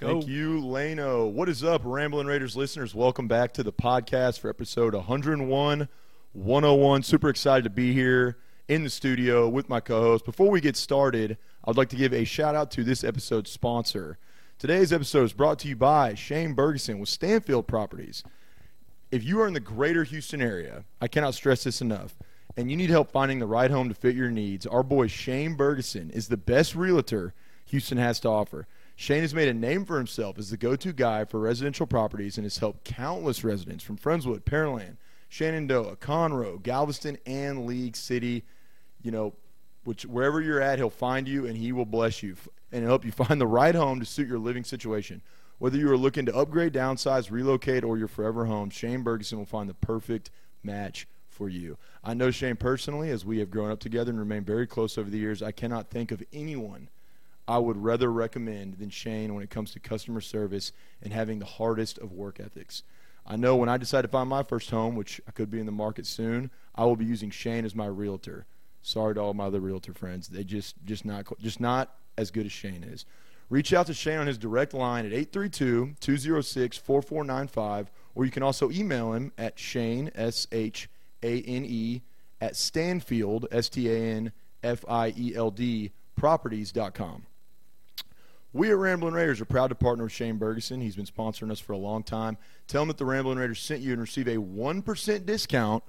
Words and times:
go. 0.00 0.12
Thank 0.12 0.28
you, 0.28 0.62
Lano. 0.62 1.30
What 1.30 1.50
is 1.50 1.62
up, 1.62 1.82
Ramblin' 1.84 2.26
Raiders 2.26 2.56
listeners? 2.56 2.94
Welcome 2.94 3.28
back 3.28 3.52
to 3.52 3.62
the 3.62 3.72
podcast 3.72 4.40
for 4.40 4.48
episode 4.48 4.94
101, 4.94 5.88
101. 6.32 7.02
Super 7.02 7.28
excited 7.28 7.64
to 7.64 7.70
be 7.70 7.92
here 7.92 8.38
in 8.66 8.82
the 8.82 8.88
studio 8.88 9.46
with 9.46 9.68
my 9.68 9.78
co-host. 9.78 10.24
Before 10.24 10.48
we 10.48 10.62
get 10.62 10.78
started, 10.78 11.36
I'd 11.66 11.76
like 11.76 11.90
to 11.90 11.96
give 11.96 12.14
a 12.14 12.24
shout 12.24 12.54
out 12.54 12.70
to 12.72 12.84
this 12.84 13.04
episode's 13.04 13.50
sponsor. 13.50 14.16
Today's 14.58 14.90
episode 14.90 15.24
is 15.24 15.34
brought 15.34 15.58
to 15.60 15.68
you 15.68 15.76
by 15.76 16.14
Shane 16.14 16.56
Bergeson 16.56 16.98
with 16.98 17.10
Stanfield 17.10 17.66
Properties. 17.66 18.24
If 19.10 19.22
you 19.22 19.38
are 19.42 19.46
in 19.46 19.54
the 19.54 19.60
greater 19.60 20.04
Houston 20.04 20.40
area, 20.40 20.84
I 21.02 21.08
cannot 21.08 21.34
stress 21.34 21.64
this 21.64 21.82
enough, 21.82 22.16
and 22.56 22.70
you 22.70 22.76
need 22.78 22.88
help 22.88 23.10
finding 23.10 23.38
the 23.38 23.46
right 23.46 23.70
home 23.70 23.90
to 23.90 23.94
fit 23.94 24.16
your 24.16 24.30
needs, 24.30 24.66
our 24.66 24.82
boy 24.82 25.08
Shane 25.08 25.58
Bergeson 25.58 26.10
is 26.12 26.28
the 26.28 26.38
best 26.38 26.74
realtor 26.74 27.34
Houston 27.66 27.98
has 27.98 28.18
to 28.20 28.28
offer. 28.28 28.66
Shane 29.00 29.22
has 29.22 29.32
made 29.32 29.48
a 29.48 29.54
name 29.54 29.86
for 29.86 29.96
himself 29.96 30.38
as 30.38 30.50
the 30.50 30.58
go 30.58 30.76
to 30.76 30.92
guy 30.92 31.24
for 31.24 31.40
residential 31.40 31.86
properties 31.86 32.36
and 32.36 32.44
has 32.44 32.58
helped 32.58 32.84
countless 32.84 33.42
residents 33.42 33.82
from 33.82 33.96
Friendswood, 33.96 34.42
Pearland, 34.42 34.98
Shenandoah, 35.30 35.96
Conroe, 35.96 36.62
Galveston, 36.62 37.16
and 37.24 37.64
League 37.64 37.96
City. 37.96 38.44
You 39.00 39.10
know, 39.10 39.32
which 39.84 40.04
wherever 40.04 40.42
you're 40.42 40.60
at, 40.60 40.78
he'll 40.78 40.90
find 40.90 41.26
you 41.26 41.46
and 41.46 41.56
he 41.56 41.72
will 41.72 41.86
bless 41.86 42.22
you 42.22 42.36
and 42.72 42.84
help 42.84 43.06
you 43.06 43.10
find 43.24 43.40
the 43.40 43.46
right 43.46 43.74
home 43.74 44.00
to 44.00 44.04
suit 44.04 44.28
your 44.28 44.38
living 44.38 44.64
situation. 44.64 45.22
Whether 45.56 45.78
you 45.78 45.90
are 45.90 45.96
looking 45.96 46.26
to 46.26 46.36
upgrade, 46.36 46.74
downsize, 46.74 47.30
relocate, 47.30 47.84
or 47.84 47.96
your 47.96 48.06
forever 48.06 48.44
home, 48.44 48.68
Shane 48.68 49.02
Bergeson 49.02 49.38
will 49.38 49.46
find 49.46 49.70
the 49.70 49.72
perfect 49.72 50.30
match 50.62 51.08
for 51.26 51.48
you. 51.48 51.78
I 52.04 52.12
know 52.12 52.30
Shane 52.30 52.56
personally, 52.56 53.08
as 53.08 53.24
we 53.24 53.38
have 53.38 53.50
grown 53.50 53.70
up 53.70 53.80
together 53.80 54.10
and 54.10 54.18
remained 54.18 54.44
very 54.44 54.66
close 54.66 54.98
over 54.98 55.08
the 55.08 55.16
years. 55.16 55.42
I 55.42 55.52
cannot 55.52 55.88
think 55.88 56.12
of 56.12 56.22
anyone 56.34 56.90
I 57.50 57.58
would 57.58 57.76
rather 57.76 58.10
recommend 58.12 58.78
than 58.78 58.90
Shane 58.90 59.34
when 59.34 59.42
it 59.42 59.50
comes 59.50 59.72
to 59.72 59.80
customer 59.80 60.20
service 60.20 60.70
and 61.02 61.12
having 61.12 61.40
the 61.40 61.46
hardest 61.46 61.98
of 61.98 62.12
work 62.12 62.38
ethics. 62.38 62.84
I 63.26 63.34
know 63.34 63.56
when 63.56 63.68
I 63.68 63.76
decide 63.76 64.02
to 64.02 64.08
find 64.08 64.28
my 64.28 64.44
first 64.44 64.70
home, 64.70 64.94
which 64.94 65.20
I 65.26 65.32
could 65.32 65.50
be 65.50 65.58
in 65.58 65.66
the 65.66 65.72
market 65.72 66.06
soon, 66.06 66.52
I 66.76 66.84
will 66.84 66.94
be 66.94 67.04
using 67.04 67.30
Shane 67.30 67.64
as 67.64 67.74
my 67.74 67.86
realtor. 67.86 68.46
Sorry 68.82 69.14
to 69.14 69.20
all 69.20 69.34
my 69.34 69.46
other 69.46 69.58
realtor 69.58 69.92
friends. 69.92 70.28
They 70.28 70.44
just 70.44 70.76
just 70.84 71.04
not 71.04 71.26
just 71.40 71.58
not 71.58 71.96
as 72.16 72.30
good 72.30 72.46
as 72.46 72.52
Shane 72.52 72.84
is. 72.84 73.04
Reach 73.48 73.72
out 73.72 73.88
to 73.88 73.94
Shane 73.94 74.18
on 74.18 74.28
his 74.28 74.38
direct 74.38 74.72
line 74.72 75.04
at 75.04 75.10
832-206-4495 75.32 77.88
or 78.14 78.24
you 78.24 78.30
can 78.30 78.44
also 78.44 78.70
email 78.70 79.12
him 79.12 79.32
at 79.36 79.58
Shane 79.58 80.12
S 80.14 80.46
H 80.52 80.88
A 81.24 81.42
N 81.42 81.64
E 81.66 82.02
at 82.40 82.54
Stanfield 82.54 83.48
S 83.50 83.68
T 83.68 83.90
A 83.90 83.98
N 83.98 84.30
F 84.62 84.84
I 84.88 85.12
E 85.18 85.34
L 85.34 85.50
D 85.50 85.90
properties.com. 86.14 87.26
We 88.52 88.70
at 88.70 88.76
Ramblin' 88.76 89.14
Raiders 89.14 89.40
are 89.40 89.44
proud 89.44 89.68
to 89.68 89.76
partner 89.76 90.04
with 90.04 90.12
Shane 90.12 90.38
Bergeson. 90.38 90.82
He's 90.82 90.96
been 90.96 91.06
sponsoring 91.06 91.52
us 91.52 91.60
for 91.60 91.72
a 91.72 91.78
long 91.78 92.02
time. 92.02 92.36
Tell 92.66 92.82
him 92.82 92.88
that 92.88 92.98
the 92.98 93.04
Ramblin' 93.04 93.38
Raiders 93.38 93.60
sent 93.60 93.80
you 93.80 93.92
and 93.92 94.00
receive 94.00 94.26
a 94.26 94.36
1% 94.36 95.24
discount 95.26 95.84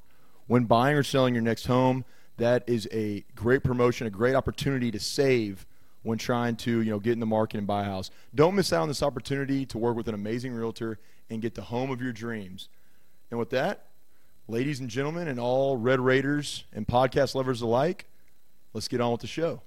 when 0.45 0.65
buying 0.65 0.95
or 0.95 1.01
selling 1.01 1.33
your 1.33 1.41
next 1.41 1.65
home. 1.65 2.05
That 2.37 2.63
is 2.67 2.87
a 2.91 3.25
great 3.33 3.63
promotion, 3.63 4.05
a 4.05 4.11
great 4.11 4.35
opportunity 4.35 4.91
to 4.91 4.99
save 4.99 5.65
when 6.03 6.19
trying 6.19 6.55
to, 6.57 6.81
you 6.81 6.91
know, 6.91 6.99
get 6.99 7.13
in 7.13 7.19
the 7.19 7.25
market 7.25 7.57
and 7.57 7.65
buy 7.65 7.81
a 7.81 7.85
house. 7.85 8.11
Don't 8.33 8.55
miss 8.55 8.71
out 8.71 8.83
on 8.83 8.87
this 8.87 9.03
opportunity 9.03 9.65
to 9.67 9.77
work 9.79 9.95
with 9.95 10.07
an 10.07 10.15
amazing 10.15 10.53
realtor 10.53 10.99
and 11.31 11.41
get 11.41 11.55
the 11.55 11.61
home 11.63 11.89
of 11.89 12.01
your 12.01 12.13
dreams. 12.13 12.69
And 13.31 13.39
with 13.39 13.49
that, 13.51 13.87
ladies 14.47 14.79
and 14.79 14.89
gentlemen, 14.89 15.27
and 15.27 15.39
all 15.39 15.77
Red 15.77 15.99
Raiders 15.99 16.65
and 16.73 16.87
podcast 16.87 17.33
lovers 17.33 17.61
alike, 17.61 18.07
let's 18.73 18.87
get 18.87 19.01
on 19.01 19.11
with 19.11 19.21
the 19.21 19.27
show. 19.27 19.61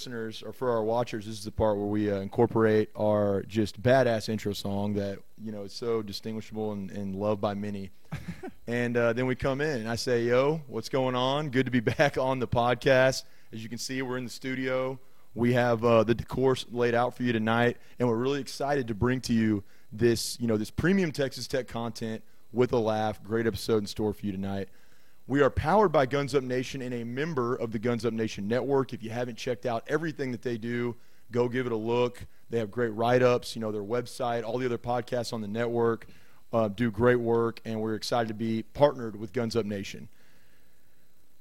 Listeners 0.00 0.42
or 0.42 0.50
for 0.50 0.70
our 0.70 0.82
watchers, 0.82 1.26
this 1.26 1.34
is 1.36 1.44
the 1.44 1.52
part 1.52 1.76
where 1.76 1.86
we 1.86 2.10
uh, 2.10 2.20
incorporate 2.20 2.88
our 2.96 3.42
just 3.42 3.82
badass 3.82 4.30
intro 4.30 4.54
song 4.54 4.94
that 4.94 5.18
you 5.36 5.52
know 5.52 5.64
is 5.64 5.74
so 5.74 6.00
distinguishable 6.00 6.72
and, 6.72 6.90
and 6.90 7.14
loved 7.14 7.38
by 7.38 7.52
many. 7.52 7.90
and 8.66 8.96
uh, 8.96 9.12
then 9.12 9.26
we 9.26 9.34
come 9.34 9.60
in 9.60 9.80
and 9.80 9.88
I 9.88 9.96
say, 9.96 10.24
"Yo, 10.24 10.62
what's 10.68 10.88
going 10.88 11.14
on? 11.14 11.50
Good 11.50 11.66
to 11.66 11.70
be 11.70 11.80
back 11.98 12.16
on 12.16 12.38
the 12.38 12.48
podcast." 12.48 13.24
As 13.52 13.62
you 13.62 13.68
can 13.68 13.76
see, 13.76 14.00
we're 14.00 14.16
in 14.16 14.24
the 14.24 14.30
studio. 14.30 14.98
We 15.34 15.52
have 15.52 15.84
uh, 15.84 16.02
the 16.02 16.14
decor 16.14 16.56
laid 16.70 16.94
out 16.94 17.14
for 17.14 17.22
you 17.22 17.34
tonight, 17.34 17.76
and 17.98 18.08
we're 18.08 18.16
really 18.16 18.40
excited 18.40 18.88
to 18.88 18.94
bring 18.94 19.20
to 19.22 19.34
you 19.34 19.62
this 19.92 20.40
you 20.40 20.46
know 20.46 20.56
this 20.56 20.70
premium 20.70 21.12
Texas 21.12 21.46
Tech 21.46 21.68
content 21.68 22.22
with 22.54 22.72
a 22.72 22.78
laugh. 22.78 23.22
Great 23.22 23.46
episode 23.46 23.78
in 23.78 23.86
store 23.86 24.14
for 24.14 24.24
you 24.24 24.32
tonight. 24.32 24.70
We 25.30 25.42
are 25.42 25.50
powered 25.50 25.92
by 25.92 26.06
Guns 26.06 26.34
Up 26.34 26.42
Nation 26.42 26.82
and 26.82 26.92
a 26.92 27.04
member 27.04 27.54
of 27.54 27.70
the 27.70 27.78
Guns 27.78 28.04
Up 28.04 28.12
Nation 28.12 28.48
network. 28.48 28.92
If 28.92 29.00
you 29.00 29.10
haven't 29.10 29.38
checked 29.38 29.64
out 29.64 29.84
everything 29.86 30.32
that 30.32 30.42
they 30.42 30.58
do, 30.58 30.96
go 31.30 31.48
give 31.48 31.66
it 31.66 31.72
a 31.72 31.76
look. 31.76 32.26
They 32.50 32.58
have 32.58 32.72
great 32.72 32.88
write 32.88 33.22
ups, 33.22 33.54
you 33.54 33.60
know, 33.60 33.70
their 33.70 33.80
website, 33.84 34.42
all 34.42 34.58
the 34.58 34.66
other 34.66 34.76
podcasts 34.76 35.32
on 35.32 35.40
the 35.40 35.46
network 35.46 36.08
uh, 36.52 36.66
do 36.66 36.90
great 36.90 37.20
work, 37.20 37.60
and 37.64 37.80
we're 37.80 37.94
excited 37.94 38.26
to 38.26 38.34
be 38.34 38.64
partnered 38.74 39.14
with 39.14 39.32
Guns 39.32 39.54
Up 39.54 39.64
Nation. 39.64 40.08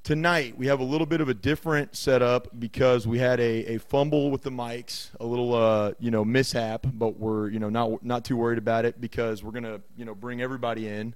Tonight, 0.04 0.56
we 0.56 0.68
have 0.68 0.80
a 0.80 0.84
little 0.84 1.08
bit 1.08 1.20
of 1.20 1.28
a 1.28 1.34
different 1.34 1.96
setup 1.96 2.48
because 2.60 3.08
we 3.08 3.18
had 3.18 3.40
a, 3.40 3.74
a 3.74 3.80
fumble 3.80 4.30
with 4.30 4.44
the 4.44 4.52
mics, 4.52 5.10
a 5.20 5.26
little, 5.26 5.56
uh, 5.56 5.94
you 6.00 6.12
know, 6.12 6.24
mishap, 6.24 6.86
but 6.94 7.20
we're, 7.20 7.50
you 7.50 7.58
know, 7.58 7.70
not, 7.70 8.06
not 8.06 8.24
too 8.24 8.38
worried 8.38 8.60
about 8.60 8.86
it 8.86 9.02
because 9.02 9.44
we're 9.44 9.50
going 9.50 9.64
to, 9.64 9.82
you 9.98 10.06
know, 10.06 10.14
bring 10.14 10.44
everybody 10.44 10.88
in 10.88 11.16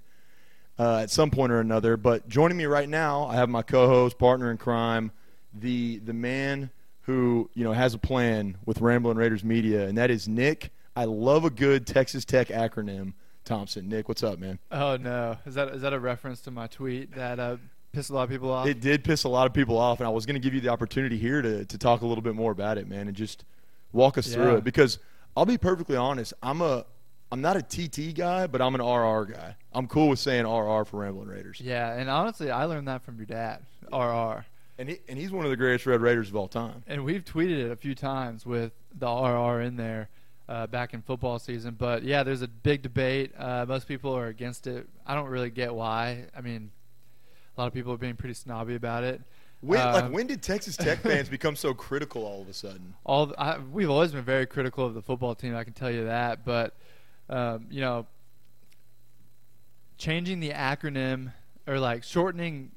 uh, 0.79 0.97
at 0.97 1.09
some 1.09 1.29
point 1.29 1.51
or 1.51 1.59
another. 1.59 1.97
But 1.97 2.27
joining 2.27 2.57
me 2.57 2.65
right 2.65 2.89
now, 2.89 3.25
I 3.25 3.35
have 3.35 3.49
my 3.49 3.61
co-host, 3.61 4.17
partner 4.17 4.51
in 4.51 4.57
crime, 4.57 5.11
the 5.53 5.99
the 5.99 6.13
man 6.13 6.71
who 7.01 7.49
you 7.53 7.63
know 7.63 7.73
has 7.73 7.93
a 7.93 7.99
plan 7.99 8.57
with 8.65 8.81
Ramblin' 8.81 9.17
Raiders 9.17 9.43
Media, 9.43 9.87
and 9.87 9.97
that 9.97 10.09
is 10.09 10.27
Nick. 10.27 10.71
I 10.95 11.05
love 11.05 11.43
a 11.45 11.49
good 11.49 11.87
Texas 11.87 12.25
Tech 12.25 12.49
acronym. 12.49 13.13
Thompson, 13.45 13.89
Nick, 13.89 14.07
what's 14.07 14.23
up, 14.23 14.39
man? 14.39 14.57
Oh 14.71 14.95
no, 14.97 15.37
is 15.45 15.55
that 15.55 15.69
is 15.69 15.81
that 15.81 15.93
a 15.93 15.99
reference 15.99 16.41
to 16.41 16.51
my 16.51 16.67
tweet 16.67 17.13
that 17.15 17.39
uh, 17.39 17.57
pissed 17.91 18.09
a 18.09 18.13
lot 18.13 18.23
of 18.23 18.29
people 18.29 18.49
off? 18.49 18.67
It 18.67 18.79
did 18.79 19.03
piss 19.03 19.25
a 19.25 19.29
lot 19.29 19.47
of 19.47 19.53
people 19.53 19.77
off, 19.77 19.99
and 19.99 20.07
I 20.07 20.09
was 20.09 20.25
going 20.25 20.35
to 20.35 20.39
give 20.39 20.53
you 20.53 20.61
the 20.61 20.69
opportunity 20.69 21.17
here 21.17 21.41
to 21.41 21.65
to 21.65 21.77
talk 21.77 22.01
a 22.01 22.05
little 22.05 22.21
bit 22.21 22.35
more 22.35 22.51
about 22.51 22.77
it, 22.77 22.87
man, 22.87 23.07
and 23.07 23.15
just 23.17 23.43
walk 23.91 24.17
us 24.17 24.33
through 24.33 24.55
it. 24.57 24.63
Because 24.63 24.97
I'll 25.35 25.45
be 25.45 25.57
perfectly 25.57 25.97
honest, 25.97 26.33
I'm 26.41 26.61
a 26.61 26.85
I'm 27.31 27.41
not 27.41 27.57
a 27.57 27.61
TT 27.61 28.15
guy, 28.15 28.47
but 28.47 28.61
I'm 28.61 28.75
an 28.75 28.81
RR 28.81 29.25
guy. 29.25 29.55
I'm 29.75 29.87
cool 29.87 30.09
with 30.09 30.19
saying 30.19 30.45
RR 30.45 30.85
for 30.85 30.97
Ramblin' 30.99 31.27
Raiders. 31.27 31.59
yeah, 31.61 31.93
and 31.93 32.09
honestly, 32.09 32.51
I 32.51 32.65
learned 32.65 32.87
that 32.87 33.03
from 33.03 33.17
your 33.17 33.25
dad, 33.25 33.61
RR, 33.91 34.45
And 34.77 34.89
he, 34.89 34.99
and 35.07 35.17
he's 35.17 35.31
one 35.31 35.45
of 35.45 35.51
the 35.51 35.57
greatest 35.57 35.85
Red 35.85 36.01
Raiders 36.01 36.29
of 36.29 36.35
all 36.35 36.47
time. 36.47 36.83
and 36.87 37.03
we've 37.03 37.23
tweeted 37.25 37.65
it 37.65 37.71
a 37.71 37.75
few 37.75 37.95
times 37.95 38.45
with 38.45 38.71
the 38.97 39.07
RR 39.07 39.61
in 39.61 39.75
there. 39.77 40.09
Uh, 40.49 40.67
back 40.67 40.93
in 40.93 41.01
football 41.01 41.39
season, 41.39 41.73
but 41.79 42.03
yeah, 42.03 42.21
there's 42.21 42.41
a 42.41 42.47
big 42.49 42.81
debate. 42.81 43.31
Uh, 43.39 43.65
most 43.65 43.87
people 43.87 44.13
are 44.15 44.27
against 44.27 44.67
it. 44.67 44.85
I 45.07 45.15
don't 45.15 45.29
really 45.29 45.49
get 45.49 45.73
why. 45.73 46.25
I 46.37 46.41
mean, 46.41 46.69
a 47.57 47.61
lot 47.61 47.67
of 47.67 47.73
people 47.73 47.93
are 47.93 47.97
being 47.97 48.17
pretty 48.17 48.33
snobby 48.33 48.75
about 48.75 49.05
it. 49.05 49.21
When, 49.61 49.79
like 49.79 50.03
Um, 50.03 50.11
when 50.11 50.27
did 50.27 50.41
Texas 50.43 50.75
Tech 50.75 50.99
fans 51.01 51.29
become 51.29 51.55
so 51.55 51.73
critical 51.73 52.25
all 52.25 52.41
of 52.41 52.49
a 52.49 52.53
sudden? 52.53 52.93
all 53.05 53.27
the, 53.27 53.39
I, 53.41 53.57
we've 53.59 53.89
always 53.89 54.11
been 54.11 54.25
very 54.25 54.45
critical 54.45 54.85
of 54.85 54.93
the 54.93 55.01
football 55.01 55.33
team. 55.33 55.55
I 55.55 55.63
can 55.63 55.71
tell 55.71 55.89
you 55.89 56.03
that, 56.07 56.43
but 56.43 56.75
um, 57.29 57.65
you 57.71 57.79
know, 57.79 58.05
changing 59.97 60.39
the 60.39 60.51
acronym 60.51 61.33
or 61.67 61.79
like 61.79 62.03
shortening 62.03 62.71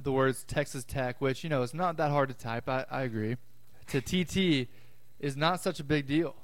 the 0.00 0.12
words 0.12 0.44
Texas 0.44 0.84
Tech, 0.84 1.20
which 1.20 1.42
you 1.42 1.50
know 1.50 1.62
is 1.62 1.74
not 1.74 1.96
that 1.96 2.10
hard 2.10 2.28
to 2.28 2.34
type. 2.34 2.68
I, 2.68 2.84
I 2.90 3.02
agree. 3.02 3.36
To 3.88 4.00
TT 4.00 4.68
is 5.20 5.36
not 5.36 5.60
such 5.60 5.80
a 5.80 5.84
big 5.84 6.06
deal. 6.06 6.34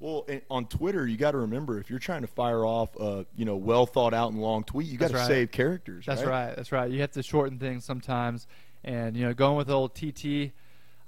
Well, 0.00 0.26
on 0.48 0.66
Twitter, 0.66 1.06
you 1.06 1.16
got 1.16 1.32
to 1.32 1.38
remember 1.38 1.80
if 1.80 1.90
you're 1.90 1.98
trying 1.98 2.20
to 2.20 2.28
fire 2.28 2.64
off 2.64 2.94
a 2.96 3.26
you 3.34 3.44
know 3.44 3.56
well 3.56 3.86
thought 3.86 4.14
out 4.14 4.30
and 4.30 4.40
long 4.40 4.62
tweet, 4.64 4.86
you 4.86 4.98
got 4.98 5.10
to 5.10 5.16
right. 5.16 5.26
save 5.26 5.50
characters. 5.50 6.06
That's 6.06 6.22
right. 6.22 6.54
That's 6.54 6.70
right. 6.70 6.90
You 6.90 7.00
have 7.00 7.12
to 7.12 7.22
shorten 7.22 7.58
things 7.58 7.84
sometimes, 7.84 8.46
and 8.84 9.16
you 9.16 9.24
know, 9.24 9.34
going 9.34 9.56
with 9.56 9.70
old 9.70 9.94
TT. 9.94 10.52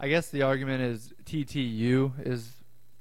I 0.02 0.08
guess 0.08 0.30
the 0.30 0.42
argument 0.42 0.82
is 0.82 1.12
TTU 1.26 2.26
is 2.26 2.52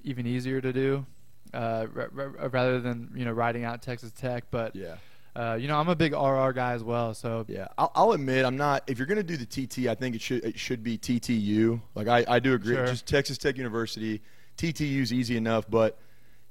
even 0.04 0.28
easier 0.28 0.60
to 0.60 0.74
do, 0.74 1.06
uh, 1.54 1.88
r- 1.96 2.12
r- 2.16 2.50
rather 2.50 2.80
than 2.80 3.12
you 3.16 3.26
know 3.26 3.32
writing 3.32 3.64
out 3.64 3.82
Texas 3.82 4.12
Tech. 4.12 4.46
But 4.52 4.76
Yeah, 4.76 4.96
uh, 5.36 5.58
you 5.60 5.68
know, 5.68 5.78
I'm 5.78 5.90
a 5.90 5.96
big 5.96 6.14
RR 6.14 6.52
guy 6.54 6.74
as 6.74 6.84
well. 6.84 7.14
So 7.14 7.46
yeah. 7.48 7.68
I'll, 7.78 7.92
I'll 7.96 8.12
admit 8.14 8.46
I'm 8.46 8.58
not. 8.58 8.84
If 8.88 8.98
you're 8.98 9.08
going 9.08 9.18
to 9.18 9.24
do 9.24 9.38
the 9.38 9.46
TT, 9.46 9.88
I 9.88 9.96
think 9.96 10.16
it 10.16 10.22
should 10.22 10.44
it 10.44 10.60
should 10.60 10.84
be 10.84 10.98
TTU. 10.98 11.80
Like 11.96 12.08
I, 12.08 12.26
I 12.28 12.40
do 12.40 12.54
agree. 12.54 12.76
Sure. 12.76 12.88
Just 12.88 13.06
Texas 13.08 13.38
Tech 13.38 13.58
University. 13.58 14.22
TTU's 14.58 15.14
easy 15.14 15.38
enough, 15.38 15.66
but 15.70 15.98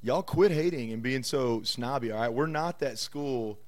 y'all 0.02 0.22
quit 0.22 0.50
hating 0.50 0.92
and 0.92 1.02
being 1.02 1.22
so 1.22 1.62
snobby. 1.62 2.10
All 2.10 2.20
right, 2.20 2.32
we're 2.32 2.46
not 2.46 2.78
that 2.78 2.98
school. 2.98 3.58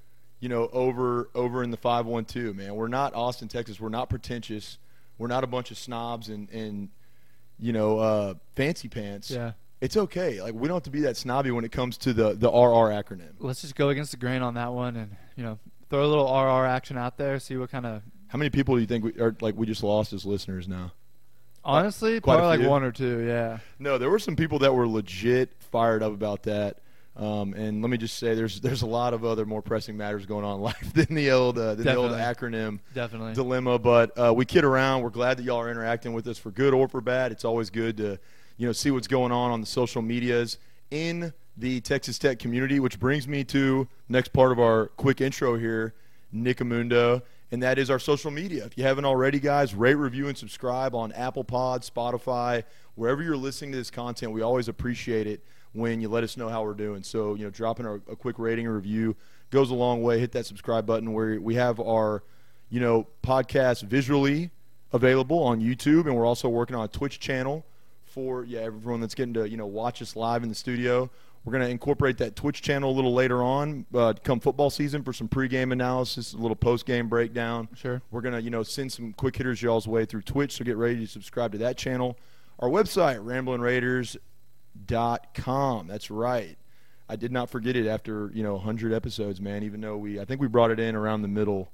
you 0.40 0.48
know, 0.48 0.68
over 0.72 1.28
over 1.34 1.62
in 1.62 1.70
the 1.70 1.76
512, 1.76 2.56
man. 2.56 2.74
We're 2.74 2.88
not 2.88 3.14
Austin, 3.14 3.48
Texas. 3.48 3.78
We're 3.78 3.90
not 3.90 4.08
pretentious. 4.08 4.78
We're 5.18 5.28
not 5.28 5.44
a 5.44 5.46
bunch 5.46 5.70
of 5.70 5.76
snobs 5.78 6.28
and 6.28 6.48
and 6.50 6.88
you 7.58 7.74
know, 7.74 7.98
uh, 7.98 8.34
fancy 8.56 8.88
pants. 8.88 9.30
Yeah. 9.30 9.52
It's 9.80 9.96
okay. 9.96 10.42
Like 10.42 10.54
we 10.54 10.68
don't 10.68 10.76
have 10.76 10.82
to 10.84 10.90
be 10.90 11.00
that 11.02 11.16
snobby 11.16 11.50
when 11.50 11.64
it 11.64 11.72
comes 11.72 11.96
to 11.98 12.12
the 12.12 12.34
the 12.34 12.48
RR 12.48 12.90
acronym. 12.92 13.32
Let's 13.38 13.62
just 13.62 13.74
go 13.74 13.88
against 13.88 14.10
the 14.10 14.18
grain 14.18 14.42
on 14.42 14.54
that 14.54 14.72
one, 14.72 14.96
and 14.96 15.16
you 15.36 15.42
know, 15.42 15.58
throw 15.88 16.04
a 16.04 16.06
little 16.06 16.26
RR 16.26 16.66
action 16.66 16.98
out 16.98 17.16
there. 17.16 17.38
See 17.38 17.56
what 17.56 17.70
kind 17.70 17.86
of. 17.86 18.02
How 18.28 18.38
many 18.38 18.50
people 18.50 18.74
do 18.74 18.80
you 18.80 18.86
think 18.86 19.04
we 19.04 19.18
are 19.20 19.34
like 19.40 19.56
we 19.56 19.66
just 19.66 19.82
lost 19.82 20.12
as 20.12 20.24
listeners 20.26 20.68
now? 20.68 20.92
Honestly, 21.64 22.16
a 22.16 22.20
probably 22.20 22.58
like 22.58 22.68
one 22.68 22.82
or 22.82 22.92
two. 22.92 23.20
Yeah. 23.20 23.58
No, 23.78 23.98
there 23.98 24.10
were 24.10 24.18
some 24.18 24.36
people 24.36 24.60
that 24.60 24.74
were 24.74 24.86
legit 24.86 25.50
fired 25.58 26.02
up 26.02 26.12
about 26.12 26.44
that. 26.44 26.78
Um, 27.16 27.52
and 27.54 27.82
let 27.82 27.90
me 27.90 27.98
just 27.98 28.18
say, 28.18 28.34
there's 28.34 28.60
there's 28.60 28.82
a 28.82 28.86
lot 28.86 29.12
of 29.14 29.24
other 29.24 29.44
more 29.44 29.60
pressing 29.60 29.96
matters 29.96 30.26
going 30.26 30.44
on 30.44 30.56
in 30.56 30.60
life 30.62 30.92
than 30.94 31.14
the 31.14 31.30
old 31.32 31.58
uh, 31.58 31.74
than 31.74 31.84
the 31.86 31.94
old 31.94 32.12
acronym 32.12 32.80
Definitely. 32.94 33.34
dilemma. 33.34 33.78
But 33.78 34.16
uh, 34.18 34.32
we 34.34 34.44
kid 34.44 34.64
around. 34.64 35.02
We're 35.02 35.10
glad 35.10 35.38
that 35.38 35.42
y'all 35.42 35.60
are 35.60 35.70
interacting 35.70 36.12
with 36.12 36.26
us 36.28 36.38
for 36.38 36.50
good 36.50 36.72
or 36.72 36.88
for 36.88 37.00
bad. 37.00 37.32
It's 37.32 37.44
always 37.44 37.70
good 37.70 37.96
to 37.98 38.18
you 38.60 38.66
know 38.66 38.72
see 38.72 38.90
what's 38.90 39.08
going 39.08 39.32
on 39.32 39.50
on 39.50 39.62
the 39.62 39.66
social 39.66 40.02
medias 40.02 40.58
in 40.90 41.32
the 41.56 41.80
Texas 41.80 42.18
Tech 42.18 42.38
community. 42.38 42.78
Which 42.78 43.00
brings 43.00 43.26
me 43.26 43.42
to 43.44 43.88
next 44.10 44.34
part 44.34 44.52
of 44.52 44.60
our 44.60 44.88
quick 44.98 45.22
intro 45.22 45.56
here, 45.56 45.94
Nick 46.30 46.58
Amundo, 46.58 47.22
and 47.50 47.62
that 47.62 47.78
is 47.78 47.88
our 47.88 47.98
social 47.98 48.30
media. 48.30 48.66
If 48.66 48.76
you 48.76 48.84
haven't 48.84 49.06
already, 49.06 49.40
guys, 49.40 49.74
rate, 49.74 49.94
review, 49.94 50.28
and 50.28 50.36
subscribe 50.36 50.94
on 50.94 51.10
Apple 51.12 51.42
Pod, 51.42 51.80
Spotify, 51.80 52.64
wherever 52.96 53.22
you're 53.22 53.34
listening 53.34 53.72
to 53.72 53.78
this 53.78 53.90
content. 53.90 54.30
We 54.32 54.42
always 54.42 54.68
appreciate 54.68 55.26
it 55.26 55.42
when 55.72 56.02
you 56.02 56.10
let 56.10 56.22
us 56.22 56.36
know 56.36 56.50
how 56.50 56.62
we're 56.62 56.74
doing. 56.74 57.02
So 57.02 57.36
you 57.36 57.44
know, 57.44 57.50
dropping 57.50 57.86
a, 57.86 57.94
a 57.94 58.16
quick 58.16 58.38
rating 58.38 58.66
and 58.66 58.74
review 58.74 59.16
goes 59.50 59.70
a 59.70 59.74
long 59.74 60.02
way. 60.02 60.20
Hit 60.20 60.32
that 60.32 60.44
subscribe 60.44 60.84
button 60.84 61.14
where 61.14 61.40
we 61.40 61.54
have 61.54 61.80
our 61.80 62.22
you 62.68 62.78
know, 62.78 63.06
podcast 63.22 63.84
visually 63.84 64.50
available 64.92 65.42
on 65.42 65.62
YouTube, 65.62 66.04
and 66.04 66.14
we're 66.14 66.26
also 66.26 66.46
working 66.46 66.76
on 66.76 66.84
a 66.84 66.88
Twitch 66.88 67.20
channel 67.20 67.64
for 68.10 68.44
yeah 68.44 68.60
everyone 68.60 69.00
that's 69.00 69.14
getting 69.14 69.34
to 69.34 69.48
you 69.48 69.56
know 69.56 69.66
watch 69.66 70.02
us 70.02 70.16
live 70.16 70.42
in 70.42 70.48
the 70.48 70.54
studio. 70.54 71.10
We're 71.44 71.52
gonna 71.54 71.68
incorporate 71.68 72.18
that 72.18 72.36
Twitch 72.36 72.60
channel 72.60 72.90
a 72.90 72.94
little 72.94 73.14
later 73.14 73.42
on, 73.42 73.86
uh, 73.94 74.12
come 74.22 74.40
football 74.40 74.68
season 74.68 75.02
for 75.02 75.14
some 75.14 75.26
pregame 75.26 75.72
analysis, 75.72 76.34
a 76.34 76.36
little 76.36 76.56
postgame 76.56 77.08
breakdown. 77.08 77.68
Sure. 77.74 78.02
We're 78.10 78.20
gonna 78.20 78.40
you 78.40 78.50
know 78.50 78.62
send 78.62 78.92
some 78.92 79.12
quick 79.14 79.36
hitters 79.36 79.62
y'all's 79.62 79.88
way 79.88 80.04
through 80.04 80.22
Twitch, 80.22 80.56
so 80.58 80.64
get 80.64 80.76
ready 80.76 80.96
to 81.00 81.06
subscribe 81.06 81.52
to 81.52 81.58
that 81.58 81.78
channel. 81.78 82.18
Our 82.58 82.68
website, 82.68 83.24
ramblingraiders.com. 84.86 85.86
That's 85.86 86.10
right. 86.10 86.56
I 87.08 87.16
did 87.16 87.32
not 87.32 87.50
forget 87.50 87.74
it 87.74 87.86
after 87.88 88.30
you 88.34 88.42
know 88.42 88.54
100 88.54 88.92
episodes, 88.92 89.40
man. 89.40 89.62
Even 89.62 89.80
though 89.80 89.96
we, 89.96 90.20
I 90.20 90.24
think 90.24 90.40
we 90.40 90.46
brought 90.46 90.70
it 90.70 90.78
in 90.78 90.94
around 90.94 91.22
the 91.22 91.28
middle, 91.28 91.70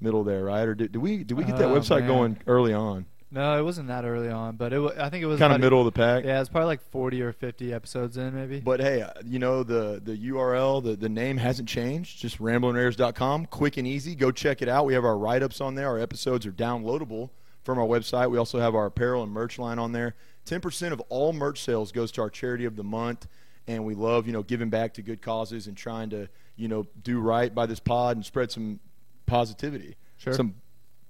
middle 0.00 0.22
there, 0.22 0.44
right? 0.44 0.68
Or 0.68 0.74
did, 0.74 0.92
did 0.92 0.98
we 0.98 1.24
did 1.24 1.36
we 1.36 1.44
get 1.44 1.56
that 1.58 1.70
Oh, 1.70 1.74
website 1.78 2.00
man. 2.00 2.08
going 2.08 2.38
early 2.46 2.72
on? 2.74 3.06
No, 3.30 3.58
it 3.58 3.62
wasn't 3.62 3.88
that 3.88 4.06
early 4.06 4.30
on, 4.30 4.56
but 4.56 4.72
it. 4.72 4.80
I 4.98 5.10
think 5.10 5.22
it 5.22 5.26
was 5.26 5.38
Kind 5.38 5.52
of 5.52 5.60
middle 5.60 5.80
of 5.80 5.84
the 5.84 5.92
pack. 5.92 6.24
Yeah, 6.24 6.40
it's 6.40 6.48
probably 6.48 6.66
like 6.66 6.80
40 6.90 7.20
or 7.20 7.32
50 7.32 7.74
episodes 7.74 8.16
in, 8.16 8.34
maybe. 8.34 8.60
But 8.60 8.80
hey, 8.80 9.02
uh, 9.02 9.10
you 9.24 9.38
know 9.38 9.62
the 9.62 10.00
the 10.02 10.16
URL, 10.30 10.82
the 10.82 10.96
the 10.96 11.10
name 11.10 11.36
hasn't 11.36 11.68
changed. 11.68 12.20
Just 12.20 12.38
ramblingraiders.com, 12.38 13.46
quick 13.46 13.76
and 13.76 13.86
easy. 13.86 14.14
Go 14.14 14.30
check 14.30 14.62
it 14.62 14.68
out. 14.68 14.86
We 14.86 14.94
have 14.94 15.04
our 15.04 15.18
write 15.18 15.42
ups 15.42 15.60
on 15.60 15.74
there. 15.74 15.88
Our 15.88 15.98
episodes 15.98 16.46
are 16.46 16.52
downloadable 16.52 17.28
from 17.64 17.78
our 17.78 17.86
website. 17.86 18.30
We 18.30 18.38
also 18.38 18.60
have 18.60 18.74
our 18.74 18.86
apparel 18.86 19.22
and 19.22 19.30
merch 19.30 19.58
line 19.58 19.78
on 19.78 19.92
there. 19.92 20.14
Ten 20.46 20.62
percent 20.62 20.94
of 20.94 21.00
all 21.10 21.34
merch 21.34 21.60
sales 21.60 21.92
goes 21.92 22.10
to 22.12 22.22
our 22.22 22.30
charity 22.30 22.64
of 22.64 22.76
the 22.76 22.84
month, 22.84 23.26
and 23.66 23.84
we 23.84 23.94
love 23.94 24.26
you 24.26 24.32
know 24.32 24.42
giving 24.42 24.70
back 24.70 24.94
to 24.94 25.02
good 25.02 25.20
causes 25.20 25.66
and 25.66 25.76
trying 25.76 26.08
to 26.10 26.30
you 26.56 26.68
know 26.68 26.86
do 27.02 27.20
right 27.20 27.54
by 27.54 27.66
this 27.66 27.78
pod 27.78 28.16
and 28.16 28.24
spread 28.24 28.50
some 28.50 28.80
positivity. 29.26 29.96
Sure. 30.16 30.32
Some 30.32 30.54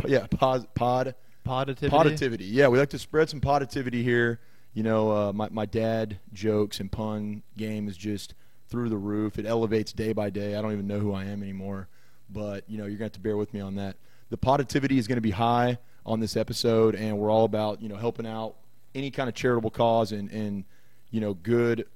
yeah 0.05 0.26
pos, 0.29 0.67
pod 0.75 1.15
Positivity. 1.49 1.97
Positivity. 1.97 2.45
Yeah, 2.45 2.69
we 2.69 2.79
like 2.79 2.91
to 2.91 2.99
spread 2.99 3.31
some 3.31 3.41
positivity 3.41 4.03
here. 4.03 4.39
You 4.75 4.83
know, 4.83 5.11
uh, 5.11 5.33
my, 5.33 5.49
my 5.50 5.65
dad 5.65 6.19
jokes 6.35 6.79
and 6.79 6.93
pun 6.93 7.43
game 7.56 7.89
is 7.89 7.97
just 7.97 8.35
through 8.69 8.91
the 8.91 8.99
roof. 8.99 9.39
It 9.39 9.47
elevates 9.47 9.93
day 9.93 10.12
by 10.12 10.29
day. 10.29 10.56
I 10.56 10.62
don't 10.62 10.73
even 10.73 10.87
know 10.87 10.99
who 10.99 11.15
I 11.15 11.25
am 11.25 11.43
anymore. 11.43 11.89
But, 12.29 12.65
you 12.69 12.77
know, 12.77 12.85
you're 12.85 12.99
going 12.99 12.99
to 12.99 13.05
have 13.05 13.12
to 13.12 13.21
bear 13.21 13.39
with 13.39 13.55
me 13.55 13.61
on 13.61 13.77
that. 13.77 13.97
The 14.29 14.37
positivity 14.37 14.99
is 14.99 15.09
going 15.09 15.17
to 15.17 15.23
be 15.23 15.31
high 15.31 15.79
on 16.05 16.21
this 16.21 16.37
episode, 16.37 16.95
and 16.95 17.19
we're 17.19 17.31
all 17.31 17.45
about, 17.47 17.81
you 17.81 17.89
know, 17.89 17.97
helping 17.97 18.27
out 18.27 18.56
any 18.94 19.11
kind 19.11 19.29
of 19.29 19.35
charitable 19.35 19.71
cause 19.71 20.12
and, 20.12 20.31
and 20.31 20.65
you 21.11 21.23
know, 21.23 21.33
good 21.33 21.87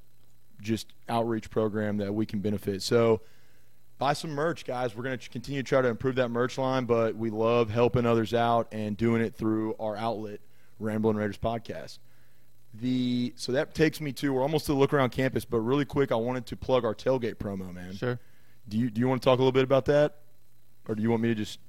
just 0.62 0.86
outreach 1.10 1.50
program 1.50 1.98
that 1.98 2.14
we 2.14 2.24
can 2.24 2.38
benefit. 2.40 2.80
So, 2.80 3.20
buy 4.02 4.14
some 4.14 4.32
merch, 4.32 4.64
guys. 4.64 4.96
We're 4.96 5.04
going 5.04 5.16
to 5.16 5.28
continue 5.30 5.62
to 5.62 5.68
try 5.68 5.80
to 5.80 5.86
improve 5.86 6.16
that 6.16 6.28
merch 6.28 6.58
line, 6.58 6.86
but 6.86 7.14
we 7.14 7.30
love 7.30 7.70
helping 7.70 8.04
others 8.04 8.34
out 8.34 8.66
and 8.72 8.96
doing 8.96 9.22
it 9.22 9.36
through 9.36 9.76
our 9.78 9.96
outlet, 9.96 10.40
Ramblin' 10.80 11.14
Raiders 11.14 11.38
Podcast. 11.38 12.00
The 12.74 13.32
so 13.36 13.52
that 13.52 13.76
takes 13.76 14.00
me 14.00 14.12
to 14.14 14.32
we're 14.32 14.42
almost 14.42 14.66
to 14.66 14.72
the 14.72 14.78
look 14.78 14.92
around 14.92 15.10
campus, 15.10 15.44
but 15.44 15.60
really 15.60 15.84
quick, 15.84 16.10
I 16.10 16.16
wanted 16.16 16.46
to 16.46 16.56
plug 16.56 16.84
our 16.84 16.96
tailgate 16.96 17.36
promo, 17.36 17.72
man. 17.72 17.94
Sure. 17.94 18.18
Do 18.68 18.76
you 18.76 18.90
do 18.90 19.00
you 19.00 19.06
want 19.06 19.22
to 19.22 19.24
talk 19.24 19.38
a 19.38 19.42
little 19.42 19.52
bit 19.52 19.62
about 19.62 19.84
that, 19.84 20.16
or 20.88 20.96
do 20.96 21.02
you 21.02 21.10
want 21.10 21.22
me 21.22 21.28
to 21.28 21.34
just 21.36 21.60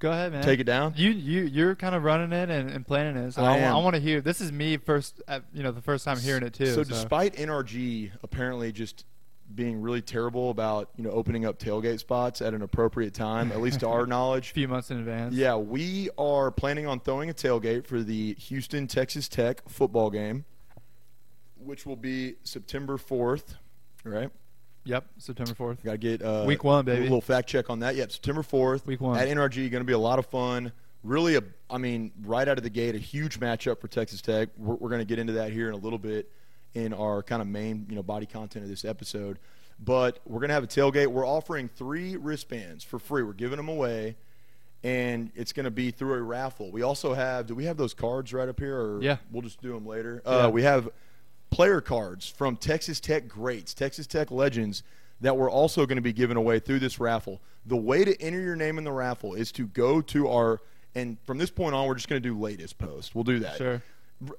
Go 0.00 0.10
ahead, 0.10 0.32
man. 0.32 0.42
take 0.42 0.58
it 0.58 0.64
down? 0.64 0.94
You 0.96 1.10
you 1.10 1.42
you're 1.42 1.76
kind 1.76 1.94
of 1.94 2.02
running 2.02 2.32
it 2.32 2.50
and, 2.50 2.70
and 2.70 2.84
planning 2.84 3.22
it. 3.22 3.34
So 3.34 3.44
I 3.44 3.58
I, 3.58 3.76
want 3.76 3.94
to 3.94 4.00
hear. 4.00 4.20
This 4.20 4.40
is 4.40 4.50
me 4.50 4.78
first. 4.78 5.22
You 5.52 5.62
know, 5.62 5.70
the 5.70 5.82
first 5.82 6.04
time 6.04 6.18
hearing 6.18 6.42
it 6.42 6.54
too. 6.54 6.74
So, 6.74 6.82
despite 6.82 7.36
NRG 7.36 8.10
apparently 8.24 8.72
just 8.72 9.04
being 9.54 9.80
really 9.80 10.02
terrible 10.02 10.50
about 10.50 10.90
you 10.96 11.04
know 11.04 11.10
opening 11.10 11.44
up 11.44 11.58
tailgate 11.58 11.98
spots 11.98 12.42
at 12.42 12.54
an 12.54 12.62
appropriate 12.62 13.14
time, 13.14 13.52
at 13.52 13.60
least 13.60 13.80
to 13.80 13.88
our 13.88 14.06
knowledge, 14.06 14.50
a 14.50 14.54
few 14.54 14.68
months 14.68 14.90
in 14.90 14.98
advance. 14.98 15.34
Yeah, 15.34 15.56
we 15.56 16.10
are 16.18 16.50
planning 16.50 16.86
on 16.86 17.00
throwing 17.00 17.30
a 17.30 17.34
tailgate 17.34 17.86
for 17.86 18.02
the 18.02 18.34
Houston 18.34 18.86
Texas 18.86 19.28
Tech 19.28 19.68
football 19.68 20.10
game, 20.10 20.44
which 21.56 21.86
will 21.86 21.96
be 21.96 22.36
September 22.42 22.96
4th, 22.96 23.54
right? 24.04 24.30
Yep. 24.84 25.06
September 25.18 25.54
fourth. 25.54 25.82
Got 25.84 25.92
to 25.92 25.98
get 25.98 26.22
uh, 26.22 26.44
Week 26.46 26.64
one, 26.64 26.84
baby. 26.84 27.00
A 27.00 27.02
little 27.04 27.20
fact 27.20 27.48
check 27.48 27.70
on 27.70 27.80
that. 27.80 27.94
Yep, 27.94 28.10
September 28.10 28.42
4th. 28.42 28.84
Week 28.84 29.00
one. 29.00 29.16
At 29.16 29.28
NRG, 29.28 29.70
going 29.70 29.80
to 29.80 29.84
be 29.84 29.92
a 29.92 29.98
lot 29.98 30.18
of 30.18 30.26
fun. 30.26 30.72
Really, 31.04 31.36
a, 31.36 31.42
I 31.70 31.78
mean, 31.78 32.12
right 32.24 32.46
out 32.46 32.58
of 32.58 32.64
the 32.64 32.70
gate, 32.70 32.94
a 32.94 32.98
huge 32.98 33.40
matchup 33.40 33.80
for 33.80 33.88
Texas 33.88 34.20
Tech. 34.20 34.48
We're, 34.56 34.74
we're 34.74 34.88
going 34.88 35.00
to 35.00 35.04
get 35.04 35.18
into 35.18 35.34
that 35.34 35.52
here 35.52 35.68
in 35.68 35.74
a 35.74 35.78
little 35.78 35.98
bit 35.98 36.30
in 36.74 36.92
our 36.92 37.22
kind 37.22 37.42
of 37.42 37.48
main, 37.48 37.86
you 37.88 37.96
know, 37.96 38.02
body 38.02 38.26
content 38.26 38.64
of 38.64 38.70
this 38.70 38.84
episode. 38.84 39.38
But 39.78 40.20
we're 40.26 40.38
going 40.38 40.48
to 40.48 40.54
have 40.54 40.64
a 40.64 40.68
tailgate. 40.68 41.08
We're 41.08 41.26
offering 41.26 41.68
three 41.68 42.16
wristbands 42.16 42.84
for 42.84 42.98
free. 42.98 43.22
We're 43.22 43.32
giving 43.32 43.56
them 43.56 43.68
away, 43.68 44.16
and 44.84 45.30
it's 45.34 45.52
going 45.52 45.64
to 45.64 45.70
be 45.70 45.90
through 45.90 46.14
a 46.14 46.22
raffle. 46.22 46.70
We 46.70 46.82
also 46.82 47.14
have. 47.14 47.46
Do 47.46 47.54
we 47.54 47.64
have 47.64 47.76
those 47.76 47.94
cards 47.94 48.32
right 48.32 48.48
up 48.48 48.60
here, 48.60 48.76
or 48.78 49.02
Yeah. 49.02 49.16
we'll 49.30 49.42
just 49.42 49.60
do 49.60 49.72
them 49.72 49.86
later? 49.86 50.22
Yeah. 50.24 50.30
Uh, 50.32 50.48
we 50.50 50.62
have 50.62 50.88
player 51.50 51.80
cards 51.80 52.28
from 52.28 52.56
Texas 52.56 53.00
Tech 53.00 53.28
greats, 53.28 53.74
Texas 53.74 54.06
Tech 54.06 54.30
legends 54.30 54.82
that 55.20 55.36
we're 55.36 55.50
also 55.50 55.86
going 55.86 55.96
to 55.96 56.02
be 56.02 56.12
giving 56.12 56.36
away 56.36 56.58
through 56.58 56.80
this 56.80 56.98
raffle. 56.98 57.40
The 57.66 57.76
way 57.76 58.04
to 58.04 58.20
enter 58.20 58.40
your 58.40 58.56
name 58.56 58.78
in 58.78 58.84
the 58.84 58.90
raffle 58.92 59.34
is 59.34 59.52
to 59.52 59.66
go 59.66 60.00
to 60.00 60.28
our 60.28 60.60
and 60.94 61.16
from 61.24 61.38
this 61.38 61.50
point 61.50 61.74
on 61.74 61.86
we're 61.86 61.94
just 61.94 62.08
going 62.08 62.20
to 62.22 62.28
do 62.28 62.38
latest 62.38 62.76
post. 62.78 63.14
We'll 63.14 63.24
do 63.24 63.38
that. 63.40 63.56
Sure. 63.56 63.82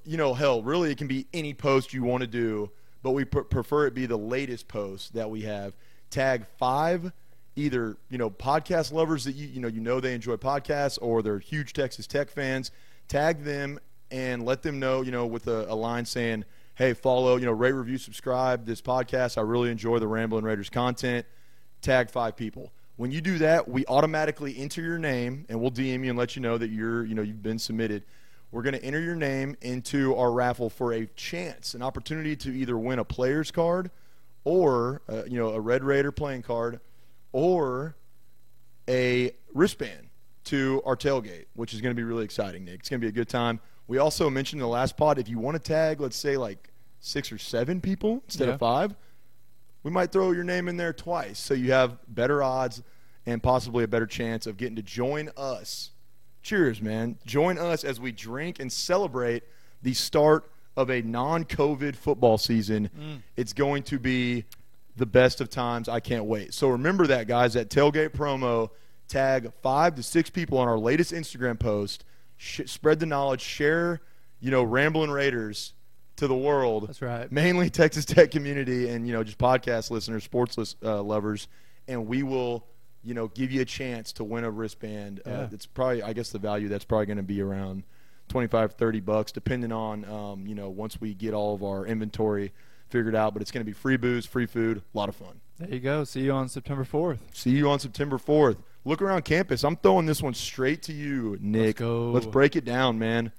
You 0.06 0.18
know, 0.18 0.34
hell, 0.34 0.62
really 0.64 0.92
it 0.92 0.98
can 0.98 1.08
be 1.08 1.28
any 1.34 1.54
post 1.54 1.94
you 1.94 2.04
want 2.04 2.22
to 2.22 2.28
do, 2.28 2.72
but 3.02 3.12
we 3.12 3.26
pr- 3.26 3.42
prefer 3.42 3.88
it 3.88 3.94
be 3.94 4.06
the 4.06 4.18
latest 4.18 4.68
post 4.68 5.14
that 5.14 5.30
we 5.30 5.42
have. 5.42 5.74
Tag 6.10 6.46
5 6.58 7.12
either, 7.56 7.98
you 8.10 8.18
know, 8.18 8.30
podcast 8.30 8.92
lovers 8.92 9.24
that 9.26 9.36
you 9.36 9.48
you 9.48 9.60
know 9.60 9.68
you 9.68 9.82
know 9.82 10.00
they 10.00 10.14
enjoy 10.14 10.36
podcasts 10.36 10.98
or 11.02 11.22
they're 11.22 11.40
huge 11.40 11.74
Texas 11.74 12.08
Tech 12.08 12.30
fans. 12.30 12.72
Tag 13.08 13.44
them 13.44 13.80
and 14.12 14.46
let 14.46 14.62
them 14.62 14.80
know, 14.80 15.02
you 15.02 15.12
know, 15.12 15.26
with 15.26 15.48
a, 15.48 15.72
a 15.72 15.76
line 15.76 16.06
saying, 16.06 16.46
"Hey, 16.76 16.94
follow, 16.94 17.38
you 17.38 17.46
know, 17.46 17.52
rate, 17.52 17.74
review, 17.74 17.98
subscribe 17.98 18.66
this 18.66 18.82
podcast. 18.82 19.38
I 19.38 19.42
really 19.42 19.72
enjoy 19.72 20.00
the 20.00 20.08
Ramblin' 20.08 20.44
Raiders 20.44 20.70
content." 20.70 21.26
Tag 21.82 22.10
five 22.10 22.36
people. 22.36 22.72
When 22.96 23.12
you 23.12 23.22
do 23.22 23.40
that, 23.40 23.68
we 23.68 23.86
automatically 23.88 24.58
enter 24.58 24.82
your 24.82 25.00
name, 25.00 25.46
and 25.50 25.60
we'll 25.60 25.72
DM 25.72 26.04
you 26.04 26.12
and 26.12 26.18
let 26.18 26.36
you 26.36 26.42
know 26.42 26.58
that 26.58 26.70
you're, 26.70 27.04
you 27.04 27.16
know, 27.16 27.24
you've 27.24 27.44
been 27.44 27.60
submitted. 27.60 28.04
We're 28.54 28.62
going 28.62 28.76
to 28.76 28.84
enter 28.84 29.02
your 29.02 29.16
name 29.16 29.58
into 29.62 30.16
our 30.16 30.32
raffle 30.32 30.70
for 30.70 30.94
a 30.94 31.08
chance, 31.08 31.74
an 31.74 31.82
opportunity 31.82 32.36
to 32.36 32.52
either 32.52 32.78
win 32.78 33.00
a 33.00 33.04
player's 33.04 33.50
card, 33.50 33.90
or 34.44 35.02
uh, 35.10 35.24
you 35.26 35.40
know, 35.40 35.50
a 35.50 35.60
Red 35.60 35.84
Raider 35.84 36.12
playing 36.12 36.44
card, 36.44 36.80
or 37.32 37.96
a 38.88 39.32
wristband 39.56 40.10
to 40.44 40.84
our 40.86 40.96
tailgate, 40.96 41.46
which 41.56 41.74
is 41.74 41.82
going 41.82 41.96
to 41.96 42.00
be 42.00 42.04
really 42.04 42.26
exciting, 42.26 42.64
Nick. 42.64 42.82
It's 42.82 42.90
going 42.90 43.00
to 43.02 43.06
be 43.06 43.10
a 43.10 43.12
good 43.12 43.28
time. 43.28 43.60
We 43.88 43.98
also 43.98 44.30
mentioned 44.30 44.60
in 44.62 44.68
the 44.68 44.72
last 44.72 44.98
pod, 44.98 45.18
if 45.18 45.28
you 45.28 45.40
want 45.40 45.56
to 45.56 45.60
tag, 45.60 46.00
let's 46.00 46.16
say 46.16 46.38
like 46.38 46.70
six 47.00 47.32
or 47.32 47.40
seven 47.40 47.82
people 47.82 48.22
instead 48.26 48.50
Yeah. 48.50 48.54
of 48.54 48.60
five, 48.60 48.96
we 49.82 49.90
might 49.90 50.12
throw 50.12 50.32
your 50.32 50.44
name 50.44 50.68
in 50.68 50.78
there 50.78 50.94
twice, 50.94 51.40
so 51.40 51.56
you 51.56 51.72
have 51.72 51.98
better 52.08 52.44
odds 52.44 52.84
and 53.26 53.42
possibly 53.42 53.84
a 53.84 53.88
better 53.88 54.06
chance 54.06 54.46
of 54.46 54.58
getting 54.58 54.76
to 54.76 54.84
join 54.84 55.32
us. 55.36 55.90
Cheers, 56.44 56.82
man! 56.82 57.18
Join 57.26 57.58
us 57.58 57.84
as 57.84 58.00
we 58.00 58.12
drink 58.12 58.60
and 58.60 58.72
celebrate 58.72 59.44
the 59.82 59.94
start 59.94 60.52
of 60.76 60.90
a 60.90 61.02
non-COVID 61.02 61.96
football 61.96 62.38
season. 62.38 63.22
It's 63.36 63.54
going 63.54 63.84
to 63.84 63.98
be 63.98 64.46
the 64.96 65.06
best 65.06 65.42
of 65.42 65.50
times. 65.50 65.88
I 65.90 66.00
can't 66.00 66.26
wait. 66.26 66.54
So 66.54 66.70
remember 66.70 67.08
that, 67.08 67.28
guys. 67.28 67.54
That 67.54 67.70
tailgate 67.70 68.10
promo. 68.10 68.70
Tag 69.08 69.52
five 69.62 69.96
to 69.96 70.04
six 70.04 70.30
people 70.30 70.58
on 70.58 70.68
our 70.68 70.78
latest 70.78 71.12
Instagram 71.12 71.60
post. 71.60 72.04
Sh- 72.38 72.62
spread 72.66 73.00
the 73.00 73.06
knowledge. 73.06 73.42
Share, 73.42 74.02
you 74.40 74.50
know, 74.50 74.64
Rambling 74.64 75.12
Raiders 75.12 75.74
to 76.18 76.28
the 76.28 76.36
world. 76.36 76.88
That's 76.88 77.02
right. 77.02 77.32
Mainly 77.32 77.70
Texas 77.72 78.06
Tech 78.06 78.32
community 78.32 78.90
and 78.90 79.08
you 79.08 79.14
know 79.14 79.24
just 79.24 79.38
podcast 79.38 79.92
listeners, 79.92 80.24
sports 80.24 80.76
uh, 80.84 81.02
lovers, 81.02 81.48
and 81.88 82.08
we 82.08 82.24
will, 82.24 82.66
you 83.04 83.14
know, 83.14 83.28
give 83.28 83.52
you 83.52 83.62
a 83.62 83.66
chance 83.66 84.12
to 84.14 84.24
win 84.24 84.44
a 84.44 84.52
wristband. 84.52 85.22
Uh, 85.26 85.48
it's 85.52 85.66
probably, 85.66 86.02
I 86.02 86.14
guess, 86.14 86.30
the 86.30 86.40
value 86.40 86.68
that's 86.70 86.86
probably 86.86 87.06
going 87.06 87.18
to 87.18 87.24
be 87.24 87.42
around 87.42 87.84
25, 88.30 88.74
30 88.74 89.00
bucks, 89.02 89.32
depending 89.32 89.72
on, 89.72 90.06
um, 90.06 90.48
you 90.48 90.56
know, 90.56 90.70
once 90.70 91.00
we 91.02 91.14
get 91.14 91.34
all 91.34 91.54
of 91.54 91.64
our 91.64 91.86
inventory 91.86 92.54
figured 92.90 93.16
out. 93.16 93.34
But 93.34 93.42
it's 93.42 93.52
going 93.52 93.62
to 93.62 93.70
be 93.70 93.74
free 93.74 93.98
booze, 93.98 94.26
free 94.26 94.46
food, 94.46 94.78
a 94.78 94.98
lot 94.98 95.10
of 95.10 95.16
fun. 95.16 95.42
There 95.60 95.70
you 95.70 95.80
go. 95.80 96.04
See 96.04 96.22
you 96.22 96.32
on 96.32 96.50
September 96.50 96.84
4th. 96.84 97.20
See 97.34 97.52
you 97.52 97.70
on 97.70 97.80
September 97.80 98.18
4th. 98.18 98.58
Look 98.86 99.02
around 99.02 99.24
campus. 99.24 99.64
I'm 99.64 99.78
throwing 99.78 100.06
this 100.06 100.22
one 100.22 100.34
straight 100.34 100.82
to 100.84 100.94
you, 100.94 101.38
Nick. 101.40 101.78
go. 101.78 102.12
Let's 102.12 102.26
break 102.26 102.56
it 102.56 102.66
down, 102.66 103.00
man. 103.00 103.32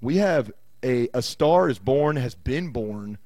We 0.00 0.16
have 0.18 0.52
a 0.82 1.08
a 1.12 1.22
star 1.22 1.68
is 1.68 1.78
born, 1.78 2.16
has 2.16 2.34
been 2.34 2.68
born 2.68 3.18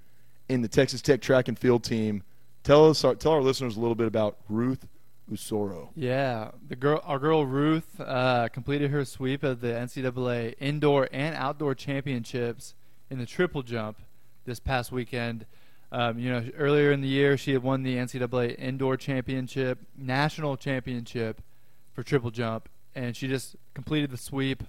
in 0.49 0.63
the 0.63 0.69
Texas 0.69 1.01
Tech 1.03 1.21
track 1.21 1.49
and 1.49 1.59
field 1.59 1.85
team. 1.85 2.23
Tell 2.63 2.91
us, 2.91 3.05
our, 3.05 3.15
tell 3.15 3.33
our 3.33 3.41
listeners 3.41 3.77
a 3.77 3.81
little 3.81 3.95
bit 3.95 4.07
about 4.07 4.37
Ruth 4.49 4.87
Usoro. 5.31 5.89
Yeah, 5.95 6.51
the 6.69 6.77
girl, 6.77 7.01
our 7.05 7.19
girl 7.19 7.47
Ruth, 7.47 8.01
uh, 8.01 8.49
completed 8.49 8.91
her 8.91 9.05
sweep 9.05 9.43
of 9.43 9.61
the 9.61 9.69
NCAA 9.69 10.55
indoor 10.59 11.09
and 11.13 11.35
outdoor 11.35 11.75
championships 11.75 12.75
in 13.11 13.19
the 13.19 13.27
triple 13.27 13.63
jump 13.63 13.99
this 14.45 14.59
past 14.61 14.91
weekend. 14.93 15.47
Um, 15.93 16.19
you 16.19 16.31
know, 16.31 16.45
earlier 16.57 16.93
in 16.93 17.01
the 17.01 17.09
year, 17.09 17.37
she 17.37 17.53
had 17.53 17.63
won 17.63 17.83
the 17.83 17.97
NCAA 17.97 18.57
indoor 18.59 18.97
championship, 18.97 19.79
national 19.97 20.57
championship 20.57 21.43
for 21.93 22.03
triple 22.03 22.31
jump, 22.31 22.69
and 22.95 23.17
she 23.17 23.27
just 23.29 23.57
completed 23.75 24.11
the 24.11 24.17
sweep 24.17 24.63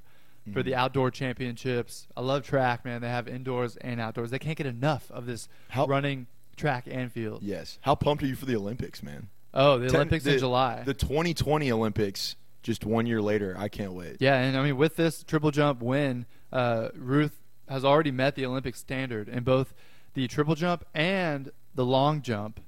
for 0.53 0.63
the 0.63 0.73
outdoor 0.73 1.11
championships. 1.11 2.07
I 2.17 2.21
love 2.21 2.43
track, 2.43 2.83
man. 2.83 3.01
They 3.01 3.09
have 3.09 3.27
indoors 3.27 3.77
and 3.77 4.01
outdoors. 4.01 4.31
They 4.31 4.39
can't 4.39 4.57
get 4.57 4.65
enough 4.65 5.11
of 5.11 5.27
this 5.27 5.47
How- 5.69 5.85
running 5.85 6.25
track 6.57 6.87
and 6.89 7.11
field. 7.11 7.43
Yes. 7.43 7.77
How 7.81 7.93
pumped 7.93 8.23
are 8.23 8.25
you 8.27 8.35
for 8.35 8.45
the 8.45 8.55
Olympics, 8.55 9.03
man? 9.03 9.29
Oh, 9.53 9.77
the 9.79 9.87
Ten- 9.87 9.95
Olympics 9.97 10.23
the- 10.23 10.33
in 10.33 10.39
July. 10.39 10.83
The 10.85 10.93
2020 10.93 11.71
Olympics, 11.71 12.35
just 12.63 12.85
one 12.85 13.05
year 13.05 13.21
later. 13.21 13.55
I 13.57 13.67
can't 13.67 13.93
wait. 13.93 14.17
Yeah, 14.19 14.35
and 14.39 14.57
I 14.57 14.63
mean 14.63 14.77
with 14.77 14.95
this 14.95 15.23
triple 15.23 15.51
jump 15.51 15.81
win, 15.81 16.25
uh, 16.53 16.89
Ruth 16.95 17.37
has 17.67 17.83
already 17.85 18.11
met 18.11 18.35
the 18.35 18.45
Olympic 18.45 18.75
standard 18.75 19.27
in 19.29 19.43
both 19.43 19.73
the 20.13 20.27
triple 20.27 20.55
jump 20.55 20.85
and 20.93 21.51
the 21.75 21.85
long 21.85 22.21
jump 22.21 22.59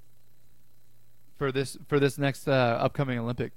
for 1.37 1.51
this 1.51 1.77
for 1.87 1.99
this 1.99 2.17
next 2.17 2.47
uh, 2.47 2.51
upcoming 2.79 3.19
Olympic 3.19 3.51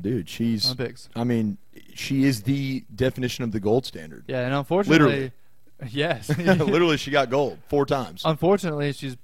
Dude, 0.00 0.28
she's. 0.28 0.64
Olympics. 0.66 1.08
I 1.16 1.24
mean, 1.24 1.58
she 1.92 2.22
is 2.22 2.42
the 2.44 2.84
definition 2.94 3.42
of 3.42 3.50
the 3.50 3.58
gold 3.58 3.84
standard. 3.84 4.24
Yeah, 4.28 4.42
and 4.46 4.54
unfortunately, 4.54 4.98
Literally. 5.04 5.32
yes, 5.90 6.28
Literally, 6.38 6.96
she 6.96 7.10
got 7.10 7.30
gold 7.30 7.58
four 7.68 7.84
times. 7.84 8.22
unfortunately, 8.24 8.92
she's 8.92 9.16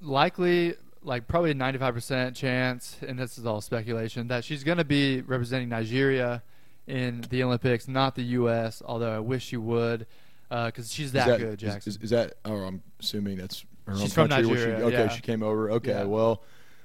likely 0.00 0.74
like 1.08 1.26
probably 1.26 1.50
a 1.50 1.54
95% 1.54 2.36
chance, 2.36 2.96
and 3.06 3.18
this 3.18 3.38
is 3.38 3.46
all 3.46 3.60
speculation, 3.60 4.28
that 4.28 4.44
she's 4.44 4.62
going 4.62 4.78
to 4.78 4.84
be 4.84 5.22
representing 5.22 5.70
Nigeria 5.70 6.42
in 6.86 7.24
the 7.30 7.42
Olympics, 7.42 7.88
not 7.88 8.14
the 8.14 8.22
U.S. 8.22 8.82
Although 8.84 9.16
I 9.16 9.18
wish 9.18 9.46
she 9.46 9.56
would, 9.56 10.06
uh, 10.50 10.66
because 10.66 10.92
she's 10.92 11.12
that 11.12 11.38
good, 11.38 11.62
is- 11.62 11.72
Jackson. 11.72 11.90
Is, 11.90 11.96
is 12.02 12.10
that? 12.10 12.34
Oh, 12.44 12.56
I'm 12.56 12.82
assuming 13.00 13.38
that's 13.38 13.64
her 13.86 13.96
She's 13.96 14.12
from 14.12 14.28
country. 14.28 14.46
where 14.46 14.56
she- 14.58 14.64
Nigeria, 14.66 14.86
okay, 14.86 14.96
yeah. 15.04 15.08
she 15.08 15.22
came 15.22 15.42
over. 15.42 15.70
Okay, 15.72 15.90
Yeah. 15.92 16.04
well, 16.04 16.42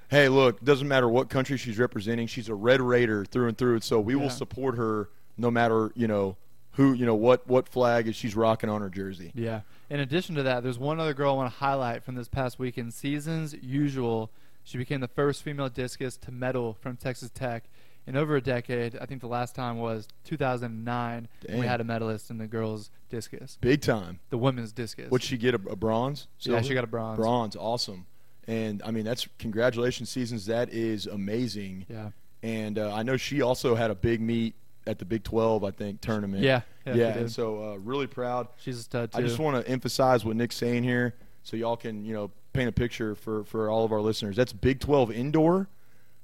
hey, 0.09 0.29
look, 0.29 0.63
doesn't 0.63 0.87
matter 0.87 1.09
what 1.09 1.29
country 1.29 1.57
she's 1.57 1.77
representing. 1.77 2.27
She's 2.27 2.47
a 2.49 2.55
Red 2.55 2.79
Raider 2.81 3.25
through 3.25 3.49
and 3.49 3.57
through. 3.57 3.81
So 3.81 3.99
we 3.99 4.15
will 4.15 4.29
support 4.29 4.77
her 4.77 5.09
no 5.37 5.51
matter 5.51 5.91
you 5.95 6.07
know 6.07 6.37
who 6.73 6.93
you 6.93 7.05
know 7.05 7.15
what 7.15 7.47
what 7.47 7.67
flag 7.69 8.07
is 8.07 8.15
she's 8.15 8.35
rocking 8.35 8.69
on 8.69 8.81
her 8.81 8.89
jersey. 8.89 9.31
Yeah. 9.35 9.61
In 9.89 9.99
addition 9.99 10.35
to 10.35 10.43
that, 10.43 10.63
there's 10.63 10.79
one 10.79 10.99
other 10.99 11.13
girl 11.13 11.33
I 11.33 11.35
want 11.35 11.51
to 11.53 11.57
highlight 11.59 12.03
from 12.03 12.15
this 12.15 12.27
past 12.27 12.57
weekend. 12.59 12.93
Seasons 12.93 13.55
usual, 13.61 14.31
she 14.63 14.77
became 14.77 15.01
the 15.01 15.07
first 15.07 15.43
female 15.43 15.69
discus 15.69 16.17
to 16.17 16.31
medal 16.31 16.77
from 16.81 16.97
Texas 16.97 17.29
Tech 17.33 17.65
in 18.07 18.17
over 18.17 18.35
a 18.35 18.41
decade. 18.41 18.97
I 18.99 19.05
think 19.05 19.21
the 19.21 19.27
last 19.27 19.53
time 19.55 19.77
was 19.77 20.07
2009 20.25 21.27
when 21.47 21.59
we 21.59 21.65
had 21.65 21.79
a 21.79 21.83
medalist 21.83 22.29
in 22.29 22.37
the 22.37 22.47
girls 22.47 22.89
discus, 23.09 23.57
Big 23.61 23.81
time. 23.81 24.19
the 24.29 24.37
women's 24.37 24.71
discus. 24.71 25.11
Would 25.11 25.21
she 25.23 25.37
get 25.37 25.53
a, 25.53 25.59
a 25.69 25.75
bronze? 25.75 26.27
yeah, 26.39 26.61
she 26.61 26.73
got 26.73 26.83
a 26.83 26.87
bronze. 26.87 27.17
bronze. 27.17 27.55
Awesome. 27.55 28.05
And 28.47 28.81
I 28.83 28.91
mean, 28.91 29.05
that's 29.05 29.27
congratulations, 29.39 30.09
seasons. 30.09 30.47
That 30.47 30.69
is 30.69 31.05
amazing. 31.05 31.85
Yeah. 31.89 32.09
And 32.41 32.77
uh, 32.77 32.93
I 32.93 33.03
know 33.03 33.15
she 33.15 33.41
also 33.41 33.75
had 33.75 33.89
a 33.89 33.95
big 33.95 34.19
meet 34.19 34.55
at 34.85 34.99
the 34.99 35.05
Big 35.05 35.23
12, 35.23 35.63
I 35.63 35.71
think, 35.71 36.01
tournament. 36.01 36.43
Yeah. 36.43 36.61
Yeah. 36.85 36.95
Yeah, 36.95 37.17
and 37.17 37.31
so 37.31 37.71
uh, 37.73 37.75
really 37.77 38.07
proud. 38.07 38.47
She's 38.57 38.77
a 38.79 38.83
stud 38.83 39.11
too. 39.13 39.17
I 39.17 39.21
just 39.21 39.39
want 39.39 39.63
to 39.65 39.71
emphasize 39.71 40.25
what 40.25 40.35
Nick's 40.35 40.57
saying 40.57 40.83
here, 40.83 41.13
so 41.43 41.55
y'all 41.55 41.77
can 41.77 42.03
you 42.03 42.13
know 42.13 42.29
paint 42.51 42.67
a 42.67 42.73
picture 42.73 43.15
for 43.15 43.45
for 43.45 43.69
all 43.69 43.85
of 43.85 43.91
our 43.93 44.01
listeners. 44.01 44.35
That's 44.35 44.51
Big 44.51 44.81
12 44.81 45.11
indoor, 45.11 45.69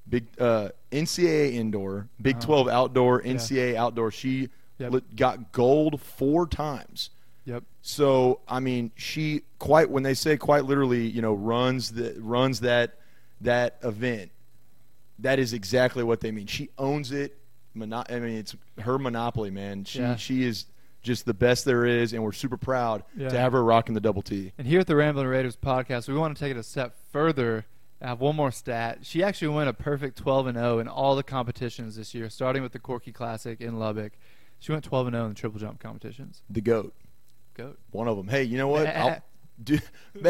Big 0.09 0.27
uh, 0.37 0.69
NCAA 0.91 1.53
indoor, 1.53 2.07
Big 2.21 2.35
Uh-huh. 2.37 2.45
12 2.45 2.67
outdoor, 2.67 3.21
Yeah. 3.23 3.33
NCAA 3.33 3.75
outdoor. 3.75 4.11
She 4.11 4.49
Yep. 4.79 4.91
lit- 4.91 5.15
got 5.15 5.51
gold 5.53 5.99
four 6.01 6.45
times. 6.47 7.09
Yep. 7.45 7.63
So 7.81 8.41
I 8.47 8.59
mean, 8.59 8.91
she 8.95 9.43
quite 9.59 9.89
when 9.89 10.03
they 10.03 10.13
say 10.13 10.35
quite 10.35 10.65
literally, 10.65 11.07
you 11.07 11.21
know, 11.21 11.33
runs 11.33 11.91
the 11.93 12.15
runs 12.19 12.59
that 12.59 12.97
that 13.41 13.77
event. 13.83 14.31
That 15.19 15.39
is 15.39 15.53
exactly 15.53 16.03
what 16.03 16.19
they 16.19 16.31
mean. 16.31 16.47
She 16.47 16.69
owns 16.77 17.11
it. 17.13 17.37
Mono- 17.73 18.03
I 18.09 18.19
mean, 18.19 18.37
it's 18.37 18.55
her 18.79 18.97
monopoly, 18.97 19.51
man. 19.51 19.85
She 19.85 19.99
Yeah. 19.99 20.15
she 20.15 20.43
is 20.43 20.65
just 21.01 21.25
the 21.25 21.33
best 21.33 21.63
there 21.65 21.85
is, 21.85 22.11
and 22.13 22.23
we're 22.23 22.31
super 22.33 22.57
proud 22.57 23.03
Yeah. 23.15 23.29
to 23.29 23.39
have 23.39 23.53
her 23.53 23.63
rocking 23.63 23.93
the 23.95 24.01
double 24.01 24.21
T. 24.21 24.51
And 24.57 24.67
here 24.67 24.79
at 24.81 24.87
the 24.87 24.95
Ramblin' 24.95 25.27
Raiders 25.27 25.55
podcast, 25.55 26.07
we 26.09 26.15
want 26.15 26.35
to 26.35 26.43
take 26.43 26.51
it 26.51 26.57
a 26.57 26.63
step 26.63 26.95
further. 27.11 27.65
I 28.01 28.07
have 28.07 28.19
one 28.19 28.35
more 28.35 28.51
stat. 28.51 28.99
She 29.03 29.23
actually 29.23 29.49
went 29.49 29.69
a 29.69 29.73
perfect 29.73 30.17
12 30.17 30.47
and 30.47 30.57
0 30.57 30.79
in 30.79 30.87
all 30.87 31.15
the 31.15 31.23
competitions 31.23 31.95
this 31.95 32.13
year, 32.13 32.29
starting 32.29 32.63
with 32.63 32.71
the 32.73 32.79
Corky 32.79 33.11
Classic 33.11 33.59
in 33.61 33.77
Lubbock. 33.79 34.13
She 34.59 34.71
went 34.71 34.83
12 34.83 35.07
and 35.07 35.13
0 35.15 35.23
in 35.25 35.29
the 35.29 35.35
triple 35.35 35.59
jump 35.59 35.79
competitions. 35.79 36.41
The 36.49 36.61
goat, 36.61 36.93
Goat. 37.55 37.77
one 37.91 38.07
of 38.07 38.17
them. 38.17 38.27
Hey, 38.27 38.43
you 38.43 38.57
know 38.57 38.67
what? 38.67 38.87
I'll, 38.87 39.21
do 39.63 39.79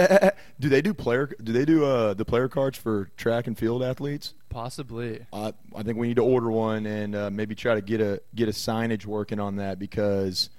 do 0.60 0.70
they 0.70 0.82
do 0.82 0.94
player? 0.94 1.30
Do 1.44 1.52
they 1.54 1.66
do 1.66 1.86
uh, 1.86 2.14
the 2.14 2.26
player 2.26 2.48
cards 2.48 2.78
for 2.78 3.10
track 3.18 3.48
and 3.48 3.58
field 3.58 3.84
athletes? 3.84 4.34
Possibly. 4.50 5.26
I 5.32 5.54
I 5.76 5.84
think 5.84 5.98
we 5.98 6.08
need 6.08 6.16
to 6.18 6.24
order 6.24 6.50
one 6.52 6.86
and 6.86 7.16
uh, 7.16 7.30
maybe 7.30 7.56
try 7.56 7.76
to 7.76 7.82
get 7.82 8.02
a 8.02 8.22
get 8.36 8.48
a 8.48 8.52
signage 8.52 9.06
working 9.06 9.40
on 9.40 9.58
that 9.58 9.78
because, 9.80 10.50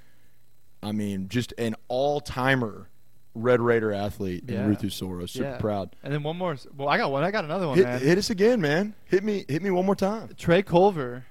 I 0.82 0.92
mean, 0.92 1.28
just 1.28 1.52
an 1.58 1.74
all 1.88 2.20
timer 2.20 2.88
Red 3.34 3.60
Raider 3.60 3.92
athlete 3.92 4.44
Yeah. 4.48 4.62
in 4.62 4.68
Ruth 4.68 4.82
Usoro. 4.82 5.28
Super 5.28 5.44
Yeah. 5.50 5.58
proud. 5.58 5.94
And 6.02 6.12
then 6.12 6.22
one 6.22 6.36
more. 6.36 6.56
Well, 6.76 6.88
I 6.88 6.96
got 6.98 7.10
one. 7.12 7.22
I 7.24 7.30
got 7.30 7.44
another 7.44 7.68
one, 7.68 7.76
Hit, 7.78 7.86
man. 7.86 8.00
hit 8.00 8.18
us 8.18 8.30
again, 8.30 8.60
man. 8.60 8.94
Hit 9.06 9.22
me 9.24 9.44
hit 9.48 9.62
me 9.62 9.70
one 9.70 9.86
more 9.86 9.96
time. 9.96 10.30
Trey 10.36 10.62
Culver, 10.62 11.26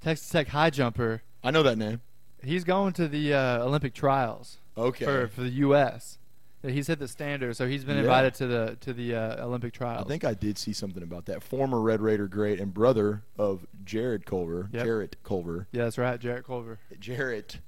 Texas 0.00 0.28
Tech 0.28 0.48
high 0.48 0.70
jumper. 0.70 1.22
I 1.42 1.50
know 1.50 1.62
that 1.62 1.76
name. 1.78 2.00
He's 2.42 2.64
going 2.64 2.92
to 2.94 3.08
the 3.08 3.32
uh, 3.32 3.64
Olympic 3.64 3.94
trials 3.94 4.58
Okay. 4.76 5.04
for 5.04 5.28
for 5.28 5.40
the 5.42 5.50
U.S. 5.50 6.18
He's 6.66 6.86
hit 6.86 6.98
the 6.98 7.08
standard, 7.08 7.56
so 7.56 7.66
he's 7.68 7.84
been 7.84 7.96
Yeah. 7.96 8.02
invited 8.02 8.34
to 8.34 8.46
the 8.46 8.76
to 8.80 8.92
the 8.92 9.14
uh, 9.14 9.44
Olympic 9.44 9.72
trials. 9.74 10.04
I 10.06 10.08
think 10.08 10.24
I 10.24 10.34
did 10.34 10.56
see 10.58 10.72
something 10.72 11.02
about 11.02 11.26
that. 11.26 11.42
Former 11.42 11.80
Red 11.80 12.00
Raider 12.00 12.26
great 12.26 12.58
and 12.60 12.72
brother 12.72 13.22
of 13.38 13.66
Jarrett 13.84 14.24
Culver. 14.24 14.68
Yep. 14.72 14.84
Jarrett 14.84 15.16
Culver. 15.22 15.66
Yeah, 15.72 15.84
that's 15.84 15.98
right, 15.98 16.18
Jarrett 16.18 16.44
Culver. 16.46 16.78
Jarrett 16.98 17.58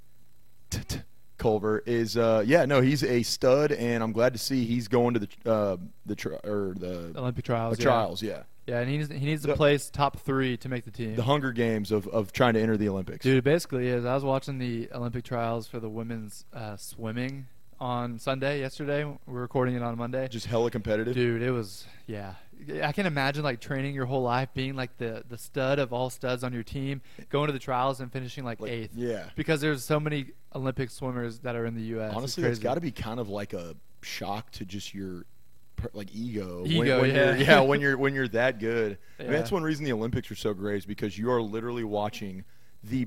Culver 1.38 1.82
is 1.84 2.16
uh 2.16 2.42
yeah 2.46 2.64
no 2.64 2.80
he's 2.80 3.04
a 3.04 3.22
stud 3.22 3.70
and 3.70 4.02
I'm 4.02 4.12
glad 4.12 4.32
to 4.32 4.38
see 4.38 4.64
he's 4.64 4.88
going 4.88 5.14
to 5.14 5.20
the 5.20 5.28
uh 5.50 5.76
the 6.06 6.16
tri- 6.16 6.40
or 6.44 6.74
the 6.78 7.12
Olympic 7.14 7.44
trials. 7.44 7.76
the 7.76 7.82
yeah. 7.82 7.88
trials 7.88 8.22
yeah 8.22 8.42
Yeah, 8.66 8.80
and 8.80 8.88
he 8.90 8.96
needs, 8.96 9.10
he 9.10 9.18
needs 9.26 9.42
to 9.42 9.48
The- 9.48 9.54
place 9.54 9.90
top 9.90 10.18
three 10.20 10.56
to 10.56 10.68
make 10.70 10.84
the 10.86 10.90
team. 10.90 11.14
the 11.14 11.22
Hunger 11.22 11.52
Games 11.52 11.92
of, 11.92 12.08
of 12.08 12.32
trying 12.32 12.54
to 12.54 12.60
enter 12.60 12.76
the 12.78 12.88
Olympics. 12.88 13.22
Dude, 13.22 13.44
basically 13.44 13.86
is. 13.88 14.04
I 14.06 14.14
was 14.14 14.24
watching 14.24 14.58
the 14.58 14.88
Olympic 14.92 15.24
trials 15.24 15.66
for 15.68 15.78
the 15.78 15.90
women's 15.90 16.46
uh, 16.54 16.76
swimming 16.78 17.46
on 17.80 18.18
Sunday 18.18 18.60
yesterday. 18.60 19.04
We're 19.26 19.40
recording 19.40 19.74
it 19.74 19.82
on 19.82 19.96
Monday. 19.98 20.28
Just 20.28 20.46
hella 20.46 20.70
competitive. 20.70 21.14
Dude, 21.14 21.42
it 21.42 21.50
was 21.50 21.86
yeah. 22.06 22.34
I 22.82 22.92
can 22.92 23.04
imagine 23.06 23.44
like 23.44 23.60
training 23.60 23.94
your 23.94 24.06
whole 24.06 24.22
life, 24.22 24.48
being 24.54 24.76
like 24.76 24.96
the 24.96 25.22
the 25.28 25.36
stud 25.36 25.78
of 25.78 25.92
all 25.92 26.08
studs 26.10 26.42
on 26.42 26.52
your 26.52 26.62
team, 26.62 27.02
going 27.28 27.48
to 27.48 27.52
the 27.52 27.58
trials 27.58 28.00
and 28.00 28.10
finishing 28.10 28.44
like, 28.44 28.60
Like, 28.60 28.70
eighth. 28.70 28.92
Yeah. 28.96 29.24
Because 29.36 29.60
there's 29.60 29.84
so 29.84 30.00
many 30.00 30.28
Olympic 30.54 30.90
swimmers 30.90 31.40
that 31.40 31.54
are 31.54 31.66
in 31.66 31.74
the 31.74 31.82
U.S. 31.82 32.14
Honestly, 32.14 32.44
it's 32.44 32.52
it's 32.56 32.62
got 32.62 32.74
to 32.74 32.80
be 32.80 32.90
kind 32.92 33.20
of 33.20 33.28
like 33.28 33.52
a 33.52 33.74
shock 34.02 34.50
to 34.52 34.64
just 34.64 34.94
your 34.94 35.24
like 35.92 36.08
ego. 36.14 36.62
when- 36.62 36.70
Ego, 36.72 37.00
when, 37.02 37.10
yeah. 37.14 37.24
You're, 37.26 37.36
yeah, 37.36 37.60
when 37.60 37.80
you're 37.82 37.98
when 37.98 38.14
you're 38.14 38.28
that 38.28 38.58
good. 38.58 38.96
I 39.20 39.24
mean, 39.24 39.32
that's 39.32 39.52
one 39.52 39.62
reason 39.62 39.84
the 39.84 39.92
Olympics 39.92 40.30
are 40.30 40.34
so 40.36 40.54
great 40.54 40.78
is 40.78 40.86
because 40.86 41.18
you 41.18 41.30
are 41.30 41.42
literally 41.42 41.84
watching 41.84 42.44
the. 42.82 43.06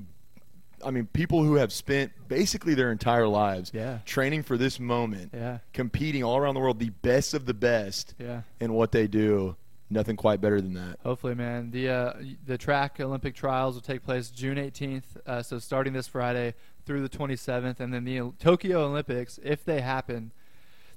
I 0.84 0.90
mean, 0.90 1.06
people 1.12 1.42
who 1.44 1.54
have 1.54 1.72
spent 1.72 2.12
basically 2.28 2.74
their 2.74 2.90
entire 2.92 3.26
lives 3.26 3.70
Yeah. 3.74 3.98
training 4.04 4.42
for 4.44 4.56
this 4.56 4.78
moment, 4.80 5.30
Yeah, 5.34 5.58
competing 5.72 6.22
all 6.24 6.36
around 6.36 6.54
the 6.54 6.60
world, 6.60 6.78
the 6.78 6.90
best 6.90 7.34
of 7.34 7.46
the 7.46 7.54
best 7.54 8.14
yeah. 8.18 8.42
in 8.60 8.72
what 8.72 8.92
they 8.92 9.06
do. 9.06 9.56
nothing 9.92 10.14
quite 10.16 10.40
better 10.40 10.60
than 10.60 10.74
that. 10.74 10.96
Hopefully, 11.02 11.34
man. 11.34 11.72
The 11.72 11.88
uh, 11.88 12.12
the 12.46 12.56
track 12.56 13.00
Olympic 13.00 13.34
trials 13.34 13.74
will 13.74 13.82
take 13.82 14.04
place 14.04 14.30
June 14.30 14.56
18th. 14.56 15.02
Uh, 15.26 15.42
so 15.42 15.58
starting 15.58 15.92
this 15.92 16.06
Friday 16.06 16.54
through 16.86 17.02
the 17.02 17.08
27th, 17.08 17.80
and 17.80 17.92
then 17.92 18.04
the 18.04 18.30
Tokyo 18.38 18.84
Olympics, 18.86 19.40
if 19.42 19.64
they 19.64 19.80
happen, 19.80 20.30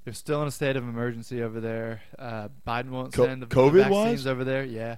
they're 0.04 0.14
still 0.14 0.40
in 0.42 0.46
a 0.48 0.50
state 0.52 0.76
of 0.76 0.84
emergency 0.84 1.42
over 1.42 1.60
there. 1.60 2.02
Uh, 2.16 2.48
Biden 2.66 2.90
won't 2.90 3.12
Co- 3.12 3.24
send 3.26 3.42
the, 3.42 3.46
the 3.46 3.54
COVID-wise? 3.56 3.88
vaccines 3.90 4.26
over 4.28 4.44
there. 4.44 4.62
Yeah, 4.64 4.96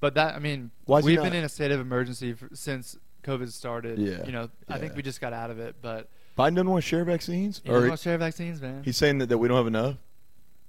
but 0.00 0.12
that 0.16 0.34
I 0.34 0.38
mean, 0.38 0.70
we've 0.86 1.16
not- 1.16 1.22
been 1.24 1.32
in 1.34 1.44
a 1.44 1.48
state 1.48 1.70
of 1.70 1.80
emergency 1.80 2.34
for, 2.34 2.50
since 2.52 2.98
COVID 3.38 3.50
started. 3.52 3.98
Yeah, 3.98 4.24
You 4.26 4.32
know, 4.32 4.50
I 4.68 4.78
think 4.78 4.96
we 4.96 5.02
just 5.02 5.20
got 5.20 5.32
out 5.32 5.50
of 5.50 5.58
it, 5.58 5.76
but 5.82 6.08
Biden 6.38 6.54
doesn't 6.54 6.70
want 6.70 6.82
to 6.82 6.88
share 6.88 7.04
vaccines, 7.04 7.60
you 7.64 7.72
or 7.72 7.80
know, 7.80 7.88
want 7.88 8.00
to 8.00 8.04
share 8.04 8.18
vaccines, 8.18 8.60
man. 8.60 8.82
he's 8.84 8.96
saying 8.96 9.18
that, 9.18 9.28
that 9.28 9.38
we 9.38 9.48
don't 9.48 9.56
have 9.56 9.66
enough. 9.66 9.96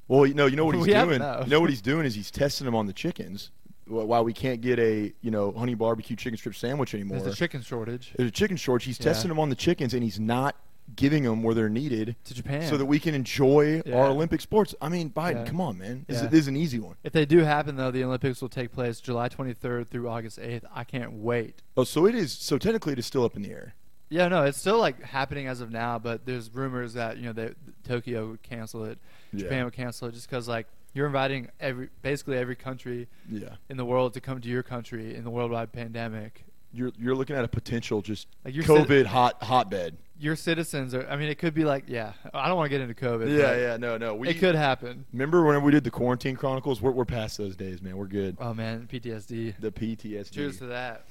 Well, 0.08 0.26
you 0.26 0.34
know, 0.34 0.46
you 0.48 0.56
know 0.58 0.66
what 0.66 0.76
he's 0.76 0.86
We 0.88 0.94
doing. 0.94 1.22
You 1.22 1.48
know 1.48 1.62
what 1.62 1.70
he's 1.70 1.82
doing 1.82 2.06
is 2.06 2.14
he's 2.16 2.32
testing 2.32 2.66
them 2.66 2.76
on 2.76 2.86
the 2.88 2.94
chickens. 2.94 3.52
Wh- 3.86 3.92
Why 4.08 4.20
we 4.22 4.34
can't 4.34 4.60
get 4.62 4.80
a 4.80 5.14
you 5.22 5.32
know 5.32 5.52
honey 5.54 5.74
barbecue 5.76 6.16
chicken 6.16 6.38
strip 6.38 6.56
sandwich 6.56 6.94
anymore? 6.94 7.20
There's 7.20 7.34
a 7.34 7.38
chicken 7.38 7.62
shortage 7.62 8.14
There's 8.18 8.30
a 8.30 8.32
chicken 8.32 8.58
shortage. 8.58 8.86
He's 8.86 9.00
Yeah. 9.00 9.06
testing 9.06 9.30
them 9.30 9.40
on 9.40 9.50
the 9.50 9.56
chickens, 9.56 9.94
and 9.94 10.04
he's 10.04 10.20
not 10.20 10.56
giving 10.96 11.24
them 11.24 11.44
where 11.44 11.54
they're 11.56 11.70
needed, 11.70 12.16
to 12.26 12.34
Japan. 12.34 12.68
so 12.70 12.78
that 12.78 12.86
we 12.86 13.00
can 13.00 13.14
enjoy 13.16 13.82
Yeah. 13.86 13.96
our 13.96 14.08
Olympic 14.08 14.42
sports. 14.42 14.74
I 14.82 14.90
mean, 14.90 15.10
Biden, 15.10 15.36
Yeah. 15.36 15.46
come 15.46 15.62
on, 15.62 15.78
man, 15.78 16.06
this, 16.08 16.18
Yeah. 16.18 16.26
is, 16.26 16.30
this 16.32 16.40
is 16.42 16.48
an 16.48 16.58
easy 16.58 16.80
one. 16.80 16.96
if 17.04 17.14
they 17.14 17.26
do 17.26 17.40
happen, 17.40 17.76
though, 17.76 17.92
the 17.92 18.04
Olympics 18.04 18.42
will 18.42 18.50
take 18.50 18.72
place 18.72 19.00
July 19.00 19.30
23rd 19.30 19.88
through 19.90 20.10
August 20.10 20.40
8th. 20.40 20.66
I 20.74 20.84
can't 20.84 21.14
wait. 21.14 21.62
Oh, 21.78 21.84
so 21.84 22.06
it 22.06 22.16
is. 22.16 22.32
So 22.34 22.58
technically, 22.58 22.94
it 22.94 23.00
is 23.00 23.06
still 23.06 23.24
up 23.24 23.36
in 23.36 23.42
the 23.44 23.52
air. 23.52 23.76
Yeah, 24.10 24.28
no, 24.28 24.44
it's 24.44 24.58
still 24.58 24.78
like 24.78 25.02
happening 25.02 25.48
as 25.48 25.62
of 25.62 25.72
now, 25.72 25.98
but 25.98 26.26
there's 26.26 26.54
rumors 26.54 26.94
that 26.96 27.18
you 27.18 27.24
know 27.28 27.32
they, 27.34 27.52
Tokyo 27.88 28.32
would 28.32 28.44
cancel 28.44 28.84
it, 28.84 29.00
Japan 29.34 29.64
would 29.64 29.74
cancel 29.74 30.10
it, 30.10 30.14
just 30.14 30.30
because 30.30 30.50
like 30.50 30.68
you're 30.94 31.06
inviting 31.08 31.48
every 31.62 31.88
basically 32.02 32.38
every 32.38 32.58
country 32.58 33.08
Yeah, 33.30 33.56
in 33.70 33.78
the 33.78 33.86
world 33.86 34.14
to 34.16 34.20
come 34.20 34.42
to 34.42 34.50
your 34.50 34.64
country 34.64 35.16
in 35.16 35.24
the 35.24 35.30
worldwide 35.30 35.72
pandemic. 35.72 36.44
you're 36.74 36.92
you're 37.00 37.16
looking 37.16 37.38
at 37.38 37.46
a 37.46 37.48
potential 37.48 38.02
just 38.02 38.28
Like 38.44 38.54
COVID 38.54 38.86
citi- 38.88 39.06
hot 39.06 39.42
hotbed. 39.44 39.96
Your 40.22 40.36
citizens 40.36 40.94
are. 40.94 41.08
I 41.10 41.16
mean, 41.16 41.30
it 41.30 41.40
could 41.40 41.54
be 41.54 41.66
like 41.66 41.86
yeah. 41.88 42.14
I 42.34 42.48
don't 42.48 42.56
want 42.56 42.72
to 42.72 42.78
get 42.78 42.82
into 42.82 42.94
COVID. 42.94 43.36
Yeah, 43.36 43.58
yeah, 43.58 43.78
no, 43.78 43.98
no. 43.98 44.14
We 44.14 44.30
it 44.30 44.36
could 44.36 44.56
happen. 44.56 45.06
remember 45.12 45.44
when 45.44 45.62
we 45.64 45.72
did 45.72 45.84
the 45.84 45.92
quarantine 45.92 46.36
chronicles. 46.36 46.82
We're 46.82 46.92
we're 46.92 47.06
past 47.06 47.38
those 47.38 47.56
days, 47.56 47.82
man. 47.82 47.98
We're 47.98 48.06
good. 48.06 48.38
Oh 48.40 48.54
man, 48.54 48.88
PTSD. 48.92 49.56
The 49.60 49.72
PTSD. 49.72 50.32
Cheers 50.32 50.60
to 50.60 50.68
that. 50.68 51.06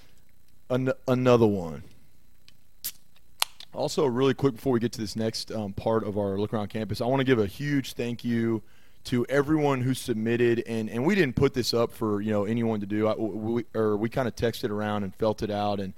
An- 0.70 0.92
another 1.08 1.46
one. 1.46 1.82
Also, 3.74 4.06
really 4.06 4.34
quick 4.34 4.54
before 4.54 4.72
we 4.72 4.80
get 4.80 4.92
to 4.92 5.00
this 5.00 5.16
next 5.16 5.52
um, 5.52 5.72
part 5.72 6.04
of 6.04 6.16
our 6.18 6.38
look 6.38 6.52
around 6.52 6.68
campus, 6.68 7.00
I 7.00 7.06
want 7.06 7.20
to 7.20 7.24
give 7.24 7.38
a 7.38 7.46
huge 7.46 7.92
thank 7.92 8.24
you 8.24 8.62
to 9.04 9.24
everyone 9.28 9.80
who 9.80 9.94
submitted, 9.94 10.62
and, 10.66 10.90
and 10.90 11.04
we 11.04 11.14
didn't 11.14 11.36
put 11.36 11.54
this 11.54 11.72
up 11.72 11.92
for 11.92 12.20
you 12.20 12.30
know 12.30 12.44
anyone 12.44 12.80
to 12.80 12.86
do. 12.86 13.08
I, 13.08 13.14
we, 13.14 13.64
or 13.74 13.96
we 13.96 14.08
kind 14.08 14.28
of 14.28 14.36
texted 14.36 14.70
around 14.70 15.02
and 15.02 15.14
felt 15.14 15.42
it 15.42 15.50
out, 15.50 15.80
and 15.80 15.94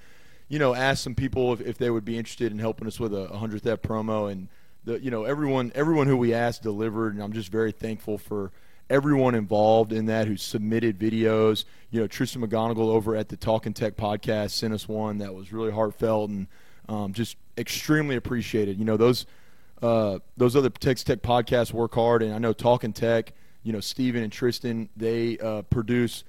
you 0.53 0.59
know 0.59 0.75
asked 0.75 1.03
some 1.03 1.15
people 1.15 1.55
if, 1.55 1.63
if 1.63 1.79
they 1.79 1.89
would 1.89 2.05
be 2.05 2.19
interested 2.19 2.53
in 2.53 2.59
helping 2.59 2.87
us 2.87 3.01
with 3.01 3.15
a 3.15 3.27
hundredth 3.29 3.67
ep 3.67 3.83
promo, 3.83 4.31
and 4.31 4.49
the 4.85 5.01
you 5.01 5.11
know 5.11 5.25
everyone 5.25 5.73
everyone 5.75 6.07
who 6.07 6.17
we 6.17 6.35
asked 6.35 6.63
delivered, 6.63 7.15
and 7.15 7.23
I'm 7.23 7.33
just 7.33 7.51
very 7.51 7.73
thankful 7.73 8.19
for 8.19 8.53
everyone 8.91 9.35
involved 9.35 9.95
in 9.95 10.07
that 10.07 10.29
who 10.29 10.37
submitted 10.37 10.99
videos. 10.99 11.65
You 11.91 12.03
know, 12.03 12.07
Tristan 12.07 12.43
McGonigal 12.43 12.89
over 12.89 13.17
at 13.17 13.31
the 13.31 13.37
Talking 13.39 13.73
Tech 13.73 13.97
podcast 13.97 14.51
sent 14.51 14.75
us 14.75 14.87
one 14.87 15.19
that 15.19 15.35
was 15.35 15.55
really 15.55 15.73
heartfelt 15.73 16.29
and 16.29 16.47
um, 16.87 17.15
just 17.15 17.39
extremely 17.57 18.17
appreciated. 18.17 18.79
You 18.79 18.85
know, 18.85 18.99
those 18.99 19.25
uh, 19.81 20.19
those 20.37 20.55
other 20.55 20.69
Tex 20.69 21.03
Tech 21.03 21.23
podcasts 21.23 21.73
work 21.73 21.95
hard, 21.95 22.23
and 22.23 22.35
I 22.35 22.39
know 22.39 22.53
Talking 22.53 22.93
Tech. 22.93 23.33
You 23.63 23.73
know, 23.73 23.81
Steven 23.81 24.23
and 24.23 24.31
Tristan 24.31 24.91
they 24.99 25.39
uh, 25.39 25.63
produce 25.63 26.25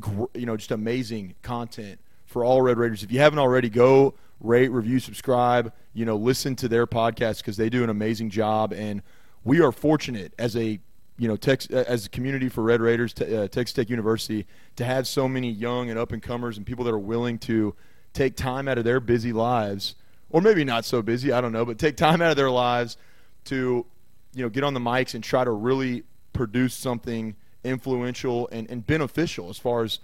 gr- 0.00 0.32
you 0.32 0.46
know 0.46 0.56
just 0.56 0.70
amazing 0.70 1.34
content 1.42 2.00
for 2.36 2.44
all 2.44 2.60
Red 2.60 2.76
Raiders. 2.76 3.02
If 3.02 3.10
you 3.10 3.20
haven't 3.20 3.38
already, 3.38 3.70
go 3.70 4.12
rate, 4.40 4.68
review, 4.68 4.98
subscribe. 4.98 5.72
You 5.94 6.04
know, 6.04 6.16
listen 6.16 6.54
to 6.56 6.68
their 6.68 6.86
podcast 6.86 7.38
because 7.38 7.56
they 7.56 7.70
do 7.70 7.82
an 7.82 7.88
amazing 7.88 8.28
job, 8.28 8.74
and 8.74 9.00
we 9.42 9.62
are 9.62 9.72
fortunate 9.72 10.34
as 10.38 10.54
a 10.54 10.78
you 11.16 11.28
know 11.28 11.38
uh, 11.46 11.56
as 11.88 12.04
a 12.04 12.10
community 12.10 12.50
for 12.50 12.62
Red 12.62 12.82
Raiders, 12.82 13.14
te- 13.14 13.34
uh, 13.34 13.48
Texas 13.48 13.72
Tech 13.72 13.88
University, 13.88 14.46
to 14.76 14.84
have 14.84 15.08
so 15.08 15.26
many 15.26 15.50
young 15.50 15.88
and 15.88 15.98
up 15.98 16.12
and 16.12 16.22
comers 16.22 16.58
and 16.58 16.66
people 16.66 16.84
that 16.84 16.92
are 16.92 16.98
willing 16.98 17.38
to 17.38 17.74
take 18.12 18.36
time 18.36 18.68
out 18.68 18.76
of 18.76 18.84
their 18.84 19.00
busy 19.00 19.32
lives, 19.32 19.94
or 20.28 20.42
maybe 20.42 20.62
not 20.62 20.84
so 20.84 21.00
busy, 21.00 21.32
I 21.32 21.40
don't 21.40 21.52
know, 21.52 21.64
but 21.64 21.78
take 21.78 21.96
time 21.96 22.20
out 22.20 22.32
of 22.32 22.36
their 22.36 22.50
lives 22.50 22.98
to 23.46 23.86
you 24.34 24.42
know 24.42 24.50
get 24.50 24.62
on 24.62 24.74
the 24.74 24.80
mics 24.80 25.14
and 25.14 25.24
try 25.24 25.42
to 25.42 25.52
really 25.52 26.02
produce 26.34 26.74
something 26.74 27.34
influential 27.64 28.46
and, 28.52 28.70
and 28.70 28.86
beneficial 28.86 29.48
as 29.48 29.56
far 29.56 29.84
as 29.84 30.00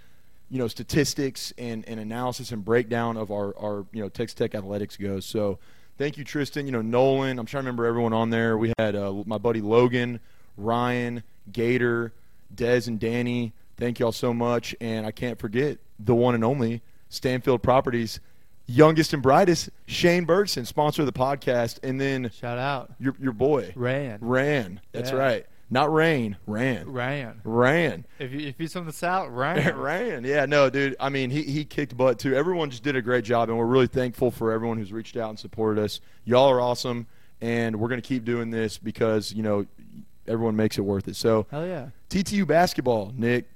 you 0.52 0.58
know 0.58 0.68
statistics 0.68 1.50
and, 1.56 1.82
and 1.88 1.98
analysis 1.98 2.52
and 2.52 2.62
breakdown 2.62 3.16
of 3.16 3.30
our, 3.32 3.56
our 3.58 3.86
you 3.90 4.02
know 4.02 4.10
Texas 4.10 4.34
Tech 4.34 4.54
athletics 4.54 4.98
goes. 4.98 5.24
So 5.24 5.58
thank 5.96 6.18
you, 6.18 6.24
Tristan. 6.24 6.66
You 6.66 6.72
know 6.72 6.82
Nolan. 6.82 7.38
I'm 7.38 7.46
trying 7.46 7.62
to 7.64 7.68
remember 7.68 7.86
everyone 7.86 8.12
on 8.12 8.28
there. 8.28 8.58
We 8.58 8.72
had 8.78 8.94
uh, 8.94 9.14
my 9.24 9.38
buddy 9.38 9.62
Logan, 9.62 10.20
Ryan, 10.58 11.22
Gator, 11.50 12.12
Dez, 12.54 12.86
and 12.86 13.00
Danny. 13.00 13.54
Thank 13.78 13.98
y'all 13.98 14.12
so 14.12 14.34
much, 14.34 14.76
and 14.80 15.06
I 15.06 15.10
can't 15.10 15.38
forget 15.38 15.78
the 15.98 16.14
one 16.14 16.34
and 16.34 16.44
only 16.44 16.82
Stanfield 17.08 17.62
Properties. 17.62 18.20
Youngest 18.66 19.12
and 19.12 19.20
brightest, 19.22 19.70
Shane 19.86 20.24
Bergson, 20.24 20.64
sponsor 20.64 21.02
of 21.02 21.06
the 21.06 21.12
podcast, 21.12 21.80
and 21.82 22.00
then 22.00 22.30
Shout 22.38 22.58
out, 22.58 22.92
your 23.00 23.14
your 23.18 23.32
boy 23.32 23.72
Ran. 23.74 24.18
Ran. 24.20 24.80
That's 24.92 25.10
Yeah. 25.10 25.16
right, 25.16 25.46
not 25.72 25.92
Rain, 25.92 26.36
Ran, 26.46 26.88
Ran. 26.88 27.40
Ran. 27.44 28.04
If 28.18 28.30
you, 28.32 28.40
if 28.48 28.58
he's 28.58 28.72
from 28.74 28.86
the 28.86 28.92
south, 28.92 29.30
Ran. 29.30 29.74
Ryan, 29.76 30.22
yeah, 30.24 30.44
no, 30.46 30.68
dude. 30.70 30.94
I 31.00 31.08
mean, 31.08 31.30
he 31.30 31.42
he 31.42 31.64
kicked 31.64 31.96
butt 31.96 32.18
too. 32.18 32.34
Everyone 32.34 32.70
just 32.70 32.82
did 32.82 32.94
a 32.94 33.02
great 33.02 33.24
job, 33.24 33.48
and 33.48 33.58
we're 33.58 33.66
really 33.66 33.86
thankful 33.86 34.30
for 34.30 34.52
everyone 34.52 34.76
who's 34.78 34.92
reached 34.92 35.16
out 35.16 35.30
and 35.30 35.38
supported 35.38 35.82
us. 35.82 36.00
Y'all 36.24 36.48
are 36.50 36.60
awesome, 36.60 37.06
and 37.40 37.80
we're 37.80 37.88
gonna 37.88 38.02
keep 38.02 38.24
doing 38.24 38.50
this 38.50 38.76
because 38.78 39.32
you 39.32 39.42
know 39.42 39.66
everyone 40.28 40.54
makes 40.54 40.76
it 40.78 40.82
worth 40.82 41.08
it. 41.08 41.16
So 41.16 41.46
Hell 41.50 41.66
yeah. 41.66 41.88
TTU 42.10 42.46
basketball, 42.46 43.12
Nick, 43.16 43.48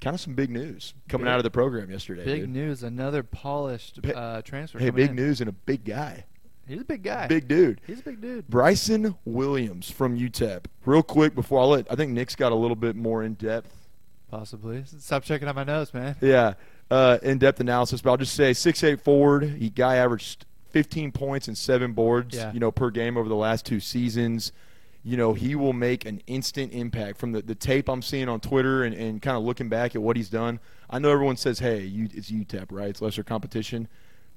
kind 0.00 0.14
of 0.14 0.20
some 0.20 0.34
big 0.34 0.50
news 0.50 0.94
coming 1.08 1.26
Big- 1.26 1.32
out 1.32 1.38
of 1.38 1.44
the 1.44 1.50
program 1.50 1.90
yesterday. 1.90 2.24
Big 2.24 2.40
dude. 2.40 2.50
news. 2.50 2.82
Another 2.82 3.22
polished 3.22 4.00
uh, 4.14 4.42
transfer. 4.42 4.78
Hey, 4.78 4.90
big 4.90 5.10
in. 5.10 5.16
news 5.16 5.40
and 5.40 5.48
a 5.48 5.52
big 5.52 5.84
guy, 5.84 6.24
He's 6.66 6.80
a 6.80 6.84
big 6.84 7.02
guy. 7.02 7.26
big 7.26 7.46
dude. 7.48 7.80
He's 7.86 8.00
a 8.00 8.02
big 8.02 8.20
dude. 8.20 8.48
Bryson 8.48 9.16
Williams 9.24 9.90
from 9.90 10.18
UTEP. 10.18 10.64
Real 10.84 11.02
quick 11.02 11.34
before 11.34 11.60
I 11.60 11.64
let, 11.64 11.92
I 11.92 11.94
think 11.94 12.12
Nick's 12.12 12.34
got 12.36 12.52
a 12.52 12.54
little 12.54 12.76
bit 12.76 12.96
more 12.96 13.22
in 13.22 13.34
depth 13.34 13.70
Possibly. 14.30 14.82
Stop 14.98 15.22
checking 15.22 15.46
out 15.46 15.54
my 15.54 15.62
nose, 15.62 15.94
man. 15.94 16.16
Yeah, 16.20 16.54
uh, 16.90 17.18
in-depth 17.22 17.60
analysis, 17.60 18.00
but 18.00 18.10
I'll 18.10 18.16
just 18.16 18.34
say 18.34 18.52
six-eight 18.52 19.00
forward. 19.00 19.44
He 19.44 19.70
guy 19.70 19.96
averaged 19.96 20.44
15 20.70 21.12
points 21.12 21.46
and 21.46 21.56
seven 21.56 21.92
boards, 21.92 22.34
Yeah. 22.36 22.52
you 22.52 22.58
know, 22.58 22.72
per 22.72 22.90
game 22.90 23.16
over 23.16 23.28
the 23.28 23.36
last 23.36 23.64
two 23.64 23.78
seasons. 23.78 24.50
You 25.04 25.16
know, 25.16 25.34
he 25.34 25.54
will 25.54 25.72
make 25.74 26.04
an 26.04 26.20
instant 26.26 26.72
impact 26.72 27.18
from 27.18 27.30
the, 27.30 27.42
the 27.42 27.54
tape 27.54 27.88
I'm 27.88 28.02
seeing 28.02 28.28
on 28.28 28.40
Twitter 28.40 28.82
and, 28.82 28.92
and 28.94 29.22
kind 29.22 29.36
of 29.36 29.44
looking 29.44 29.68
back 29.68 29.94
at 29.94 30.02
what 30.02 30.16
he's 30.16 30.30
done. 30.30 30.58
I 30.90 30.98
know 30.98 31.10
everyone 31.12 31.36
says, 31.36 31.60
hey, 31.60 31.82
you, 31.82 32.08
it's 32.12 32.28
UTEP, 32.30 32.66
right? 32.70 32.88
It's 32.88 33.02
lesser 33.02 33.22
competition. 33.22 33.86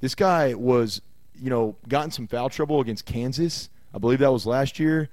This 0.02 0.13
guy 0.13 0.54
was, 0.54 1.02
you 1.41 1.50
know, 1.50 1.76
got 1.88 2.06
in 2.06 2.12
some 2.12 2.28
foul 2.28 2.50
trouble 2.50 2.80
against 2.80 3.06
Kansas. 3.06 3.69
I 3.93 3.97
believe 3.97 4.19
that 4.19 4.32
was 4.32 4.45
last 4.45 4.80
year. 4.80 5.10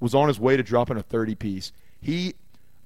Was 0.00 0.14
on 0.14 0.28
his 0.28 0.40
way 0.40 0.56
to 0.56 0.62
dropping 0.62 0.96
a 0.96 1.02
30 1.02 1.34
piece. 1.36 1.72
He 2.00 2.34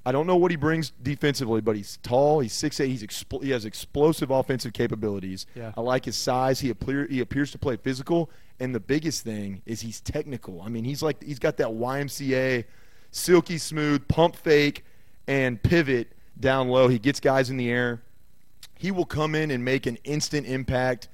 I 0.06 0.12
don't 0.12 0.28
know 0.28 0.36
what 0.36 0.52
he 0.52 0.56
brings 0.56 0.92
defensively, 1.02 1.60
but 1.60 1.74
he's 1.74 1.96
tall. 2.04 2.38
He's 2.38 2.52
6'8". 2.52 2.86
He's 2.86 3.02
expl- 3.02 3.42
he 3.42 3.50
has 3.50 3.64
explosive 3.64 4.30
offensive 4.30 4.72
capabilities. 4.72 5.46
Yeah. 5.56 5.72
I 5.76 5.80
like 5.80 6.04
his 6.04 6.16
size. 6.16 6.60
He 6.60 6.70
appear 6.70 7.08
he 7.08 7.20
appears 7.20 7.50
to 7.52 7.58
play 7.58 7.76
physical, 7.76 8.30
and 8.60 8.72
the 8.72 8.80
biggest 8.80 9.24
thing 9.24 9.62
is 9.66 9.80
he's 9.80 10.00
technical. 10.00 10.62
I 10.62 10.68
mean, 10.68 10.84
he's 10.84 11.02
like 11.02 11.22
he's 11.24 11.40
got 11.40 11.56
that 11.56 11.68
YMCA, 11.68 12.64
silky 13.10 13.58
smooth 13.58 14.06
pump 14.06 14.36
fake 14.36 14.84
and 15.26 15.60
pivot 15.60 16.12
down 16.38 16.68
low. 16.68 16.86
He 16.86 17.00
gets 17.00 17.18
guys 17.18 17.50
in 17.50 17.56
the 17.56 17.68
air. 17.68 18.02
He 18.78 18.92
will 18.92 19.06
come 19.06 19.34
in 19.34 19.50
and 19.50 19.64
make 19.64 19.86
an 19.86 19.98
instant 20.04 20.46
impact. 20.46 21.08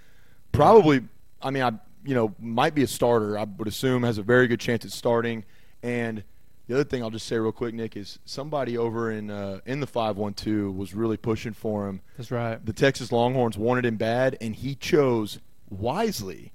Probably, 0.51 1.03
I 1.43 1.51
mean, 1.51 1.63
I 1.63 1.73
you 2.05 2.15
know 2.15 2.35
might 2.39 2.75
be 2.75 2.83
a 2.83 2.87
starter. 2.87 3.39
I 3.39 3.45
would 3.45 3.69
assume 3.69 4.03
has 4.03 4.19
a 4.19 4.23
very 4.23 4.49
good 4.49 4.61
chance 4.61 4.85
at 4.85 4.91
starting. 4.91 5.45
And 5.83 6.23
the 6.69 6.75
other 6.75 6.85
thing 6.85 7.03
I'll 7.03 7.11
just 7.11 7.27
say 7.27 7.39
real 7.39 7.53
quick, 7.53 7.75
Nick, 7.75 7.97
is 7.97 8.19
somebody 8.25 8.79
over 8.79 9.11
in 9.11 9.31
uh, 9.31 9.61
in 9.67 9.81
the 9.81 9.87
five 9.87 10.17
one 10.17 10.35
two 10.35 10.71
was 10.73 10.95
really 10.95 11.17
pushing 11.17 11.53
for 11.53 11.89
him. 11.89 12.01
That's 12.17 12.31
right. 12.31 12.65
The 12.65 12.73
Texas 12.73 13.13
Longhorns 13.13 13.59
wanted 13.59 13.85
him 13.85 13.97
bad, 13.97 14.37
and 14.41 14.55
he 14.55 14.75
chose 14.75 15.39
wisely, 15.71 16.53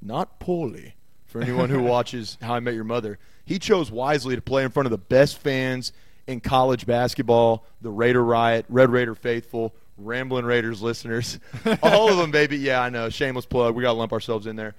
not 0.00 0.40
poorly. 0.40 0.94
For 1.26 1.40
anyone 1.40 1.70
who 1.70 1.82
watches 1.84 2.36
How 2.42 2.54
I 2.54 2.60
Met 2.60 2.74
Your 2.74 2.82
Mother, 2.82 3.20
he 3.44 3.60
chose 3.60 3.88
wisely 3.88 4.34
to 4.34 4.42
play 4.42 4.64
in 4.64 4.70
front 4.70 4.86
of 4.86 4.90
the 4.90 4.98
best 4.98 5.38
fans 5.38 5.92
in 6.26 6.40
college 6.40 6.86
basketball, 6.86 7.64
the 7.80 7.90
Raider 7.90 8.24
Riot, 8.24 8.64
Red 8.68 8.90
Raider 8.90 9.14
faithful, 9.14 9.74
Ramblin' 10.04 10.44
Raiders 10.44 10.82
listeners, 10.82 11.38
all 11.82 12.10
of 12.10 12.16
them, 12.16 12.30
baby. 12.30 12.56
Yeah, 12.56 12.80
I 12.82 12.88
know. 12.90 13.08
Shameless 13.08 13.46
plug. 13.46 13.74
We 13.74 13.82
got 13.82 13.92
to 13.92 13.98
lump 13.98 14.12
ourselves 14.12 14.46
in 14.46 14.56
there. 14.56 14.74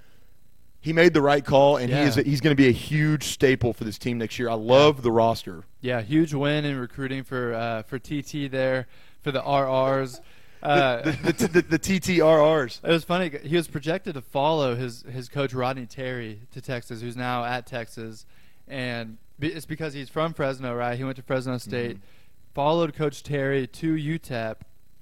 he 0.81 0.93
made 0.93 1.13
the 1.13 1.21
right 1.21 1.43
call, 1.45 1.77
and 1.77 1.91
he 1.91 1.99
is 1.99 2.17
a, 2.17 2.23
he's 2.23 2.41
going 2.41 2.55
to 2.55 2.61
be 2.61 2.67
a 2.67 2.73
huge 2.73 3.25
staple 3.25 3.73
for 3.73 3.83
this 3.83 3.97
team 3.97 4.17
next 4.17 4.39
year. 4.39 4.49
I 4.49 4.55
love 4.55 5.03
the 5.03 5.11
roster. 5.11 5.63
Yeah, 5.81 6.01
huge 6.01 6.33
win 6.33 6.65
in 6.65 6.77
recruiting 6.79 7.23
for 7.23 7.53
uh, 7.53 7.83
for 7.83 7.99
TT 7.99 8.49
there 8.51 8.87
for 9.21 9.31
the 9.31 9.41
RRs. 9.41 10.19
Uh, 10.63 11.01
the, 11.23 11.33
the, 11.33 11.47
the, 11.47 11.61
the 11.61 11.79
TTRRs. 11.79 12.81
It 12.83 12.89
was 12.91 13.03
funny. 13.03 13.31
He 13.43 13.55
was 13.55 13.67
projected 13.67 14.13
to 14.15 14.21
follow 14.21 14.75
his 14.75 15.03
his 15.03 15.27
coach 15.29 15.53
Rodney 15.53 15.85
Terry 15.87 16.39
to 16.51 16.61
Texas, 16.61 17.01
who's 17.01 17.15
now 17.17 17.43
at 17.43 17.65
Texas, 17.65 18.25
and 18.67 19.17
it's 19.39 19.65
because 19.65 19.93
he's 19.93 20.09
from 20.09 20.33
Fresno, 20.33 20.75
right? 20.75 20.97
He 20.97 21.03
went 21.03 21.15
to 21.17 21.23
Fresno 21.23 21.57
State, 21.57 21.97
followed 22.53 22.93
Coach 22.93 23.23
Terry 23.23 23.65
to 23.65 23.95
UTEP, 23.95 24.57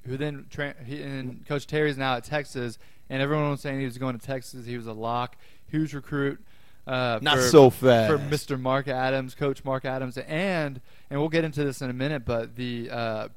who 0.10 0.18
then 0.18 0.46
tra- 0.50 0.76
he, 0.86 1.02
and 1.02 1.46
Coach 1.48 1.68
Terry's 1.68 1.98
now 1.98 2.16
at 2.16 2.24
Texas, 2.24 2.78
and 3.10 3.22
everyone 3.22 3.52
was 3.52 3.62
saying 3.62 3.80
he 3.80 3.86
was 3.86 3.98
going 3.98 4.18
to 4.18 4.26
Texas. 4.26 4.66
He 4.66 4.76
was 4.76 4.88
a 4.88 4.94
lock, 4.94 5.38
huge 5.68 5.94
recruit. 5.94 6.40
Uh, 6.88 7.20
Not 7.22 7.38
for, 7.38 7.44
so 7.44 7.70
fast. 7.70 8.12
for 8.12 8.18
Mr. 8.18 8.60
Mark 8.60 8.88
Adams, 8.88 9.36
Coach 9.36 9.64
Mark 9.64 9.86
Adams, 9.86 10.18
and 10.18 10.82
and 11.10 11.20
we'll 11.20 11.30
get 11.30 11.44
into 11.44 11.64
this 11.64 11.82
in 11.82 11.90
a 11.90 11.94
minute, 11.94 12.26
but 12.26 12.56
the 12.56 12.90
uh, 12.90 13.28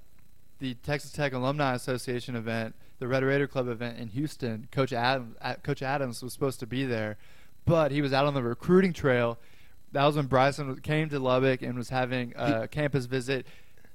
the 0.58 0.74
Texas 0.74 1.12
Tech 1.12 1.34
Alumni 1.34 1.74
Association 1.74 2.34
event, 2.34 2.74
the 2.98 3.06
Red 3.06 3.22
Raider 3.22 3.46
Club 3.46 3.68
event 3.68 3.98
in 3.98 4.08
Houston, 4.08 4.68
Coach 4.70 4.92
Adams, 4.92 5.36
Coach 5.62 5.82
Adams 5.82 6.22
was 6.22 6.32
supposed 6.32 6.60
to 6.60 6.66
be 6.66 6.86
there, 6.86 7.18
but 7.66 7.92
he 7.92 8.00
was 8.00 8.12
out 8.12 8.26
on 8.26 8.32
the 8.32 8.42
recruiting 8.42 8.92
trail. 8.92 9.38
That 9.92 10.06
was 10.06 10.16
when 10.16 10.26
Bryson 10.26 10.80
came 10.80 11.10
to 11.10 11.18
Lubbock 11.18 11.60
and 11.60 11.76
was 11.76 11.90
having 11.90 12.32
a 12.36 12.66
campus 12.68 13.04
visit, 13.04 13.46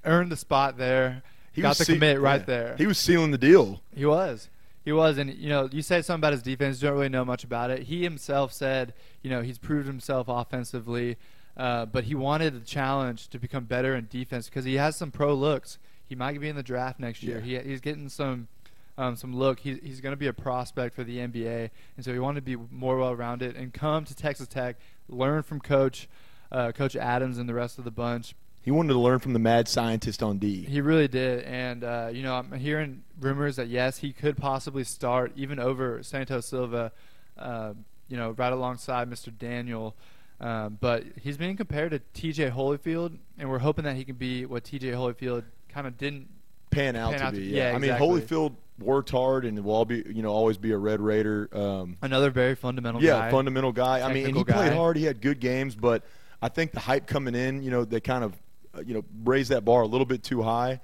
earned 0.04 0.30
the 0.30 0.36
spot 0.36 0.78
there, 0.78 1.24
He 1.58 1.62
got 1.62 1.76
the 1.76 1.84
se- 1.84 1.94
commit 1.94 2.20
right 2.20 2.40
yeah. 2.40 2.46
there. 2.46 2.74
He 2.78 2.86
was 2.86 2.98
sealing 2.98 3.30
the 3.30 3.38
deal. 3.38 3.80
He 3.94 4.06
was. 4.06 4.48
He 4.84 4.92
was, 4.92 5.18
and 5.18 5.34
you 5.34 5.48
know, 5.50 5.68
you 5.70 5.82
said 5.82 6.04
something 6.04 6.20
about 6.20 6.32
his 6.32 6.42
defense. 6.42 6.80
You 6.80 6.88
don't 6.88 6.96
really 6.96 7.08
know 7.08 7.24
much 7.24 7.44
about 7.44 7.70
it. 7.70 7.82
He 7.82 8.02
himself 8.02 8.52
said, 8.52 8.94
you 9.22 9.28
know, 9.28 9.42
he's 9.42 9.58
proved 9.58 9.86
himself 9.86 10.28
offensively, 10.28 11.18
uh, 11.56 11.84
but 11.86 12.04
he 12.04 12.14
wanted 12.14 12.54
a 12.54 12.60
challenge 12.60 13.28
to 13.28 13.38
become 13.38 13.64
better 13.64 13.94
in 13.94 14.06
defense 14.08 14.48
because 14.48 14.64
he 14.64 14.76
has 14.76 14.96
some 14.96 15.10
pro 15.10 15.34
looks. 15.34 15.78
He 16.06 16.14
might 16.14 16.40
be 16.40 16.48
in 16.48 16.56
the 16.56 16.62
draft 16.62 16.98
next 16.98 17.22
year. 17.22 17.42
Yeah. 17.44 17.60
He, 17.60 17.70
he's 17.70 17.80
getting 17.80 18.08
some 18.08 18.48
um, 18.96 19.14
some 19.16 19.36
look. 19.36 19.60
He, 19.60 19.74
he's 19.82 20.00
going 20.00 20.12
to 20.12 20.16
be 20.16 20.26
a 20.26 20.32
prospect 20.32 20.94
for 20.94 21.04
the 21.04 21.18
NBA, 21.18 21.70
and 21.96 22.04
so 22.04 22.12
he 22.12 22.18
wanted 22.18 22.46
to 22.46 22.56
be 22.56 22.64
more 22.70 22.96
well-rounded 22.96 23.56
and 23.56 23.74
come 23.74 24.04
to 24.06 24.14
Texas 24.14 24.48
Tech, 24.48 24.76
learn 25.08 25.42
from 25.42 25.60
Coach 25.60 26.08
uh, 26.50 26.72
Coach 26.72 26.96
Adams 26.96 27.38
and 27.38 27.48
the 27.48 27.54
rest 27.54 27.78
of 27.78 27.84
the 27.84 27.90
bunch. 27.90 28.34
He 28.68 28.72
wanted 28.72 28.92
to 28.92 28.98
learn 28.98 29.18
from 29.18 29.32
the 29.32 29.38
mad 29.38 29.66
scientist 29.66 30.22
on 30.22 30.36
D. 30.36 30.62
He 30.62 30.82
really 30.82 31.08
did, 31.08 31.42
and 31.44 31.82
uh, 31.82 32.10
you 32.12 32.22
know, 32.22 32.34
I'm 32.34 32.52
hearing 32.52 33.02
rumors 33.18 33.56
that 33.56 33.68
yes, 33.68 33.96
he 33.96 34.12
could 34.12 34.36
possibly 34.36 34.84
start 34.84 35.32
even 35.36 35.58
over 35.58 36.02
Santos 36.02 36.44
Silva, 36.44 36.92
uh, 37.38 37.72
you 38.08 38.18
know, 38.18 38.32
right 38.32 38.52
alongside 38.52 39.08
Mr. 39.08 39.32
Daniel. 39.38 39.96
Um, 40.38 40.76
but 40.82 41.04
he's 41.18 41.38
being 41.38 41.56
compared 41.56 41.92
to 41.92 42.00
T.J. 42.12 42.50
Holyfield, 42.50 43.16
and 43.38 43.48
we're 43.48 43.58
hoping 43.58 43.86
that 43.86 43.96
he 43.96 44.04
can 44.04 44.16
be 44.16 44.44
what 44.44 44.64
T.J. 44.64 44.88
Holyfield 44.90 45.44
kind 45.70 45.86
of 45.86 45.96
didn't. 45.96 46.28
pan 46.70 46.94
out 46.94 47.12
Pan 47.12 47.20
to 47.20 47.24
out 47.24 47.32
be. 47.32 47.38
to- 47.38 47.44
yeah, 47.46 47.70
yeah, 47.70 47.74
I 47.74 47.78
mean. 47.78 47.92
Holyfield 47.92 48.54
worked 48.78 49.08
hard 49.08 49.46
and 49.46 49.64
will 49.64 49.72
all 49.72 49.86
be, 49.86 50.04
you 50.14 50.20
know, 50.20 50.28
always 50.28 50.58
be 50.58 50.72
a 50.72 50.78
Red 50.78 51.00
Raider. 51.00 51.48
Um, 51.54 51.96
Another 52.02 52.28
very 52.28 52.54
fundamental 52.54 53.00
guy. 53.00 53.06
yeah, 53.06 53.12
guy. 53.18 53.30
fundamental 53.30 53.72
guy. 53.72 54.02
I 54.02 54.08
mean, 54.08 54.26
he 54.26 54.32
Technical 54.34 54.44
played 54.44 54.74
hard. 54.74 54.98
He 54.98 55.04
had 55.04 55.22
good 55.22 55.40
games, 55.40 55.74
but 55.74 56.02
I 56.42 56.50
think 56.50 56.72
the 56.72 56.80
hype 56.80 57.06
coming 57.06 57.34
in, 57.34 57.62
you 57.62 57.70
know, 57.70 57.86
they 57.86 58.00
kind 58.00 58.22
of, 58.22 58.34
Uh, 58.76 58.82
you 58.86 58.94
know, 58.94 59.04
raised 59.24 59.50
that 59.50 59.64
bar 59.64 59.82
a 59.82 59.86
little 59.86 60.06
bit 60.06 60.22
too 60.22 60.42
high. 60.42 60.80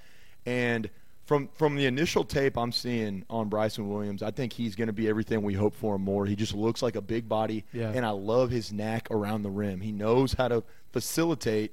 And 0.47 0.88
from 1.27 1.49
from 1.55 1.77
the 1.77 1.87
initial 1.87 2.25
tape 2.25 2.57
I'm 2.59 2.73
seeing 2.73 3.25
on 3.31 3.49
Bryson 3.49 3.88
Williams, 3.88 4.23
I 4.23 4.31
think 4.31 4.53
he's 4.53 4.75
going 4.77 4.88
to 4.88 4.92
be 4.92 5.09
everything 5.09 5.42
we 5.42 5.55
hope 5.55 5.75
for 5.75 5.94
him 5.97 6.03
more. 6.03 6.27
He 6.27 6.37
just 6.37 6.55
looks 6.55 6.83
like 6.83 6.97
a 6.97 7.01
big 7.03 7.29
body, 7.29 7.64
Yeah. 7.73 7.90
and 7.94 8.05
I 8.05 8.11
love 8.11 8.51
his 8.51 8.73
knack 8.73 9.09
around 9.11 9.42
the 9.42 9.51
rim. 9.51 9.81
He 9.81 9.90
knows 9.92 10.35
how 10.35 10.49
to 10.49 10.62
facilitate, 10.92 11.73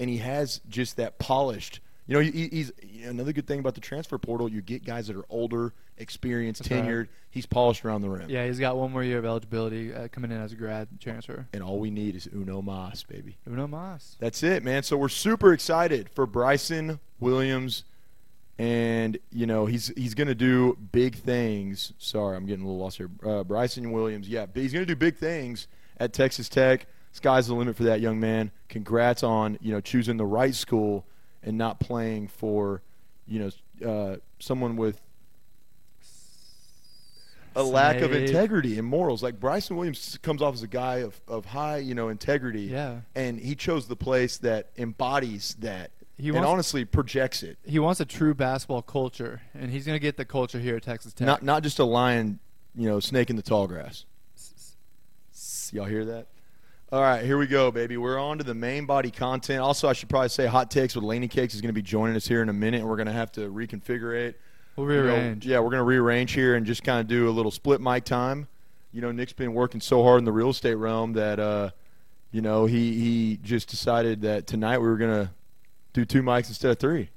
and 0.00 0.08
he 0.08 0.18
has 0.18 0.60
just 0.68 0.96
that 0.96 1.18
polished. 1.18 1.80
You 2.06 2.14
know, 2.14 2.20
he, 2.20 2.48
he's 2.48 2.72
you 2.82 3.04
know, 3.04 3.10
another 3.10 3.32
good 3.32 3.46
thing 3.46 3.60
about 3.60 3.74
the 3.74 3.80
transfer 3.80 4.18
portal. 4.18 4.48
You 4.48 4.60
get 4.60 4.84
guys 4.84 5.06
that 5.06 5.16
are 5.16 5.24
older, 5.28 5.72
experienced, 5.98 6.62
That's 6.62 6.72
right. 6.72 6.84
He's 7.32 7.46
polished 7.46 7.82
around 7.82 8.02
the 8.02 8.10
rim. 8.10 8.28
Yeah, 8.28 8.44
he's 8.44 8.58
got 8.58 8.76
one 8.76 8.92
more 8.92 9.02
year 9.02 9.16
of 9.16 9.24
eligibility 9.24 9.92
uh, 9.94 10.08
coming 10.08 10.30
in 10.30 10.36
as 10.36 10.52
a 10.52 10.54
grad 10.54 10.86
transfer. 11.00 11.46
And 11.54 11.62
all 11.62 11.78
we 11.78 11.90
need 11.90 12.14
is 12.14 12.28
Uno 12.30 12.60
Mas, 12.60 13.04
baby. 13.04 13.38
Uno 13.48 13.66
Mas. 13.66 14.18
That's 14.20 14.42
it, 14.42 14.62
man. 14.62 14.82
So 14.82 14.98
we're 14.98 15.08
super 15.08 15.54
excited 15.54 16.10
for 16.10 16.26
Bryson 16.26 17.00
Williams, 17.20 17.84
and 18.58 19.16
you 19.30 19.46
know 19.46 19.64
he's 19.64 19.90
he's 19.96 20.12
gonna 20.12 20.34
do 20.34 20.76
big 20.92 21.16
things. 21.16 21.94
Sorry, 21.96 22.36
I'm 22.36 22.44
getting 22.44 22.66
a 22.66 22.68
little 22.68 22.82
lost 22.82 22.98
here. 22.98 23.08
Uh, 23.24 23.42
Bryson 23.44 23.92
Williams, 23.92 24.28
yeah, 24.28 24.44
he's 24.52 24.74
gonna 24.74 24.84
do 24.84 24.94
big 24.94 25.16
things 25.16 25.68
at 25.96 26.12
Texas 26.12 26.50
Tech. 26.50 26.86
Sky's 27.12 27.46
the 27.46 27.54
limit 27.54 27.76
for 27.76 27.84
that 27.84 28.02
young 28.02 28.20
man. 28.20 28.50
Congrats 28.68 29.22
on 29.22 29.56
you 29.62 29.72
know 29.72 29.80
choosing 29.80 30.18
the 30.18 30.26
right 30.26 30.54
school 30.54 31.06
and 31.42 31.56
not 31.56 31.80
playing 31.80 32.28
for 32.28 32.82
you 33.26 33.38
know 33.38 33.88
uh, 33.88 34.16
someone 34.38 34.76
with 34.76 35.00
a 37.54 37.62
lack 37.62 38.00
of 38.00 38.12
integrity 38.12 38.78
and 38.78 38.86
morals. 38.86 39.22
Like 39.22 39.38
Bryson 39.38 39.76
Williams 39.76 40.18
comes 40.22 40.42
off 40.42 40.54
as 40.54 40.62
a 40.62 40.68
guy 40.68 40.96
of, 40.96 41.20
of 41.28 41.44
high, 41.46 41.78
you 41.78 41.94
know, 41.94 42.08
integrity. 42.08 42.62
Yeah. 42.62 43.00
And 43.14 43.38
he 43.38 43.54
chose 43.54 43.86
the 43.86 43.96
place 43.96 44.38
that 44.38 44.70
embodies 44.76 45.56
that 45.60 45.90
He 46.16 46.30
wants, 46.30 46.38
and 46.38 46.46
honestly 46.46 46.84
projects 46.84 47.42
it. 47.42 47.58
He 47.64 47.78
wants 47.78 48.00
a 48.00 48.04
true 48.04 48.34
basketball 48.34 48.82
culture, 48.82 49.42
and 49.54 49.70
he's 49.70 49.86
going 49.86 49.96
to 49.96 50.02
get 50.02 50.16
the 50.16 50.24
culture 50.24 50.58
here 50.58 50.76
at 50.76 50.82
Texas 50.82 51.12
Tech. 51.12 51.26
Not 51.26 51.42
not 51.42 51.62
just 51.62 51.78
a 51.78 51.84
lion, 51.84 52.38
you 52.74 52.88
know, 52.88 53.00
snake 53.00 53.30
in 53.30 53.36
the 53.36 53.42
tall 53.42 53.66
grass. 53.66 54.04
Y'all 55.72 55.86
hear 55.86 56.04
that? 56.04 56.26
All 56.92 57.00
right, 57.00 57.24
here 57.24 57.38
we 57.38 57.46
go, 57.46 57.70
baby. 57.70 57.96
We're 57.96 58.18
on 58.18 58.36
to 58.36 58.44
the 58.44 58.54
main 58.54 58.84
body 58.84 59.10
content. 59.10 59.60
Also, 59.60 59.88
I 59.88 59.94
should 59.94 60.10
probably 60.10 60.28
say 60.28 60.44
Hot 60.44 60.70
Takes 60.70 60.94
with 60.94 61.02
Laney 61.02 61.28
Cakes 61.28 61.54
is 61.54 61.62
going 61.62 61.70
to 61.70 61.72
be 61.72 61.80
joining 61.80 62.14
us 62.16 62.28
here 62.28 62.42
in 62.42 62.50
a 62.50 62.52
minute, 62.52 62.80
and 62.80 62.90
we're 62.90 62.96
going 62.96 63.06
to 63.06 63.14
have 63.14 63.32
to 63.32 63.50
reconfigure 63.50 64.14
it. 64.14 64.38
We'll 64.76 64.90
You 64.90 65.02
know, 65.02 65.02
rearrange. 65.14 65.46
yeah, 65.46 65.58
we're 65.58 65.70
going 65.70 65.78
to 65.80 65.84
rearrange 65.84 66.32
here 66.32 66.54
and 66.54 66.64
just 66.66 66.82
kind 66.84 67.00
of 67.00 67.06
do 67.08 67.28
a 67.28 67.32
little 67.32 67.50
split 67.50 67.80
mic 67.80 68.04
time. 68.04 68.48
You 68.92 69.00
know, 69.00 69.10
Nick's 69.12 69.32
been 69.32 69.54
working 69.54 69.80
so 69.80 70.02
hard 70.02 70.18
in 70.18 70.24
the 70.24 70.32
real 70.32 70.50
estate 70.50 70.74
realm 70.74 71.14
that, 71.14 71.40
uh, 71.40 71.70
you 72.30 72.40
know, 72.42 72.66
he, 72.66 72.92
he 72.98 73.38
just 73.42 73.68
decided 73.68 74.22
that 74.22 74.46
tonight 74.46 74.78
we 74.78 74.86
were 74.88 74.96
going 74.98 75.26
to 75.26 75.30
do 75.92 76.04
two 76.04 76.22
mics 76.22 76.48
instead 76.48 76.70
of 76.70 76.78
three. 76.78 77.08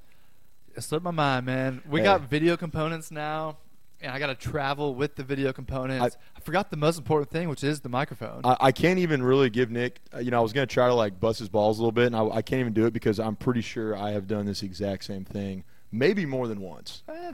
It 0.74 0.82
slipped 0.82 1.04
my 1.04 1.10
mind, 1.10 1.46
man. 1.46 1.82
We 1.88 2.00
Hey. 2.00 2.04
got 2.04 2.22
video 2.22 2.56
components 2.56 3.10
now, 3.10 3.56
and 4.02 4.12
I 4.12 4.18
got 4.18 4.26
to 4.26 4.34
travel 4.34 4.94
with 4.94 5.16
the 5.16 5.22
video 5.22 5.52
components. 5.52 6.16
I, 6.36 6.40
forgot 6.40 6.70
the 6.70 6.76
most 6.76 6.98
important 6.98 7.30
thing, 7.30 7.48
which 7.48 7.64
is 7.64 7.80
the 7.80 7.88
microphone. 7.88 8.42
I, 8.44 8.56
I 8.60 8.72
can't 8.72 8.98
even 8.98 9.22
really 9.22 9.50
give 9.50 9.70
Nick, 9.70 9.98
uh, 10.14 10.18
you 10.18 10.30
know, 10.30 10.38
I 10.38 10.42
was 10.42 10.52
going 10.52 10.66
to 10.68 10.72
try 10.72 10.86
to 10.88 10.94
like 10.94 11.18
bust 11.18 11.38
his 11.40 11.48
balls 11.48 11.78
a 11.78 11.82
little 11.82 11.92
bit, 11.92 12.06
and 12.06 12.14
I, 12.16 12.24
I 12.26 12.42
can't 12.42 12.60
even 12.60 12.72
do 12.74 12.84
it 12.86 12.92
because 12.92 13.18
I'm 13.18 13.36
pretty 13.36 13.62
sure 13.62 13.96
I 13.96 14.10
have 14.12 14.26
done 14.28 14.44
this 14.46 14.62
exact 14.62 15.04
same 15.04 15.24
thing, 15.24 15.64
maybe 15.92 16.26
more 16.26 16.48
than 16.48 16.60
once. 16.60 17.02
Eh, 17.08 17.32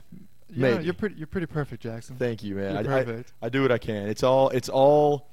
Maybe. 0.55 0.85
you're 0.85 0.93
pretty. 0.95 1.15
You're 1.17 1.27
pretty 1.27 1.47
perfect, 1.47 1.83
Jackson. 1.83 2.17
Thank 2.17 2.43
you, 2.45 2.55
man. 2.57 2.85
You're 2.85 2.93
I, 2.93 2.99
I- 3.01 3.05
perfect. 3.05 3.33
I, 3.43 3.49
do 3.49 3.63
what 3.63 3.73
I 3.73 3.79
can. 3.79 4.09
It's 4.09 4.23
all, 4.23 4.51
it's 4.51 4.69
all, 4.69 5.29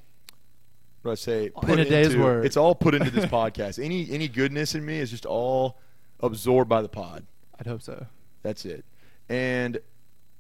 what 1.02 1.10
do 1.10 1.12
I 1.12 1.16
say? 1.16 1.52
In 1.68 1.80
a 1.80 1.84
day's 1.86 2.08
into, 2.14 2.24
work. 2.24 2.46
It's 2.46 2.56
all 2.58 2.74
put 2.74 2.96
into 2.96 3.12
this 3.12 3.26
podcast. 3.32 3.84
Any, 3.84 4.10
any 4.12 4.28
goodness 4.30 4.76
in 4.76 4.86
me 4.86 4.98
is 5.00 5.10
just 5.12 5.26
all 5.26 5.78
absorbed 6.22 6.70
by 6.70 6.82
the 6.82 6.88
pod. 6.90 7.26
I'd 7.60 7.68
hope 7.68 7.82
so. 7.82 8.06
That's 8.44 8.64
it. 8.66 8.86
And 9.28 9.78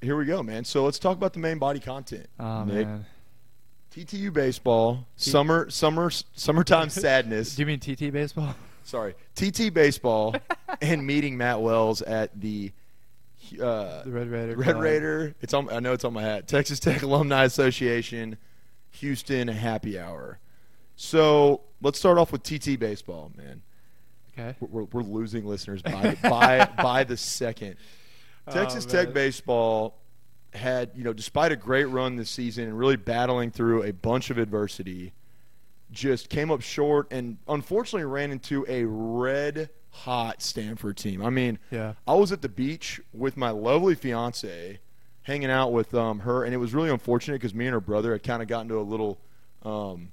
here 0.01 0.15
we 0.15 0.23
go, 0.25 0.41
man. 0.41 0.63
So 0.63 0.85
let's 0.85 0.97
talk 0.99 1.17
about 1.17 1.33
the 1.33 1.39
main 1.39 1.59
body 1.59 1.79
content. 1.81 2.27
Oh 2.39 2.63
Nick. 2.63 2.87
man. 2.87 3.05
TTU 3.93 4.31
baseball, 4.31 5.05
T- 5.17 5.29
summer, 5.31 5.69
summer, 5.69 6.09
summertime 6.35 6.89
sadness. 6.89 7.55
Do 7.55 7.63
you 7.63 7.65
mean 7.65 7.79
TT 7.79 8.13
baseball? 8.13 8.55
Sorry, 8.89 9.13
TT 9.35 9.71
baseball, 9.71 10.35
and 10.81 11.05
meeting 11.05 11.37
Matt 11.37 11.61
Wells 11.61 12.01
at 12.01 12.39
the 12.39 12.71
uh, 13.61 14.03
The 14.03 14.11
Red 14.11 14.29
Raider. 14.29 14.55
Red 14.55 14.71
Club. 14.71 14.81
Raider. 14.81 15.35
It's 15.41 15.53
on. 15.53 15.69
I 15.71 15.79
know 15.79 15.93
it's 15.93 16.05
on 16.05 16.13
my 16.13 16.23
hat. 16.23 16.47
Texas 16.47 16.79
Tech 16.79 17.03
Alumni 17.03 17.43
Association, 17.43 18.37
Houston 18.93 19.47
Happy 19.47 19.99
Hour. 19.99 20.39
So 20.95 21.61
let's 21.83 21.99
start 21.99 22.17
off 22.17 22.31
with 22.31 22.41
TT 22.41 22.79
baseball, 22.79 23.31
man. 23.37 23.61
Okay. 24.33 24.55
We're, 24.59 24.83
we're, 24.85 25.03
losing 25.03 25.45
listeners 25.45 25.83
by 25.83 26.17
by 26.23 26.67
by 26.81 27.03
the 27.03 27.15
second. 27.15 27.75
Texas 28.49 28.87
Oh, 28.87 28.89
Tech 28.89 29.13
baseball 29.13 29.99
had, 30.51 30.89
you 30.95 31.03
know, 31.03 31.13
despite 31.13 31.51
a 31.51 31.55
great 31.55 31.85
run 31.85 32.15
this 32.15 32.31
season 32.31 32.63
and 32.63 32.77
really 32.77 32.95
battling 32.95 33.51
through 33.51 33.83
a 33.83 33.93
bunch 33.93 34.31
of 34.31 34.39
adversity, 34.39 35.13
just 35.91 36.29
came 36.29 36.51
up 36.51 36.61
short 36.61 37.07
and 37.11 37.37
unfortunately 37.47 38.05
ran 38.05 38.31
into 38.31 38.65
a 38.67 38.83
red 38.85 39.69
hot 39.91 40.41
Stanford 40.41 40.97
team. 40.97 41.21
I 41.23 41.29
mean, 41.29 41.57
Yeah. 41.71 41.93
I 42.07 42.13
was 42.13 42.31
at 42.31 42.41
the 42.41 42.49
beach 42.49 43.01
with 43.13 43.35
my 43.37 43.49
lovely 43.49 43.95
fiance, 43.95 44.79
hanging 45.23 45.49
out 45.49 45.71
with 45.71 45.93
um, 45.93 46.19
her, 46.19 46.43
and 46.43 46.53
it 46.53 46.57
was 46.57 46.73
really 46.73 46.89
unfortunate 46.89 47.35
because 47.35 47.53
me 47.53 47.65
and 47.65 47.73
her 47.73 47.79
brother 47.81 48.11
had 48.13 48.23
kind 48.23 48.41
of 48.41 48.47
gotten 48.47 48.67
to 48.69 48.79
a 48.79 48.81
little, 48.83 49.19
um, 49.63 50.11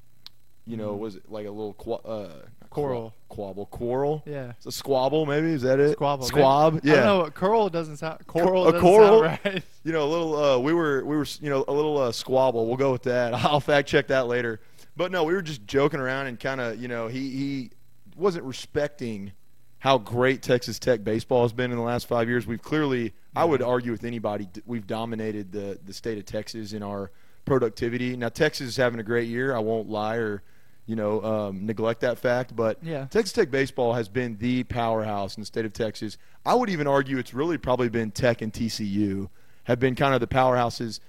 you 0.67 0.77
know, 0.77 0.95
Mhm. 0.95 0.99
was 0.99 1.17
it 1.17 1.31
like 1.31 1.47
a 1.47 1.51
little 1.51 1.75
qua- 1.75 2.01
uh, 2.05 2.33
Quarrel. 2.71 3.15
quabble, 3.31 3.67
quarrel. 3.67 4.23
Yeah. 4.27 4.53
It's 4.57 4.67
a 4.67 4.73
squabble, 4.73 5.25
maybe 5.25 5.49
is 5.53 5.62
that 5.62 5.79
it? 5.81 5.93
Squabble. 5.93 6.27
Squab. 6.27 6.75
I 6.77 6.81
Yeah. 6.89 6.95
don't 6.97 7.05
know. 7.25 7.31
Coral 7.31 7.69
doesn't 7.71 7.99
sound. 7.99 8.27
Coral 8.27 8.67
a 8.69 8.73
doesn't 8.73 8.87
coral? 8.87 9.21
sound 9.25 9.39
right. 9.45 9.62
You 9.85 9.93
know, 9.93 10.05
a 10.05 10.11
little. 10.11 10.37
Uh, 10.37 10.59
we 10.59 10.75
were 10.75 11.05
we 11.05 11.17
were 11.17 11.27
you 11.41 11.49
know 11.49 11.65
a 11.69 11.73
little 11.73 11.97
uh, 11.97 12.12
squabble. 12.12 12.67
We'll 12.67 12.77
go 12.77 12.93
with 12.93 13.05
that. 13.05 13.33
I'll 13.45 13.61
fact 13.61 13.89
check 13.89 14.09
that 14.09 14.27
later. 14.27 14.61
But 14.96 15.12
no, 15.12 15.24
we 15.24 15.35
were 15.35 15.42
just 15.42 15.66
joking 15.66 16.00
around 16.00 16.26
and 16.26 16.40
kind 16.40 16.61
of, 16.61 16.80
you 16.80 16.88
know, 16.88 17.09
he 17.09 17.30
he 17.30 17.70
wasn't 18.16 18.44
respecting 18.44 19.32
how 19.78 19.98
great 19.98 20.42
Texas 20.42 20.78
Tech 20.78 21.04
baseball 21.04 21.42
has 21.42 21.52
been 21.52 21.70
in 21.70 21.76
the 21.76 21.82
last 21.82 22.09
five 22.09 22.28
years. 22.28 22.46
We've 22.46 22.62
clearly, 22.62 23.12
I 23.37 23.44
would 23.44 23.61
argue 23.62 23.92
with 23.92 24.04
anybody, 24.04 24.48
we've 24.64 24.87
dominated 24.87 25.52
the 25.52 25.78
the 25.85 25.92
state 25.92 26.18
of 26.18 26.24
Texas 26.24 26.72
in 26.72 26.82
our 26.82 27.11
productivity. 27.44 28.16
Now 28.16 28.30
Texas 28.30 28.68
is 28.68 28.76
having 28.76 28.98
a 29.00 29.04
great 29.04 29.28
year. 29.28 29.54
I 29.54 29.59
won't 29.61 29.88
lie 29.88 30.16
or, 30.16 30.42
you 30.87 30.96
know, 30.96 31.22
um, 31.22 31.66
neglect 31.66 32.00
that 32.00 32.18
fact. 32.18 32.56
But 32.56 32.78
Yeah. 32.82 33.04
Texas 33.04 33.32
Tech 33.32 33.50
baseball 33.50 33.92
has 33.92 34.09
been 34.09 34.38
the 34.38 34.64
powerhouse 34.64 35.37
in 35.37 35.42
the 35.42 35.46
state 35.46 35.64
of 35.66 35.72
Texas. 35.72 36.16
I 36.44 36.54
would 36.54 36.70
even 36.70 36.87
argue 36.87 37.18
it's 37.18 37.35
really 37.35 37.59
probably 37.59 37.88
been 37.90 38.11
Tech 38.11 38.40
and 38.42 38.52
TCU 38.52 39.28
have 39.64 39.78
been 39.78 39.94
kind 39.94 40.14
of 40.14 40.20
the 40.20 40.26
powerhouses. 40.26 41.00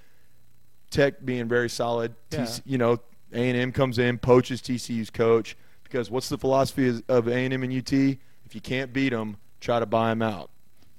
Tech 0.90 1.24
being 1.24 1.48
very 1.48 1.68
solid. 1.68 2.14
Yeah. 2.30 2.40
TC, 2.40 2.62
you 2.64 2.78
know, 2.78 2.98
A 3.32 3.48
and 3.48 3.58
M 3.58 3.72
comes 3.72 3.98
in, 3.98 4.18
poaches 4.18 4.60
TCU's 4.60 5.10
coach 5.10 5.56
because 5.84 6.10
what's 6.10 6.28
the 6.28 6.38
philosophy 6.38 7.02
of 7.08 7.28
A 7.28 7.34
and 7.34 7.54
M 7.54 7.62
and 7.62 7.72
UT? 7.72 7.92
If 7.92 8.54
you 8.54 8.60
can't 8.60 8.92
beat 8.92 9.10
them, 9.10 9.36
try 9.60 9.80
to 9.80 9.86
buy 9.86 10.10
them 10.10 10.22
out 10.22 10.50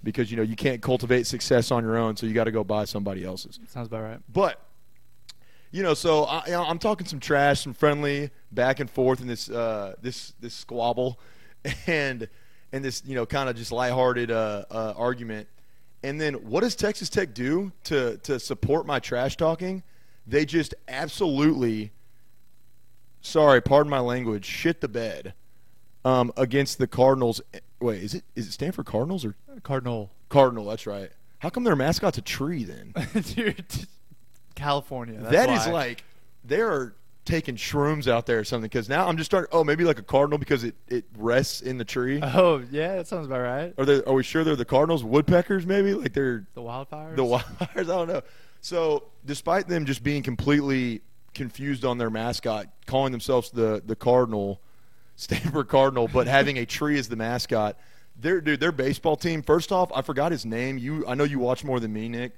because 0.04 0.32
you 0.32 0.38
know 0.38 0.44
you 0.44 0.56
can't 0.56 0.82
cultivate 0.82 1.28
success 1.28 1.72
on 1.72 1.84
your 1.84 1.98
own, 1.98 2.16
so 2.16 2.26
you 2.26 2.34
got 2.34 2.46
to 2.46 2.52
go 2.52 2.64
buy 2.64 2.86
somebody 2.86 3.24
else's. 3.24 3.60
Sounds 3.68 3.88
about 3.88 4.04
right. 4.04 4.20
But 4.32 4.62
you 5.72 5.84
know, 5.84 5.94
so 5.94 6.24
I, 6.24 6.44
I'm 6.56 6.80
talking 6.80 7.06
some 7.06 7.20
trash, 7.20 7.62
some 7.62 7.74
friendly 7.74 8.32
back 8.52 8.80
and 8.80 8.90
forth 8.90 9.22
in 9.22 9.28
this 9.28 9.50
uh, 9.50 9.96
this 10.02 10.34
this 10.40 10.54
squabble, 10.54 11.20
and 11.88 12.28
and 12.72 12.84
this 12.84 13.04
you 13.06 13.16
know 13.16 13.26
kind 13.26 13.50
of 13.50 13.56
just 13.56 13.72
lighthearted 13.72 14.32
uh, 14.32 14.66
uh, 14.70 14.94
argument. 14.96 15.48
And 16.02 16.20
then 16.20 16.36
what 16.36 16.62
does 16.62 16.76
Texas 16.76 17.10
Tech 17.10 17.34
do 17.34 17.72
to 17.86 18.18
to 18.20 18.40
support 18.40 18.86
my 18.86 19.00
trash 19.00 19.38
talking? 19.38 19.84
They 20.26 20.46
just 20.46 20.76
absolutely, 20.88 21.92
sorry, 23.22 23.62
pardon 23.62 23.90
my 23.90 24.00
language, 24.00 24.46
shit 24.46 24.82
the 24.82 24.88
bed 24.88 25.34
um, 26.06 26.32
against 26.38 26.78
the 26.78 26.88
Cardinals. 26.88 27.42
Wait, 27.80 28.04
is 28.04 28.14
it 28.14 28.24
is 28.36 28.48
it 28.48 28.52
Stanford 28.52 28.86
Cardinals 28.86 29.24
or 29.26 29.36
Cardinal. 29.64 30.12
Cardinal? 30.30 30.66
That's 30.66 30.86
right. 30.86 31.12
How 31.40 31.50
come 31.50 31.64
their 31.64 31.76
mascot's 31.76 32.18
a 32.18 32.22
tree 32.22 32.64
then? 32.66 32.94
Dude, 33.36 33.64
California. 34.56 35.20
That's 35.20 35.32
That 35.32 35.50
is 35.50 35.68
like 35.68 36.04
they're 36.44 36.94
taking 37.26 37.56
shrooms 37.56 38.08
out 38.08 38.26
there 38.26 38.40
or 38.40 38.44
something. 38.44 38.68
Because 38.68 38.90
now 38.90 39.08
I'm 39.08 39.16
just 39.18 39.30
starting. 39.32 39.50
Oh, 39.52 39.64
maybe 39.64 39.84
like 39.86 40.00
a 40.00 40.04
cardinal 40.04 40.38
because 40.38 40.64
it, 40.64 40.76
it 40.88 41.06
rests 41.18 41.62
in 41.62 41.78
the 41.78 41.86
tree. 41.86 42.20
Oh 42.22 42.64
yeah, 42.72 42.96
that 42.98 43.08
sounds 43.08 43.28
about 43.28 43.42
right. 43.42 43.74
Are 43.78 43.86
they? 43.86 44.04
Are 44.04 44.14
we 44.14 44.24
sure 44.24 44.44
they're 44.44 44.56
the 44.56 44.66
Cardinals? 44.66 45.04
Woodpeckers? 45.04 45.66
Maybe 45.66 45.94
like 45.94 46.14
they're 46.14 46.46
The 46.56 46.62
wildfires. 46.62 47.16
the 47.16 47.24
Wildfires. 47.24 47.78
I 47.78 47.84
don't 47.84 48.08
know. 48.08 48.22
So 48.62 49.04
despite 49.26 49.68
them 49.70 49.86
just 49.86 50.04
being 50.04 50.22
completely 50.24 51.02
confused 51.40 51.86
on 51.86 51.98
their 51.98 52.10
mascot, 52.10 52.68
calling 52.86 53.12
themselves 53.12 53.50
the 53.50 53.82
the 53.86 53.96
Cardinal, 53.96 54.60
Stanford 55.16 55.70
Cardinal, 55.70 56.08
but 56.08 56.28
having 56.28 56.58
a 56.58 56.66
tree 56.66 57.00
as 57.00 57.08
the 57.10 57.16
mascot. 57.16 57.78
Their 58.22 58.42
dude, 58.42 58.60
their 58.60 58.74
baseball 58.74 59.16
team. 59.16 59.42
First 59.42 59.72
off, 59.72 59.90
I 59.96 60.02
forgot 60.02 60.34
his 60.34 60.46
name. 60.46 60.78
You, 60.78 61.08
I 61.08 61.16
know 61.16 61.24
you 61.24 61.40
watch 61.40 61.64
more 61.64 61.80
than 61.80 61.94
me, 61.94 62.10
Nick. 62.10 62.34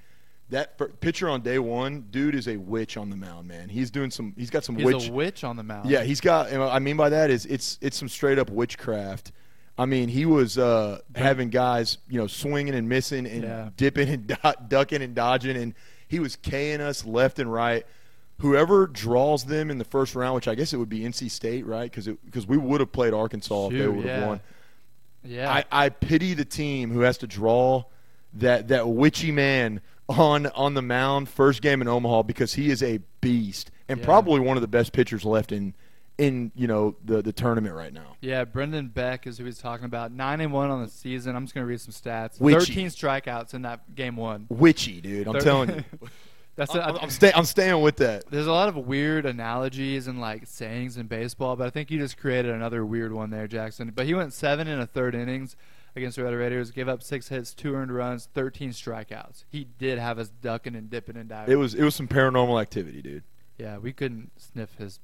That 0.52 0.78
pitcher 1.00 1.28
on 1.28 1.42
day 1.42 1.58
one, 1.58 2.06
dude, 2.12 2.36
is 2.36 2.48
a 2.48 2.58
witch 2.58 2.98
on 2.98 3.10
the 3.10 3.16
mound, 3.16 3.48
man. 3.48 3.68
He's 3.70 3.90
doing 3.90 4.12
some. 4.12 4.36
He's 4.38 4.52
got 4.52 4.64
some 4.64 4.76
He's 4.76 4.86
witch. 4.86 5.10
a 5.10 5.12
witch 5.12 5.44
on 5.44 5.56
the 5.56 5.64
mound. 5.64 5.90
Yeah, 5.90 6.04
he's 6.04 6.22
got. 6.22 6.50
and 6.52 6.60
what 6.60 6.72
I 6.72 6.78
mean 6.78 6.98
by 6.98 7.10
that 7.10 7.32
is 7.32 7.48
it's 7.48 7.80
it's 7.82 7.98
some 7.98 8.10
straight 8.10 8.38
up 8.38 8.52
witchcraft. 8.52 9.32
I 9.78 9.86
mean, 9.86 10.10
he 10.10 10.28
was 10.28 10.58
uh, 10.60 11.00
having 11.16 11.50
guys, 11.50 11.98
you 12.08 12.20
know, 12.20 12.28
swinging 12.28 12.76
and 12.76 12.88
missing 12.88 13.26
and 13.26 13.44
Yeah. 13.44 13.70
dipping 13.76 14.10
and 14.10 14.28
do- 14.28 14.36
ducking 14.68 15.02
and 15.02 15.16
dodging, 15.16 15.58
and 15.58 15.74
he 16.08 16.20
was 16.20 16.36
K'ing 16.38 16.80
us 16.82 17.06
left 17.06 17.40
and 17.40 17.52
right. 17.52 17.86
Whoever 18.42 18.88
draws 18.88 19.46
them 19.46 19.70
in 19.70 19.78
the 19.78 19.86
first 19.86 20.16
round, 20.16 20.36
which 20.36 20.48
I 20.48 20.56
guess 20.56 20.74
it 20.74 20.78
would 20.78 20.90
be 20.90 21.02
NC 21.02 21.30
State, 21.30 21.66
right? 21.66 21.90
Because 21.92 22.08
because 22.26 22.48
we 22.48 22.58
would 22.58 22.80
have 22.80 22.92
played 22.92 23.14
Arkansas 23.14 23.68
if 23.68 23.74
they 23.74 23.88
would 23.88 24.06
have 24.06 24.22
yeah. 24.22 24.28
won. 24.28 24.42
Yeah. 25.24 25.52
I, 25.52 25.66
I 25.72 25.90
pity 25.90 26.34
the 26.34 26.46
team 26.46 26.92
who 26.92 27.02
has 27.02 27.18
to 27.20 27.28
draw 27.28 27.84
that 28.34 28.70
that 28.70 28.88
witchy 28.88 29.32
man 29.32 29.82
on 30.10 30.48
on 30.48 30.74
the 30.74 30.82
mound 30.82 31.30
first 31.30 31.62
game 31.62 31.82
in 31.82 31.88
Omaha 31.88 32.24
because 32.24 32.54
he 32.54 32.70
is 32.70 32.82
a 32.82 33.00
beast 33.22 33.72
and 33.88 34.00
Yeah. 34.00 34.06
probably 34.06 34.40
one 34.40 34.58
of 34.58 34.62
the 34.62 34.68
best 34.68 34.94
pitchers 34.94 35.24
left 35.26 35.52
in 35.52 35.74
in 36.18 36.52
you 36.56 36.68
know 36.68 36.96
the 37.04 37.22
the 37.22 37.34
tournament 37.34 37.76
right 37.76 37.94
now. 37.94 38.16
Yeah, 38.22 38.44
Brendan 38.46 38.88
Beck 38.90 39.26
is 39.28 39.38
who 39.38 39.46
he's 39.46 39.58
talking 39.58 39.86
about. 39.86 40.12
Nine 40.12 40.42
and 40.42 40.52
one 40.54 40.70
on 40.70 40.84
the 40.84 40.90
season. 40.90 41.36
I'm 41.36 41.46
just 41.46 41.54
gonna 41.54 41.66
read 41.66 41.82
some 41.82 41.94
stats. 41.94 42.40
Witchy. 42.40 42.60
Thirteen 42.60 42.88
strikeouts 42.88 43.54
in 43.54 43.64
that 43.64 43.96
game 43.96 44.16
one. 44.16 44.48
Witchy, 44.50 45.02
dude. 45.02 45.28
I'm 45.28 45.34
Thir- 45.34 45.40
telling 45.42 45.70
you. 45.70 45.84
That's 46.62 46.76
I'm, 46.76 46.96
a, 46.96 47.00
I'm, 47.00 47.10
stay, 47.10 47.32
I'm 47.34 47.46
staying 47.46 47.82
with 47.82 47.96
that. 47.98 48.26
there's 48.30 48.46
a 48.46 48.52
lot 48.52 48.70
of 48.70 48.76
weird 48.78 49.26
analogies 49.26 50.06
and 50.08 50.22
like 50.22 50.46
sayings 50.46 50.96
in 50.96 51.08
baseball, 51.08 51.56
but 51.56 51.66
I 51.66 51.70
think 51.72 51.90
you 51.90 51.98
just 51.98 52.18
created 52.18 52.52
another 52.54 52.86
weird 52.86 53.12
one 53.14 53.32
there, 53.32 53.48
Jackson. 53.48 53.92
But 53.96 54.06
he 54.06 54.14
went 54.14 54.32
seven 54.34 54.68
and 54.68 54.80
a 54.80 54.86
third 54.86 55.16
innings 55.16 55.56
against 55.96 56.18
the 56.18 56.24
Red 56.24 56.36
Raiders, 56.36 56.70
gave 56.70 56.88
up 56.88 57.02
six 57.02 57.30
hits, 57.30 57.54
two 57.56 57.74
earned 57.74 57.92
runs, 57.92 58.30
13 58.36 58.72
strikeouts. 58.72 59.46
He 59.50 59.66
did 59.80 59.98
have 59.98 60.20
us 60.20 60.30
ducking 60.30 60.76
and 60.76 60.88
dipping 60.88 61.18
and 61.18 61.28
diving. 61.28 61.52
It 61.52 61.58
was 61.58 61.74
it 61.74 61.84
was 61.84 61.96
some 61.96 62.08
paranormal 62.08 62.62
activity, 62.62 63.02
dude. 63.02 63.24
yeah, 63.58 63.78
we 63.80 63.92
couldn't 63.92 64.32
sniff 64.40 64.76
his. 64.76 65.00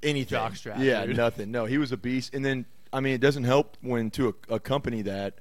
Anything. 0.00 0.38
Jockstrap, 0.38 0.78
Yeah, 0.78 1.04
dude. 1.06 1.16
nothing. 1.16 1.50
No, 1.50 1.64
he 1.64 1.76
was 1.76 1.90
a 1.90 1.96
beast. 1.96 2.32
And 2.34 2.44
then 2.44 2.66
I 2.92 3.00
mean, 3.00 3.14
it 3.14 3.20
doesn't 3.20 3.44
help 3.44 3.76
when 3.80 4.10
to 4.12 4.28
a, 4.48 4.54
a 4.54 4.60
that 5.02 5.34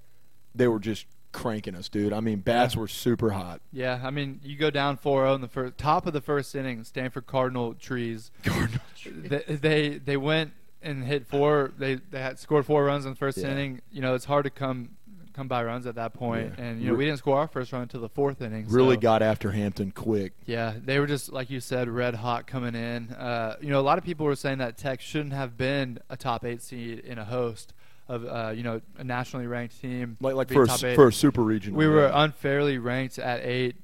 they 0.56 0.68
were 0.68 0.80
just 0.80 1.06
cranking 1.32 1.76
us, 1.76 1.90
dude. 1.90 2.14
I 2.14 2.20
mean, 2.20 2.40
bats 2.40 2.76
Yeah. 2.76 2.82
were 2.82 2.88
super 2.88 3.32
hot. 3.32 3.62
Yeah, 3.72 4.00
I 4.04 4.10
mean, 4.12 4.40
you 4.44 4.56
go 4.58 4.70
down 4.70 4.98
4-0 4.98 5.36
in 5.36 5.42
the 5.42 5.48
first 5.48 5.78
top 5.78 6.06
of 6.08 6.14
the 6.14 6.22
first 6.22 6.56
inning. 6.56 6.84
Stanford 6.84 7.28
Cardinal 7.28 7.74
trees. 7.74 8.32
Cardinal 8.44 8.80
they, 9.06 9.40
they 9.56 9.90
they 10.00 10.18
went 10.18 10.52
and 10.82 11.04
hit 11.04 11.28
four. 11.28 11.72
They 11.78 11.96
they 11.96 12.20
had 12.22 12.40
scored 12.40 12.66
four 12.66 12.84
runs 12.86 13.06
in 13.06 13.12
the 13.12 13.18
first 13.18 13.38
Yeah. 13.38 13.52
inning. 13.52 13.82
You 13.92 14.02
know, 14.02 14.16
it's 14.16 14.26
hard 14.26 14.44
to 14.46 14.50
come 14.50 14.90
come 15.34 15.48
by 15.48 15.64
runs 15.64 15.86
at 15.86 15.94
that 15.96 16.14
point. 16.16 16.54
Yeah. 16.58 16.64
And 16.66 16.82
you 16.82 16.90
know, 16.90 16.96
we 16.96 17.06
didn't 17.06 17.20
score 17.20 17.38
our 17.38 17.48
first 17.48 17.72
run 17.72 17.84
until 17.84 18.02
the 18.02 18.10
fourth 18.10 18.42
inning. 18.42 18.66
Really 18.70 18.96
so, 18.96 19.02
got 19.02 19.22
after 19.22 19.52
Hampton 19.52 19.92
quick. 19.92 20.34
Yeah, 20.46 20.74
they 20.84 21.00
were 21.00 21.06
just 21.08 21.32
like 21.32 21.50
you 21.52 21.60
said, 21.60 21.88
red 21.90 22.16
hot 22.16 22.48
coming 22.48 22.74
in. 22.74 23.12
Uh, 23.12 23.56
you 23.62 23.70
know, 23.70 23.80
a 23.80 23.82
lot 23.84 23.98
of 24.00 24.04
people 24.04 24.26
were 24.26 24.36
saying 24.36 24.58
that 24.58 24.78
Tech 24.78 25.00
shouldn't 25.00 25.34
have 25.34 25.56
been 25.56 26.00
a 26.10 26.18
top 26.18 26.44
eight 26.44 26.62
seed 26.64 27.00
in 27.00 27.18
a 27.20 27.26
host 27.26 27.74
of 28.10 28.26
uh, 28.26 28.52
you 28.56 28.64
know 28.64 28.82
a 28.98 29.04
nationally 29.04 29.48
ranked 29.48 29.80
team. 29.82 30.18
Like 30.20 30.36
like 30.36 30.52
for 30.52 30.64
a, 30.64 30.86
eight. 30.86 30.96
for 30.96 31.08
a 31.08 31.14
super 31.14 31.44
regional. 31.44 31.78
we 31.78 31.88
were 31.88 32.08
yeah. 32.08 32.24
unfairly 32.24 32.78
ranked 32.78 33.20
at 33.20 33.42
eight 33.44 33.76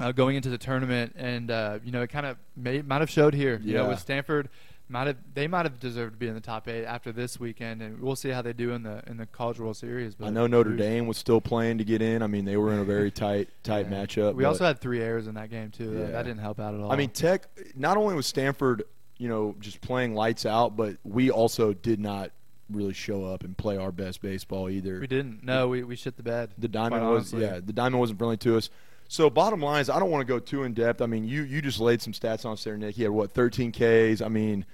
uh, 0.00 0.12
going 0.12 0.36
into 0.36 0.48
the 0.48 0.58
tournament, 0.58 1.14
and 1.16 1.50
uh, 1.50 1.78
you 1.84 1.92
know 1.92 2.02
it 2.02 2.08
kind 2.10 2.26
of 2.26 2.36
may 2.56 2.82
might 2.82 3.00
have 3.00 3.10
showed 3.10 3.34
here. 3.34 3.60
You 3.62 3.74
know, 3.74 3.84
Yeah. 3.84 3.88
with 3.90 4.00
Stanford, 4.00 4.48
might 4.88 5.06
have 5.06 5.16
they 5.34 5.46
might 5.46 5.66
have 5.66 5.78
deserved 5.78 6.14
to 6.14 6.18
be 6.18 6.26
in 6.26 6.34
the 6.34 6.40
top 6.40 6.66
eight 6.68 6.84
after 6.84 7.12
this 7.12 7.38
weekend, 7.38 7.82
and 7.82 8.00
we'll 8.00 8.16
see 8.16 8.30
how 8.30 8.42
they 8.42 8.52
do 8.52 8.72
in 8.72 8.82
the 8.82 9.02
in 9.06 9.18
the 9.18 9.26
College 9.26 9.60
World 9.60 9.76
Series. 9.76 10.14
But 10.14 10.26
I 10.26 10.30
know 10.30 10.46
Notre 10.46 10.74
Dame 10.74 11.06
was 11.06 11.18
still 11.18 11.40
playing 11.40 11.78
to 11.78 11.84
get 11.84 12.00
in. 12.02 12.22
I 12.22 12.26
mean, 12.26 12.44
they 12.44 12.56
were 12.56 12.72
in 12.72 12.80
a 12.80 12.84
very 12.84 13.10
tight 13.10 13.48
tight 13.62 13.86
yeah. 13.90 14.04
matchup. 14.04 14.34
We 14.34 14.44
also 14.44 14.64
had 14.64 14.80
three 14.80 15.02
errors 15.02 15.26
in 15.26 15.34
that 15.34 15.50
game 15.50 15.70
too. 15.70 15.98
Yeah. 15.98 16.06
that 16.12 16.22
didn't 16.24 16.40
help 16.40 16.58
out 16.58 16.74
at 16.74 16.80
all. 16.80 16.90
I 16.90 16.96
mean, 16.96 17.10
Tech. 17.10 17.46
Not 17.76 17.96
only 17.96 18.14
was 18.14 18.26
Stanford, 18.26 18.84
you 19.18 19.28
know, 19.28 19.54
just 19.60 19.80
playing 19.82 20.14
lights 20.14 20.46
out, 20.46 20.76
but 20.76 20.96
we 21.04 21.30
also 21.30 21.74
did 21.74 22.00
not 22.00 22.30
really 22.72 22.92
show 22.92 23.24
up 23.24 23.42
and 23.44 23.56
play 23.56 23.76
our 23.76 23.92
best 23.92 24.20
baseball 24.22 24.68
either. 24.68 25.00
we 25.00 25.06
didn't. 25.06 25.42
No, 25.44 25.68
we, 25.68 25.82
we 25.84 25.96
shit 25.96 26.16
the 26.16 26.22
bed. 26.22 26.50
The 26.58 26.68
diamond 26.68 27.06
was 27.08 27.32
yeah, 27.32 27.60
the 27.60 27.72
diamond 27.72 28.00
wasn't 28.00 28.18
friendly 28.18 28.36
to 28.38 28.56
us. 28.56 28.70
So 29.08 29.28
bottom 29.28 29.60
line 29.60 29.80
is, 29.80 29.90
I 29.90 29.98
don't 29.98 30.10
want 30.10 30.22
to 30.22 30.32
go 30.32 30.38
too 30.38 30.62
in 30.62 30.72
depth. 30.72 31.02
I 31.02 31.06
mean, 31.06 31.24
you 31.24 31.42
you 31.42 31.60
just 31.60 31.80
laid 31.80 32.00
some 32.00 32.12
stats 32.12 32.44
on 32.46 32.52
us 32.52 32.62
there, 32.64 32.76
Nick. 32.76 32.94
He 32.94 33.02
had 33.02 33.10
what 33.10 33.32
13 33.32 33.72
Ks. 33.72 34.20
I 34.22 34.28
mean, 34.28 34.64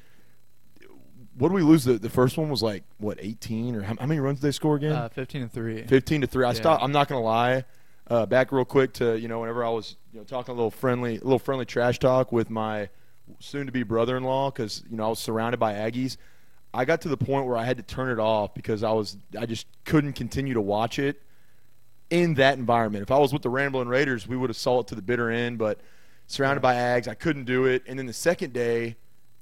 what 1.38 1.48
did 1.48 1.54
we 1.54 1.62
lose? 1.62 1.84
The 1.84 1.94
the 1.94 2.10
first 2.10 2.36
one 2.38 2.48
was 2.48 2.62
like 2.62 2.84
what 2.98 3.18
18 3.20 3.74
or 3.76 3.82
how, 3.82 3.94
how 3.98 4.06
many 4.06 4.20
runs 4.20 4.40
did 4.40 4.46
they 4.48 4.52
score 4.52 4.76
again? 4.76 4.92
Uh, 4.92 5.08
Fifteen 5.08 5.42
and 5.42 5.52
three. 5.52 5.82
15 5.84 6.22
to 6.22 6.26
3 6.26 6.44
i 6.44 6.48
Yeah. 6.48 6.52
stopped 6.54 6.82
i'm 6.82 6.92
not 6.92 7.08
gonna 7.08 7.20
lie 7.22 7.64
uh, 8.08 8.24
back 8.26 8.52
real 8.52 8.64
quick 8.64 8.92
to 8.94 9.18
you 9.18 9.28
know 9.28 9.40
whenever 9.40 9.64
i 9.64 9.68
was 9.68 9.96
you 10.12 10.18
know 10.20 10.24
talking 10.24 10.52
a 10.52 10.54
little 10.54 10.70
friendly 10.70 11.16
a 11.16 11.24
little 11.24 11.38
friendly 11.38 11.64
trash 11.66 11.98
talk 11.98 12.30
with 12.32 12.48
my 12.50 12.88
soon 13.40 13.66
to 13.66 13.72
be 13.72 13.82
brother-in-law 13.82 14.50
because 14.50 14.82
you 14.88 14.96
know 14.96 15.04
i 15.06 15.08
was 15.08 15.18
surrounded 15.18 15.58
by 15.58 15.74
aggies 15.74 16.16
i 16.74 16.84
got 16.84 17.00
to 17.00 17.08
the 17.08 17.16
point 17.16 17.46
where 17.46 17.56
i 17.56 17.64
had 17.64 17.76
to 17.76 17.82
turn 17.82 18.10
it 18.10 18.18
off 18.18 18.54
because 18.54 18.82
i 18.82 18.90
was 18.90 19.16
i 19.38 19.46
just 19.46 19.66
couldn't 19.84 20.12
continue 20.12 20.54
to 20.54 20.60
watch 20.60 20.98
it 20.98 21.22
in 22.10 22.34
that 22.34 22.58
environment 22.58 23.02
if 23.02 23.10
i 23.10 23.18
was 23.18 23.32
with 23.32 23.42
the 23.42 23.50
rambling 23.50 23.88
raiders 23.88 24.26
we 24.28 24.36
would 24.36 24.50
have 24.50 24.56
saw 24.56 24.80
it 24.80 24.86
to 24.86 24.94
the 24.94 25.02
bitter 25.02 25.30
end 25.30 25.58
but 25.58 25.80
surrounded 26.26 26.60
by 26.60 26.74
ags 26.74 27.08
i 27.08 27.14
couldn't 27.14 27.44
do 27.44 27.66
it 27.66 27.82
and 27.86 27.98
then 27.98 28.06
the 28.06 28.12
second 28.12 28.52
day 28.52 28.96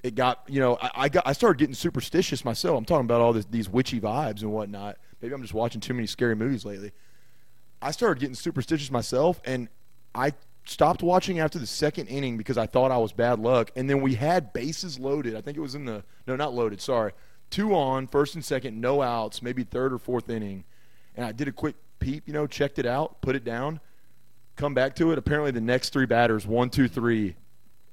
it 0.05 0.15
got 0.15 0.45
you 0.47 0.61
know 0.61 0.77
I, 0.81 0.91
I 0.95 1.09
got 1.09 1.27
I 1.27 1.33
started 1.33 1.59
getting 1.59 1.75
superstitious 1.75 2.45
myself. 2.45 2.79
I'm 2.79 2.85
talking 2.85 3.07
about 3.07 3.23
all 3.23 3.33
this, 3.33 3.47
these 3.47 3.69
witchy 3.69 4.01
vibes 4.01 4.43
and 4.43 4.53
whatnot. 4.53 4.99
Maybe 5.21 5.35
I'm 5.35 5.41
just 5.41 5.55
watching 5.55 5.81
too 5.81 5.95
many 5.95 6.07
scary 6.07 6.37
movies 6.37 6.65
lately. 6.65 6.93
I 7.81 7.91
started 7.91 8.21
getting 8.21 8.35
superstitious 8.35 8.91
myself, 8.91 9.41
and 9.47 9.69
I 10.15 10.35
stopped 10.65 11.03
watching 11.03 11.39
after 11.39 11.59
the 11.59 11.67
second 11.67 12.07
inning 12.07 12.37
because 12.37 12.59
I 12.59 12.67
thought 12.67 12.91
I 12.91 12.99
was 12.99 13.13
bad 13.13 13.39
luck. 13.39 13.71
And 13.77 13.89
then 13.89 14.01
we 14.01 14.15
had 14.15 14.53
bases 14.53 14.99
loaded. 14.99 15.37
I 15.37 15.41
think 15.41 15.57
it 15.57 15.61
was 15.61 15.75
in 15.75 15.85
the 15.85 16.05
no, 16.27 16.37
not 16.37 16.55
loaded. 16.55 16.81
Sorry, 16.81 17.13
two 17.51 17.75
on, 17.75 18.07
first 18.07 18.35
and 18.35 18.45
second, 18.45 18.81
no 18.81 19.03
outs, 19.03 19.43
maybe 19.43 19.65
third 19.65 19.93
or 19.93 19.99
fourth 19.99 20.29
inning. 20.29 20.65
And 21.17 21.25
I 21.25 21.33
did 21.33 21.49
a 21.49 21.53
quick 21.53 21.77
peep, 22.01 22.25
you 22.27 22.33
know, 22.33 22.47
checked 22.47 22.79
it 22.79 22.87
out, 22.87 23.21
put 23.21 23.37
it 23.37 23.45
down, 23.45 23.81
come 24.57 24.75
back 24.75 24.97
to 24.97 25.13
it. 25.13 25.19
Apparently, 25.19 25.51
the 25.51 25.61
next 25.61 25.91
three 25.93 26.07
batters, 26.07 26.47
one, 26.47 26.71
two, 26.71 26.89
three, 26.89 27.37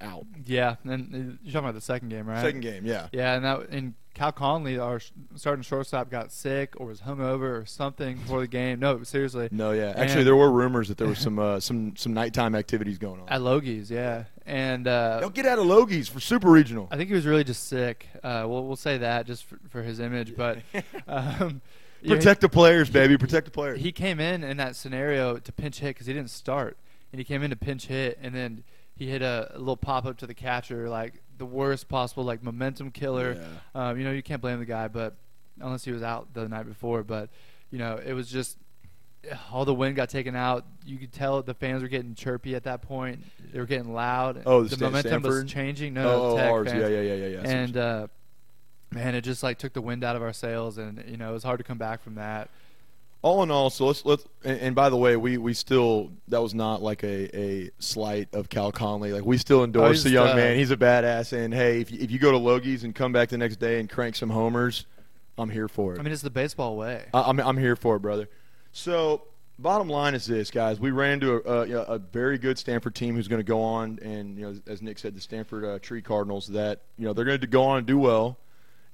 out. 0.01 0.25
Yeah, 0.45 0.75
and 0.83 1.13
uh, 1.13 1.17
you're 1.43 1.53
talking 1.53 1.59
about 1.69 1.75
the 1.75 1.81
second 1.81 2.09
game, 2.09 2.27
right? 2.27 2.41
Second 2.41 2.61
game, 2.61 2.85
yeah. 2.85 3.07
Yeah, 3.11 3.35
and 3.35 3.45
that 3.45 3.69
and 3.69 3.93
Cal 4.13 4.31
Conley, 4.31 4.77
our 4.77 4.99
starting 5.35 5.63
shortstop, 5.63 6.09
got 6.09 6.31
sick 6.31 6.73
or 6.77 6.87
was 6.87 7.01
hungover 7.01 7.61
or 7.61 7.65
something 7.65 8.17
before 8.17 8.41
the 8.41 8.47
game. 8.47 8.79
No, 8.79 9.01
seriously. 9.03 9.47
No, 9.51 9.71
yeah. 9.71 9.93
Actually, 9.95 10.19
And- 10.19 10.27
there 10.27 10.35
were 10.35 10.51
rumors 10.51 10.89
that 10.89 10.97
there 10.97 11.07
was 11.07 11.19
some 11.19 11.39
uh, 11.39 11.59
some 11.59 11.95
some 11.95 12.13
nighttime 12.13 12.53
activities 12.55 12.97
going 12.97 13.21
on. 13.21 13.29
At 13.29 13.41
Logies, 13.41 13.89
yeah, 13.89 14.25
and 14.45 14.87
uh, 14.87 15.21
Don't 15.21 15.33
get 15.33 15.45
out 15.45 15.59
of 15.59 15.65
Logies 15.65 16.09
for 16.09 16.19
super 16.19 16.49
regional. 16.49 16.87
I 16.91 16.97
think 16.97 17.07
he 17.09 17.15
was 17.15 17.25
really 17.25 17.43
just 17.43 17.67
sick. 17.67 18.07
Uh, 18.23 18.45
we'll 18.47 18.65
we'll 18.65 18.75
say 18.75 18.97
that 18.97 19.25
just 19.27 19.45
for, 19.45 19.59
for 19.69 19.81
his 19.81 19.99
image, 19.99 20.35
but 20.35 20.59
um, 21.07 21.61
know, 22.03 22.15
Protect 22.15 22.41
the 22.41 22.49
players, 22.49 22.89
baby. 22.89 23.17
Protect 23.17 23.45
the 23.45 23.51
players. 23.51 23.79
he 23.79 23.91
came 23.91 24.19
in 24.19 24.43
in 24.43 24.57
that 24.57 24.75
scenario 24.75 25.37
to 25.37 25.51
pinch 25.51 25.79
hit 25.79 25.89
because 25.95 26.07
he 26.07 26.13
didn't 26.13 26.31
start, 26.31 26.77
and 27.13 27.19
he 27.19 27.23
came 27.23 27.43
in 27.43 27.49
to 27.51 27.55
pinch 27.55 27.85
hit, 27.87 28.19
and 28.21 28.35
then 28.35 28.63
he 28.95 29.07
hit 29.07 29.21
a, 29.21 29.51
a 29.53 29.59
little 29.59 29.77
pop 29.77 30.05
up 30.05 30.17
to 30.17 30.27
the 30.27 30.33
catcher, 30.33 30.89
like 30.89 31.21
the 31.37 31.45
worst 31.45 31.87
possible, 31.89 32.23
like 32.23 32.43
momentum 32.43 32.91
killer. 32.91 33.37
Yeah. 33.75 33.89
Um, 33.89 33.97
you 33.97 34.03
know, 34.03 34.11
you 34.11 34.21
can't 34.23 34.41
blame 34.41 34.59
the 34.59 34.65
guy, 34.65 34.87
but 34.87 35.15
unless 35.59 35.83
he 35.83 35.91
was 35.91 36.03
out 36.03 36.33
the 36.33 36.47
night 36.47 36.67
before, 36.67 37.03
but 37.03 37.29
you 37.71 37.79
know, 37.79 37.99
it 38.03 38.13
was 38.13 38.29
just 38.29 38.57
all 39.51 39.65
the 39.65 39.73
wind 39.73 39.95
got 39.95 40.09
taken 40.09 40.35
out. 40.35 40.65
You 40.85 40.97
could 40.97 41.11
tell 41.11 41.41
the 41.41 41.53
fans 41.53 41.81
were 41.81 41.87
getting 41.87 42.15
chirpy 42.15 42.55
at 42.55 42.63
that 42.63 42.81
point. 42.81 43.23
They 43.51 43.59
were 43.59 43.65
getting 43.65 43.93
loud. 43.93 44.43
Oh, 44.45 44.63
the 44.63 44.69
the 44.69 44.75
Sta- 44.75 44.85
momentum 44.85 45.09
Stanford? 45.09 45.43
was 45.43 45.51
changing. 45.51 45.93
No, 45.93 46.09
oh, 46.09 46.31
oh, 46.31 46.37
Tech 46.37 46.51
ours. 46.51 46.67
fans. 46.67 46.81
Yeah, 46.81 46.87
yeah, 46.87 47.01
yeah, 47.01 47.13
yeah, 47.13 47.27
yeah. 47.27 47.49
And 47.49 47.77
uh, 47.77 48.07
man, 48.91 49.15
it 49.15 49.21
just 49.21 49.43
like 49.43 49.57
took 49.57 49.73
the 49.73 49.81
wind 49.81 50.03
out 50.03 50.15
of 50.15 50.21
our 50.21 50.33
sails, 50.33 50.77
and 50.77 51.03
you 51.07 51.17
know, 51.17 51.29
it 51.29 51.33
was 51.33 51.43
hard 51.43 51.59
to 51.59 51.63
come 51.63 51.77
back 51.77 52.03
from 52.03 52.15
that. 52.15 52.49
All 53.21 53.43
in 53.43 53.51
all, 53.51 53.69
so 53.69 53.85
let's 53.87 54.03
let's. 54.05 54.25
And, 54.43 54.59
and 54.59 54.75
by 54.75 54.89
the 54.89 54.97
way, 54.97 55.15
we 55.15 55.37
we 55.37 55.53
still 55.53 56.11
that 56.29 56.41
was 56.41 56.53
not 56.53 56.81
like 56.81 57.03
a 57.03 57.37
a 57.37 57.69
slight 57.79 58.33
of 58.33 58.49
Cal 58.49 58.71
Conley. 58.71 59.13
Like 59.13 59.25
we 59.25 59.37
still 59.37 59.63
endorse 59.63 59.97
he's, 59.97 60.03
the 60.05 60.09
young 60.11 60.29
uh, 60.29 60.35
man. 60.35 60.57
He's 60.57 60.71
a 60.71 60.77
badass. 60.77 61.33
And 61.33 61.53
hey, 61.53 61.81
if 61.81 61.91
you, 61.91 61.99
if 61.99 62.11
you 62.11 62.19
go 62.19 62.31
to 62.31 62.37
Logies 62.37 62.83
and 62.83 62.95
come 62.95 63.11
back 63.11 63.29
the 63.29 63.37
next 63.37 63.57
day 63.57 63.79
and 63.79 63.89
crank 63.89 64.15
some 64.15 64.29
homers, 64.29 64.85
I'm 65.37 65.49
here 65.49 65.67
for 65.67 65.93
it. 65.93 65.99
I 65.99 66.03
mean, 66.03 66.13
it's 66.13 66.23
the 66.23 66.29
baseball 66.31 66.75
way. 66.77 67.05
I, 67.13 67.21
I'm 67.21 67.39
I'm 67.39 67.57
here 67.57 67.75
for 67.75 67.95
it, 67.97 67.99
brother. 67.99 68.27
So 68.71 69.23
bottom 69.59 69.87
line 69.87 70.15
is 70.15 70.25
this, 70.25 70.49
guys. 70.49 70.79
We 70.79 70.89
ran 70.89 71.13
into 71.13 71.35
a, 71.35 71.61
a, 71.61 71.81
a 71.95 71.99
very 71.99 72.39
good 72.39 72.57
Stanford 72.57 72.95
team 72.95 73.15
who's 73.15 73.27
going 73.27 73.39
to 73.39 73.47
go 73.47 73.61
on, 73.61 73.99
and 74.01 74.37
you 74.37 74.45
know, 74.45 74.59
as 74.65 74.81
Nick 74.81 74.97
said, 74.97 75.15
the 75.15 75.21
Stanford 75.21 75.63
uh, 75.63 75.79
Tree 75.79 76.01
Cardinals. 76.01 76.47
That 76.47 76.81
you 76.97 77.05
know 77.05 77.13
they're 77.13 77.25
going 77.25 77.39
to 77.39 77.47
go 77.47 77.63
on 77.63 77.77
and 77.77 77.85
do 77.85 77.99
well, 77.99 78.39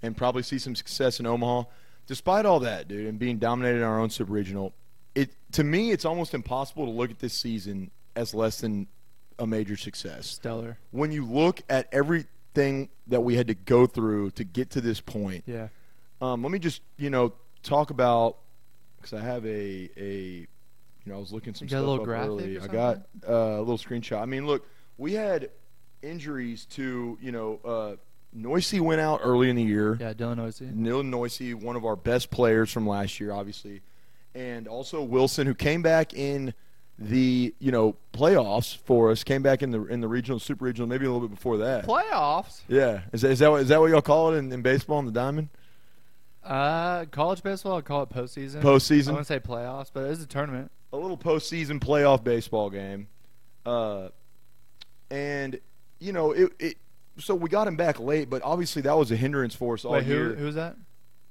and 0.01 0.17
probably 0.17 0.43
see 0.43 0.59
some 0.59 0.75
success 0.75 1.21
in 1.21 1.25
Omaha. 1.25 1.63
Despite 2.07 2.45
all 2.45 2.61
that, 2.61 2.87
dude, 2.87 3.07
and 3.07 3.19
being 3.19 3.37
dominated 3.37 3.77
in 3.77 3.83
our 3.83 3.99
own 3.99 4.09
super 4.09 4.31
regional, 4.31 4.73
it 5.13 5.29
to 5.53 5.63
me 5.63 5.91
it's 5.91 6.05
almost 6.05 6.33
impossible 6.33 6.85
to 6.85 6.91
look 6.91 7.11
at 7.11 7.19
this 7.19 7.33
season 7.33 7.91
as 8.15 8.33
less 8.33 8.61
than 8.61 8.87
a 9.39 9.45
major 9.45 9.77
success 9.77 10.27
Stellar. 10.27 10.77
when 10.91 11.11
you 11.11 11.25
look 11.25 11.61
at 11.69 11.87
everything 11.91 12.89
that 13.07 13.21
we 13.21 13.35
had 13.35 13.47
to 13.47 13.53
go 13.53 13.85
through 13.85 14.31
to 14.31 14.43
get 14.43 14.71
to 14.71 14.81
this 14.81 14.99
point. 14.99 15.43
Yeah. 15.45 15.67
Um, 16.21 16.41
let 16.41 16.51
me 16.51 16.59
just 16.59 16.81
you 16.97 17.09
know 17.09 17.33
talk 17.61 17.89
about 17.89 18.37
because 18.97 19.13
I 19.13 19.21
have 19.21 19.45
a 19.45 19.89
a 19.97 20.47
you 20.47 20.47
know 21.05 21.15
I 21.15 21.19
was 21.19 21.31
looking 21.31 21.53
some 21.53 21.67
You 21.67 21.71
got 21.71 21.77
a 21.77 21.81
stuff 21.81 21.89
little 21.89 22.01
up 22.01 22.05
graphic 22.05 22.29
early. 22.29 22.59
I 22.59 22.67
got 22.67 22.97
uh, 23.27 23.33
a 23.33 23.59
little 23.59 23.77
screenshot. 23.77 24.21
I 24.21 24.25
mean, 24.25 24.47
look, 24.47 24.65
we 24.97 25.13
had 25.13 25.49
injuries 26.01 26.65
to 26.65 27.17
you 27.21 27.31
know 27.31 27.59
uh, 27.65 27.95
Neuse 28.37 28.79
went 28.79 29.01
out 29.01 29.19
early 29.23 29.49
in 29.49 29.55
the 29.55 29.63
year. 29.63 29.97
Yeah, 29.99 30.13
Dylan 30.13 30.37
Neuse. 30.37 30.61
Neil 30.61 31.03
Neuse, 31.03 31.55
one 31.55 31.75
of 31.75 31.85
our 31.85 31.95
best 31.95 32.29
players 32.31 32.71
from 32.71 32.87
last 32.87 33.19
year, 33.19 33.31
obviously, 33.31 33.81
and 34.35 34.67
also 34.67 35.01
Wilson, 35.01 35.47
who 35.47 35.55
came 35.55 35.81
back 35.81 36.13
in 36.13 36.53
the 36.99 37.53
you 37.59 37.71
know 37.71 37.95
playoffs 38.13 38.75
for 38.77 39.11
us, 39.11 39.23
came 39.23 39.41
back 39.43 39.61
in 39.61 39.71
the 39.71 39.83
in 39.85 40.01
the 40.01 40.07
regional, 40.07 40.39
super 40.39 40.65
regional, 40.65 40.87
maybe 40.87 41.05
a 41.05 41.11
little 41.11 41.27
bit 41.27 41.35
before 41.35 41.57
that. 41.57 41.85
Playoffs. 41.85 42.61
Yeah, 42.67 43.01
is 43.13 43.21
that 43.21 43.31
is 43.31 43.39
that, 43.39 43.51
what- 43.51 43.61
is 43.61 43.67
that 43.69 43.79
what 43.79 43.89
y'all 43.91 44.01
call 44.01 44.33
it 44.33 44.37
in, 44.37 44.51
in 44.51 44.61
baseball 44.61 44.97
on 44.97 45.05
the 45.05 45.11
diamond? 45.11 45.49
Uh, 46.43 47.05
college 47.11 47.43
baseball, 47.43 47.77
I 47.77 47.81
call 47.81 48.03
it 48.03 48.09
postseason. 48.09 48.61
Postseason. 48.61 49.09
I 49.09 49.11
wouldn't 49.11 49.27
say 49.27 49.39
playoffs, 49.39 49.89
but 49.93 50.05
it 50.05 50.11
is 50.11 50.21
a 50.23 50.25
tournament. 50.27 50.71
a 50.93 50.97
little 50.97 51.17
postseason 51.17 51.79
playoff 51.79 52.23
baseball 52.23 52.69
game, 52.69 53.07
uh, 53.65 54.07
and 55.11 55.59
you 55.99 56.13
know 56.13 56.31
it, 56.31 56.51
it. 56.59 56.77
So 57.19 57.35
we 57.35 57.49
got 57.49 57.67
him 57.67 57.75
back 57.75 57.99
late, 57.99 58.29
but 58.29 58.41
obviously 58.43 58.81
that 58.83 58.97
was 58.97 59.11
a 59.11 59.15
hindrance 59.15 59.55
for 59.55 59.73
us 59.73 59.85
all 59.85 59.93
Wait, 59.93 60.05
year. 60.05 60.35
who 60.35 60.45
was 60.45 60.55
that? 60.55 60.75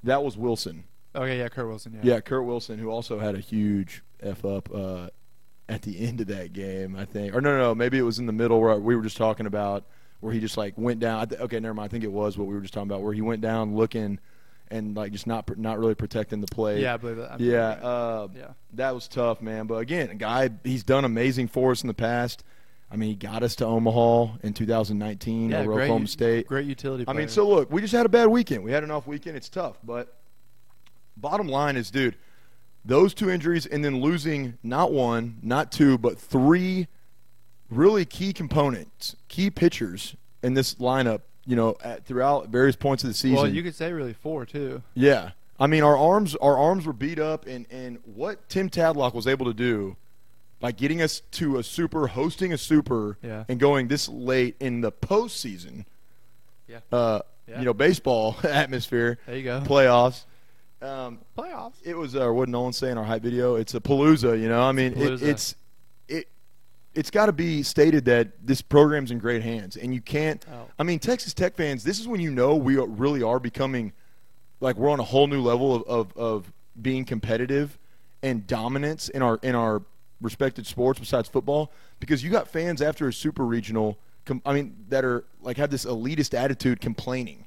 That 0.03 0.22
was 0.22 0.37
Wilson. 0.37 0.85
Okay, 1.14 1.38
yeah, 1.38 1.49
Kurt 1.49 1.66
Wilson. 1.66 1.94
Yeah. 1.94 2.14
Yeah, 2.14 2.20
Kurt 2.20 2.44
Wilson, 2.44 2.79
who 2.79 2.90
also 2.90 3.18
had 3.18 3.35
a 3.35 3.40
huge 3.40 4.03
f 4.20 4.44
up 4.44 4.68
uh, 4.75 5.09
at 5.68 5.83
the 5.83 6.01
end 6.07 6.20
of 6.20 6.27
that 6.29 6.53
game, 6.53 6.94
I 6.96 7.05
think. 7.05 7.35
Or 7.35 7.40
no, 7.40 7.57
no, 7.57 7.59
no, 7.59 7.75
maybe 7.75 7.99
it 7.99 8.03
was 8.03 8.18
in 8.18 8.27
the 8.27 8.33
middle 8.33 8.61
where 8.61 8.77
we 8.79 8.94
were 8.94 9.03
just 9.03 9.16
talking 9.16 9.46
about 9.46 9.85
where 10.20 10.33
he 10.33 10.40
just 10.40 10.57
like 10.57 10.75
went 10.77 11.01
down. 11.01 11.20
I 11.20 11.25
th- 11.25 11.40
okay, 11.42 11.61
never 11.61 11.75
mind. 11.75 11.88
I 11.88 11.90
think 11.90 12.05
it 12.05 12.12
was 12.12 12.37
what 12.37 12.46
we 12.46 12.55
were 12.55 12.61
just 12.61 12.75
talking 12.75 12.88
about, 12.88 13.03
where 13.03 13.14
he 13.14 13.22
went 13.22 13.40
down 13.40 13.75
looking 13.75 14.18
and 14.68 14.96
like 14.96 15.12
just 15.12 15.27
not 15.27 15.57
not 15.59 15.79
really 15.79 15.94
protecting 15.94 16.40
the 16.40 16.46
play. 16.46 16.83
Yeah, 16.83 16.94
I 16.94 16.96
believe 16.96 17.16
that. 17.16 17.33
I 17.33 17.37
believe 17.37 17.53
yeah, 17.53 17.75
that. 17.75 17.85
uh, 17.85 18.29
yeah. 18.37 18.49
that 18.75 18.94
was 18.94 19.09
tough, 19.09 19.40
man. 19.40 19.66
But 19.66 19.77
again, 19.77 20.11
a 20.11 20.14
guy 20.14 20.51
he's 20.64 20.85
done 20.85 21.05
amazing 21.05 21.49
for 21.49 21.70
us 21.72 21.83
in 21.83 21.88
the 21.88 21.94
past. 21.94 22.44
I 22.90 22.96
mean, 22.96 23.11
he 23.11 23.14
got 23.16 23.42
us 23.42 23.57
to 23.57 23.66
Omaha 23.66 24.37
in 24.42 24.53
2019 24.55 25.51
Yeah, 25.51 25.59
over 25.59 25.72
great, 25.72 25.85
Oklahoma 25.85 26.07
State. 26.07 26.46
Great 26.46 26.66
utility. 26.66 27.05
I 27.09 27.12
mean, 27.12 27.29
so 27.29 27.49
look, 27.49 27.70
we 27.70 27.81
just 27.81 27.92
had 27.92 28.07
a 28.07 28.09
bad 28.09 28.29
weekend. 28.29 28.62
We 28.62 28.70
had 28.70 28.85
an 28.85 28.90
off 28.90 29.07
weekend. 29.07 29.37
It's 29.37 29.49
tough, 29.49 29.77
but 29.83 30.16
bottom 31.16 31.49
line 31.49 31.77
is, 31.77 31.90
dude, 31.90 32.16
those 32.85 33.12
two 33.14 33.29
injuries 33.29 33.66
and 33.66 33.85
then 33.85 34.01
losing 34.01 34.59
not 34.62 34.92
one, 34.92 35.38
not 35.42 35.72
two, 35.72 35.99
but 35.99 36.18
three 36.18 36.87
really 37.70 38.05
key 38.05 38.33
components, 38.33 39.16
key 39.29 39.51
pitchers 39.51 40.14
in 40.42 40.55
this 40.55 40.77
lineup. 40.77 41.22
You 41.49 41.55
know, 41.55 41.77
at, 41.81 42.05
throughout 42.05 42.49
various 42.49 42.75
points 42.75 43.05
of 43.05 43.09
the 43.09 43.14
season. 43.14 43.37
well, 43.37 43.49
you 43.49 43.62
could 43.62 43.77
say 43.77 43.92
really 43.92 44.14
four 44.14 44.44
too. 44.44 44.83
Yeah. 44.94 45.31
I 45.61 45.68
mean, 45.68 45.85
our 45.85 45.96
arms 45.96 46.35
our 46.37 46.59
arms 46.59 46.87
were 46.87 46.92
beat 46.92 47.20
up, 47.20 47.46
and, 47.46 47.66
and 47.70 47.99
what 48.05 48.49
Tim 48.49 48.68
Tadlock 48.68 49.14
was 49.14 49.29
able 49.29 49.46
to 49.46 49.55
do 49.55 49.96
by 50.61 50.73
getting 50.73 51.03
us 51.03 51.21
to 51.33 51.59
a 51.59 51.62
super, 51.62 52.07
hosting 52.07 52.53
a 52.53 52.59
super, 52.59 53.19
Yeah. 53.23 53.45
and 53.49 53.61
going 53.61 53.88
this 53.88 54.09
late 54.09 54.57
in 54.61 54.81
the 54.81 54.90
postseason, 54.92 55.85
Yeah. 56.69 56.79
uh, 56.90 57.21
Yeah. 57.47 57.59
you 57.61 57.64
know, 57.66 57.75
baseball 57.75 58.37
atmosphere, 58.42 59.19
There 59.27 59.37
you 59.37 59.45
go. 59.45 59.61
playoffs. 59.61 60.25
Um, 60.83 61.19
Playoffs. 61.37 61.75
it 61.85 61.97
was 61.97 62.14
uh, 62.14 62.31
what 62.31 62.49
Nolan 62.49 62.73
say 62.73 62.90
in 62.90 62.99
our 62.99 63.05
hype 63.05 63.23
video. 63.23 63.57
It's 63.57 63.75
a 63.75 63.81
palooza, 63.81 64.40
you 64.40 64.49
know. 64.49 64.62
I 64.62 64.73
mean, 64.73 64.92
it, 64.95 65.23
it's 65.23 65.55
it 66.07 66.29
it's 66.95 67.11
got 67.11 67.27
to 67.27 67.33
be 67.33 67.62
stated 67.62 68.05
that 68.05 68.47
this 68.47 68.61
program's 68.61 69.11
in 69.11 69.19
great 69.19 69.42
hands, 69.42 69.77
and 69.79 69.95
you 69.95 70.03
can't. 70.03 70.45
Oh. 70.53 70.66
I 70.79 70.83
mean, 70.83 70.99
Texas 70.99 71.33
Tech 71.33 71.55
fans, 71.57 71.83
this 71.83 71.99
is 71.99 72.07
when 72.07 72.21
you 72.21 72.31
know 72.31 72.57
we 72.57 72.77
are, 72.79 72.87
really 72.87 73.23
are 73.23 73.38
becoming 73.40 73.92
like 74.61 74.77
we're 74.77 74.90
on 74.90 75.01
a 75.01 75.05
whole 75.05 75.27
new 75.27 75.40
level 75.40 75.75
of, 75.75 75.83
of, 75.85 76.16
of 76.16 76.53
being 76.81 77.07
competitive 77.07 77.79
and 78.23 78.47
dominance 78.47 79.09
in 79.09 79.23
our 79.23 79.38
in 79.42 79.55
our 79.55 79.81
respected 80.20 80.66
sports 80.66 80.98
besides 80.98 81.29
football 81.29 81.70
because 82.00 82.22
you 82.24 82.31
got 82.31 82.48
fans 82.48 82.81
after 82.81 83.07
a 83.09 83.12
super 83.12 83.44
regional 83.44 83.98
com- 84.24 84.42
I 84.46 84.55
mean 84.55 84.85
that 84.88 85.05
are 85.05 85.24
like 85.42 85.57
have 85.59 85.70
this 85.70 85.85
elitist 85.85 86.33
attitude 86.33 86.81
complaining. 86.81 87.44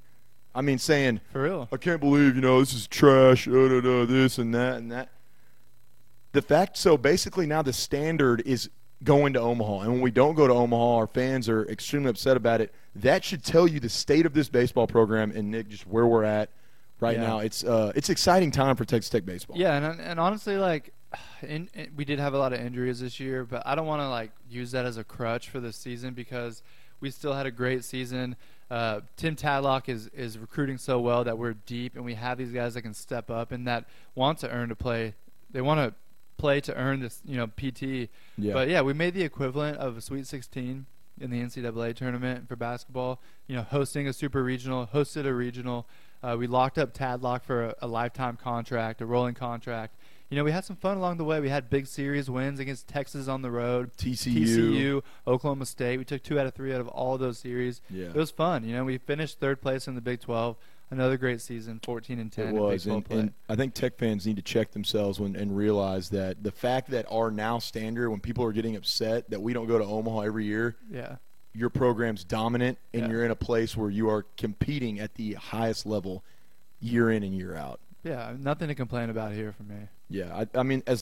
I 0.53 0.62
mean 0.62 0.77
saying 0.79 1.21
For 1.32 1.43
real. 1.43 1.67
I 1.71 1.77
can't 1.77 1.99
believe, 2.01 2.36
you 2.36 2.41
know, 2.41 2.60
this 2.60 2.73
is 2.73 2.88
trash, 2.88 3.47
uh, 3.47 3.51
da, 3.51 3.82
da, 3.82 4.05
this 4.05 4.38
and 4.38 4.53
that 4.55 4.77
and 4.77 4.91
that. 4.91 5.10
The 6.32 6.41
fact, 6.41 6.77
so 6.77 6.97
basically 6.97 7.45
now 7.47 7.62
the 7.62 7.73
standard 7.73 8.41
is 8.45 8.69
going 9.03 9.34
to 9.34 9.39
Omaha. 9.39 9.79
And 9.82 9.93
when 9.93 10.01
we 10.01 10.12
don't 10.12 10.36
go 10.36 10.45
to 10.47 10.53
Omaha, 10.53 10.95
our 10.97 11.08
fans 11.08 11.49
are 11.49 11.65
extremely 11.69 12.10
upset 12.10 12.38
about 12.38 12.62
it. 12.62 12.73
That 12.95 13.23
should 13.23 13.43
tell 13.43 13.67
you 13.67 13.79
the 13.79 13.89
state 13.89 14.25
of 14.25 14.34
this 14.34 14.49
baseball 14.49 14.86
program 14.88 15.32
and 15.32 15.49
Nick, 15.49 15.69
just 15.69 15.88
where 15.88 16.05
we're 16.05 16.23
at 16.25 16.49
right 16.99 17.15
Yeah. 17.17 17.25
now. 17.27 17.39
It's 17.39 17.63
uh, 17.63 17.93
it's 17.95 18.10
exciting 18.10 18.51
time 18.51 18.75
for 18.75 18.86
Texas 18.86 19.10
Tech 19.10 19.25
baseball. 19.25 19.58
Yeah, 19.58 19.75
and 19.77 19.99
and 20.01 20.19
honestly, 20.19 20.58
like, 20.58 20.93
in, 21.41 21.69
in- 21.74 21.91
we 21.95 22.06
did 22.06 22.19
have 22.19 22.34
a 22.34 22.38
lot 22.38 22.54
of 22.54 22.60
injuries 22.60 23.00
this 23.00 23.19
year, 23.19 23.43
but 23.45 23.63
I 23.65 23.76
don't 23.76 23.88
want 23.88 24.02
to 24.02 24.10
like 24.10 24.32
use 24.50 24.72
that 24.72 24.86
as 24.86 24.98
a 24.98 25.04
crutch 25.04 25.50
for 25.50 25.60
this 25.60 25.76
season 25.78 26.13
because 26.13 26.62
we 27.02 27.10
still 27.12 27.34
had 27.34 27.45
a 27.45 27.52
great 27.52 27.84
season. 27.84 28.36
Uh, 28.69 29.02
Tim 29.17 29.36
Tadlock 29.36 29.89
is 29.89 30.08
is 30.08 30.38
recruiting 30.38 30.78
so 30.78 31.00
well 31.00 31.24
that 31.24 31.38
we're 31.38 31.54
deep, 31.54 31.95
and 31.95 32.06
we 32.06 32.13
have 32.15 32.38
these 32.38 32.52
guys 32.52 32.76
that 32.76 32.84
can 32.84 32.93
step 32.93 33.32
up 33.32 33.52
and 33.52 33.67
that 33.67 33.86
want 34.15 34.40
to 34.40 34.50
earn 34.50 34.69
to 34.69 34.75
play. 34.75 35.15
They 35.52 35.62
want 35.62 35.79
to 35.79 35.96
play 36.38 36.62
to 36.62 36.75
earn 36.75 37.00
this, 37.02 37.21
you 37.25 37.38
know, 37.38 37.48
PT. 37.48 38.10
Yeah. 38.38 38.54
But 38.54 38.69
yeah, 38.69 38.81
we 38.81 38.94
made 38.94 39.13
the 39.13 39.23
equivalent 39.23 39.77
of 39.77 39.98
a 39.98 40.02
Sweet 40.02 40.25
16 40.27 40.86
in 41.19 41.29
the 41.31 41.42
NCAA 41.42 41.96
tournament 41.96 42.48
for 42.48 42.56
basketball. 42.56 43.19
You 43.48 43.58
know, 43.58 43.63
hosting 43.63 44.08
a 44.08 44.13
super 44.13 44.44
regional, 44.44 44.88
hosted 44.94 45.25
a 45.25 45.33
regional. 45.33 45.88
Uh, 46.21 46.36
we 46.38 46.48
locked 46.48 46.77
up 46.77 46.94
Tadlock 46.94 47.44
for 47.44 47.65
a, 47.65 47.75
a 47.81 47.88
lifetime 47.88 48.38
contract, 48.38 49.02
a 49.02 49.06
rolling 49.06 49.36
contract. 49.36 49.96
You 50.30 50.38
know, 50.38 50.44
we 50.44 50.52
had 50.52 50.63
some 50.63 50.75
fun 50.75 50.98
along 50.98 51.17
the 51.17 51.23
way. 51.23 51.40
We 51.40 51.50
had 51.50 51.71
big 51.71 51.88
series 51.88 52.30
wins 52.30 52.60
against 52.60 52.88
Texas 52.88 53.27
on 53.27 53.42
the 53.42 53.50
road, 53.50 53.92
TCU. 53.98 54.46
TCU, 54.46 55.04
Oklahoma 55.25 55.65
State. 55.65 55.98
We 55.98 56.06
took 56.06 56.21
two 56.21 56.40
out 56.40 56.46
of 56.46 56.54
three 56.54 56.71
out 56.73 56.82
of 56.82 56.88
all 56.88 57.17
those 57.17 57.40
series. 57.40 57.82
Yeah. 57.90 58.08
It 58.08 58.15
was 58.15 58.30
fun. 58.30 58.63
You 58.63 58.75
know, 58.75 58.86
we 58.86 59.00
finished 59.00 59.40
third 59.40 59.60
place 59.60 59.88
in 59.88 59.96
the 59.96 60.02
Big 60.02 60.19
12. 60.21 60.56
Another 60.92 61.17
great 61.17 61.40
season, 61.40 61.80
14 61.84 62.17
and 62.19 62.32
10 62.32 62.48
It 62.48 62.54
was, 62.54 62.84
12 62.84 63.06
and, 63.12 63.19
and 63.19 63.34
I 63.48 63.56
think 63.56 63.75
Tech 63.75 63.98
fans 64.00 64.25
need 64.25 64.38
to 64.38 64.42
check 64.42 64.71
themselves 64.71 65.19
when, 65.19 65.36
and 65.36 65.56
realize 65.56 66.10
that 66.10 66.44
the 66.44 66.52
fact 66.52 66.90
that 66.92 67.06
our 67.12 67.30
now 67.30 67.60
standard, 67.60 68.10
when 68.10 68.19
people 68.19 68.44
are 68.44 68.52
getting 68.52 68.75
upset 68.75 69.30
that 69.30 69.40
we 69.40 69.54
don't 69.54 69.67
go 69.67 69.77
to 69.77 69.86
Omaha 69.86 70.21
every 70.21 70.46
year, 70.46 70.75
yeah. 70.92 71.17
your 71.54 71.69
program's 71.69 72.23
dominant 72.23 72.80
and 72.94 73.04
Yeah. 73.04 73.10
you're 73.10 73.23
in 73.25 73.30
a 73.30 73.36
place 73.36 73.77
where 73.77 73.92
you 73.92 74.10
are 74.10 74.25
competing 74.36 75.00
at 75.00 75.13
the 75.13 75.34
highest 75.34 75.86
level 75.86 76.23
year 76.80 77.12
in 77.12 77.21
and 77.21 77.36
year 77.36 77.56
out. 77.56 77.80
Yeah, 78.04 78.34
nothing 78.40 78.67
to 78.69 78.75
complain 78.75 79.12
about 79.12 79.34
here 79.34 79.52
for 79.52 79.63
me. 79.63 79.90
Yeah, 80.10 80.35
I, 80.35 80.60
I 80.60 80.63
mean, 80.63 80.83
as 80.87 81.01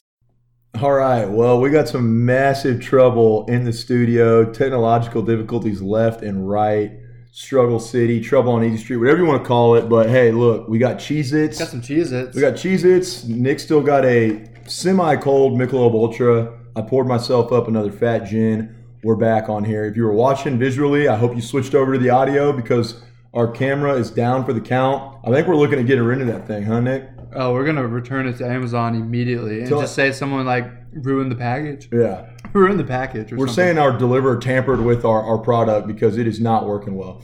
all 0.80 0.92
right, 0.92 1.24
well, 1.24 1.60
we 1.60 1.70
got 1.70 1.88
some 1.88 2.24
massive 2.26 2.80
trouble 2.80 3.46
in 3.46 3.64
the 3.64 3.72
studio, 3.72 4.44
technological 4.44 5.22
difficulties 5.22 5.80
left 5.80 6.22
and 6.22 6.48
right, 6.48 6.92
struggle 7.32 7.80
city, 7.80 8.20
trouble 8.20 8.52
on 8.52 8.62
Easy 8.62 8.76
Street, 8.76 8.98
whatever 8.98 9.22
you 9.22 9.26
want 9.26 9.42
to 9.42 9.48
call 9.48 9.74
it. 9.76 9.88
But 9.88 10.10
hey, 10.10 10.30
look, 10.30 10.68
we 10.68 10.78
got 10.78 10.98
Cheez 10.98 11.32
Its. 11.32 11.58
Got 11.58 11.68
some 11.68 11.80
Cheez-Its. 11.80 12.36
We 12.36 12.42
got 12.42 12.54
Cheez 12.54 12.84
Its. 12.84 13.24
Nick 13.24 13.58
still 13.60 13.80
got 13.80 14.04
a 14.04 14.44
semi 14.66 15.16
cold 15.16 15.58
Michelob 15.58 15.94
Ultra. 15.94 16.56
I 16.76 16.82
poured 16.82 17.08
myself 17.08 17.50
up 17.50 17.66
another 17.66 17.90
fat 17.90 18.26
gin. 18.26 18.76
We're 19.02 19.16
back 19.16 19.48
on 19.48 19.64
here. 19.64 19.84
If 19.86 19.96
you 19.96 20.04
were 20.04 20.12
watching 20.12 20.58
visually, 20.58 21.08
I 21.08 21.16
hope 21.16 21.34
you 21.34 21.42
switched 21.42 21.74
over 21.74 21.94
to 21.94 21.98
the 21.98 22.10
audio 22.10 22.52
because 22.52 23.00
our 23.32 23.50
camera 23.50 23.94
is 23.94 24.10
down 24.10 24.44
for 24.44 24.52
the 24.52 24.60
count. 24.60 25.18
I 25.24 25.30
think 25.30 25.48
we're 25.48 25.56
looking 25.56 25.78
at 25.78 25.86
getting 25.86 26.04
rid 26.04 26.20
of 26.20 26.26
that 26.28 26.46
thing, 26.46 26.64
huh, 26.64 26.80
Nick? 26.80 27.08
Oh, 27.34 27.52
we're 27.52 27.64
gonna 27.64 27.86
return 27.86 28.26
it 28.26 28.38
to 28.38 28.46
Amazon 28.46 28.94
immediately 28.94 29.60
and 29.60 29.68
just 29.68 29.94
say 29.94 30.12
someone 30.12 30.46
like 30.46 30.70
ruined 30.92 31.30
the 31.30 31.36
package. 31.36 31.88
Yeah. 31.92 32.30
Ruined 32.54 32.80
the 32.80 32.84
package. 32.84 33.30
Or 33.30 33.36
We're 33.36 33.46
something. 33.46 33.54
saying 33.64 33.78
our 33.78 33.92
deliverer 33.92 34.38
tampered 34.38 34.80
with 34.80 35.04
our, 35.04 35.22
our 35.22 35.36
product 35.36 35.86
because 35.86 36.16
it 36.16 36.26
is 36.26 36.40
not 36.40 36.66
working 36.66 36.96
well. 36.96 37.22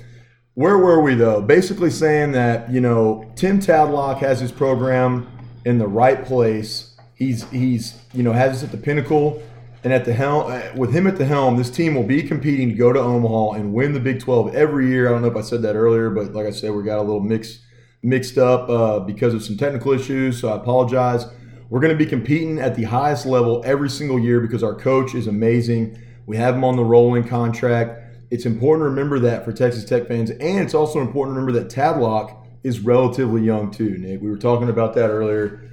Where 0.52 0.76
were 0.76 1.00
we 1.00 1.14
though? 1.14 1.40
Basically 1.40 1.88
saying 1.88 2.32
that, 2.32 2.70
you 2.70 2.80
know, 2.80 3.32
Tim 3.34 3.58
Tadlock 3.58 4.18
has 4.18 4.38
his 4.38 4.52
program 4.52 5.26
in 5.64 5.78
the 5.78 5.88
right 5.88 6.22
place. 6.22 6.94
He's 7.14 7.48
he's, 7.50 7.98
you 8.12 8.22
know, 8.22 8.32
has 8.32 8.58
us 8.58 8.64
at 8.64 8.70
the 8.70 8.76
pinnacle 8.76 9.42
and 9.84 9.92
at 9.92 10.04
the 10.06 10.14
helm 10.14 10.50
uh, 10.50 10.62
with 10.74 10.92
him 10.92 11.06
at 11.06 11.16
the 11.16 11.26
helm, 11.26 11.56
this 11.56 11.70
team 11.70 11.94
will 11.94 12.04
be 12.04 12.22
competing 12.22 12.70
to 12.70 12.74
go 12.74 12.92
to 12.92 12.98
Omaha 12.98 13.52
and 13.52 13.72
win 13.72 13.92
the 13.92 14.00
Big 14.00 14.18
12 14.18 14.54
every 14.54 14.88
year. 14.88 15.08
I 15.08 15.12
don't 15.12 15.22
know 15.22 15.28
if 15.28 15.36
I 15.36 15.42
said 15.42 15.62
that 15.62 15.74
earlier, 15.74 16.10
but 16.10 16.32
like 16.32 16.46
I 16.46 16.50
said, 16.50 16.72
we 16.72 16.82
got 16.82 16.98
a 16.98 17.02
little 17.02 17.20
mix 17.20 17.60
mixed 18.04 18.36
up 18.36 18.68
uh, 18.68 19.00
because 19.00 19.34
of 19.34 19.42
some 19.42 19.56
technical 19.56 19.92
issues, 19.92 20.38
so 20.40 20.50
I 20.50 20.56
apologize. 20.56 21.26
We're 21.70 21.80
going 21.80 21.92
to 21.92 21.98
be 21.98 22.06
competing 22.06 22.58
at 22.58 22.76
the 22.76 22.84
highest 22.84 23.26
level 23.26 23.62
every 23.64 23.88
single 23.88 24.20
year 24.20 24.40
because 24.40 24.62
our 24.62 24.74
coach 24.74 25.14
is 25.14 25.26
amazing. 25.26 25.98
We 26.26 26.36
have 26.36 26.54
him 26.54 26.64
on 26.64 26.76
the 26.76 26.84
rolling 26.84 27.26
contract. 27.26 28.00
It's 28.30 28.46
important 28.46 28.84
to 28.84 28.90
remember 28.90 29.18
that 29.20 29.44
for 29.44 29.52
Texas 29.52 29.84
Tech 29.84 30.06
fans, 30.06 30.30
and 30.30 30.60
it's 30.60 30.74
also 30.74 31.00
important 31.00 31.34
to 31.34 31.40
remember 31.40 31.58
that 31.60 31.74
Tadlock 31.74 32.46
is 32.62 32.80
relatively 32.80 33.42
young 33.42 33.70
too. 33.70 33.96
Nick, 33.98 34.20
we 34.20 34.30
were 34.30 34.38
talking 34.38 34.68
about 34.68 34.94
that 34.94 35.08
earlier. 35.08 35.70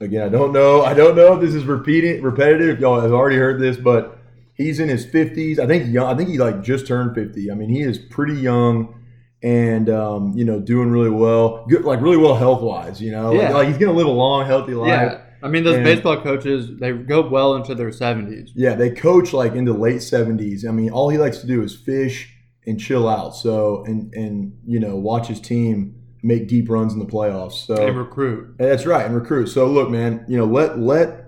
Again, 0.00 0.22
I 0.22 0.28
don't 0.28 0.52
know. 0.52 0.82
I 0.82 0.94
don't 0.94 1.16
know 1.16 1.34
if 1.34 1.40
this 1.40 1.54
is 1.54 1.64
repeating 1.64 2.22
repetitive. 2.22 2.80
Y'all 2.80 3.00
have 3.00 3.12
already 3.12 3.36
heard 3.36 3.60
this, 3.60 3.76
but 3.76 4.18
he's 4.54 4.78
in 4.78 4.88
his 4.88 5.06
fifties. 5.06 5.58
I 5.58 5.66
think 5.66 5.92
young. 5.92 6.12
I 6.12 6.16
think 6.16 6.28
he 6.28 6.38
like 6.38 6.62
just 6.62 6.86
turned 6.86 7.14
fifty. 7.14 7.50
I 7.50 7.54
mean, 7.54 7.70
he 7.70 7.82
is 7.82 7.98
pretty 7.98 8.34
young 8.34 8.95
and 9.42 9.88
um, 9.90 10.32
you 10.34 10.44
know 10.44 10.60
doing 10.60 10.90
really 10.90 11.10
well. 11.10 11.64
Good, 11.68 11.84
like 11.84 12.00
really 12.00 12.16
well 12.16 12.34
health 12.34 12.62
wise. 12.62 13.00
You 13.00 13.12
know, 13.12 13.32
Yeah. 13.32 13.44
like, 13.46 13.54
like 13.54 13.68
he's 13.68 13.78
gonna 13.78 13.96
live 13.96 14.06
a 14.06 14.10
long, 14.10 14.46
healthy 14.46 14.74
life. 14.74 14.88
Yeah, 14.88 15.20
I 15.42 15.48
mean 15.48 15.64
those 15.64 15.76
And- 15.76 15.84
baseball 15.84 16.20
coaches 16.20 16.70
they 16.80 16.92
go 16.92 17.28
well 17.28 17.54
into 17.56 17.74
their 17.74 17.92
seventies. 17.92 18.50
Yeah, 18.54 18.74
they 18.74 18.90
coach 18.90 19.32
like 19.32 19.54
into 19.54 19.72
late 19.72 20.02
seventies. 20.02 20.64
I 20.66 20.72
mean, 20.72 20.90
all 20.90 21.08
he 21.10 21.18
likes 21.18 21.38
to 21.38 21.46
do 21.46 21.62
is 21.62 21.74
fish 21.74 22.32
and 22.66 22.80
chill 22.80 23.08
out. 23.08 23.36
So 23.36 23.84
and 23.86 24.12
and 24.14 24.52
you 24.66 24.80
know 24.80 24.96
watch 24.96 25.28
his 25.28 25.40
team 25.40 25.94
make 26.22 26.48
deep 26.48 26.68
runs 26.68 26.92
in 26.92 26.98
the 26.98 27.04
playoffs. 27.06 27.66
So 27.66 27.74
and 27.86 27.96
recruit. 27.96 28.56
that's 28.58 28.86
right, 28.86 29.04
and 29.06 29.14
recruit. 29.14 29.46
So 29.48 29.66
look, 29.66 29.90
man, 29.90 30.24
you 30.28 30.36
know 30.38 30.46
let 30.46 30.78
let 30.78 31.24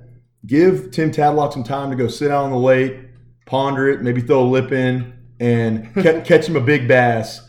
give 0.47 0.91
Tim 0.93 1.11
Tadlock 1.11 1.53
some 1.53 1.63
time 1.65 1.91
to 1.91 1.97
go 1.97 2.09
sit 2.09 2.31
out 2.31 2.45
on 2.45 2.51
the 2.51 2.57
lake, 2.59 2.97
ponder 3.47 3.89
it, 3.91 4.03
maybe 4.03 4.21
throw 4.21 4.43
a 4.43 4.49
lip 4.49 4.73
in, 4.73 5.13
and 5.39 5.93
catch 6.25 6.49
him 6.49 6.57
a 6.57 6.61
big 6.61 6.89
bass, 6.89 7.41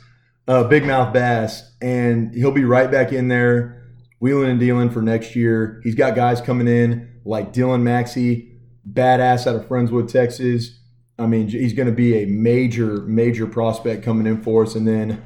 a 0.50 0.64
big 0.64 0.84
mouth 0.84 1.14
bass, 1.14 1.72
and 1.80 2.34
he'll 2.34 2.52
be 2.52 2.66
right 2.66 2.90
back 2.90 3.14
in 3.14 3.28
there, 3.28 3.88
wheeling 4.20 4.50
and 4.50 4.60
dealing 4.60 4.90
for 4.90 5.00
next 5.02 5.36
year. 5.36 5.80
He's 5.84 5.94
got 5.94 6.16
guys 6.16 6.42
coming 6.42 6.68
in 6.68 7.22
like 7.24 7.54
Dylan 7.54 7.84
Maxey, 7.84 8.58
badass 8.92 9.46
out 9.46 9.56
of 9.56 9.68
Friendswood, 9.68 10.12
Texas. 10.12 10.80
I 11.20 11.28
mean, 11.28 11.50
he's 11.50 11.74
going 11.74 11.88
to 11.88 11.94
be 11.94 12.24
a 12.24 12.26
major, 12.26 13.02
major 13.02 13.46
prospect 13.46 14.04
coming 14.04 14.26
in 14.26 14.42
for 14.42 14.64
us. 14.64 14.74
And 14.74 14.88
then 14.88 15.22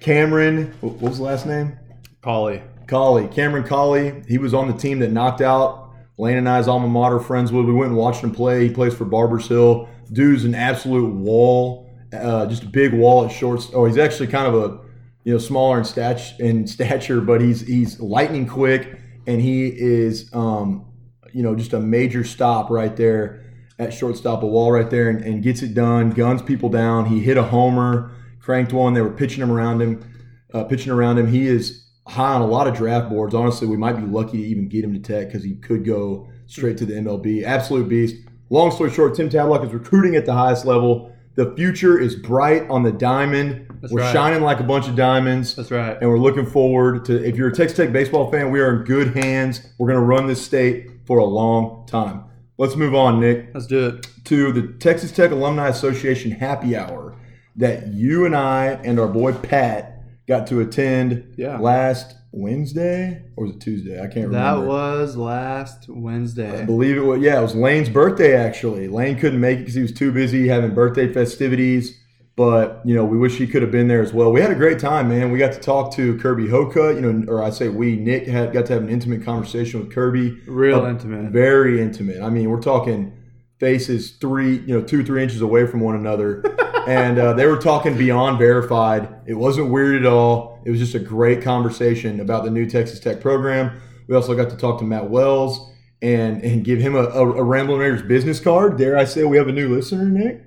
Cameron, 0.00 0.74
what 0.80 0.94
was 1.00 1.18
the 1.18 1.24
last 1.24 1.46
name? 1.46 1.78
Collie. 2.20 2.62
Colley, 2.88 3.28
Cameron 3.28 3.64
Colley. 3.64 4.24
He 4.26 4.38
was 4.38 4.54
on 4.54 4.66
the 4.66 4.76
team 4.76 4.98
that 4.98 5.12
knocked 5.12 5.40
out 5.40 5.92
Lane 6.18 6.36
and 6.36 6.48
I's 6.48 6.66
alma 6.66 6.88
mater, 6.88 7.20
Friendswood. 7.20 7.66
We 7.66 7.72
went 7.72 7.90
and 7.90 7.96
watched 7.96 8.24
him 8.24 8.32
play. 8.32 8.66
He 8.66 8.74
plays 8.74 8.94
for 8.94 9.04
Barbers 9.04 9.46
Hill. 9.46 9.88
Dude's 10.12 10.44
an 10.44 10.54
absolute 10.54 11.14
wall, 11.14 11.83
uh, 12.22 12.46
just 12.46 12.62
a 12.62 12.66
big 12.66 12.92
wall 12.92 13.24
at 13.24 13.32
shorts. 13.32 13.70
Oh, 13.72 13.84
he's 13.84 13.98
actually 13.98 14.28
kind 14.28 14.46
of 14.46 14.54
a 14.54 14.80
you 15.24 15.32
know 15.32 15.38
smaller 15.38 15.78
in 15.78 15.84
stature, 15.84 16.34
in 16.38 16.66
stature, 16.66 17.20
but 17.20 17.40
he's 17.40 17.62
he's 17.62 18.00
lightning 18.00 18.46
quick, 18.46 18.98
and 19.26 19.40
he 19.40 19.66
is 19.66 20.30
um, 20.32 20.86
you 21.32 21.42
know 21.42 21.54
just 21.54 21.72
a 21.72 21.80
major 21.80 22.24
stop 22.24 22.70
right 22.70 22.96
there 22.96 23.44
at 23.78 23.92
shortstop, 23.92 24.42
a 24.42 24.46
wall 24.46 24.70
right 24.72 24.90
there, 24.90 25.08
and, 25.08 25.22
and 25.22 25.42
gets 25.42 25.62
it 25.62 25.74
done. 25.74 26.10
Guns 26.10 26.42
people 26.42 26.68
down. 26.68 27.06
He 27.06 27.20
hit 27.20 27.36
a 27.36 27.42
homer, 27.42 28.12
cranked 28.40 28.72
one. 28.72 28.94
They 28.94 29.00
were 29.00 29.10
pitching 29.10 29.42
him 29.42 29.50
around 29.50 29.80
him, 29.82 30.04
uh, 30.52 30.64
pitching 30.64 30.92
around 30.92 31.18
him. 31.18 31.26
He 31.26 31.46
is 31.46 31.84
high 32.06 32.34
on 32.34 32.42
a 32.42 32.46
lot 32.46 32.66
of 32.66 32.76
draft 32.76 33.08
boards. 33.08 33.34
Honestly, 33.34 33.66
we 33.66 33.76
might 33.76 33.94
be 33.94 34.06
lucky 34.06 34.38
to 34.38 34.44
even 34.44 34.68
get 34.68 34.84
him 34.84 34.92
to 34.92 35.00
Tech 35.00 35.28
because 35.28 35.42
he 35.42 35.54
could 35.56 35.84
go 35.84 36.28
straight 36.46 36.76
to 36.78 36.86
the 36.86 36.94
MLB. 36.94 37.44
Absolute 37.44 37.88
beast. 37.88 38.16
Long 38.50 38.70
story 38.70 38.90
short, 38.90 39.14
Tim 39.14 39.28
Tadlock 39.30 39.66
is 39.66 39.72
recruiting 39.72 40.16
at 40.16 40.26
the 40.26 40.34
highest 40.34 40.64
level. 40.64 41.13
The 41.36 41.52
future 41.56 41.98
is 41.98 42.14
bright 42.14 42.68
on 42.70 42.82
the 42.84 42.92
diamond. 42.92 43.66
That's 43.80 43.92
we're 43.92 44.02
right. 44.02 44.12
shining 44.12 44.42
like 44.42 44.60
a 44.60 44.64
bunch 44.64 44.86
of 44.88 44.94
diamonds. 44.94 45.54
That's 45.56 45.70
right. 45.70 45.96
And 46.00 46.08
we're 46.08 46.18
looking 46.18 46.46
forward 46.46 47.04
to, 47.06 47.24
if 47.26 47.36
you're 47.36 47.48
a 47.48 47.52
Texas 47.54 47.76
Tech 47.76 47.92
baseball 47.92 48.30
fan, 48.30 48.50
we 48.52 48.60
are 48.60 48.76
in 48.76 48.84
good 48.84 49.16
hands. 49.16 49.66
We're 49.78 49.88
going 49.88 49.98
to 49.98 50.04
run 50.06 50.26
this 50.28 50.44
state 50.44 50.90
for 51.06 51.18
a 51.18 51.24
long 51.24 51.86
time. 51.86 52.24
Let's 52.56 52.76
move 52.76 52.94
on, 52.94 53.18
Nick 53.20 53.48
Let's 53.52 53.66
do 53.66 53.86
it. 53.88 54.06
to 54.26 54.52
the 54.52 54.68
Texas 54.78 55.10
Tech 55.10 55.32
Alumni 55.32 55.66
Association 55.68 56.30
happy 56.30 56.76
hour 56.76 57.16
that 57.56 57.88
you 57.88 58.24
and 58.26 58.36
I 58.36 58.66
and 58.84 59.00
our 59.00 59.08
boy 59.08 59.32
Pat 59.32 60.02
got 60.28 60.46
to 60.48 60.60
attend 60.60 61.34
Yeah. 61.36 61.58
last 61.58 62.14
Wednesday 62.36 63.22
or 63.36 63.46
was 63.46 63.56
it 63.56 63.60
Tuesday? 63.60 63.98
I 63.98 64.06
can't 64.06 64.28
remember. 64.28 64.60
That 64.60 64.66
was 64.66 65.16
last 65.16 65.88
Wednesday. 65.88 66.62
I 66.62 66.64
believe 66.64 66.96
it 66.96 67.04
was. 67.04 67.20
Yeah, 67.20 67.38
it 67.38 67.42
was 67.42 67.54
Lane's 67.54 67.88
birthday 67.88 68.36
actually. 68.36 68.88
Lane 68.88 69.18
couldn't 69.18 69.40
make 69.40 69.58
it 69.58 69.60
because 69.60 69.74
he 69.74 69.82
was 69.82 69.92
too 69.92 70.12
busy 70.12 70.48
having 70.48 70.74
birthday 70.74 71.12
festivities. 71.12 72.00
But 72.36 72.82
you 72.84 72.96
know, 72.96 73.04
we 73.04 73.16
wish 73.16 73.36
he 73.36 73.46
could 73.46 73.62
have 73.62 73.70
been 73.70 73.86
there 73.86 74.02
as 74.02 74.12
well. 74.12 74.32
We 74.32 74.40
had 74.40 74.50
a 74.50 74.56
great 74.56 74.80
time, 74.80 75.08
man. 75.08 75.30
We 75.30 75.38
got 75.38 75.52
to 75.52 75.60
talk 75.60 75.94
to 75.94 76.18
Kirby 76.18 76.48
Hocutt. 76.48 76.96
You 76.96 77.00
know, 77.00 77.32
or 77.32 77.42
I 77.42 77.50
say 77.50 77.68
we. 77.68 77.94
Nick 77.94 78.26
had 78.26 78.52
got 78.52 78.66
to 78.66 78.72
have 78.72 78.82
an 78.82 78.88
intimate 78.88 79.24
conversation 79.24 79.78
with 79.80 79.92
Kirby. 79.92 80.40
Real 80.46 80.84
intimate. 80.84 81.30
Very 81.30 81.80
intimate. 81.80 82.20
I 82.20 82.30
mean, 82.30 82.50
we're 82.50 82.60
talking 82.60 83.16
faces 83.60 84.12
three, 84.12 84.58
you 84.58 84.78
know, 84.78 84.82
two, 84.82 85.04
three 85.04 85.22
inches 85.22 85.40
away 85.40 85.66
from 85.66 85.80
one 85.80 85.94
another. 85.94 86.42
and 86.86 87.18
uh, 87.18 87.32
they 87.32 87.46
were 87.46 87.56
talking 87.58 87.96
beyond 87.96 88.38
verified. 88.38 89.08
It 89.26 89.34
wasn't 89.34 89.70
weird 89.70 89.96
at 89.96 90.06
all. 90.06 90.60
It 90.64 90.70
was 90.70 90.80
just 90.80 90.94
a 90.94 90.98
great 90.98 91.42
conversation 91.42 92.20
about 92.20 92.44
the 92.44 92.50
new 92.50 92.68
Texas 92.68 93.00
Tech 93.00 93.20
program. 93.20 93.80
We 94.08 94.14
also 94.14 94.34
got 94.34 94.50
to 94.50 94.56
talk 94.56 94.78
to 94.80 94.84
Matt 94.84 95.08
Wells 95.10 95.70
and 96.02 96.42
and 96.42 96.64
give 96.64 96.78
him 96.80 96.94
a, 96.94 97.04
a, 97.04 97.32
a 97.32 97.42
Ramblin' 97.42 97.78
Raiders 97.78 98.02
business 98.02 98.40
card. 98.40 98.76
Dare 98.76 98.96
I 98.96 99.04
say 99.04 99.24
we 99.24 99.36
have 99.36 99.48
a 99.48 99.52
new 99.52 99.74
listener, 99.74 100.04
Nick? 100.04 100.42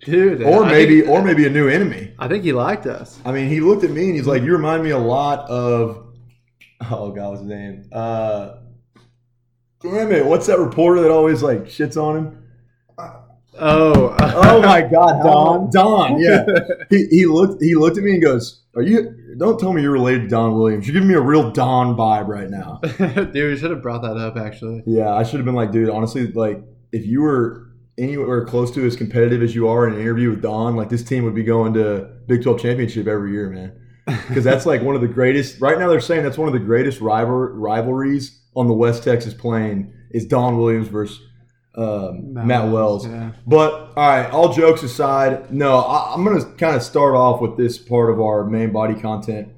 Dude. 0.00 0.42
Or 0.42 0.64
I 0.64 0.70
maybe 0.70 1.00
think- 1.00 1.10
or 1.10 1.22
maybe 1.22 1.46
a 1.46 1.50
new 1.50 1.68
enemy. 1.68 2.14
I 2.18 2.28
think 2.28 2.44
he 2.44 2.52
liked 2.52 2.86
us. 2.86 3.20
I 3.24 3.32
mean, 3.32 3.48
he 3.48 3.60
looked 3.60 3.84
at 3.84 3.90
me 3.90 4.06
and 4.06 4.14
he's 4.14 4.26
like, 4.26 4.42
"You 4.42 4.52
remind 4.52 4.82
me 4.82 4.90
a 4.90 4.98
lot 4.98 5.48
of 5.50 6.06
oh 6.90 7.10
god, 7.12 7.30
what's 7.30 7.40
his 7.40 7.48
name? 7.48 7.88
Uh, 7.92 8.56
wait 9.82 10.02
a 10.02 10.06
minute, 10.06 10.26
what's 10.26 10.46
that 10.46 10.58
reporter 10.58 11.02
that 11.02 11.10
always 11.10 11.42
like 11.42 11.64
shits 11.64 12.00
on 12.00 12.16
him? 12.16 12.39
Oh. 13.60 14.16
Oh 14.42 14.60
my 14.62 14.80
god, 14.82 15.22
Don? 15.22 15.70
Don, 15.70 16.20
yeah. 16.20 16.44
he, 16.90 17.06
he 17.10 17.26
looked 17.26 17.62
he 17.62 17.74
looked 17.74 17.98
at 17.98 18.04
me 18.04 18.12
and 18.12 18.22
goes, 18.22 18.62
"Are 18.74 18.82
you? 18.82 19.34
Don't 19.38 19.58
tell 19.58 19.72
me 19.72 19.82
you're 19.82 19.92
related 19.92 20.22
to 20.22 20.28
Don 20.28 20.54
Williams. 20.54 20.86
You're 20.86 20.94
giving 20.94 21.08
me 21.08 21.14
a 21.14 21.20
real 21.20 21.50
Don 21.50 21.96
vibe 21.96 22.26
right 22.26 22.48
now." 22.48 22.80
Dude, 22.98 23.34
we 23.34 23.56
should 23.56 23.70
have 23.70 23.82
brought 23.82 24.02
that 24.02 24.16
up 24.16 24.36
actually. 24.36 24.82
Yeah, 24.86 25.12
I 25.12 25.22
should 25.22 25.36
have 25.36 25.44
been 25.44 25.54
like, 25.54 25.72
dude, 25.72 25.90
honestly, 25.90 26.26
like 26.32 26.62
if 26.92 27.06
you 27.06 27.22
were 27.22 27.70
anywhere 27.98 28.44
close 28.44 28.70
to 28.72 28.86
as 28.86 28.96
competitive 28.96 29.42
as 29.42 29.54
you 29.54 29.68
are 29.68 29.86
in 29.86 29.94
an 29.94 30.00
interview 30.00 30.30
with 30.30 30.42
Don, 30.42 30.74
like 30.76 30.88
this 30.88 31.04
team 31.04 31.24
would 31.24 31.34
be 31.34 31.44
going 31.44 31.74
to 31.74 32.10
Big 32.26 32.42
12 32.42 32.60
championship 32.60 33.06
every 33.06 33.32
year, 33.32 33.50
man. 33.50 33.72
Because 34.28 34.44
that's 34.44 34.66
like 34.66 34.82
one 34.82 34.94
of 34.94 35.00
the 35.00 35.08
greatest. 35.08 35.60
Right 35.60 35.78
now, 35.78 35.88
they're 35.88 36.00
saying 36.00 36.24
that's 36.24 36.38
one 36.38 36.48
of 36.48 36.54
the 36.54 36.60
greatest 36.60 37.00
rival, 37.00 37.36
rivalries 37.36 38.40
on 38.56 38.66
the 38.66 38.74
West 38.74 39.04
Texas 39.04 39.34
plain 39.34 39.92
is 40.10 40.26
Don 40.26 40.56
Williams 40.56 40.88
versus 40.88 41.20
um, 41.74 42.34
Matt, 42.34 42.68
Wells. 42.70 43.06
Yeah. 43.06 43.32
But 43.46 43.92
all 43.96 44.08
right, 44.08 44.30
all 44.30 44.52
jokes 44.52 44.82
aside, 44.82 45.52
no, 45.52 45.78
I, 45.78 46.14
I'm 46.14 46.24
going 46.24 46.40
to 46.40 46.46
kind 46.56 46.74
of 46.74 46.82
start 46.82 47.14
off 47.14 47.40
with 47.40 47.56
this 47.56 47.78
part 47.78 48.10
of 48.10 48.20
our 48.20 48.44
main 48.44 48.72
body 48.72 48.94
content. 49.00 49.48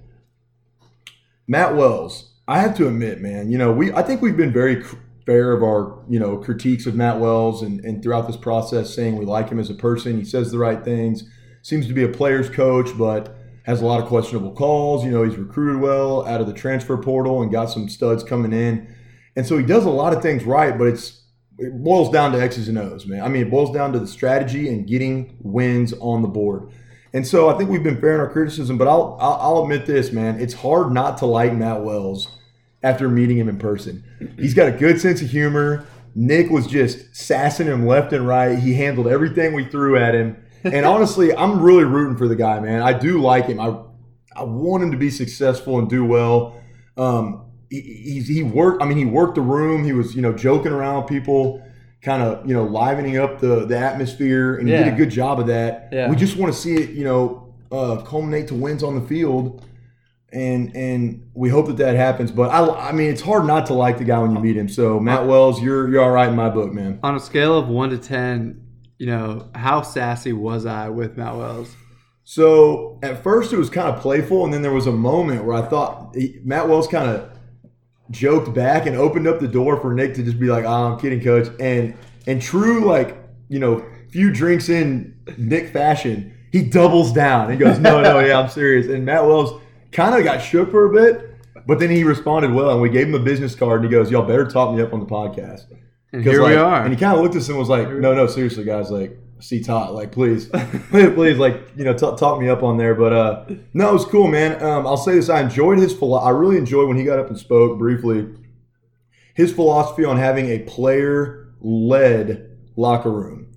Matt 1.49 1.75
Wells, 1.75 2.33
I 2.47 2.61
have 2.61 2.77
to 2.77 2.87
admit, 2.87 3.21
man, 3.21 3.51
you 3.51 3.59
know, 3.59 3.73
we 3.73 3.93
I 3.93 4.03
think 4.03 4.23
we've 4.23 4.37
been 4.37 4.53
very 4.53 4.83
fair 5.25 5.53
of 5.53 5.63
our 5.63 6.03
you 6.09 6.19
know 6.19 6.37
critiques 6.37 6.87
of 6.87 6.95
Matt 6.95 7.21
Wells 7.21 7.63
and, 7.63 7.85
and 7.85 8.03
throughout 8.03 8.27
this 8.27 8.37
process, 8.37 8.95
saying 8.95 9.17
we 9.17 9.25
like 9.25 9.49
him 9.49 9.59
as 9.59 9.71
a 9.71 9.75
person. 9.75 10.19
He 10.19 10.25
says 10.25 10.53
the 10.53 10.59
right 10.59 10.85
things. 10.85 11.25
seems 11.63 11.87
to 11.87 11.95
be 11.95 12.05
a 12.05 12.09
player's 12.09 12.51
coach, 12.51 12.91
but 12.99 13.37
has 13.65 13.81
a 13.81 13.87
lot 13.87 14.01
of 14.01 14.09
questionable 14.09 14.53
calls. 14.53 15.05
You 15.05 15.11
know, 15.11 15.23
he's 15.23 15.37
recruited 15.37 15.81
well 15.81 16.27
out 16.27 16.41
of 16.41 16.47
the 16.47 16.53
transfer 16.53 16.97
portal 16.97 17.43
and 17.43 17.51
got 17.51 17.71
some 17.71 17.89
studs 17.89 18.25
coming 18.25 18.53
in. 18.53 18.93
And 19.37 19.47
so 19.47 19.57
he 19.57 19.65
does 19.65 19.85
a 19.85 19.91
lot 19.91 20.13
of 20.13 20.21
things 20.21 20.45
right, 20.45 20.77
but 20.77 20.89
it's 20.89 21.22
it 21.63 21.83
boils 21.83 22.11
down 22.11 22.33
to 22.33 22.43
X's 22.43 22.69
and 22.69 22.79
O's, 22.79 23.07
man. 23.07 23.23
I 23.23 23.29
mean, 23.29 23.43
it 23.43 23.51
boils 23.51 23.73
down 23.73 23.93
to 23.93 23.99
the 23.99 24.07
strategy 24.07 24.69
and 24.69 24.87
getting 24.87 25.37
wins 25.41 25.93
on 25.95 26.23
the 26.23 26.29
board. 26.29 26.71
And 27.13 27.27
so 27.27 27.49
I 27.49 27.59
think 27.59 27.71
we've 27.71 27.83
been 27.83 28.01
fair 28.01 28.15
in 28.15 28.21
our 28.21 28.31
criticism, 28.31 28.79
but 28.79 28.89
I'll, 28.89 29.17
I'll, 29.21 29.63
admit 29.63 29.87
this, 29.87 30.13
man. 30.13 30.41
It's 30.41 30.55
hard 30.55 30.93
not 30.93 31.19
to 31.19 31.27
like 31.27 31.53
Matt 31.53 31.83
Wells 31.83 32.29
after 32.83 33.09
meeting 33.09 33.37
him 33.37 33.49
in 33.49 33.59
person. 33.59 34.03
He's 34.39 34.55
got 34.55 34.69
a 34.69 34.73
good 34.73 35.01
sense 35.01 35.21
of 35.21 35.31
humor. 35.31 35.87
Nick 36.15 36.51
was 36.51 36.67
just 36.67 37.15
sassing 37.15 37.67
him 37.67 37.87
left 37.87 38.13
and 38.13 38.27
right. 38.27 38.59
He 38.59 38.75
handled 38.75 39.07
everything 39.07 39.53
we 39.53 39.67
threw 39.67 39.99
at 39.99 40.15
him. 40.15 40.43
And 40.65 40.87
honestly, 40.87 41.33
I'm 41.37 41.61
really 41.61 41.85
rooting 41.85 42.17
for 42.17 42.29
the 42.29 42.37
guy, 42.37 42.61
man. 42.61 42.83
I 42.83 42.93
do 42.99 43.21
like 43.21 43.47
him. 43.47 43.61
I 43.61 43.79
I 44.35 44.45
want 44.45 44.83
him 44.83 44.91
to 44.93 44.97
be 44.97 45.11
successful 45.11 45.79
and 45.79 45.91
do 45.91 46.05
well. 46.05 46.57
Um, 46.97 47.52
he, 47.81 48.21
he 48.27 48.43
worked. 48.43 48.83
I 48.83 48.87
mean, 48.87 48.99
he 48.99 49.05
worked 49.05 49.37
the 49.37 49.41
room. 49.41 49.85
He 49.85 49.93
was 49.93 50.15
you 50.15 50.23
know 50.23 50.33
joking 50.33 50.73
around 50.73 51.07
people, 51.07 51.63
kind 52.03 52.23
of 52.23 52.47
you 52.47 52.55
know 52.55 52.65
livening 52.65 53.17
up 53.19 53.41
the 53.41 53.65
the 53.67 53.79
atmosphere, 53.79 54.57
and 54.57 54.69
he 54.69 54.75
Yeah. 54.75 54.85
did 54.85 54.95
a 54.95 54.97
good 54.97 55.11
job 55.11 55.41
of 55.41 55.47
that. 55.49 55.89
Yeah. 55.93 56.09
We 56.11 56.17
just 56.17 56.37
want 56.37 56.53
to 56.53 56.59
see 56.59 56.75
it, 56.75 56.91
you 56.91 57.05
know, 57.05 57.55
uh, 57.71 58.03
culminate 58.03 58.49
to 58.49 58.55
wins 58.55 58.83
on 58.83 58.95
the 58.95 59.01
field, 59.07 59.65
and 60.33 60.75
and 60.77 61.29
we 61.35 61.49
hope 61.49 61.67
that 61.67 61.77
that 61.79 61.97
happens. 61.97 62.31
But 62.31 62.51
I 62.51 62.89
I 62.89 62.93
mean, 62.93 63.11
it's 63.11 63.23
hard 63.23 63.47
not 63.47 63.67
to 63.67 63.75
like 63.75 63.99
the 63.99 64.05
guy 64.05 64.19
when 64.19 64.33
you 64.35 64.41
meet 64.41 64.57
him. 64.57 64.69
So 64.69 65.01
Matt 65.01 65.27
Wells, 65.27 65.63
you're 65.63 65.89
you're 65.91 66.03
all 66.03 66.11
right 66.11 66.29
in 66.29 66.37
my 66.37 66.51
book, 66.51 66.73
man. 66.73 66.99
On 67.03 67.15
a 67.17 67.21
scale 67.21 67.59
of 67.59 67.69
one 67.69 67.91
to 67.91 67.99
ten, 67.99 68.61
you 68.99 69.07
know, 69.07 69.49
how 69.55 69.83
sassy 69.83 70.33
was 70.33 70.67
I 70.67 70.89
with 70.91 71.17
Matt 71.17 71.37
Wells? 71.37 71.75
So 72.25 73.01
at 73.03 73.23
first 73.23 73.53
it 73.53 73.59
was 73.59 73.69
kind 73.69 73.89
of 73.89 74.01
playful, 74.01 74.45
and 74.45 74.55
then 74.55 74.63
there 74.63 74.73
was 74.73 74.87
a 74.87 74.93
moment 74.93 75.45
where 75.45 75.57
I 75.57 75.63
thought 75.69 76.15
he, 76.15 76.39
Matt 76.45 76.69
Wells 76.69 76.87
kind 76.87 77.09
of 77.11 77.29
joked 78.11 78.53
back 78.55 78.87
and 78.87 78.97
opened 78.97 79.27
up 79.27 79.41
the 79.41 79.49
door 79.49 79.81
for 79.81 79.93
Nick 79.95 80.15
to 80.15 80.23
just 80.23 80.39
be 80.39 80.49
like, 80.49 80.65
"Oh, 80.65 80.93
I'm 80.93 80.99
kidding, 80.99 81.23
coach." 81.23 81.49
And 81.61 81.95
and 82.27 82.41
true, 82.41 82.85
like 82.85 83.17
you 83.49 83.59
know, 83.59 83.85
few 84.11 84.33
drinks 84.33 84.69
in 84.69 85.15
Nick 85.39 85.73
fashion, 85.73 86.35
he 86.51 86.63
doubles 86.63 87.13
down 87.13 87.51
and 87.51 87.59
goes, 87.61 87.79
"No, 87.79 88.01
no, 88.01 88.19
yeah, 88.21 88.39
I'm 88.39 88.49
serious." 88.49 88.87
And 88.89 89.05
Matt 89.05 89.25
Wells 89.25 89.61
kind 89.93 90.15
of 90.15 90.25
got 90.25 90.39
shook 90.39 90.71
for 90.71 90.87
a 90.87 90.93
bit, 90.93 91.37
but 91.67 91.79
then 91.79 91.91
he 91.91 92.05
responded 92.05 92.53
well, 92.53 92.71
and 92.71 92.81
we 92.81 92.89
gave 92.89 93.09
him 93.09 93.15
a 93.15 93.19
business 93.19 93.55
card, 93.55 93.83
and 93.83 93.91
he 93.91 93.97
goes, 93.97 94.11
"Y'all 94.11 94.27
better 94.27 94.47
top 94.47 94.75
me 94.75 94.83
up 94.83 94.93
on 94.93 95.01
the 95.01 95.07
podcast." 95.07 95.65
And 96.13 96.23
here 96.23 96.43
we 96.45 96.55
like- 96.55 96.59
are. 96.59 96.83
And 96.83 96.93
he 96.93 96.99
kind 97.01 97.17
of 97.17 97.23
looked 97.23 97.35
at 97.37 97.41
us 97.43 97.49
and 97.49 97.59
was 97.59 97.71
like, 97.71 97.89
"No, 97.91 98.15
no, 98.15 98.27
seriously, 98.27 98.65
guys, 98.65 98.91
like, 98.91 99.17
see 99.43 99.63
Todd, 99.63 99.91
like, 99.91 100.13
please, 100.19 100.49
please, 100.91 101.39
like, 101.39 101.61
you 101.77 101.85
know, 101.85 101.93
t- 101.93 102.17
talk 102.17 102.41
me 102.41 102.49
up 102.49 102.63
on 102.63 102.79
there." 102.79 102.95
But 102.95 103.13
uh, 103.13 103.45
no, 103.75 103.91
it 103.91 103.93
was 103.93 104.05
cool, 104.05 104.29
man. 104.29 104.63
Um, 104.63 104.87
I'll 104.87 104.97
say 104.97 105.15
this: 105.15 105.29
I 105.29 105.41
enjoyed 105.41 105.79
his 105.79 105.93
philo- 105.93 106.19
I 106.19 106.31
really 106.31 106.57
enjoyed 106.57 106.89
when 106.89 106.97
he 106.97 107.05
got 107.05 107.19
up 107.19 107.29
and 107.29 107.39
spoke 107.39 107.79
briefly. 107.79 108.29
His 109.35 109.53
philosophy 109.53 110.05
on 110.05 110.19
having 110.19 110.47
a 110.51 110.61
player-led 110.61 112.59
locker 112.77 113.11
room. 113.11 113.49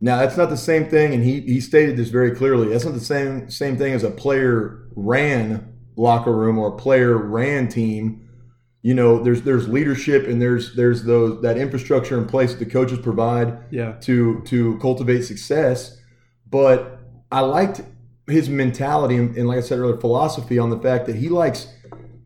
Now, 0.00 0.16
that's 0.16 0.36
not 0.36 0.50
the 0.50 0.56
same 0.56 0.88
thing, 0.88 1.14
and 1.14 1.22
he 1.22 1.40
he 1.40 1.60
stated 1.60 1.96
this 1.96 2.08
very 2.08 2.32
clearly. 2.34 2.68
That's 2.68 2.84
not 2.84 2.94
the 2.94 3.00
same 3.00 3.50
same 3.50 3.76
thing 3.76 3.92
as 3.92 4.02
a 4.02 4.10
player-ran 4.10 5.72
locker 5.96 6.32
room 6.32 6.58
or 6.58 6.68
a 6.68 6.76
player-ran 6.76 7.68
team 7.68 8.26
you 8.82 8.94
know 8.94 9.22
there's 9.22 9.42
there's 9.42 9.68
leadership 9.68 10.26
and 10.26 10.40
there's 10.40 10.74
there's 10.74 11.04
those 11.04 11.42
that 11.42 11.58
infrastructure 11.58 12.16
in 12.16 12.26
place 12.26 12.52
that 12.52 12.58
the 12.58 12.70
coaches 12.70 12.98
provide 12.98 13.58
yeah. 13.70 13.92
to 14.00 14.40
to 14.46 14.78
cultivate 14.78 15.22
success. 15.22 15.98
But 16.48 16.98
i 17.32 17.40
liked 17.40 17.82
his 18.26 18.48
mentality 18.48 19.16
and, 19.16 19.36
and 19.36 19.46
like 19.46 19.58
i 19.58 19.60
said 19.60 19.78
earlier 19.78 19.96
philosophy 19.96 20.58
on 20.58 20.68
the 20.70 20.78
fact 20.78 21.06
that 21.06 21.14
he 21.14 21.28
likes 21.28 21.72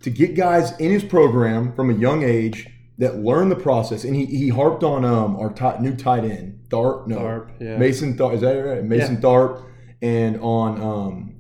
to 0.04 0.10
get 0.10 0.34
guys 0.34 0.78
in 0.78 0.90
his 0.90 1.02
program 1.02 1.74
from 1.74 1.90
a 1.90 1.94
young 1.94 2.22
age 2.22 2.68
that 2.98 3.16
learn 3.16 3.48
the 3.48 3.56
process. 3.56 4.04
And 4.04 4.14
he, 4.14 4.26
he 4.26 4.48
harped 4.48 4.84
on 4.84 5.04
um 5.04 5.36
our 5.36 5.50
ti- 5.50 5.80
new 5.80 5.96
tight 5.96 6.24
end 6.24 6.60
Tharp 6.68 7.06
no 7.06 7.18
Tharp, 7.18 7.50
yeah. 7.60 7.76
Mason 7.76 8.16
Tharp 8.16 8.34
is 8.34 8.40
that 8.42 8.52
right? 8.52 8.84
Mason 8.84 9.16
Tharp 9.16 9.64
and 10.02 10.38
on 10.40 10.80
um 10.80 11.36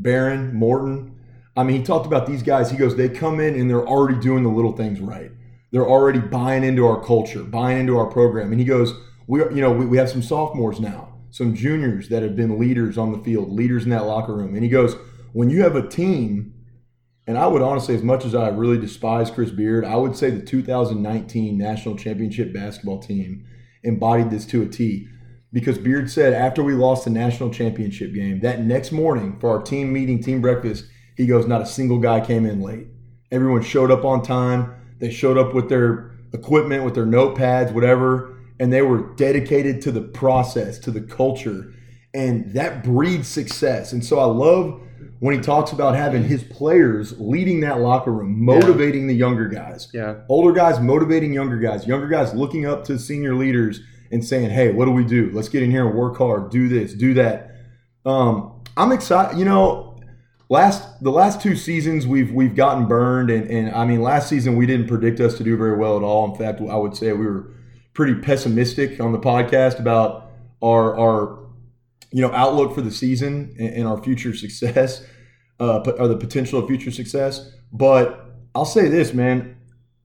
Behren 0.00 0.52
Morton 0.52 1.19
I 1.56 1.64
mean, 1.64 1.76
he 1.78 1.82
talked 1.82 2.06
about 2.06 2.26
these 2.26 2.42
guys. 2.42 2.70
He 2.70 2.76
goes, 2.76 2.96
they 2.96 3.08
come 3.08 3.40
in 3.40 3.54
and 3.54 3.68
they're 3.68 3.86
already 3.86 4.18
doing 4.20 4.42
the 4.42 4.50
little 4.50 4.72
things 4.72 5.00
right. 5.00 5.30
They're 5.72 5.88
already 5.88 6.20
buying 6.20 6.64
into 6.64 6.86
our 6.86 7.02
culture, 7.02 7.42
buying 7.42 7.78
into 7.78 7.96
our 7.98 8.06
program. 8.06 8.50
And 8.52 8.60
he 8.60 8.66
goes, 8.66 8.94
we, 9.26 9.40
you 9.40 9.60
know, 9.60 9.72
we, 9.72 9.86
we 9.86 9.96
have 9.98 10.10
some 10.10 10.22
sophomores 10.22 10.80
now, 10.80 11.14
some 11.30 11.54
juniors 11.54 12.08
that 12.08 12.22
have 12.22 12.36
been 12.36 12.58
leaders 12.58 12.98
on 12.98 13.12
the 13.12 13.18
field, 13.18 13.50
leaders 13.50 13.84
in 13.84 13.90
that 13.90 14.06
locker 14.06 14.34
room. 14.34 14.54
And 14.54 14.64
he 14.64 14.68
goes, 14.68 14.96
when 15.32 15.50
you 15.50 15.62
have 15.62 15.76
a 15.76 15.86
team, 15.86 16.54
and 17.26 17.38
I 17.38 17.46
would 17.46 17.62
honestly, 17.62 17.94
as 17.94 18.02
much 18.02 18.24
as 18.24 18.34
I 18.34 18.48
really 18.48 18.78
despise 18.78 19.30
Chris 19.30 19.50
Beard, 19.50 19.84
I 19.84 19.96
would 19.96 20.16
say 20.16 20.30
the 20.30 20.44
2019 20.44 21.56
national 21.56 21.96
championship 21.96 22.52
basketball 22.52 22.98
team 22.98 23.46
embodied 23.84 24.30
this 24.30 24.46
to 24.46 24.62
a 24.62 24.66
T. 24.66 25.06
Because 25.52 25.78
Beard 25.78 26.10
said 26.10 26.32
after 26.32 26.62
we 26.62 26.74
lost 26.74 27.04
the 27.04 27.10
national 27.10 27.50
championship 27.50 28.14
game, 28.14 28.40
that 28.40 28.60
next 28.60 28.92
morning 28.92 29.38
for 29.40 29.50
our 29.50 29.62
team 29.62 29.92
meeting, 29.92 30.22
team 30.22 30.40
breakfast, 30.40 30.86
he 31.20 31.26
goes, 31.26 31.46
not 31.46 31.60
a 31.60 31.66
single 31.66 31.98
guy 31.98 32.18
came 32.18 32.46
in 32.46 32.62
late. 32.62 32.86
Everyone 33.30 33.62
showed 33.62 33.90
up 33.90 34.06
on 34.06 34.22
time. 34.22 34.74
They 35.00 35.10
showed 35.10 35.36
up 35.36 35.52
with 35.52 35.68
their 35.68 36.12
equipment, 36.32 36.82
with 36.82 36.94
their 36.94 37.04
notepads, 37.04 37.72
whatever, 37.72 38.38
and 38.58 38.72
they 38.72 38.80
were 38.80 39.14
dedicated 39.16 39.82
to 39.82 39.92
the 39.92 40.00
process, 40.00 40.78
to 40.78 40.90
the 40.90 41.02
culture. 41.02 41.74
And 42.14 42.54
that 42.54 42.82
breeds 42.82 43.28
success. 43.28 43.92
And 43.92 44.02
so 44.02 44.18
I 44.18 44.24
love 44.24 44.80
when 45.18 45.34
he 45.34 45.42
talks 45.42 45.72
about 45.72 45.94
having 45.94 46.24
his 46.24 46.42
players 46.42 47.20
leading 47.20 47.60
that 47.60 47.80
locker 47.80 48.12
room, 48.12 48.42
motivating 48.42 49.06
the 49.06 49.14
younger 49.14 49.46
guys. 49.46 49.88
Yeah. 49.92 50.22
Older 50.30 50.52
guys 50.52 50.80
motivating 50.80 51.34
younger 51.34 51.58
guys, 51.58 51.86
younger 51.86 52.08
guys 52.08 52.32
looking 52.32 52.64
up 52.64 52.84
to 52.86 52.98
senior 52.98 53.34
leaders 53.34 53.80
and 54.10 54.24
saying, 54.24 54.48
"Hey, 54.48 54.72
what 54.72 54.86
do 54.86 54.90
we 54.92 55.04
do? 55.04 55.30
Let's 55.34 55.50
get 55.50 55.62
in 55.62 55.70
here 55.70 55.86
and 55.86 55.96
work 55.96 56.16
hard. 56.16 56.50
Do 56.50 56.68
this, 56.68 56.94
do 56.94 57.12
that." 57.14 57.54
Um, 58.06 58.62
I'm 58.76 58.92
excited. 58.92 59.38
You 59.38 59.44
know, 59.44 59.89
last 60.50 61.02
the 61.02 61.10
last 61.10 61.40
two 61.40 61.56
seasons 61.56 62.06
we've 62.06 62.30
we've 62.32 62.54
gotten 62.54 62.86
burned, 62.86 63.30
and 63.30 63.50
and 63.50 63.74
I 63.74 63.86
mean, 63.86 64.02
last 64.02 64.28
season 64.28 64.56
we 64.56 64.66
didn't 64.66 64.88
predict 64.88 65.20
us 65.20 65.38
to 65.38 65.44
do 65.44 65.56
very 65.56 65.78
well 65.78 65.96
at 65.96 66.02
all. 66.02 66.30
In 66.30 66.38
fact, 66.38 66.60
I 66.60 66.76
would 66.76 66.94
say 66.94 67.12
we 67.12 67.24
were 67.24 67.50
pretty 67.94 68.20
pessimistic 68.20 69.00
on 69.00 69.12
the 69.12 69.18
podcast 69.18 69.80
about 69.80 70.30
our 70.62 70.98
our 70.98 71.38
you 72.10 72.20
know 72.20 72.32
outlook 72.32 72.74
for 72.74 72.82
the 72.82 72.90
season 72.90 73.54
and, 73.58 73.74
and 73.74 73.86
our 73.86 74.02
future 74.02 74.34
success, 74.34 75.06
uh, 75.58 75.78
or 75.98 76.08
the 76.08 76.16
potential 76.16 76.58
of 76.58 76.66
future 76.66 76.90
success. 76.90 77.50
But 77.72 78.26
I'll 78.54 78.66
say 78.66 78.88
this, 78.88 79.14
man. 79.14 79.56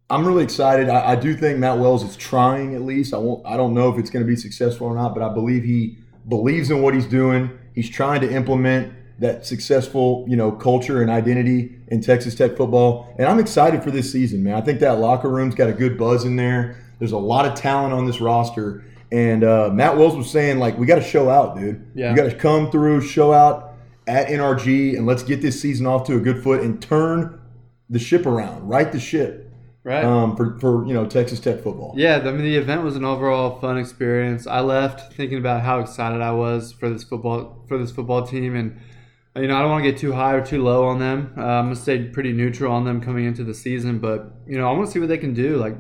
I'm 0.08 0.24
really 0.24 0.43
excited. 0.43 0.88
I, 0.88 1.14
I 1.14 1.16
do 1.16 1.36
think 1.36 1.58
Matt 1.58 1.80
Wells 1.80 2.04
is 2.04 2.16
trying 2.16 2.76
at 2.76 2.82
least. 2.84 3.12
I 3.12 3.18
won't. 3.18 3.43
I 3.46 3.58
don't 3.58 3.74
know 3.74 3.91
if 3.91 3.98
it's 3.98 4.12
going 4.12 4.24
to 4.24 4.28
be 4.28 4.36
successful 4.36 4.86
or 4.86 4.93
not, 4.93 5.16
but 5.16 5.24
I 5.24 5.34
believe 5.34 5.64
he 5.64 5.98
believes 6.30 6.70
in 6.70 6.84
what 6.84 6.93
he's 6.93 7.08
doing. 7.08 7.50
He's 7.74 7.89
trying 7.89 8.22
to 8.22 8.32
implement 8.32 8.93
that 9.20 9.45
successful, 9.45 10.26
you 10.28 10.36
know, 10.36 10.51
culture 10.51 11.01
and 11.01 11.09
identity 11.09 11.78
in 11.88 12.01
Texas 12.01 12.36
Tech 12.36 12.57
football. 12.57 13.13
And 13.18 13.28
I'm 13.28 13.39
excited 13.39 13.84
for 13.84 13.91
this 13.91 14.11
season, 14.11 14.43
man. 14.43 14.55
I 14.55 14.61
think 14.61 14.80
that 14.82 14.99
locker 14.99 15.30
room's 15.30 15.55
got 15.55 15.70
a 15.70 15.74
good 15.74 15.97
buzz 15.97 16.26
in 16.26 16.36
there. 16.36 16.78
There's 16.99 17.13
a 17.13 17.18
lot 17.18 17.45
of 17.45 17.55
talent 17.55 17.93
on 17.93 18.05
this 18.05 18.20
roster. 18.20 18.84
And 19.11 19.43
uh, 19.43 19.70
Matt 19.72 19.97
Wells 19.97 20.16
was 20.16 20.30
saying, 20.30 20.59
like, 20.59 20.78
we 20.78 20.86
got 20.86 20.95
to 20.95 21.03
show 21.03 21.30
out, 21.30 21.57
dude. 21.57 21.86
Yeah. 21.95 22.09
You 22.09 22.16
got 22.16 22.30
to 22.30 22.36
come 22.36 22.72
through, 22.72 23.01
show 23.01 23.32
out 23.32 23.74
at 24.07 24.28
NRG, 24.28 24.97
and 24.97 25.05
let's 25.05 25.24
get 25.24 25.41
this 25.41 25.59
season 25.61 25.86
off 25.86 26.05
to 26.07 26.16
a 26.18 26.20
good 26.20 26.43
foot 26.43 26.61
and 26.61 26.82
turn 26.82 27.39
the 27.89 27.99
ship 27.99 28.26
around, 28.26 28.68
right 28.68 28.91
the 28.91 28.99
ship 28.99 29.43
Right. 29.84 30.03
um, 30.03 30.36
for, 30.36 30.59
for, 30.59 30.86
you 30.88 30.95
know, 30.95 31.05
Texas 31.05 31.39
Tech 31.39 31.61
football. 31.61 31.93
Yeah, 31.95 32.18
I 32.18 32.32
mean 32.32 32.41
the 32.43 32.55
event 32.55 32.82
was 32.82 32.95
an 32.95 33.05
overall 33.05 33.59
fun 33.59 33.78
experience. 33.78 34.47
I 34.47 34.61
left 34.61 35.13
thinking 35.13 35.38
about 35.38 35.61
how 35.61 35.80
excited 35.80 36.22
I 36.22 36.32
was 36.32 36.72
for 36.72 36.89
this 36.89 37.03
football 37.03 37.63
for 37.68 37.78
this 37.78 37.91
football 37.91 38.26
team, 38.26 38.55
and 38.55 38.80
you 39.36 39.48
know 39.48 39.58
I 39.58 39.62
don't 39.62 39.72
want 39.72 39.84
to 39.84 39.92
get 39.92 40.00
too 40.00 40.14
high 40.14 40.34
or 40.34 40.46
too 40.46 40.64
low 40.64 40.86
on 40.88 41.00
them. 41.00 41.34
Uh, 41.38 41.42
I'm 41.42 41.66
gonna 41.66 41.76
stay 41.76 42.06
pretty 42.06 42.34
neutral 42.34 42.72
on 42.72 42.86
them 42.86 43.02
coming 43.02 43.26
into 43.26 43.44
the 43.44 43.54
season, 43.54 44.00
but 44.00 44.32
you 44.48 44.58
know 44.58 44.68
I 44.68 44.72
want 44.72 44.88
to 44.88 44.92
see 44.92 45.00
what 45.00 45.10
they 45.10 45.18
can 45.18 45.34
do. 45.34 45.58
Like 45.58 45.76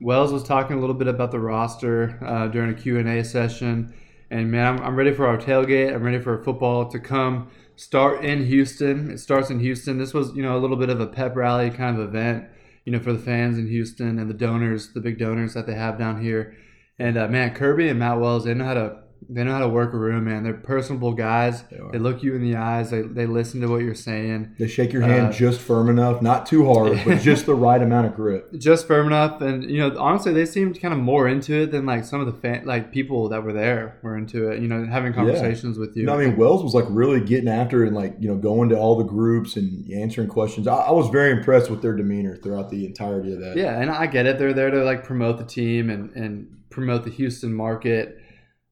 Wells 0.00 0.32
was 0.32 0.42
talking 0.42 0.76
a 0.76 0.80
little 0.80 0.94
bit 0.94 1.08
about 1.08 1.30
the 1.30 1.40
roster 1.40 2.18
uh, 2.24 2.48
during 2.48 2.70
a 2.70 2.74
Q 2.74 2.98
and 2.98 3.08
A 3.08 3.24
session, 3.24 3.94
and 4.30 4.50
man, 4.50 4.66
I'm, 4.66 4.82
I'm 4.82 4.96
ready 4.96 5.12
for 5.12 5.26
our 5.26 5.38
tailgate. 5.38 5.94
I'm 5.94 6.02
ready 6.02 6.18
for 6.20 6.42
football 6.42 6.88
to 6.90 6.98
come 6.98 7.50
start 7.76 8.24
in 8.24 8.46
Houston. 8.46 9.10
It 9.10 9.18
starts 9.18 9.50
in 9.50 9.60
Houston. 9.60 9.98
This 9.98 10.12
was 10.12 10.34
you 10.34 10.42
know 10.42 10.56
a 10.56 10.60
little 10.60 10.76
bit 10.76 10.90
of 10.90 11.00
a 11.00 11.06
pep 11.06 11.36
rally 11.36 11.70
kind 11.70 11.98
of 11.98 12.08
event 12.08 12.48
you 12.86 12.92
know, 12.92 13.00
for 13.00 13.12
the 13.12 13.18
fans 13.18 13.58
in 13.58 13.66
Houston 13.66 14.18
and 14.18 14.30
the 14.30 14.34
donors, 14.34 14.92
the 14.92 15.00
big 15.00 15.18
donors 15.18 15.54
that 15.54 15.66
they 15.66 15.74
have 15.74 15.98
down 15.98 16.22
here. 16.22 16.56
And 16.98 17.18
uh, 17.18 17.28
man, 17.28 17.52
Kirby 17.52 17.88
and 17.88 17.98
Matt 17.98 18.20
Wells, 18.20 18.44
they 18.44 18.54
know 18.54 18.64
how 18.64 18.74
to 18.74 18.98
they 19.28 19.42
know 19.42 19.52
how 19.52 19.60
to 19.60 19.68
work 19.68 19.92
a 19.92 19.96
room, 19.96 20.24
man. 20.24 20.44
They're 20.44 20.54
personable 20.54 21.12
guys. 21.12 21.62
They. 21.64 21.80
They 21.92 21.98
look 21.98 22.22
you 22.22 22.34
in 22.34 22.42
the 22.42 22.56
eyes. 22.56 22.90
They, 22.90 23.02
they 23.02 23.26
listen 23.26 23.60
to 23.62 23.68
what 23.68 23.82
you're 23.82 23.94
saying. 23.94 24.54
They 24.58 24.68
shake 24.68 24.92
your 24.92 25.02
hand 25.02 25.28
Uh, 25.28 25.32
just 25.32 25.60
firm 25.60 25.88
enough, 25.88 26.22
not 26.22 26.46
too 26.46 26.66
hard, 26.72 27.00
but 27.04 27.18
just 27.22 27.46
the 27.46 27.54
right 27.54 27.80
amount 27.80 28.06
of 28.06 28.14
grip. 28.14 28.52
Just 28.58 28.86
firm 28.86 29.06
enough, 29.06 29.40
and 29.40 29.68
you 29.68 29.78
know, 29.78 29.98
honestly, 29.98 30.32
they 30.32 30.46
seemed 30.46 30.80
kind 30.80 30.94
of 30.94 31.00
more 31.00 31.28
into 31.28 31.62
it 31.62 31.72
than 31.72 31.86
like 31.86 32.04
some 32.04 32.20
of 32.20 32.26
the 32.26 32.32
fan, 32.32 32.64
like 32.64 32.92
people 32.92 33.28
that 33.30 33.42
were 33.42 33.52
there 33.52 33.98
were 34.02 34.16
into 34.16 34.50
it. 34.50 34.60
You 34.60 34.68
know, 34.68 34.86
having 34.86 35.12
conversations 35.12 35.78
with 35.78 35.96
you. 35.96 36.04
Know, 36.04 36.14
I 36.14 36.24
mean, 36.24 36.36
Wells 36.36 36.62
was 36.62 36.74
like 36.74 36.86
really 36.88 37.20
getting 37.20 37.48
after 37.48 37.84
it 37.84 37.88
and 37.88 37.96
like 37.96 38.14
you 38.20 38.28
know 38.28 38.36
going 38.36 38.68
to 38.68 38.76
all 38.78 38.96
the 38.96 39.04
groups 39.04 39.56
and 39.56 39.90
answering 39.90 40.28
questions. 40.28 40.66
I, 40.66 40.76
I 40.76 40.90
was 40.92 41.08
very 41.08 41.32
impressed 41.32 41.70
with 41.70 41.82
their 41.82 41.94
demeanor 41.94 42.36
throughout 42.36 42.70
the 42.70 42.86
entirety 42.86 43.32
of 43.32 43.40
that. 43.40 43.56
Yeah, 43.56 43.80
and 43.80 43.90
I 43.90 44.06
get 44.06 44.26
it. 44.26 44.38
They're 44.38 44.52
there 44.52 44.70
to 44.70 44.84
like 44.84 45.04
promote 45.04 45.38
the 45.38 45.44
team 45.44 45.90
and, 45.90 46.14
and 46.14 46.64
promote 46.70 47.04
the 47.04 47.10
Houston 47.10 47.52
market, 47.52 48.20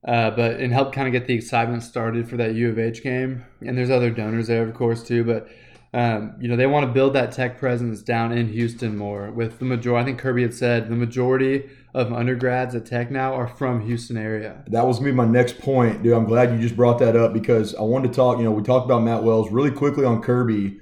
uh, 0.05 0.30
but 0.30 0.61
and 0.61 0.72
help 0.72 0.92
kind 0.92 1.07
of 1.07 1.12
get 1.12 1.26
the 1.26 1.34
excitement 1.34 1.82
started 1.82 2.28
for 2.28 2.36
that 2.36 2.55
U 2.55 2.68
of 2.68 2.78
H 2.78 3.02
game. 3.02 3.44
And 3.61 3.76
there's 3.76 3.90
other 3.90 4.11
donors 4.11 4.48
there, 4.48 4.62
of 4.62 4.74
course, 4.74 5.02
too. 5.02 5.24
But 5.24 5.48
um, 5.94 6.34
you 6.40 6.48
know 6.48 6.57
they 6.57 6.66
want 6.66 6.86
to 6.86 6.92
build 6.92 7.12
that 7.14 7.32
tech 7.32 7.59
presence 7.59 8.02
down 8.02 8.32
in 8.32 8.48
Houston 8.48 8.96
more. 8.96 9.30
With 9.30 9.61
the 9.61 9.64
majority, 9.64 10.02
I 10.02 10.05
think 10.05 10.18
Kirby 10.18 10.42
had 10.42 10.52
said 10.52 10.88
the 10.88 10.96
majority 10.96 11.70
of 11.94 12.12
undergrads 12.12 12.74
at 12.74 12.84
Tech 12.84 13.12
now 13.12 13.32
are 13.32 13.46
from 13.46 13.80
Houston 13.86 14.16
area. 14.16 14.64
That 14.66 14.86
was 14.86 14.98
gonna 14.98 15.12
my 15.12 15.24
next 15.24 15.61
point, 15.61 16.02
dude. 16.02 16.12
I'm 16.12 16.24
glad 16.24 16.50
you 16.50 16.59
just 16.59 16.74
brought 16.74 16.98
that 16.98 17.14
up 17.14 17.32
because 17.32 17.74
I 17.76 17.82
wanted 17.82 18.09
to 18.09 18.14
talk. 18.14 18.38
You 18.38 18.44
know, 18.44 18.50
we 18.50 18.64
talked 18.64 18.84
about 18.84 19.02
Matt 19.02 19.22
Wells 19.22 19.52
really 19.52 19.70
quickly 19.70 20.05
on 20.05 20.20
Kirby. 20.20 20.80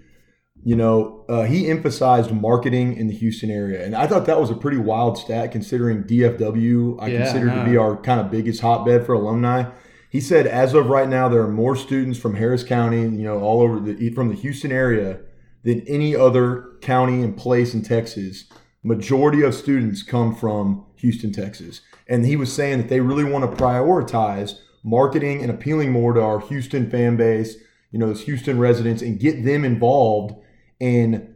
You 0.65 0.77
know, 0.77 1.25
uh, 1.29 1.43
he 1.43 1.69
emphasized 1.69 2.31
marketing 2.31 2.97
in 2.97 3.09
the 3.09 3.15
Houston 3.15 3.51
area, 3.51 3.85
and 3.85 3.97
I 3.97 4.07
thought 4.07 4.27
that 4.27 4.41
was 4.41 4.51
a 4.51 4.55
pretty 4.55 4.77
wild 4.77 5.19
stat 5.19 5.51
considering 5.51 6.05
DFW. 6.05 7.03
I 7.03 7.09
Yeah, 7.09 7.25
consider 7.25 7.51
I 7.51 7.55
to 7.57 7.71
be 7.71 7.77
our 7.77 7.97
kind 7.97 8.21
of 8.21 8.31
biggest 8.31 8.61
hotbed 8.61 9.05
for 9.05 9.15
alumni. 9.15 9.71
He 10.09 10.21
said, 10.21 10.47
as 10.47 10.75
of 10.75 10.87
right 10.87 11.09
now, 11.09 11.29
there 11.29 11.43
are 11.43 11.49
more 11.49 11.75
students 11.75 12.19
from 12.19 12.35
Harris 12.35 12.63
County, 12.63 13.01
you 13.01 13.25
know, 13.25 13.41
all 13.41 13.61
over 13.61 13.81
the 13.81 14.11
from 14.11 14.29
the 14.29 14.37
Houston 14.37 14.71
area 14.71 15.21
than 15.65 15.81
any 15.89 16.15
other 16.15 16.67
county 16.81 17.23
and 17.23 17.37
place 17.37 17.75
in 17.75 17.83
Texas. 17.83 18.45
Majority 18.85 19.43
of 19.43 19.55
students 19.55 20.03
come 20.03 20.35
from 20.35 20.85
Houston, 20.97 21.33
Texas, 21.33 21.81
and 22.07 22.25
he 22.25 22.37
was 22.37 22.53
saying 22.53 22.79
that 22.79 22.89
they 22.89 23.01
really 23.01 23.25
want 23.25 23.51
to 23.51 23.63
prioritize 23.63 24.59
marketing 24.85 25.43
and 25.43 25.51
appealing 25.51 25.91
more 25.91 26.13
to 26.13 26.21
our 26.21 26.41
Houston 26.41 26.91
fan 26.91 27.17
base, 27.17 27.57
you 27.91 27.99
know, 27.99 28.07
those 28.07 28.25
Houston 28.25 28.59
residents, 28.59 29.03
and 29.03 29.19
get 29.19 29.45
them 29.45 29.65
involved 29.65 30.35
in 30.83 31.33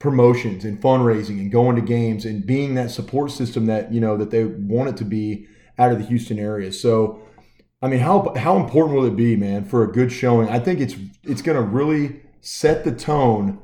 promotions 0.00 0.64
and 0.64 0.80
fundraising 0.82 1.38
and 1.40 1.50
going 1.50 1.76
to 1.76 1.82
games 1.82 2.24
and 2.26 2.44
being 2.44 2.74
that 2.74 2.90
support 2.90 3.30
system 3.30 3.66
that 3.66 3.92
you 3.92 4.00
know 4.00 4.16
that 4.16 4.30
they 4.30 4.44
want 4.44 4.88
it 4.88 4.96
to 4.98 5.04
be 5.04 5.46
out 5.78 5.92
of 5.92 5.98
the 5.98 6.04
Houston 6.04 6.38
area. 6.38 6.72
So, 6.72 7.22
I 7.80 7.88
mean, 7.88 8.00
how 8.00 8.34
how 8.36 8.56
important 8.58 8.96
will 8.96 9.06
it 9.06 9.16
be, 9.16 9.36
man, 9.36 9.64
for 9.64 9.82
a 9.84 9.90
good 9.90 10.10
showing? 10.12 10.48
I 10.48 10.58
think 10.58 10.80
it's 10.80 10.96
it's 11.22 11.40
going 11.40 11.56
to 11.56 11.62
really 11.62 12.20
set 12.40 12.84
the 12.84 12.92
tone 12.92 13.60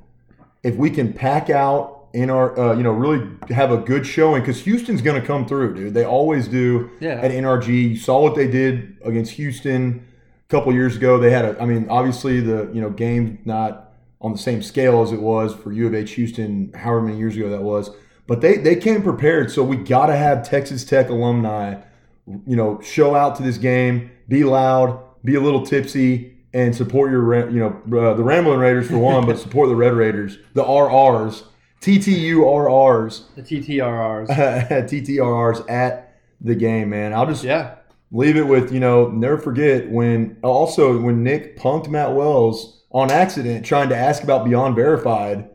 if 0.62 0.76
we 0.76 0.88
can 0.90 1.12
pack 1.12 1.50
out 1.50 2.06
in 2.12 2.30
our 2.30 2.58
uh, 2.58 2.74
you 2.76 2.82
know 2.82 2.92
really 2.92 3.28
have 3.50 3.70
a 3.72 3.76
good 3.78 4.06
showing 4.06 4.40
because 4.42 4.62
Houston's 4.62 5.02
going 5.02 5.20
to 5.20 5.26
come 5.26 5.46
through, 5.46 5.74
dude. 5.74 5.94
They 5.94 6.04
always 6.04 6.48
do 6.48 6.90
Yeah. 7.00 7.20
at 7.20 7.32
NRG. 7.32 7.68
You 7.90 7.96
saw 7.96 8.22
what 8.22 8.34
they 8.36 8.48
did 8.48 8.96
against 9.04 9.32
Houston 9.32 10.06
a 10.48 10.48
couple 10.48 10.72
years 10.72 10.96
ago. 10.96 11.18
They 11.18 11.30
had 11.30 11.44
a, 11.44 11.60
I 11.60 11.66
mean, 11.66 11.86
obviously 11.90 12.40
the 12.40 12.70
you 12.72 12.80
know 12.80 12.90
game 12.90 13.40
not 13.44 13.89
on 14.20 14.32
the 14.32 14.38
same 14.38 14.62
scale 14.62 15.02
as 15.02 15.12
it 15.12 15.20
was 15.20 15.54
for 15.54 15.72
U 15.72 15.86
of 15.86 15.94
H 15.94 16.12
Houston, 16.12 16.72
however 16.74 17.02
many 17.02 17.18
years 17.18 17.36
ago 17.36 17.48
that 17.50 17.62
was. 17.62 17.90
But 18.26 18.40
they 18.40 18.58
they 18.58 18.76
came 18.76 19.02
prepared, 19.02 19.50
so 19.50 19.62
we 19.64 19.76
got 19.76 20.06
to 20.06 20.16
have 20.16 20.48
Texas 20.48 20.84
Tech 20.84 21.08
alumni, 21.08 21.80
you 22.26 22.56
know, 22.56 22.80
show 22.80 23.14
out 23.14 23.34
to 23.36 23.42
this 23.42 23.58
game, 23.58 24.10
be 24.28 24.44
loud, 24.44 25.02
be 25.24 25.34
a 25.34 25.40
little 25.40 25.64
tipsy, 25.64 26.36
and 26.52 26.74
support 26.74 27.10
your 27.10 27.50
you 27.50 27.58
know 27.58 27.98
uh, 27.98 28.14
the 28.14 28.22
Rambling 28.22 28.60
Raiders 28.60 28.88
for 28.88 28.98
one, 28.98 29.26
but 29.26 29.38
support 29.40 29.68
the 29.68 29.76
Red 29.76 29.94
Raiders, 29.94 30.38
the 30.54 30.62
RRs, 30.62 31.44
TTU 31.80 32.36
RRs, 32.36 33.22
The 33.34 33.42
TTRRs. 33.42 34.28
TTRRs 34.88 35.70
at 35.70 36.18
the 36.40 36.54
game, 36.54 36.90
man. 36.90 37.12
I'll 37.12 37.26
just 37.26 37.44
yeah. 37.44 37.76
leave 38.12 38.36
it 38.36 38.46
with 38.46 38.72
you 38.72 38.80
know 38.80 39.08
never 39.08 39.38
forget 39.38 39.90
when 39.90 40.36
also 40.42 41.00
when 41.00 41.22
Nick 41.22 41.58
punked 41.58 41.88
Matt 41.88 42.14
Wells 42.14 42.79
on 42.90 43.10
accident 43.10 43.64
trying 43.64 43.88
to 43.90 43.96
ask 43.96 44.22
about 44.22 44.44
Beyond 44.44 44.74
Verified, 44.74 45.48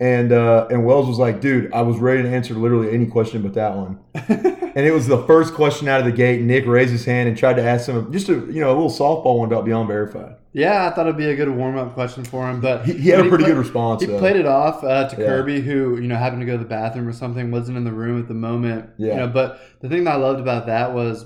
and 0.00 0.32
uh, 0.32 0.66
and 0.70 0.84
Wells 0.84 1.06
was 1.08 1.18
like, 1.18 1.40
"Dude, 1.40 1.72
I 1.72 1.82
was 1.82 1.98
ready 1.98 2.22
to 2.22 2.28
answer 2.28 2.54
literally 2.54 2.92
any 2.92 3.06
question 3.06 3.42
but 3.42 3.54
that 3.54 3.74
one." 3.76 4.00
and 4.14 4.86
it 4.86 4.92
was 4.92 5.06
the 5.06 5.24
first 5.26 5.54
question 5.54 5.88
out 5.88 6.00
of 6.00 6.06
the 6.06 6.12
gate. 6.12 6.42
Nick 6.42 6.66
raised 6.66 6.90
his 6.92 7.04
hand 7.04 7.28
and 7.28 7.38
tried 7.38 7.54
to 7.54 7.62
ask 7.62 7.88
him 7.88 8.12
just 8.12 8.28
a 8.28 8.32
you 8.34 8.60
know 8.60 8.68
a 8.68 8.76
little 8.76 8.90
softball 8.90 9.38
one 9.38 9.48
about 9.48 9.64
Beyond 9.64 9.88
Verified. 9.88 10.36
Yeah, 10.52 10.86
I 10.86 10.90
thought 10.94 11.06
it'd 11.06 11.16
be 11.16 11.26
a 11.30 11.34
good 11.34 11.48
warm 11.48 11.76
up 11.76 11.94
question 11.94 12.24
for 12.24 12.48
him, 12.48 12.60
but 12.60 12.84
He, 12.84 12.92
he 12.92 13.08
had 13.08 13.18
but 13.18 13.26
a 13.26 13.28
pretty 13.28 13.44
played- 13.44 13.54
good 13.54 13.58
response. 13.58 14.02
He 14.02 14.06
though. 14.06 14.18
played 14.20 14.36
it 14.36 14.46
off 14.46 14.84
uh, 14.84 15.08
to 15.08 15.20
Yeah. 15.20 15.26
Kirby, 15.26 15.60
who 15.62 15.96
you 16.00 16.06
know 16.06 16.16
happened 16.16 16.42
to 16.42 16.46
go 16.46 16.52
to 16.52 16.58
the 16.62 16.68
bathroom 16.68 17.08
or 17.08 17.12
something, 17.12 17.50
wasn't 17.50 17.76
in 17.78 17.82
the 17.84 17.92
room 17.92 18.20
at 18.20 18.28
the 18.28 18.34
moment. 18.34 18.90
Yeah. 18.98 19.12
You 19.14 19.16
know, 19.20 19.28
but 19.28 19.60
the 19.80 19.88
thing 19.88 20.04
that 20.04 20.12
I 20.12 20.16
loved 20.16 20.38
about 20.40 20.66
that 20.66 20.92
was 20.94 21.24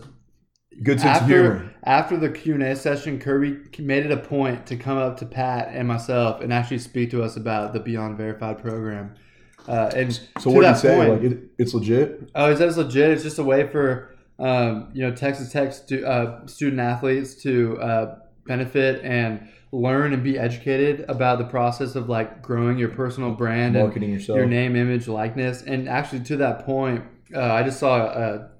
good 0.82 1.00
sense 1.00 1.20
of 1.20 1.26
humor. 1.26 1.74
After 1.88 2.18
the 2.18 2.28
Q 2.28 2.52
and 2.54 2.62
A 2.62 2.76
session, 2.76 3.18
Kirby 3.18 3.56
made 3.78 4.04
it 4.04 4.12
a 4.12 4.16
point 4.18 4.66
to 4.66 4.76
come 4.76 4.98
up 4.98 5.16
to 5.20 5.26
Pat 5.26 5.70
and 5.72 5.88
myself 5.88 6.42
and 6.42 6.52
actually 6.52 6.78
speak 6.80 7.10
to 7.12 7.22
us 7.22 7.36
about 7.36 7.72
the 7.72 7.80
Beyond 7.80 8.18
Verified 8.18 8.58
program. 8.58 9.14
Uh, 9.66 9.90
and 9.96 10.12
So 10.38 10.50
what 10.50 10.62
did 10.62 10.68
he 10.74 10.74
say? 10.76 10.96
point- 10.96 11.22
Like 11.22 11.32
it, 11.32 11.38
it's 11.56 11.72
legit. 11.74 12.30
Oh, 12.34 12.50
he 12.50 12.56
said 12.56 12.68
it's 12.68 12.76
legit. 12.76 13.10
It's 13.10 13.22
just 13.22 13.38
a 13.38 13.42
way 13.44 13.66
for 13.66 14.14
um, 14.38 14.90
you 14.92 15.02
know 15.02 15.14
Texas 15.14 15.50
Tech 15.50 15.72
stu- 15.72 16.06
uh, 16.06 16.46
student 16.46 16.78
athletes 16.80 17.34
to 17.42 17.80
uh, 17.80 18.18
benefit 18.46 19.02
and 19.02 19.48
learn 19.72 20.12
and 20.12 20.22
be 20.22 20.38
educated 20.38 21.04
about 21.08 21.38
the 21.38 21.44
process 21.44 21.94
of 21.94 22.08
like 22.08 22.42
growing 22.42 22.78
your 22.78 22.88
personal 22.90 23.30
brand 23.32 23.76
and 23.76 23.84
Marketing 23.86 24.10
yourself. 24.10 24.36
your 24.36 24.46
name, 24.46 24.76
image, 24.76 25.08
likeness. 25.08 25.62
And 25.62 25.88
actually, 25.88 26.20
to 26.24 26.36
that 26.36 26.64
point, 26.66 27.02
uh, 27.34 27.40
I 27.40 27.62
just 27.62 27.78
saw 27.80 28.06
a, 28.06 28.50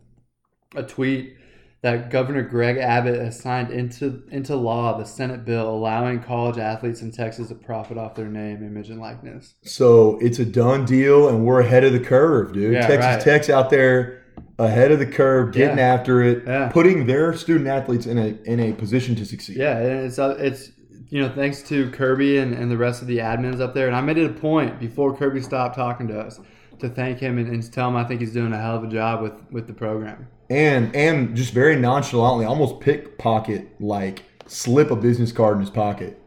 a 0.74 0.82
tweet 0.82 1.36
that 1.82 2.10
Governor 2.10 2.42
Greg 2.42 2.76
Abbott 2.76 3.20
has 3.20 3.38
signed 3.40 3.70
into 3.70 4.22
into 4.30 4.56
law 4.56 4.98
the 4.98 5.04
Senate 5.04 5.44
bill 5.44 5.68
allowing 5.70 6.20
college 6.20 6.58
athletes 6.58 7.02
in 7.02 7.12
Texas 7.12 7.48
to 7.48 7.54
profit 7.54 7.96
off 7.96 8.14
their 8.14 8.26
name, 8.26 8.64
image, 8.64 8.90
and 8.90 9.00
likeness. 9.00 9.54
So 9.62 10.18
it's 10.20 10.38
a 10.40 10.44
done 10.44 10.84
deal, 10.84 11.28
and 11.28 11.44
we're 11.44 11.60
ahead 11.60 11.84
of 11.84 11.92
the 11.92 12.00
curve, 12.00 12.52
dude. 12.52 12.74
Yeah, 12.74 12.86
Texas 12.86 13.04
right. 13.06 13.20
Tech's 13.20 13.48
out 13.50 13.70
there 13.70 14.24
ahead 14.58 14.90
of 14.90 14.98
the 14.98 15.06
curve, 15.06 15.52
getting 15.52 15.78
Yeah. 15.78 15.94
after 15.94 16.20
it, 16.22 16.42
Yeah. 16.46 16.68
putting 16.70 17.06
their 17.06 17.32
student 17.34 17.68
athletes 17.68 18.06
in 18.06 18.18
a 18.18 18.36
in 18.44 18.58
a 18.58 18.72
position 18.72 19.14
to 19.16 19.24
succeed. 19.24 19.56
Yeah, 19.56 19.78
and 19.78 20.04
it's 20.06 20.18
uh, 20.18 20.36
it's 20.38 20.72
you 21.10 21.20
know 21.22 21.28
thanks 21.32 21.62
to 21.62 21.90
Kirby 21.92 22.38
and, 22.38 22.54
and 22.54 22.70
the 22.70 22.76
rest 22.76 23.02
of 23.02 23.08
the 23.08 23.18
admins 23.18 23.60
up 23.60 23.72
there, 23.74 23.86
and 23.86 23.94
I 23.94 24.00
made 24.00 24.18
it 24.18 24.28
a 24.28 24.34
point 24.34 24.80
before 24.80 25.16
Kirby 25.16 25.42
stopped 25.42 25.76
talking 25.76 26.08
to 26.08 26.18
us 26.18 26.40
to 26.80 26.88
thank 26.88 27.18
him 27.20 27.38
and, 27.38 27.48
and 27.48 27.62
to 27.62 27.70
tell 27.70 27.88
him 27.88 27.94
I 27.96 28.02
think 28.04 28.20
he's 28.20 28.32
doing 28.32 28.52
a 28.52 28.60
hell 28.60 28.76
of 28.76 28.82
a 28.84 28.88
job 28.88 29.22
with 29.22 29.34
with 29.52 29.68
the 29.68 29.74
program. 29.74 30.26
And 30.50 30.94
and 30.96 31.36
just 31.36 31.52
very 31.52 31.76
nonchalantly, 31.76 32.46
almost 32.46 32.80
pickpocket 32.80 33.80
like 33.80 34.24
slip 34.46 34.90
a 34.90 34.96
business 34.96 35.30
card 35.30 35.56
in 35.56 35.60
his 35.60 35.70
pocket. 35.70 36.18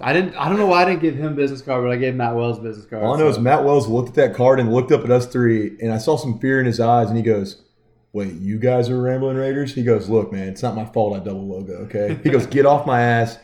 I 0.00 0.12
didn't. 0.12 0.34
I 0.36 0.48
don't 0.48 0.58
know 0.58 0.66
why 0.66 0.82
I 0.82 0.84
didn't 0.84 1.00
give 1.00 1.16
him 1.16 1.34
business 1.34 1.62
card, 1.62 1.82
but 1.82 1.90
I 1.90 1.96
gave 1.96 2.14
Matt 2.14 2.36
Wells 2.36 2.58
business 2.58 2.86
card. 2.86 3.02
All 3.02 3.14
I 3.14 3.18
know 3.18 3.24
so- 3.24 3.38
is 3.38 3.38
Matt 3.38 3.64
Wells 3.64 3.88
looked 3.88 4.10
at 4.10 4.14
that 4.16 4.34
card 4.34 4.60
and 4.60 4.72
looked 4.72 4.92
up 4.92 5.02
at 5.04 5.10
us 5.10 5.26
three, 5.26 5.76
and 5.80 5.92
I 5.92 5.98
saw 5.98 6.16
some 6.16 6.38
fear 6.38 6.60
in 6.60 6.66
his 6.66 6.78
eyes, 6.78 7.08
and 7.08 7.16
he 7.16 7.22
goes, 7.22 7.62
"Wait, 8.12 8.34
you 8.34 8.58
guys 8.58 8.90
are 8.90 9.00
Rambling 9.00 9.36
Raiders?" 9.36 9.74
He 9.74 9.82
goes, 9.82 10.08
"Look, 10.08 10.30
man, 10.30 10.48
it's 10.48 10.62
not 10.62 10.76
my 10.76 10.84
fault. 10.84 11.16
I 11.16 11.20
double 11.20 11.48
logo. 11.48 11.72
Okay." 11.84 12.18
He 12.22 12.30
goes, 12.30 12.46
"Get 12.46 12.66
off 12.66 12.86
my 12.86 13.00
ass, 13.00 13.38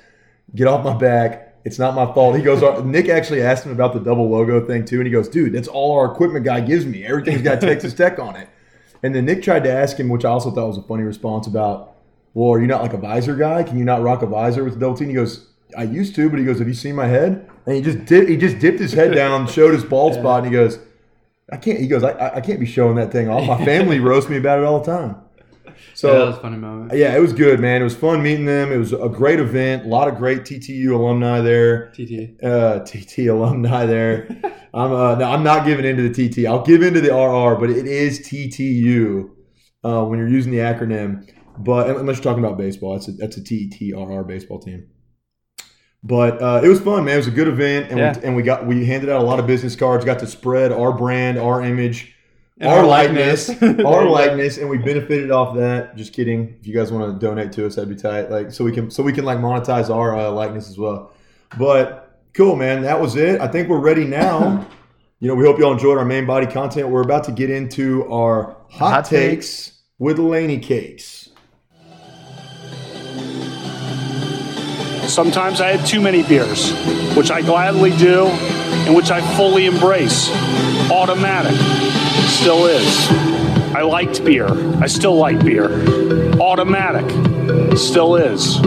get 0.55 0.67
off 0.69 0.85
my 0.85 0.97
back. 0.97 1.57
It's 1.65 1.79
not 1.79 1.95
my 1.95 2.07
fault." 2.13 2.37
He 2.37 2.43
goes, 2.43 2.63
"Uh, 2.63 2.83
"Nick 2.85 3.09
actually 3.09 3.43
asked 3.43 3.65
him 3.65 3.73
about 3.73 3.95
the 3.95 4.01
double 4.01 4.29
logo 4.31 4.65
thing 4.65 4.85
too, 4.85 4.99
and 4.99 5.07
he 5.07 5.13
goes, 5.13 5.29
"Dude, 5.29 5.55
that's 5.55 5.67
all 5.69 5.99
our 5.99 6.13
equipment 6.13 6.45
guy 6.45 6.61
gives 6.61 6.85
me. 6.85 7.05
Everything's 7.05 7.43
got 7.43 7.61
Texas 7.63 7.95
Tech 7.95 8.19
on 8.19 8.37
it." 8.37 8.49
And 9.05 9.15
then 9.15 9.25
Nick 9.27 9.43
tried 9.43 9.63
to 9.65 9.71
ask 9.73 9.97
him, 9.99 10.09
which 10.09 10.25
I 10.25 10.31
also 10.31 10.51
thought 10.51 10.67
was 10.67 10.79
a 10.79 10.83
funny 10.83 11.05
response 11.05 11.47
about, 11.47 11.93
"Well, 12.33 12.51
are 12.53 12.61
you 12.61 12.67
not 12.67 12.83
like 12.83 12.93
a 12.95 12.97
visor 12.97 13.37
guy? 13.37 13.63
Can 13.63 13.79
you 13.79 13.85
not 13.85 14.03
rock 14.03 14.23
a 14.23 14.27
visor 14.27 14.65
with 14.65 14.75
the 14.75 14.81
double 14.81 14.97
T?" 14.97 15.05
And 15.05 15.11
he 15.11 15.15
goes. 15.15 15.47
I 15.77 15.83
used 15.83 16.15
to, 16.17 16.29
but 16.31 16.39
he 16.39 16.45
goes, 16.45 16.59
"Have 16.61 16.69
you 16.69 16.75
seen 16.75 16.95
my 16.95 17.07
head?" 17.07 17.49
And 17.67 17.75
he 17.75 17.83
just 17.83 18.05
did. 18.05 18.29
He 18.29 18.37
just 18.37 18.59
dipped 18.61 18.79
his 18.79 18.93
head 18.93 19.13
down, 19.23 19.47
showed 19.49 19.73
his 19.75 19.83
bald 19.85 20.15
spot, 20.15 20.45
and 20.45 20.47
he 20.47 20.53
goes, 20.53 20.79
"I 21.51 21.57
can't." 21.57 21.79
He 21.81 21.89
goes, 21.89 22.05
"I, 22.05 22.11
I- 22.13 22.37
I 22.37 22.41
can't 22.41 22.61
be 22.61 22.67
showing 22.67 22.95
that 22.97 23.11
thing 23.13 23.29
off. 23.29 23.47
My 23.47 23.65
family 23.73 23.99
roasts 23.99 24.31
me 24.31 24.37
about 24.37 24.59
it 24.61 24.65
all 24.65 24.79
the 24.81 24.87
time." 24.87 25.17
So 25.95 26.13
yeah, 26.13 26.19
that 26.19 26.27
was 26.27 26.37
a 26.37 26.41
funny 26.41 26.57
moment. 26.57 26.93
yeah, 26.95 27.17
it 27.17 27.21
was 27.21 27.33
good, 27.33 27.61
man. 27.61 27.81
It 27.81 27.85
was 27.85 27.95
fun 27.97 28.23
meeting 28.23 28.45
them. 28.47 28.73
It 28.73 28.77
was 28.77 28.93
a 28.93 29.09
great 29.09 29.41
event. 29.41 29.85
A 29.87 29.89
lot 29.89 30.09
of 30.09 30.17
great 30.17 30.41
TTU 30.43 30.93
alumni 30.95 31.41
there. 31.41 31.91
TT. 31.93 32.43
Uh, 32.43 32.81
TT 32.81 33.29
alumni 33.29 33.87
there. 33.87 34.29
I'm 34.75 34.93
uh, 34.93 35.15
no, 35.17 35.25
I'm 35.31 35.43
not 35.45 35.65
giving 35.67 35.85
into 35.85 36.09
the 36.09 36.29
TT. 36.29 36.47
I'll 36.47 36.65
give 36.65 36.83
into 36.83 37.01
the 37.01 37.15
RR, 37.15 37.57
but 37.61 37.71
it 37.71 37.87
is 37.87 38.21
TTU 38.21 39.31
uh, 39.85 40.05
when 40.05 40.19
you're 40.19 40.29
using 40.29 40.53
the 40.53 40.59
acronym. 40.59 41.31
But 41.57 41.89
unless 41.97 42.17
you're 42.17 42.25
talking 42.25 42.45
about 42.45 42.59
baseball, 42.59 42.95
that's 42.95 43.07
a, 43.09 43.13
that's 43.13 43.37
a 43.37 43.41
TTRR 43.41 44.27
baseball 44.27 44.59
team. 44.59 44.89
But 46.03 46.43
uh, 46.43 46.61
it 46.63 46.69
was 46.69 46.81
fun, 46.81 47.05
man. 47.05 47.15
It 47.15 47.19
was 47.19 47.27
a 47.29 47.31
good 47.31 47.49
event, 47.49 47.91
and, 47.91 47.99
Yeah. 47.99 48.19
we, 48.19 48.25
and 48.25 48.37
we 48.37 48.43
got 48.43 48.67
we 48.67 48.85
handed 48.85 49.09
out 49.09 49.23
a 49.23 49.25
lot 49.25 49.39
of 49.39 49.47
business 49.47 49.75
cards. 49.77 50.05
Got 50.05 50.19
to 50.19 50.27
spread 50.27 50.71
our 50.73 50.93
brand, 50.93 51.39
our 51.39 51.63
image 51.63 52.14
our 52.63 52.79
our 52.79 52.87
likeness, 52.87 53.49
likeness. 53.49 53.85
Our 53.85 54.09
likeness, 54.09 54.59
and 54.59 54.71
we 54.71 54.79
benefited 54.79 55.31
off 55.33 55.57
that. 55.57 55.97
Just 55.97 56.13
kidding. 56.13 56.57
If 56.61 56.67
you 56.67 56.75
guys 56.75 56.93
want 56.93 57.13
to 57.13 57.27
donate 57.27 57.51
to 57.53 57.67
us, 57.67 57.75
that'd 57.75 57.89
be 57.89 57.97
tight. 57.97 58.31
Like 58.31 58.53
so 58.53 58.65
we 58.65 58.71
can 58.71 58.91
so 58.91 59.03
we 59.03 59.13
can 59.13 59.25
like 59.25 59.39
monetize 59.39 59.93
our 59.93 60.17
uh, 60.17 60.31
likeness 60.31 60.69
as 60.69 60.79
well. 60.79 61.13
But 61.59 62.21
cool, 62.33 62.55
man. 62.55 62.83
That 62.83 63.01
was 63.01 63.17
it. 63.17 63.41
I 63.41 63.49
think 63.49 63.69
we're 63.69 63.81
ready 63.81 64.05
now. 64.05 64.67
you 65.21 65.27
know, 65.27 65.35
we 65.35 65.45
hope 65.45 65.59
y'all 65.59 65.73
enjoyed 65.73 65.99
our 65.99 66.05
main 66.05 66.27
body 66.27 66.47
content. 66.47 66.89
We're 66.89 67.03
about 67.03 67.25
to 67.25 67.33
get 67.33 67.51
into 67.51 68.11
our 68.13 68.57
hot, 68.71 68.93
Hot 68.93 69.05
takes 69.05 69.81
with 69.99 70.19
Laney 70.19 70.59
Cakes. 70.59 71.31
Sometimes 75.09 75.61
I 75.61 75.77
had 75.77 75.87
too 75.87 76.01
many 76.01 76.23
beers, 76.23 76.73
which 77.17 77.31
I 77.31 77.43
gladly 77.43 77.97
do 77.97 78.27
and 78.27 78.95
which 78.95 79.11
I 79.11 79.21
fully 79.37 79.67
embrace. 79.67 80.31
Automatic. 80.91 81.94
Still 82.41 82.67
is. 82.67 83.09
I 83.75 83.83
liked 83.83 84.25
beer. 84.25 84.49
I 84.83 84.87
still 84.87 85.17
like 85.17 85.43
beer. 85.45 85.71
Automatic. 86.39 87.09
Still 87.79 88.17
is. 88.17 88.59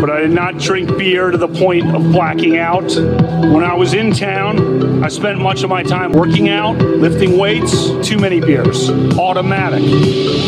But 0.00 0.10
I 0.10 0.20
did 0.20 0.30
not 0.30 0.58
drink 0.58 0.96
beer 0.96 1.30
to 1.30 1.36
the 1.36 1.48
point 1.48 1.94
of 1.94 2.02
blacking 2.12 2.56
out. 2.56 2.84
When 2.94 3.62
I 3.62 3.74
was 3.74 3.94
in 3.94 4.12
town, 4.12 5.04
I 5.04 5.08
spent 5.08 5.38
much 5.38 5.64
of 5.64 5.70
my 5.70 5.82
time 5.82 6.12
working 6.12 6.48
out, 6.48 6.78
lifting 6.78 7.36
weights, 7.36 7.90
too 8.06 8.16
many 8.18 8.40
beers. 8.40 8.88
Automatic. 9.18 9.82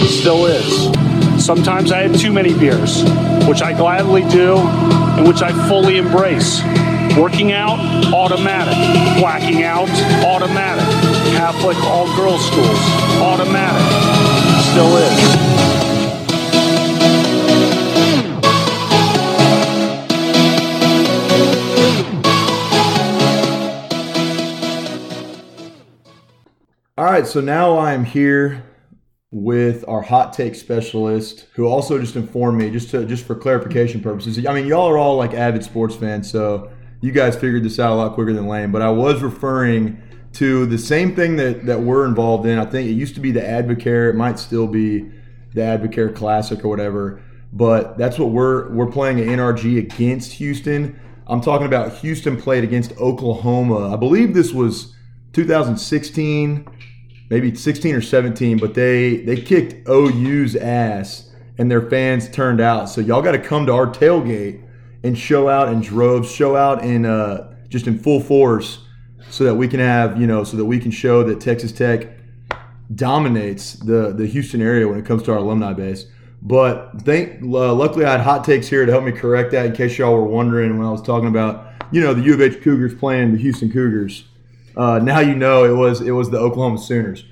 Still 0.09 0.47
is. 0.47 1.45
Sometimes 1.45 1.93
I 1.93 2.09
had 2.09 2.19
too 2.19 2.33
many 2.33 2.55
beers, 2.55 3.03
which 3.47 3.61
I 3.61 3.75
gladly 3.77 4.23
do 4.31 4.57
and 4.57 5.29
which 5.29 5.43
I 5.43 5.53
fully 5.69 5.99
embrace. 5.99 6.63
Working 7.19 7.53
out, 7.53 7.79
automatic. 8.13 8.75
Blacking 9.21 9.63
out, 9.63 9.89
automatic. 10.25 11.14
Catholic 11.33 11.77
all 11.85 12.07
girls 12.17 12.45
schools, 12.47 12.79
automatic. 13.21 13.83
Still 14.71 14.97
is. 14.97 15.55
All 26.97 27.05
right, 27.07 27.27
so 27.27 27.41
now 27.41 27.79
I'm 27.79 28.05
here 28.05 28.63
with 29.33 29.85
our 29.89 30.01
hot 30.01 30.33
take 30.33 30.55
specialist, 30.55 31.47
who 31.55 31.67
also 31.67 31.99
just 31.99 32.15
informed 32.15 32.57
me, 32.57 32.71
just 32.71 32.91
to 32.91 33.05
just 33.05 33.27
for 33.27 33.35
clarification 33.35 34.01
purposes. 34.01 34.47
I 34.47 34.55
mean, 34.55 34.67
y'all 34.67 34.89
are 34.89 34.97
all 34.97 35.17
like 35.17 35.35
avid 35.35 35.65
sports 35.65 35.97
fans, 35.97 36.31
so 36.31 36.71
you 37.01 37.11
guys 37.11 37.35
figured 37.35 37.65
this 37.65 37.81
out 37.81 37.93
a 37.93 37.97
lot 37.97 38.15
quicker 38.15 38.33
than 38.33 38.47
Lane. 38.47 38.71
But 38.71 38.81
I 38.81 38.91
was 38.91 39.23
referring 39.23 40.01
to 40.35 40.67
the 40.67 40.79
same 40.79 41.15
thing 41.15 41.37
that 41.37 41.67
that 41.67 41.81
we're 41.81 42.07
involved 42.07 42.47
in. 42.47 42.59
I 42.59 42.65
think 42.65 42.89
it 42.89 42.95
used 42.95 43.15
to 43.15 43.21
be 43.21 43.31
the 43.31 43.41
Advocare. 43.41 44.11
It 44.11 44.17
might 44.17 44.39
still 44.39 44.67
be 44.67 45.11
the 45.55 45.61
Advocare 45.61 46.15
Classic 46.15 46.65
or 46.65 46.69
whatever. 46.69 47.23
But 47.53 47.97
that's 47.99 48.19
what 48.19 48.31
we're 48.31 48.69
we're 48.71 48.91
playing 48.91 49.21
an 49.21 49.29
NRG 49.29 49.79
against 49.79 50.33
Houston. 50.33 50.99
I'm 51.27 51.41
talking 51.41 51.67
about 51.67 51.95
Houston 51.99 52.41
played 52.41 52.65
against 52.65 52.93
Oklahoma. 52.99 53.93
I 53.93 53.97
believe 53.97 54.35
this 54.35 54.53
was 54.53 54.95
2016 55.33 56.69
maybe 57.31 57.55
16 57.55 57.95
or 57.95 58.01
17, 58.01 58.59
but 58.59 58.75
they 58.75 59.19
they 59.19 59.37
kicked 59.37 59.89
OU's 59.89 60.57
ass 60.57 61.31
and 61.59 61.71
their 61.71 61.89
fans 61.89 62.29
turned 62.29 62.61
out. 62.61 62.89
So 62.89 63.01
y'all 63.01 63.23
got 63.23 63.33
to 63.33 63.39
come 63.39 63.67
to 63.67 63.73
our 63.73 63.87
tailgate 63.87 64.63
and 65.03 65.17
show 65.17 65.49
out 65.49 65.69
in 65.69 65.81
droves, 65.81 66.31
show 66.31 66.57
out 66.57 66.85
in 66.85 67.05
uh, 67.05 67.55
just 67.69 67.87
in 67.87 67.99
full 67.99 68.21
force, 68.21 68.84
so 69.31 69.45
that 69.45 69.55
we 69.55 69.69
can 69.69 69.81
have 69.81 70.21
you 70.21 70.27
know 70.27 70.45
so 70.45 70.57
that 70.57 70.65
we 70.65 70.79
can 70.79 70.91
show 70.91 71.23
that 71.25 71.41
Texas 71.41 71.73
Tech 71.73 72.09
dominates 72.95 73.75
the 73.75 74.13
the 74.13 74.27
Houston 74.27 74.61
area 74.61 74.87
when 74.87 74.99
it 74.99 75.07
comes 75.07 75.23
to 75.25 75.33
our 75.33 75.39
alumni 75.39 75.73
base. 75.73 76.07
But 76.43 77.03
thank 77.03 77.43
uh, 77.43 77.73
luckily 77.73 78.05
I 78.05 78.13
had 78.13 78.21
hot 78.21 78.45
takes 78.45 78.69
here 78.69 78.85
to 78.85 78.93
help 78.93 79.05
me 79.05 79.13
correct 79.13 79.53
that 79.53 79.67
in 79.67 79.73
case 79.73 79.99
y'all 79.99 80.15
were 80.15 80.25
wondering 80.25 80.77
when 80.79 80.87
I 80.87 80.91
was 80.91 81.03
talking 81.03 81.29
about 81.29 81.73
you 81.91 82.01
know 82.01 82.15
the 82.15 82.23
U 82.23 82.35
of 82.35 82.41
H 82.41 82.63
Cougars 82.63 82.95
playing 82.95 83.33
the 83.33 83.39
Houston 83.39 83.73
Cougars. 83.73 84.25
Uh, 84.77 84.99
now 84.99 85.21
you 85.21 85.35
know 85.35 85.65
it 85.65 85.77
was 85.77 86.01
it 86.01 86.11
was 86.11 86.31
the 86.31 86.39
Oklahoma 86.39 86.79
Sooners. 86.79 87.25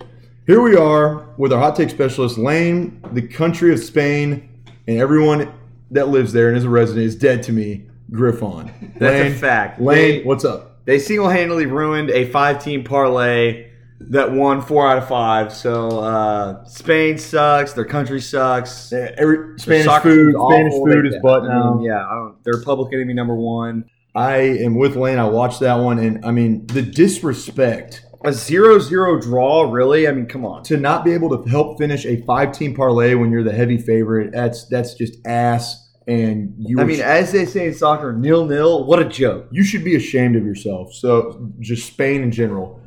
Here 0.47 0.61
we 0.61 0.77
are 0.77 1.29
with 1.37 1.53
our 1.53 1.61
hot 1.61 1.77
take 1.77 1.91
specialist 1.91 2.39
Lane, 2.39 3.01
the 3.13 3.23
country 3.23 3.73
of 3.73 3.79
Spain, 3.79 4.49
and 4.87 4.99
everyone 4.99 5.53
that 5.93 6.09
lives 6.09 6.33
there 6.33 6.49
and 6.49 6.57
is 6.57 6.65
a 6.65 6.69
resident 6.69 7.07
is 7.07 7.15
dead 7.15 7.43
to 7.45 7.53
me. 7.53 7.87
Griffon. 8.11 8.71
That's 8.99 9.35
a 9.35 9.39
fact. 9.39 9.81
Lane, 9.81 10.25
what's 10.25 10.45
up? 10.45 10.72
They 10.85 10.99
single 10.99 11.29
handedly 11.29 11.67
ruined 11.67 12.11
a 12.11 12.27
five 12.31 12.63
team 12.63 12.85
parlay 12.85 13.69
that 14.11 14.33
won 14.33 14.61
four 14.63 14.87
out 14.89 14.99
of 14.99 15.07
five. 15.09 15.53
So 15.53 16.01
uh, 16.01 16.65
Spain 16.65 17.19
sucks. 17.19 17.73
Their 17.73 17.85
country 17.85 18.21
sucks. 18.21 18.91
Yeah, 18.91 19.11
Every 19.17 19.59
Spanish 19.59 20.03
food, 20.03 20.35
Spanish 20.35 20.73
food 20.73 21.07
is 21.07 21.17
butt 21.23 21.45
now. 21.45 21.81
yeah, 21.83 22.05
I 22.05 22.15
don't, 22.15 22.43
they're 22.45 22.61
public 22.63 22.93
enemy 22.93 23.15
number 23.15 23.37
one. 23.37 23.85
I 24.15 24.39
am 24.39 24.77
with 24.77 24.97
Lane. 24.97 25.19
I 25.19 25.25
watched 25.29 25.61
that 25.61 25.77
one, 25.77 25.99
and 25.99 26.25
I 26.25 26.33
mean 26.33 26.67
the 26.67 26.83
disrespect 26.83 28.05
A 28.25 28.33
zero 28.33 28.79
zero 28.79 29.19
draw, 29.21 29.71
really? 29.71 30.07
I 30.07 30.13
mean, 30.13 30.27
come 30.27 30.45
on. 30.45 30.65
to 30.65 30.77
not 30.77 31.05
be 31.05 31.13
able 31.13 31.31
to 31.43 31.49
help 31.49 31.79
finish 31.79 32.05
a 32.05 32.21
five 32.27 32.53
team 32.53 32.75
parlay 32.75 33.15
when 33.15 33.31
you're 33.31 33.43
the 33.45 33.53
heavy 33.53 33.79
favorite. 33.79 34.33
That's 34.33 34.67
that's 34.67 34.95
just 34.95 35.15
ass. 35.27 35.79
And 36.07 36.55
you, 36.59 36.81
I 36.81 36.85
mean, 36.85 37.01
as 37.01 37.33
they 37.33 37.45
say 37.45 37.69
in 37.69 37.75
soccer, 37.75 38.13
nil 38.13 38.45
nil. 38.47 38.85
What 38.85 38.99
a 38.99 39.05
joke. 39.05 39.47
you 39.51 39.63
should 39.63 39.85
be 39.85 39.95
ashamed 39.95 40.37
of 40.37 40.45
yourself. 40.45 40.93
So 40.93 41.53
just 41.61 41.87
Spain 41.87 42.23
in 42.23 42.33
general, 42.33 42.81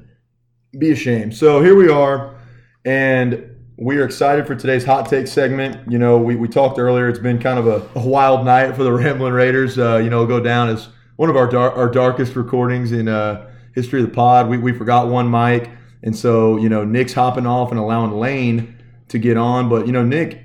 be 0.78 0.92
ashamed. 0.92 1.36
So 1.36 1.62
here 1.62 1.76
we 1.76 1.90
are, 1.90 2.38
and 2.84 3.56
we 3.78 3.98
are 3.98 4.06
excited 4.06 4.48
for 4.48 4.56
today's 4.56 4.86
hot 4.86 5.10
take 5.10 5.28
segment. 5.28 5.92
You 5.92 5.98
know, 5.98 6.18
we, 6.18 6.36
we 6.36 6.48
talked 6.48 6.80
earlier. 6.80 7.10
It's 7.10 7.20
been 7.20 7.40
kind 7.40 7.60
of 7.60 7.68
a, 7.68 8.00
a 8.00 8.06
wild 8.06 8.46
night 8.46 8.76
for 8.76 8.84
the 8.84 8.92
Ramblin' 8.94 9.34
Raiders. 9.34 9.78
Uh, 9.78 9.98
you 9.98 10.10
know, 10.10 10.26
go 10.26 10.40
down 10.40 10.70
as 10.70 10.90
one 11.16 11.30
of 11.30 11.36
our 11.36 11.48
dar- 11.48 11.74
our 11.74 11.90
darkest 11.90 12.36
recordings 12.36 12.92
in 12.92 13.08
uh, 13.08 13.50
history 13.74 14.02
of 14.02 14.08
the 14.08 14.14
pod. 14.14 14.50
We, 14.50 14.58
we 14.58 14.74
forgot 14.74 15.08
one 15.08 15.30
mic, 15.30 15.70
and 16.04 16.16
so 16.16 16.58
you 16.58 16.70
know 16.70 16.84
Nick's 16.84 17.14
hopping 17.14 17.46
off 17.46 17.72
and 17.72 17.80
allowing 17.80 18.12
Lane 18.12 18.78
to 19.10 19.20
get 19.20 19.38
on. 19.38 19.70
But 19.70 19.88
you 19.88 19.94
know, 19.94 20.04
Nick, 20.04 20.45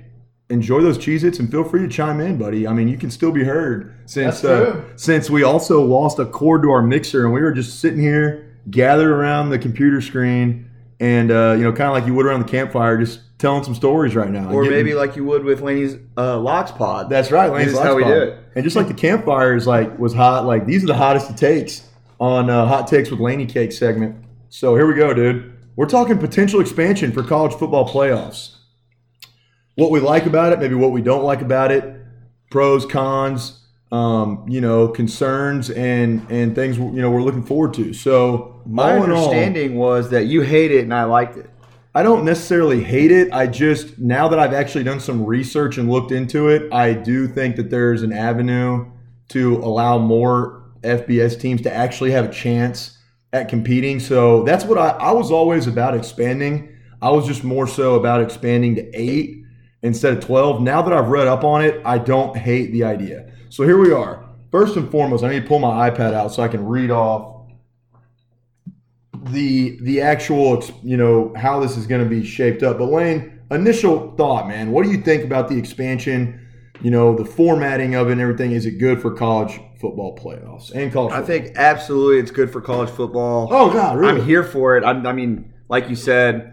enjoy 0.51 0.81
those 0.81 0.97
Cheez-Its 0.97 1.39
and 1.39 1.49
feel 1.49 1.63
free 1.63 1.81
to 1.81 1.87
chime 1.87 2.19
in, 2.19 2.37
buddy. 2.37 2.67
I 2.67 2.73
mean, 2.73 2.87
you 2.87 2.97
can 2.97 3.09
still 3.09 3.31
be 3.31 3.43
heard 3.43 3.95
since 4.05 4.43
uh, 4.43 4.81
since 4.97 5.29
we 5.29 5.43
also 5.43 5.81
lost 5.83 6.19
a 6.19 6.25
cord 6.25 6.61
to 6.63 6.69
our 6.71 6.81
mixer 6.83 7.25
and 7.25 7.33
we 7.33 7.41
were 7.41 7.51
just 7.51 7.79
sitting 7.79 7.99
here 7.99 8.47
gathered 8.69 9.09
around 9.11 9.49
the 9.49 9.57
computer 9.57 10.01
screen 10.01 10.69
and 10.99 11.31
uh, 11.31 11.55
you 11.57 11.63
know, 11.63 11.71
kind 11.73 11.87
of 11.89 11.93
like 11.95 12.05
you 12.05 12.13
would 12.13 12.25
around 12.27 12.41
the 12.41 12.47
campfire, 12.51 12.97
just 12.99 13.21
telling 13.39 13.63
some 13.63 13.73
stories 13.73 14.15
right 14.15 14.29
now. 14.29 14.51
Or 14.51 14.61
Getting- 14.63 14.77
maybe 14.77 14.93
like 14.93 15.15
you 15.15 15.25
would 15.25 15.43
with 15.43 15.61
Laney's 15.61 15.95
uh, 16.15 16.37
locks 16.37 16.71
pod. 16.71 17.09
that's 17.09 17.31
right. 17.31 17.51
This 17.65 17.73
is 17.73 17.79
how 17.79 17.95
we 17.95 18.03
Life 18.03 18.13
do 18.13 18.19
Pod. 18.19 18.27
it. 18.27 18.43
And 18.55 18.63
just 18.63 18.75
like 18.75 18.87
the 18.87 18.93
campfire 18.93 19.55
is 19.55 19.65
like 19.65 19.97
was 19.97 20.13
hot, 20.13 20.45
like 20.45 20.67
these 20.67 20.83
are 20.83 20.87
the 20.87 20.93
hottest 20.95 21.31
it 21.31 21.37
takes 21.37 21.87
on 22.19 22.51
uh, 22.51 22.67
hot 22.67 22.87
takes 22.87 23.09
with 23.09 23.19
Laney 23.19 23.47
Cake 23.47 23.71
segment. 23.71 24.15
So 24.49 24.75
here 24.75 24.85
we 24.85 24.93
go, 24.93 25.11
dude. 25.13 25.57
We're 25.75 25.87
talking 25.87 26.19
potential 26.19 26.59
expansion 26.59 27.11
for 27.13 27.23
college 27.23 27.53
football 27.53 27.87
playoffs. 27.89 28.57
What 29.75 29.91
we 29.91 29.99
like 29.99 30.25
about 30.25 30.53
it, 30.53 30.59
maybe 30.59 30.75
what 30.75 30.91
we 30.91 31.01
don't 31.01 31.23
like 31.23 31.41
about 31.41 31.71
it, 31.71 31.95
pros, 32.49 32.85
cons, 32.85 33.59
um, 33.91 34.45
you 34.47 34.61
know, 34.61 34.87
concerns 34.87 35.69
and 35.69 36.25
and 36.29 36.55
things 36.55 36.77
you 36.77 36.91
know 36.91 37.09
we're 37.11 37.21
looking 37.21 37.43
forward 37.43 37.73
to. 37.75 37.93
So 37.93 38.61
My 38.65 38.95
in 38.95 39.11
all- 39.11 39.29
understanding 39.29 39.75
was 39.75 40.09
that 40.11 40.25
you 40.25 40.41
hate 40.41 40.71
it 40.71 40.83
and 40.83 40.93
I 40.93 41.03
liked 41.05 41.37
it. 41.37 41.49
I 41.93 42.03
don't 42.03 42.23
necessarily 42.23 42.81
hate 42.83 43.11
it. 43.11 43.33
I 43.33 43.47
just 43.47 43.99
now 43.99 44.29
that 44.29 44.39
I've 44.39 44.53
actually 44.53 44.85
done 44.85 44.99
some 45.01 45.25
research 45.25 45.77
and 45.77 45.89
looked 45.89 46.11
into 46.13 46.47
it, 46.47 46.71
I 46.71 46.93
do 46.93 47.27
think 47.27 47.57
that 47.57 47.69
there's 47.69 48.01
an 48.01 48.13
avenue 48.13 48.89
to 49.29 49.57
allow 49.57 49.97
more 49.97 50.63
FBS 50.83 51.37
teams 51.39 51.61
to 51.63 51.73
actually 51.73 52.11
have 52.11 52.25
a 52.25 52.31
chance 52.31 52.97
at 53.33 53.49
competing. 53.49 53.99
So 53.99 54.43
that's 54.43 54.63
what 54.63 54.77
I, 54.77 54.89
I 54.89 55.11
was 55.11 55.31
always 55.31 55.67
about 55.67 55.93
expanding. 55.95 56.69
I 57.01 57.09
was 57.11 57.27
just 57.27 57.43
more 57.43 57.67
so 57.67 57.95
about 57.95 58.21
expanding 58.21 58.75
to 58.75 58.89
eight 58.93 59.40
instead 59.83 60.17
of 60.17 60.23
12. 60.23 60.61
Now 60.61 60.81
that 60.81 60.93
I've 60.93 61.09
read 61.09 61.27
up 61.27 61.43
on 61.43 61.63
it, 61.63 61.81
I 61.85 61.97
don't 61.97 62.35
hate 62.35 62.71
the 62.71 62.83
idea. 62.83 63.31
So 63.49 63.63
here 63.63 63.77
we 63.77 63.91
are. 63.91 64.25
First 64.51 64.75
and 64.75 64.89
foremost, 64.91 65.23
I 65.23 65.29
need 65.29 65.43
to 65.43 65.47
pull 65.47 65.59
my 65.59 65.89
iPad 65.89 66.13
out 66.13 66.33
so 66.33 66.43
I 66.43 66.47
can 66.47 66.65
read 66.65 66.91
off 66.91 67.31
the 69.25 69.77
the 69.81 70.01
actual 70.01 70.63
you 70.83 70.97
know 70.97 71.31
how 71.35 71.59
this 71.59 71.77
is 71.77 71.85
going 71.85 72.03
to 72.03 72.09
be 72.09 72.25
shaped 72.25 72.63
up. 72.63 72.79
But 72.79 72.85
Lane, 72.85 73.39
initial 73.51 74.15
thought, 74.15 74.47
man, 74.47 74.71
what 74.71 74.83
do 74.83 74.91
you 74.91 74.97
think 74.97 75.23
about 75.23 75.47
the 75.47 75.57
expansion? 75.57 76.37
You 76.81 76.89
know, 76.89 77.15
the 77.15 77.25
formatting 77.25 77.93
of 77.93 78.09
it 78.09 78.13
and 78.13 78.21
everything. 78.21 78.51
Is 78.51 78.65
it 78.65 78.79
good 78.79 79.01
for 79.01 79.11
college 79.11 79.59
football 79.79 80.17
playoffs 80.17 80.71
and 80.71 80.91
college? 80.91 81.13
I 81.13 81.21
think 81.21 81.55
absolutely 81.55 82.19
it's 82.19 82.31
good 82.31 82.51
for 82.51 82.59
college 82.59 82.89
football. 82.89 83.47
Oh 83.51 83.71
God, 83.71 83.97
really? 83.97 84.19
I'm 84.19 84.25
here 84.25 84.43
for 84.43 84.77
it. 84.77 84.83
I'm, 84.83 85.05
I 85.05 85.13
mean, 85.13 85.53
like 85.69 85.89
you 85.89 85.95
said, 85.95 86.50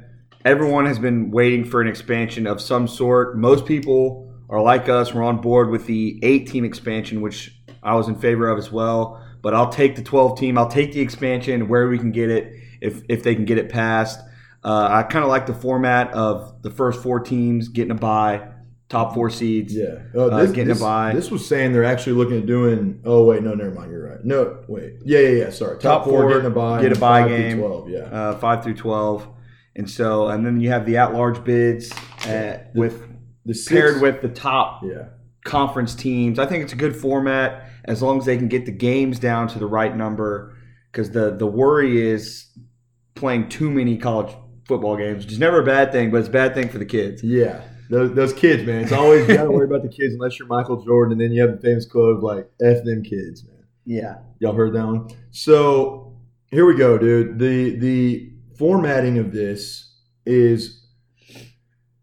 everyone 0.48 0.86
has 0.86 0.98
been 0.98 1.30
waiting 1.30 1.64
for 1.64 1.80
an 1.82 1.88
expansion 1.88 2.46
of 2.46 2.60
some 2.60 2.88
sort. 2.88 3.36
Most 3.36 3.66
people 3.66 4.32
are 4.48 4.62
like 4.62 4.88
us. 4.88 5.12
We're 5.12 5.22
on 5.24 5.40
board 5.40 5.68
with 5.70 5.86
the 5.86 6.18
eight 6.22 6.46
team 6.48 6.64
expansion, 6.64 7.20
which 7.20 7.54
I 7.82 7.94
was 7.94 8.08
in 8.08 8.16
favor 8.16 8.48
of 8.48 8.58
as 8.58 8.72
well. 8.72 9.22
But 9.42 9.54
I'll 9.54 9.68
take 9.70 9.94
the 9.94 10.02
12 10.02 10.38
team. 10.38 10.56
I'll 10.58 10.68
take 10.70 10.92
the 10.92 11.00
expansion 11.00 11.68
where 11.68 11.86
we 11.88 11.98
can 11.98 12.12
get 12.12 12.30
it 12.30 12.54
if, 12.80 13.02
if 13.08 13.22
they 13.22 13.34
can 13.34 13.44
get 13.44 13.58
it 13.58 13.68
passed. 13.68 14.18
Uh, 14.64 14.88
I 14.90 15.02
kind 15.04 15.22
of 15.22 15.28
like 15.28 15.46
the 15.46 15.54
format 15.54 16.12
of 16.12 16.62
the 16.62 16.70
first 16.70 17.02
four 17.02 17.20
teams 17.20 17.68
getting 17.68 17.92
a 17.92 17.94
bye, 17.94 18.48
top 18.88 19.14
four 19.14 19.30
seeds. 19.30 19.72
Yeah, 19.74 19.98
uh, 20.14 20.26
Uh, 20.26 20.42
this, 20.42 20.50
getting 20.52 20.72
a 20.74 20.80
bye. 20.80 21.12
this 21.14 21.30
was 21.30 21.46
saying 21.46 21.72
they're 21.72 21.84
actually 21.84 22.14
looking 22.14 22.38
at 22.38 22.46
doing. 22.46 23.00
Oh 23.04 23.24
wait, 23.24 23.42
no, 23.44 23.54
never 23.54 23.70
mind. 23.70 23.92
You're 23.92 24.08
right. 24.10 24.24
No, 24.24 24.58
wait. 24.66 24.94
Yeah, 25.04 25.20
yeah, 25.20 25.28
yeah. 25.44 25.50
Sorry. 25.50 25.74
Top, 25.78 26.00
Top 26.00 26.04
four, 26.04 26.22
four, 26.22 26.30
getting 26.30 26.46
a 26.46 26.50
bye. 26.50 26.82
get 26.82 26.90
a 26.96 26.98
bye 26.98 27.20
five 27.22 27.28
through 27.28 27.38
game. 27.38 27.58
Twelve. 27.60 27.88
Yeah. 27.90 27.98
uh, 28.00 28.38
five 28.38 28.64
through 28.64 28.74
twelve, 28.74 29.28
and 29.78 29.88
so 29.88 30.28
and 30.28 30.44
then 30.44 30.60
you 30.60 30.68
have 30.68 30.84
the 30.84 30.98
at-large 30.98 31.42
bids 31.44 31.90
uh, 32.26 32.58
with 32.74 33.02
the 33.46 33.54
six, 33.54 33.70
paired 33.72 34.02
with 34.02 34.20
the 34.20 34.28
top 34.28 34.82
Yeah. 34.84 35.06
conference 35.44 35.94
teams. 35.94 36.38
I 36.38 36.44
think 36.44 36.64
it's 36.64 36.74
a 36.74 36.76
good 36.76 36.94
format 36.96 37.70
as 37.86 38.02
long 38.02 38.18
as 38.18 38.26
they 38.26 38.36
can 38.36 38.48
get 38.48 38.66
the 38.66 38.72
games 38.72 39.18
down 39.18 39.48
to 39.48 39.58
the 39.58 39.66
right 39.66 39.96
number. 39.96 40.54
Because 40.92 41.10
the 41.12 41.30
the 41.36 41.46
worry 41.46 42.00
is 42.06 42.46
playing 43.14 43.48
too 43.50 43.70
many 43.70 43.96
college 43.98 44.34
football 44.66 44.96
games, 44.96 45.24
which 45.24 45.32
is 45.32 45.38
never 45.38 45.60
a 45.62 45.64
bad 45.64 45.92
thing, 45.92 46.10
but 46.10 46.18
it's 46.18 46.28
a 46.28 46.32
bad 46.32 46.54
thing 46.54 46.68
for 46.68 46.78
the 46.78 46.86
kids. 46.86 47.22
Yeah. 47.22 47.60
Those, 47.90 48.14
those 48.14 48.32
kids, 48.34 48.64
man. 48.66 48.82
It's 48.82 48.92
always 48.92 49.26
you 49.28 49.34
gotta 49.34 49.50
worry 49.50 49.66
about 49.66 49.82
the 49.82 49.88
kids 49.88 50.12
unless 50.14 50.38
you're 50.38 50.48
Michael 50.48 50.82
Jordan, 50.84 51.12
and 51.12 51.20
then 51.20 51.32
you 51.32 51.40
have 51.42 51.52
the 51.52 51.60
famous 51.60 51.86
quote 51.86 52.16
of 52.16 52.22
like 52.22 52.50
"F 52.62 52.84
them 52.84 53.02
kids," 53.02 53.44
man. 53.44 53.64
Yeah, 53.86 54.16
Y'all 54.40 54.52
heard 54.54 54.74
that 54.74 54.84
one? 54.84 55.08
So 55.30 56.18
here 56.50 56.66
we 56.66 56.74
go, 56.76 56.98
dude. 56.98 57.38
The 57.38 57.76
the 57.76 58.32
formatting 58.58 59.18
of 59.18 59.32
this 59.32 59.94
is 60.26 60.84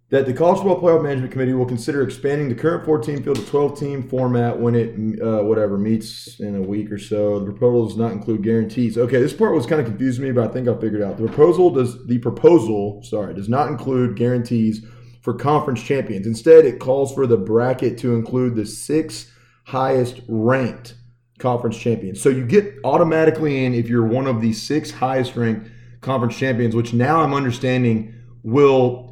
that 0.10 0.26
the 0.26 0.34
College 0.34 0.60
Football 0.60 0.82
Playoff 0.82 1.04
Management 1.04 1.32
Committee 1.32 1.54
will 1.54 1.66
consider 1.66 2.02
expanding 2.02 2.48
the 2.48 2.56
current 2.56 2.86
14 2.86 3.24
field 3.24 3.36
to 3.36 3.46
12 3.46 3.80
team 3.80 4.08
format 4.08 4.58
when 4.60 4.74
it 4.74 5.22
uh, 5.22 5.44
whatever 5.44 5.78
meets 5.78 6.40
in 6.40 6.56
a 6.56 6.62
week 6.62 6.92
or 6.92 6.98
so. 6.98 7.40
The 7.40 7.46
proposal 7.46 7.88
does 7.88 7.98
not 7.98 8.14
include 8.14 8.44
guarantees. 8.44 8.98
Okay, 8.98 9.20
this 9.20 9.34
part 9.34 9.54
was 9.54 9.66
kind 9.66 9.82
of 9.82 9.88
confusing 9.88 10.24
me, 10.24 10.32
but 10.32 10.50
I 10.50 10.54
think 10.54 10.68
I 10.68 10.76
figured 10.76 11.02
out. 11.02 11.18
The 11.18 11.28
proposal 11.28 11.72
does 11.72 12.06
the 12.08 12.20
proposal 12.20 13.02
sorry 13.04 13.34
does 13.34 13.50
not 13.50 13.70
include 13.70 14.16
guarantees 14.16 14.86
for 15.22 15.34
conference 15.34 15.82
champions. 15.82 16.28
Instead, 16.28 16.66
it 16.66 16.80
calls 16.80 17.14
for 17.14 17.26
the 17.28 17.38
bracket 17.38 17.98
to 17.98 18.16
include 18.16 18.56
the 18.56 18.66
six 18.66 19.32
highest 19.66 20.22
ranked 20.28 20.96
conference 21.40 21.78
champions. 21.78 22.22
So 22.22 22.30
you 22.30 22.46
get 22.46 22.76
automatically 22.84 23.66
in 23.66 23.74
if 23.74 23.90
you're 23.90 24.06
one 24.06 24.28
of 24.28 24.40
the 24.40 24.54
six 24.54 24.92
highest 24.92 25.36
ranked 25.36 25.68
conference 26.06 26.38
champions, 26.38 26.76
which 26.76 26.94
now 26.94 27.22
I'm 27.22 27.34
understanding 27.34 28.14
will 28.44 29.06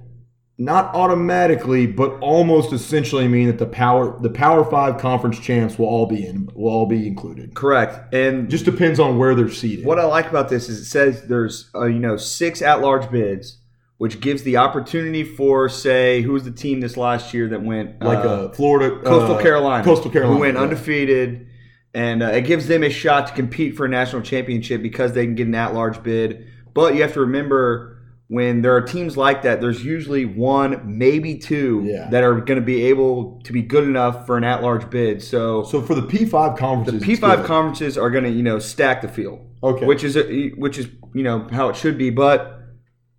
not 0.58 0.94
automatically, 0.94 1.88
but 1.88 2.12
almost 2.20 2.74
essentially 2.74 3.28
mean 3.28 3.48
that 3.48 3.58
the 3.58 3.66
power 3.66 4.18
the 4.20 4.30
Power 4.30 4.64
Five 4.64 5.00
conference 5.00 5.40
champs 5.40 5.80
will 5.80 5.88
all 5.88 6.06
be 6.06 6.26
in 6.26 6.50
will 6.54 6.72
all 6.72 6.86
be 6.86 7.08
included. 7.08 7.56
correct. 7.56 8.14
And 8.14 8.50
Just 8.50 8.66
depends 8.66 9.00
on 9.00 9.18
where 9.18 9.34
they're 9.34 9.50
seated. 9.50 9.86
What 9.86 10.00
I 10.00 10.06
like 10.06 10.30
about 10.30 10.50
this 10.50 10.70
is 10.70 10.80
it 10.80 10.86
says 10.86 11.24
there's 11.24 11.70
uh, 11.74 11.86
you 11.86 12.00
know 12.00 12.18
six 12.18 12.62
at-large 12.62 13.10
bids, 13.10 13.58
which 13.98 14.20
gives 14.20 14.44
the 14.44 14.58
opportunity 14.58 15.24
for 15.24 15.70
say 15.70 16.22
who 16.22 16.34
was 16.34 16.44
the 16.44 16.52
team 16.52 16.82
this 16.82 16.98
last 16.98 17.34
year 17.34 17.48
that 17.50 17.64
went 17.64 18.00
like 18.02 18.24
uh, 18.24 18.46
uh, 18.46 18.54
Florida, 18.54 19.02
Coastal 19.02 19.36
uh, 19.36 19.42
Carolina, 19.42 19.84
Coastal 19.84 20.12
Carolina 20.12 20.36
who 20.36 20.42
went 20.42 20.56
yeah. 20.56 20.62
undefeated, 20.62 21.48
and 21.96 22.22
uh, 22.22 22.28
it 22.28 22.42
gives 22.46 22.68
them 22.68 22.84
a 22.84 22.90
shot 22.92 23.28
to 23.28 23.34
compete 23.34 23.76
for 23.76 23.86
a 23.86 23.90
national 23.90 24.22
championship 24.22 24.84
because 24.84 25.14
they 25.14 25.26
can 25.26 25.34
get 25.34 25.48
an 25.48 25.56
at-large 25.56 26.04
bid. 26.04 26.48
But 26.74 26.96
you 26.96 27.02
have 27.02 27.14
to 27.14 27.20
remember 27.22 27.90
when 28.30 28.62
there 28.64 28.76
are 28.76 28.82
teams 28.82 29.16
like 29.16 29.44
that, 29.44 29.62
there's 29.62 29.84
usually 29.86 30.26
one, 30.26 30.82
maybe 30.98 31.38
two 31.38 31.84
Yeah. 31.86 32.10
that 32.10 32.24
are 32.24 32.36
going 32.42 32.60
to 32.60 32.66
be 32.66 32.84
able 32.86 33.40
to 33.44 33.54
be 33.54 33.62
good 33.62 33.84
enough 33.84 34.26
for 34.26 34.38
an 34.38 34.44
at-large 34.44 34.90
bid. 34.90 35.22
So 35.22 35.64
So 35.64 35.82
for 35.82 35.94
the 35.94 36.02
P 36.02 36.26
five 36.26 36.58
conferences, 36.58 37.02
the 37.02 37.06
conferences, 37.18 37.20
P5 37.44 37.46
conferences 37.46 37.98
are 37.98 38.10
going 38.10 38.24
to 38.24 38.30
you 38.32 38.42
know 38.44 38.60
stack 38.60 39.02
the 39.02 39.08
field. 39.08 39.40
Okay. 39.62 39.86
Which 39.86 40.04
is 40.04 40.18
a, 40.18 40.50
which 40.52 40.78
is 40.80 40.88
you 41.14 41.24
know 41.24 41.48
how 41.52 41.70
it 41.70 41.76
should 41.76 41.98
be, 41.98 42.10
but 42.10 42.60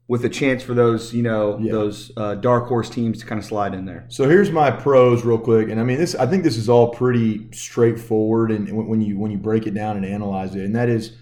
with 0.07 0.23
a 0.25 0.29
chance 0.29 0.63
for 0.63 0.75
those 0.75 1.15
you 1.15 1.23
know 1.23 1.59
Yeah. 1.61 1.73
those 1.73 2.11
uh, 2.17 2.35
dark 2.35 2.67
horse 2.67 2.91
teams 2.91 3.21
to 3.21 3.27
kind 3.27 3.39
of 3.39 3.45
slide 3.45 3.73
in 3.73 3.85
there. 3.85 4.05
So 4.09 4.29
here's 4.29 4.51
my 4.51 4.71
pros, 4.71 5.25
real 5.25 5.39
quick, 5.39 5.69
and 5.71 5.79
I 5.81 5.85
mean 5.85 5.99
this. 5.99 6.15
I 6.15 6.27
think 6.27 6.43
this 6.45 6.57
is 6.57 6.69
all 6.69 6.89
pretty 6.89 7.47
straightforward, 7.53 8.51
and 8.51 8.71
when 8.89 9.01
you 9.01 9.19
when 9.19 9.31
you 9.31 9.39
break 9.39 9.67
it 9.67 9.75
down 9.75 9.97
and 9.97 10.05
analyze 10.05 10.55
it, 10.57 10.65
and 10.65 10.75
that 10.75 10.89
is 10.89 11.13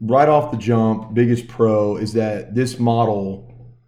right 0.00 0.28
off 0.28 0.50
the 0.50 0.56
jump. 0.56 1.14
Biggest 1.14 1.48
pro 1.48 1.96
is 1.96 2.12
that 2.14 2.54
this 2.54 2.78
model 2.78 3.44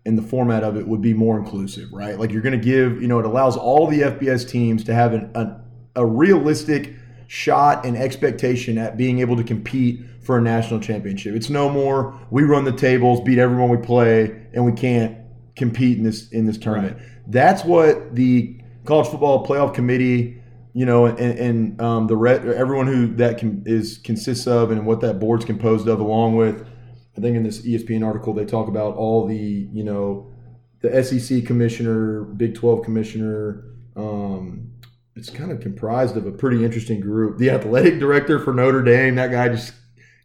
and 0.06 0.16
the 0.16 0.22
format 0.22 0.64
of 0.64 0.76
it 0.76 0.86
would 0.86 1.02
be 1.02 1.14
more 1.14 1.38
inclusive, 1.38 1.92
right? 1.92 2.18
Like 2.18 2.32
you're 2.32 2.42
going 2.42 2.58
to 2.58 2.64
give, 2.64 3.00
you 3.02 3.08
know, 3.08 3.18
it 3.18 3.26
allows 3.26 3.56
all 3.56 3.86
the 3.86 4.00
FBS 4.00 4.48
teams 4.48 4.82
to 4.84 4.94
have 4.94 5.12
an, 5.12 5.30
an, 5.34 5.60
a 5.94 6.06
realistic 6.06 6.94
shot 7.26 7.84
and 7.84 7.96
expectation 7.96 8.78
at 8.78 8.96
being 8.96 9.20
able 9.20 9.36
to 9.36 9.44
compete 9.44 10.00
for 10.22 10.38
a 10.38 10.40
national 10.40 10.80
championship. 10.80 11.34
It's 11.34 11.50
no 11.50 11.68
more 11.68 12.18
we 12.30 12.42
run 12.42 12.64
the 12.64 12.72
tables, 12.72 13.20
beat 13.20 13.38
everyone 13.38 13.68
we 13.68 13.76
play, 13.76 14.46
and 14.52 14.64
we 14.64 14.72
can't 14.72 15.16
compete 15.54 15.98
in 15.98 16.04
this 16.04 16.30
in 16.30 16.46
this 16.46 16.58
tournament. 16.58 16.98
That's 17.26 17.64
what 17.64 18.14
the 18.14 18.60
college 18.84 19.08
football 19.08 19.46
playoff 19.46 19.74
committee, 19.74 20.39
you 20.72 20.86
know, 20.86 21.06
and, 21.06 21.18
and 21.38 21.80
um, 21.80 22.06
the 22.06 22.16
re- 22.16 22.54
everyone 22.54 22.86
who 22.86 23.08
that 23.16 23.38
can, 23.38 23.62
is 23.66 23.98
consists 23.98 24.46
of, 24.46 24.70
and 24.70 24.86
what 24.86 25.00
that 25.00 25.18
board's 25.18 25.44
composed 25.44 25.88
of, 25.88 26.00
along 26.00 26.36
with, 26.36 26.66
I 27.16 27.20
think 27.20 27.36
in 27.36 27.42
this 27.42 27.62
ESPN 27.62 28.06
article 28.06 28.32
they 28.34 28.44
talk 28.44 28.68
about 28.68 28.94
all 28.96 29.26
the 29.26 29.36
you 29.72 29.82
know, 29.84 30.32
the 30.80 31.02
SEC 31.02 31.44
commissioner, 31.44 32.22
Big 32.24 32.54
Twelve 32.54 32.84
commissioner. 32.84 33.64
Um, 33.96 34.70
it's 35.16 35.28
kind 35.28 35.50
of 35.50 35.60
comprised 35.60 36.16
of 36.16 36.26
a 36.26 36.30
pretty 36.32 36.64
interesting 36.64 37.00
group. 37.00 37.36
The 37.38 37.50
athletic 37.50 37.98
director 37.98 38.38
for 38.38 38.54
Notre 38.54 38.82
Dame, 38.82 39.16
that 39.16 39.30
guy 39.30 39.48
just 39.48 39.74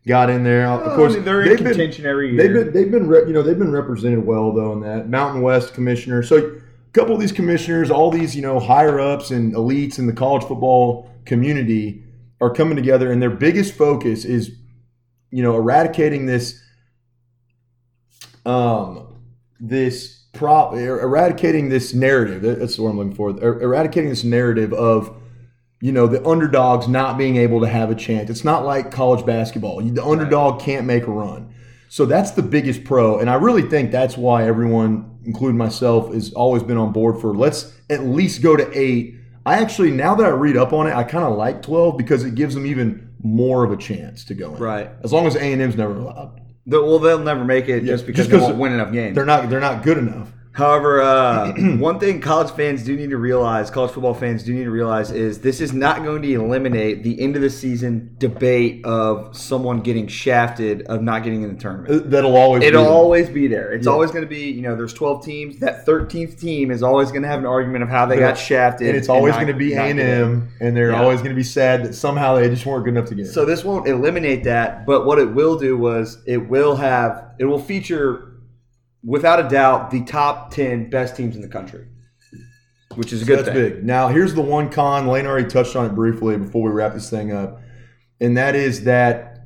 got 0.08 0.30
in 0.30 0.44
there. 0.44 0.68
Of 0.68 0.96
course, 0.96 1.16
they're 1.16 1.42
in 1.42 1.50
they've 1.50 1.58
been- 1.58 1.68
contention 1.70 2.06
every 2.06 2.38
They've 2.38 2.52
year. 2.52 2.66
been 2.66 2.74
they've 2.74 2.92
been 2.92 3.08
re- 3.08 3.26
you 3.28 3.34
know 3.34 3.42
they've 3.42 3.58
been 3.58 3.72
represented 3.72 4.24
well 4.26 4.54
though 4.54 4.72
in 4.74 4.82
that 4.82 5.10
Mountain 5.10 5.42
West 5.42 5.74
commissioner. 5.74 6.22
So 6.22 6.62
couple 6.96 7.14
of 7.14 7.20
these 7.20 7.34
commissioners, 7.34 7.92
all 7.92 8.10
these 8.10 8.36
you 8.36 8.42
know 8.42 8.60
higher 8.60 9.00
ups 9.00 9.30
and 9.30 9.54
elites 9.54 10.00
in 10.00 10.08
the 10.08 10.14
college 10.14 10.44
football 10.44 11.12
community 11.26 12.04
are 12.40 12.54
coming 12.54 12.76
together, 12.76 13.12
and 13.12 13.22
their 13.22 13.30
biggest 13.30 13.74
focus 13.76 14.26
is 14.26 14.52
you 15.30 15.44
know 15.44 15.56
eradicating 15.56 16.26
this 16.26 16.62
um 18.46 19.22
this 19.60 20.26
prop 20.34 20.74
er, 20.74 21.02
eradicating 21.02 21.70
this 21.70 21.94
narrative. 21.94 22.42
That's 22.42 22.78
what 22.80 22.90
I'm 22.90 22.98
looking 22.98 23.16
for. 23.16 23.32
Er- 23.32 23.62
Eradicating 23.62 24.10
this 24.10 24.24
narrative 24.24 24.74
of 24.74 25.16
you 25.82 25.92
know 25.92 26.08
the 26.08 26.26
underdogs 26.26 26.88
not 26.88 27.18
being 27.18 27.36
able 27.36 27.60
to 27.62 27.68
have 27.68 27.92
a 27.92 27.96
chance. 27.96 28.30
It's 28.30 28.46
not 28.46 28.66
like 28.66 28.92
college 28.92 29.26
basketball. 29.26 29.82
The 29.82 30.04
underdog 30.04 30.62
can't 30.62 30.86
make 30.86 31.08
a 31.08 31.12
run. 31.12 31.54
So 31.90 32.06
that's 32.06 32.32
the 32.32 32.42
biggest 32.42 32.84
pro, 32.84 33.20
and 33.20 33.30
I 33.30 33.36
really 33.36 33.62
think 33.64 33.92
that's 33.92 34.18
why 34.18 34.48
everyone, 34.48 35.15
including 35.26 35.58
myself, 35.58 36.14
has 36.14 36.34
always 36.34 36.64
been 36.64 36.78
on 36.78 36.92
board 36.92 37.20
for 37.22 37.34
let's 37.36 37.74
at 37.90 38.04
least 38.06 38.42
go 38.42 38.56
to 38.56 38.70
eight. 38.78 39.16
I 39.46 39.60
actually 39.60 39.92
now 39.92 40.16
that 40.16 40.26
I 40.26 40.30
read 40.30 40.58
up 40.58 40.74
on 40.74 40.88
it, 40.88 40.94
I 40.96 41.04
kind 41.04 41.24
of 41.26 41.38
like 41.38 41.62
twelve 41.62 41.98
because 41.98 42.24
it 42.24 42.36
gives 42.36 42.56
them 42.56 42.66
even 42.66 43.14
more 43.22 43.64
of 43.64 43.72
a 43.72 43.78
chance 43.78 44.24
to 44.26 44.34
go 44.34 44.54
in. 44.56 44.62
Right. 44.62 44.90
As 45.04 45.12
long 45.14 45.26
as 45.28 45.36
A 45.36 45.42
and 45.54 45.62
M's 45.62 45.76
never 45.76 45.96
allowed, 45.96 46.40
The- 46.66 46.82
well, 46.82 47.00
they'll 47.00 47.20
never 47.20 47.44
make 47.46 47.68
it 47.70 47.84
just 47.84 48.06
because 48.06 48.28
just 48.28 48.32
they 48.32 48.44
won't 48.44 48.58
win 48.58 48.74
enough 48.74 48.92
games. 48.92 49.16
they're 49.16 49.26
not 49.26 49.50
they're 49.50 49.60
not 49.60 49.84
good 49.84 49.98
enough. 49.98 50.32
However, 50.56 51.02
uh, 51.02 51.52
one 51.78 52.00
thing 52.00 52.22
college 52.22 52.50
fans 52.52 52.82
do 52.84 52.96
need 52.96 53.10
to 53.10 53.18
realize, 53.18 53.70
college 53.70 53.92
football 53.92 54.14
fans 54.14 54.42
do 54.42 54.54
need 54.54 54.64
to 54.64 54.72
realize, 54.72 55.12
is 55.12 55.42
this 55.42 55.60
is 55.60 55.74
not 55.74 56.04
going 56.04 56.22
to 56.22 56.34
eliminate 56.34 57.04
the 57.04 57.20
end 57.20 57.36
of 57.36 57.42
the 57.42 57.50
season 57.50 58.16
debate 58.20 58.86
of 58.86 59.36
someone 59.36 59.82
getting 59.82 60.08
shafted 60.08 60.84
of 60.84 61.02
not 61.02 61.24
getting 61.26 61.44
in 61.44 61.54
the 61.54 61.60
tournament. 61.60 62.10
That'll 62.10 62.38
always 62.38 62.64
It'll 62.64 62.84
be 62.84 62.86
there. 62.86 62.94
always 62.94 63.30
be 63.30 63.48
there. 63.48 63.74
It's 63.74 63.86
Yeah. 63.86 63.92
always 63.92 64.12
going 64.12 64.24
to 64.24 64.30
be, 64.30 64.50
you 64.50 64.62
know, 64.62 64.78
there's 64.78 64.94
12 64.94 65.26
teams. 65.26 65.60
That 65.60 65.86
13th 65.86 66.40
team 66.40 66.72
is 66.72 66.82
always 66.82 67.12
going 67.12 67.24
to 67.24 67.28
have 67.28 67.40
an 67.40 67.46
argument 67.46 67.84
of 67.84 67.90
how 67.90 68.06
they 68.06 68.18
got 68.18 68.38
shafted, 68.38 68.88
and 68.88 68.96
it's 68.96 69.10
always 69.10 69.36
going 69.36 69.48
to 69.48 69.54
be 69.54 69.74
A 69.74 69.82
and 69.82 70.00
in. 70.00 70.08
M, 70.08 70.50
and 70.62 70.78
they're 70.78 70.92
Yeah. 70.92 71.02
always 71.04 71.20
going 71.20 71.32
to 71.32 71.36
be 71.36 71.44
sad 71.44 71.84
that 71.84 71.96
somehow 71.96 72.36
they 72.36 72.48
just 72.48 72.66
weren't 72.66 72.86
good 72.86 72.94
enough 72.96 73.10
to 73.10 73.16
get. 73.16 73.26
in. 73.26 73.32
So 73.34 73.44
this 73.44 73.66
won't 73.66 73.90
eliminate 73.90 74.46
that, 74.46 74.86
but 74.86 75.06
what 75.06 75.20
it 75.20 75.34
will 75.36 75.58
do 75.58 75.78
was 75.78 76.20
it 76.26 76.48
will 76.50 76.78
have 76.78 77.24
it 77.40 77.44
will 77.46 77.60
feature 77.60 78.32
without 79.06 79.40
a 79.46 79.48
doubt 79.48 79.92
the 79.92 80.04
top 80.04 80.52
10 80.52 80.90
best 80.90 81.16
teams 81.16 81.36
in 81.36 81.42
the 81.42 81.48
country. 81.48 81.86
Which 82.96 83.12
is 83.12 83.22
a 83.24 83.26
good 83.26 83.40
That's 83.40 83.50
thing. 83.50 83.70
big. 83.76 83.84
Now, 83.86 84.08
here's 84.08 84.34
the 84.34 84.42
one 84.42 84.70
con. 84.70 85.08
Lane 85.08 85.26
already 85.26 85.50
touched 85.50 85.76
on 85.76 85.86
it 85.86 85.96
briefly 85.96 86.38
before 86.38 86.64
we 86.64 86.72
wrap 86.72 86.94
this 86.94 87.10
thing 87.10 87.32
up, 87.34 87.60
and 88.22 88.38
that 88.38 88.56
is 88.56 88.86
that 88.86 89.40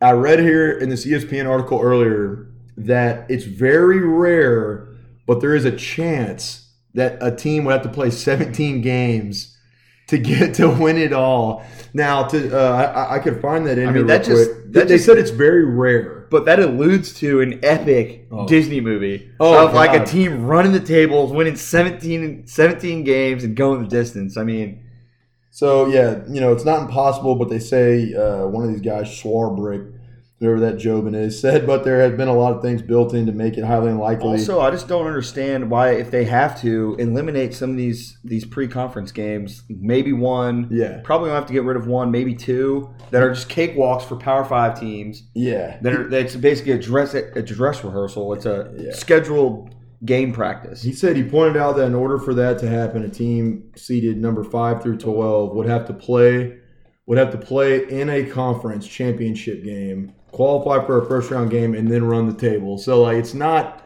I 0.00 0.12
read 0.12 0.38
here 0.38 0.70
in 0.78 0.88
this 0.88 1.04
ESPN 1.06 1.46
article 1.48 1.80
earlier 1.80 2.46
that 2.78 3.30
it's 3.30 3.44
very 3.44 4.00
rare, 4.00 4.88
but 5.26 5.40
there 5.42 5.54
is 5.54 5.66
a 5.66 5.76
chance 5.76 6.72
that 6.94 7.18
a 7.20 7.30
team 7.34 7.64
would 7.64 7.72
have 7.72 7.82
to 7.82 7.88
play 7.90 8.10
17 8.10 8.80
games 8.80 9.54
to 10.08 10.16
get 10.16 10.54
to 10.54 10.68
win 10.70 10.96
it 10.96 11.12
all. 11.12 11.62
Now, 11.92 12.22
to 12.28 12.58
uh, 12.58 12.94
I, 13.10 13.16
I 13.16 13.18
could 13.18 13.40
find 13.42 13.66
that 13.66 13.76
in 13.76 13.88
I 13.88 13.92
here 13.92 14.00
mean, 14.00 14.06
that 14.06 14.24
just- 14.24 14.50
quick. 14.50 14.72
that 14.72 14.88
they 14.88 14.94
just- 14.94 15.04
said 15.06 15.18
it's 15.18 15.30
very 15.30 15.64
rare. 15.64 16.23
But 16.34 16.46
that 16.46 16.58
alludes 16.58 17.12
to 17.20 17.40
an 17.42 17.60
epic 17.62 18.26
Oh. 18.32 18.44
Disney 18.48 18.80
movie 18.80 19.30
Oh, 19.38 19.68
of 19.68 19.72
like 19.72 19.94
a 19.94 20.04
team 20.04 20.46
running 20.46 20.72
the 20.72 20.80
tables, 20.80 21.32
winning 21.32 21.54
17, 21.54 22.48
17 22.48 23.04
games, 23.04 23.44
and 23.44 23.54
going 23.54 23.82
the 23.84 23.88
distance. 23.88 24.36
I 24.36 24.42
mean, 24.42 24.80
So 25.52 25.86
yeah, 25.86 26.22
you 26.28 26.40
know 26.40 26.50
it's 26.52 26.64
not 26.64 26.82
impossible, 26.82 27.36
but 27.36 27.50
they 27.50 27.60
say 27.60 28.12
uh, 28.14 28.48
one 28.48 28.64
of 28.64 28.70
these 28.72 28.80
guys, 28.80 29.06
Swarbrick, 29.06 29.92
whoever 30.40 30.60
that 30.60 30.76
Jobin 30.76 31.14
is, 31.14 31.40
said, 31.40 31.66
but 31.66 31.84
there 31.84 32.00
have 32.00 32.16
been 32.16 32.28
a 32.28 32.34
lot 32.34 32.54
of 32.54 32.60
things 32.62 32.82
built 32.82 33.14
in 33.14 33.24
to 33.26 33.32
make 33.32 33.56
it 33.56 33.64
highly 33.64 33.90
unlikely. 33.90 34.30
Also, 34.30 34.60
I 34.60 34.70
just 34.70 34.88
don't 34.88 35.06
understand 35.06 35.70
why, 35.70 35.92
if 35.92 36.10
they 36.10 36.24
have 36.24 36.60
to 36.62 36.96
eliminate 36.98 37.54
some 37.54 37.70
of 37.70 37.76
these 37.76 38.18
these 38.24 38.44
pre-conference 38.44 39.12
games, 39.12 39.62
maybe 39.68 40.12
one, 40.12 40.68
Yeah. 40.70 41.00
probably 41.04 41.28
gonna 41.28 41.38
have 41.40 41.46
to 41.46 41.52
get 41.52 41.62
rid 41.64 41.76
of 41.76 41.86
one, 41.86 42.10
maybe 42.10 42.34
two 42.34 42.90
that 43.10 43.22
are 43.22 43.32
just 43.32 43.48
cakewalks 43.48 44.02
for 44.02 44.16
Power 44.16 44.44
Five 44.44 44.78
teams. 44.78 45.22
yeah. 45.34 45.78
That 45.82 45.92
are 45.94 46.08
that's 46.08 46.36
basically 46.36 46.72
a 46.72 46.78
dress 46.78 47.14
a 47.14 47.42
dress 47.42 47.84
rehearsal. 47.84 48.32
It's 48.34 48.46
a 48.46 48.72
Yeah. 48.76 48.92
scheduled 48.92 49.74
game 50.04 50.32
practice. 50.32 50.82
He 50.82 50.92
said 50.92 51.16
he 51.16 51.22
pointed 51.22 51.56
out 51.56 51.76
that 51.76 51.86
in 51.86 51.94
order 51.94 52.18
for 52.18 52.34
that 52.34 52.58
to 52.58 52.68
happen, 52.68 53.02
a 53.04 53.08
team 53.08 53.62
seeded 53.76 54.20
number 54.20 54.44
five 54.44 54.82
through 54.82 54.98
twelve 54.98 55.54
would 55.56 55.66
have 55.68 55.86
to 55.86 55.94
play 55.94 56.56
would 57.06 57.18
have 57.18 57.30
to 57.30 57.36
play 57.38 57.86
in 57.90 58.08
a 58.08 58.24
conference 58.24 58.86
championship 58.86 59.62
game, 59.62 60.10
qualify 60.34 60.84
for 60.84 61.02
a 61.02 61.06
first 61.06 61.30
round 61.30 61.50
game, 61.50 61.74
and 61.74 61.90
then 61.90 62.04
run 62.04 62.26
the 62.26 62.34
table. 62.34 62.76
So 62.76 63.02
like 63.02 63.16
it's 63.16 63.34
not 63.34 63.82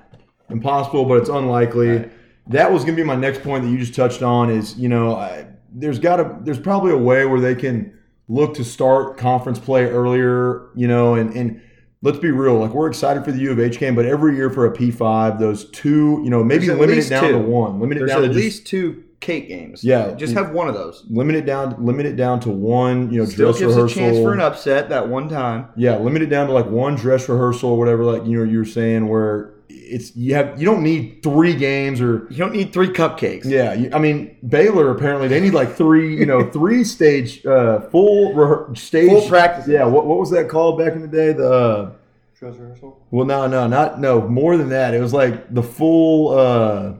impossible, 0.51 1.05
but 1.05 1.19
it's 1.19 1.29
unlikely. 1.29 2.11
That 2.49 2.73
was 2.73 2.85
gonna 2.85 2.97
be 2.97 3.05
my 3.05 3.17
next 3.17 3.43
point 3.43 3.65
that 3.65 3.71
you 3.71 3.79
just 3.79 3.95
touched 3.95 4.23
on. 4.23 4.51
Is 4.51 4.77
you 4.77 4.89
know 4.89 5.17
I, 5.17 5.47
there's 5.71 5.99
got 5.99 6.17
to 6.17 6.37
there's 6.41 6.59
probably 6.59 6.93
a 6.93 6.99
way 6.99 7.27
where 7.27 7.41
they 7.41 7.55
can 7.55 7.97
look 8.29 8.55
to 8.55 8.65
start 8.65 9.17
conference 9.19 9.59
play 9.59 9.85
earlier. 9.85 10.71
You 10.75 10.89
know, 10.89 11.15
and 11.15 11.35
and 11.35 11.63
let's 12.03 12.19
be 12.19 12.31
real. 12.31 12.59
Like 12.59 12.71
we're 12.71 12.89
excited 12.89 13.25
for 13.25 13.33
the 13.33 13.39
U 13.41 13.53
of 13.53 13.61
H 13.61 13.79
game, 13.79 13.95
but 13.95 14.07
every 14.07 14.35
year 14.35 14.51
for 14.51 14.67
a 14.67 14.73
P 14.73 14.91
five, 14.91 15.39
those 15.39 15.71
two, 15.71 16.21
you 16.25 16.31
know, 16.31 16.43
maybe 16.43 16.69
limit 16.69 16.99
it 16.99 17.09
down 17.09 17.25
two. 17.25 17.33
to 17.33 17.39
one. 17.39 17.79
Limit 17.81 17.99
it 17.99 18.01
There's 18.01 18.11
down 18.11 18.25
at 18.25 18.29
to 18.29 18.33
least 18.35 18.61
just 18.61 18.67
two 18.69 19.05
cake 19.21 19.49
games. 19.49 19.83
Yeah. 19.83 20.13
just 20.15 20.35
have 20.35 20.53
one 20.53 20.69
of 20.69 20.75
those. 20.75 21.05
limit 21.11 21.35
it 21.37 21.45
down. 21.47 21.85
Limit 21.85 22.07
it 22.07 22.17
down 22.17 22.41
to 22.41 22.51
one. 22.51 23.11
You 23.13 23.21
know, 23.21 23.25
Still 23.27 23.51
dress 23.53 23.61
gives 23.61 23.75
rehearsal. 23.75 24.03
a 24.03 24.05
chance 24.07 24.19
for 24.19 24.33
an 24.33 24.41
upset 24.41 24.89
that 24.91 25.09
one 25.09 25.29
time. 25.29 25.69
Yeah, 25.77 25.97
limit 25.97 26.23
it 26.23 26.27
down 26.31 26.47
to 26.47 26.53
like 26.53 26.67
one 26.67 26.95
dress 26.95 27.29
rehearsal 27.29 27.71
or 27.71 27.79
whatever. 27.79 28.05
Like 28.05 28.25
you 28.27 28.39
know, 28.39 28.45
you 28.45 28.59
were 28.59 28.65
saying 28.65 29.09
where 29.09 29.55
it's 29.71 30.15
you 30.17 30.35
have 30.35 30.59
you 30.61 30.65
don't 30.67 30.83
need 30.83 31.21
three 31.23 31.55
games 31.55 32.01
or 32.01 32.27
You 32.31 32.37
don't 32.39 32.53
need 32.53 32.73
three 32.73 32.89
cupcakes. 32.89 33.45
yeah. 33.45 33.73
You, 33.75 33.91
I 33.93 33.99
mean 33.99 34.37
Baylor 34.49 34.91
apparently 34.91 35.29
they 35.29 35.41
need 35.41 35.53
like 35.55 35.75
three 35.75 36.17
you 36.17 36.27
know 36.27 36.49
three 36.59 36.85
stage 36.85 37.45
uh, 37.45 37.81
full 37.91 38.33
rehe- 38.35 38.77
stage 38.79 39.11
Full 39.11 39.29
practices. 39.29 39.71
Yeah, 39.71 39.85
what 39.85 40.07
what 40.07 40.19
was 40.19 40.31
that 40.31 40.49
called 40.49 40.79
back 40.79 40.93
in 40.93 41.03
the 41.03 41.09
day? 41.09 41.33
The 41.33 41.51
uh, 41.53 41.91
Dress 42.39 42.55
rehearsal. 42.57 42.99
well, 43.11 43.27
no, 43.27 43.47
no, 43.49 43.67
not 43.67 43.99
no 44.01 44.29
more 44.29 44.57
than 44.57 44.69
that. 44.69 44.95
It 44.95 45.01
was 45.01 45.13
like 45.13 45.53
the 45.53 45.63
full. 45.63 46.39
uh 46.39 46.93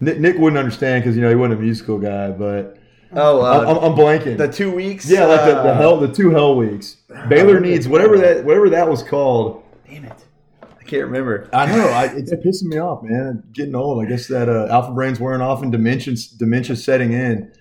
Nick, 0.00 0.18
Nick 0.18 0.38
wouldn't 0.38 0.58
understand 0.58 1.02
because 1.04 1.16
you 1.16 1.22
know 1.22 1.28
he 1.28 1.34
wasn't 1.34 1.60
a 1.60 1.62
musical 1.62 1.98
guy, 1.98 2.30
but 2.30 2.76
Oh, 3.12 3.42
I'm, 3.44 3.66
uh, 3.66 3.70
I'm, 3.72 3.76
I'm 3.92 3.98
blanking. 3.98 4.38
the 4.38 4.46
two 4.48 4.70
weeks. 4.70 5.10
Yeah, 5.10 5.24
like 5.24 5.40
the, 5.40 5.54
the 5.54 5.60
uh, 5.70 5.76
hell, 5.76 5.98
the 5.98 6.08
two 6.12 6.30
hell 6.30 6.54
weeks. 6.56 6.96
Baylor 7.28 7.58
needs 7.60 7.88
whatever 7.88 8.16
that 8.18 8.44
whatever 8.44 8.70
that 8.70 8.88
was 8.88 9.02
called. 9.02 9.62
Damn 9.88 10.04
it, 10.04 10.24
I 10.62 10.84
can't 10.84 11.04
remember. 11.06 11.48
I 11.52 11.66
know, 11.66 11.86
I, 11.88 12.04
it's 12.14 12.32
pissing 12.32 12.68
me 12.68 12.78
off, 12.78 13.02
man. 13.02 13.42
Getting 13.52 13.74
old. 13.74 14.04
I 14.04 14.08
guess 14.08 14.28
that 14.28 14.48
uh, 14.48 14.68
alpha 14.70 14.92
brain's 14.92 15.18
wearing 15.18 15.40
off 15.40 15.62
and 15.62 15.72
dementia 15.72 16.14
dementia 16.38 16.76
setting 16.76 17.12
in. 17.12 17.52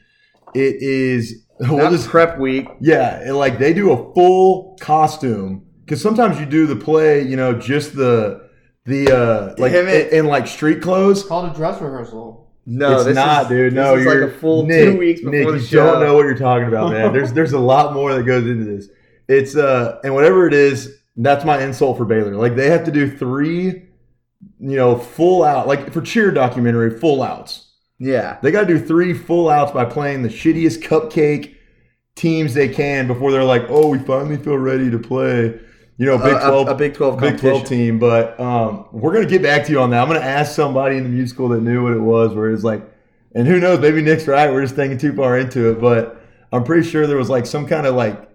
It 0.53 0.81
is. 0.81 1.45
We'll 1.61 1.77
Not 1.77 1.91
just, 1.91 2.07
prep 2.07 2.37
week. 2.39 2.69
yeah, 2.79 3.31
like 3.33 3.59
they 3.59 3.73
do 3.73 3.91
a 3.91 4.13
full 4.13 4.77
costume 4.79 5.65
because 5.83 6.01
sometimes 6.01 6.39
you 6.39 6.45
do 6.45 6.65
the 6.67 6.75
play, 6.77 7.21
you 7.21 7.35
know, 7.35 7.53
just 7.53 7.95
the 7.95 8.48
the 8.85 9.11
uh 9.15 9.55
like 9.57 9.71
Damn 9.73 9.87
it. 9.87 10.11
in, 10.13 10.19
in, 10.19 10.25
like 10.27 10.47
street 10.47 10.81
clothes. 10.81 11.19
It's 11.19 11.27
called 11.27 11.51
a 11.51 11.53
dress 11.55 11.81
rehearsal. 11.81 12.47
No, 12.65 12.97
it's 12.97 13.05
this 13.05 13.15
not, 13.15 13.43
is, 13.43 13.49
dude. 13.49 13.73
this 13.73 13.75
No, 13.75 13.95
is 13.95 14.03
you're 14.03 14.25
like 14.27 14.31
a 14.31 14.37
full 14.39 14.65
Nick, 14.65 14.93
two 14.93 14.97
weeks 14.97 15.21
before 15.21 15.31
Nick, 15.33 15.47
the 15.47 15.53
you 15.53 15.59
show. 15.59 15.91
don't 15.91 16.03
know 16.03 16.15
what 16.15 16.23
you're 16.25 16.37
talking 16.37 16.67
about, 16.67 16.91
man. 16.91 17.11
There's 17.13 17.33
there's 17.33 17.53
a 17.53 17.59
lot 17.59 17.93
more 17.93 18.13
that 18.13 18.23
goes 18.23 18.45
into 18.45 18.65
this. 18.65 18.89
It's 19.27 19.55
uh, 19.55 19.99
and 20.03 20.13
whatever 20.13 20.47
it 20.47 20.53
is, 20.53 20.97
that's 21.17 21.45
my 21.45 21.61
insult 21.63 21.97
for 21.97 22.05
Baylor. 22.05 22.35
Like 22.35 22.55
they 22.55 22.69
have 22.69 22.83
to 22.85 22.91
do 22.91 23.09
three, 23.15 23.65
you 23.67 23.87
know, 24.59 24.97
full 24.97 25.43
out. 25.43 25.67
Like 25.67 25.91
for 25.93 26.01
cheer 26.01 26.31
documentary, 26.31 26.97
full 26.99 27.21
outs. 27.23 27.65
Yeah, 28.01 28.37
They 28.41 28.51
got 28.51 28.61
to 28.61 28.67
do 28.67 28.79
three 28.79 29.13
full 29.13 29.49
outs 29.49 29.73
by 29.73 29.83
playing 29.83 30.23
the 30.23 30.29
shittiest 30.29 30.81
cupcake 30.83 31.55
teams 32.15 32.53
they 32.53 32.69
can 32.69 33.07
before 33.07 33.29
they're 33.33 33.43
like, 33.43 33.65
oh, 33.67 33.89
we 33.89 33.99
finally 33.99 34.37
feel 34.37 34.57
ready 34.57 34.89
to 34.89 34.97
play. 34.97 35.59
You 35.99 36.05
know, 36.07 36.17
Big 36.17 36.31
A- 36.33 36.47
a- 36.51 36.65
a 36.65 36.75
Big 36.75 36.93
12 36.95 37.19
Big 37.19 37.37
Twelve 37.39 37.65
team. 37.65 37.99
But 37.99 38.39
um, 38.39 38.85
we're 38.91 39.13
gonna 39.13 39.25
get 39.25 39.43
back 39.43 39.65
to 39.65 39.71
you 39.71 39.79
on 39.81 39.89
that. 39.91 40.01
I'm 40.01 40.07
gonna 40.07 40.21
ask 40.21 40.55
somebody 40.55 40.95
in 40.97 41.03
the 41.03 41.09
musical 41.09 41.49
that 41.49 41.61
knew 41.61 41.83
what 41.83 41.91
it 41.93 41.99
was, 41.99 42.33
where 42.33 42.49
it's 42.51 42.63
like, 42.63 42.81
and 43.35 43.45
who 43.45 43.59
knows, 43.59 43.79
maybe 43.79 44.01
Nick's 44.01 44.25
right. 44.27 44.49
We're 44.51 44.61
just 44.63 44.75
thinking 44.75 44.97
too 44.97 45.13
far 45.13 45.37
into 45.37 45.69
it, 45.71 45.79
but 45.81 46.19
I'm 46.51 46.63
pretty 46.63 46.87
sure 46.89 47.05
there 47.05 47.17
was 47.17 47.29
like 47.29 47.45
some 47.45 47.67
kind 47.67 47.85
of 47.85 47.95
like 47.95 48.29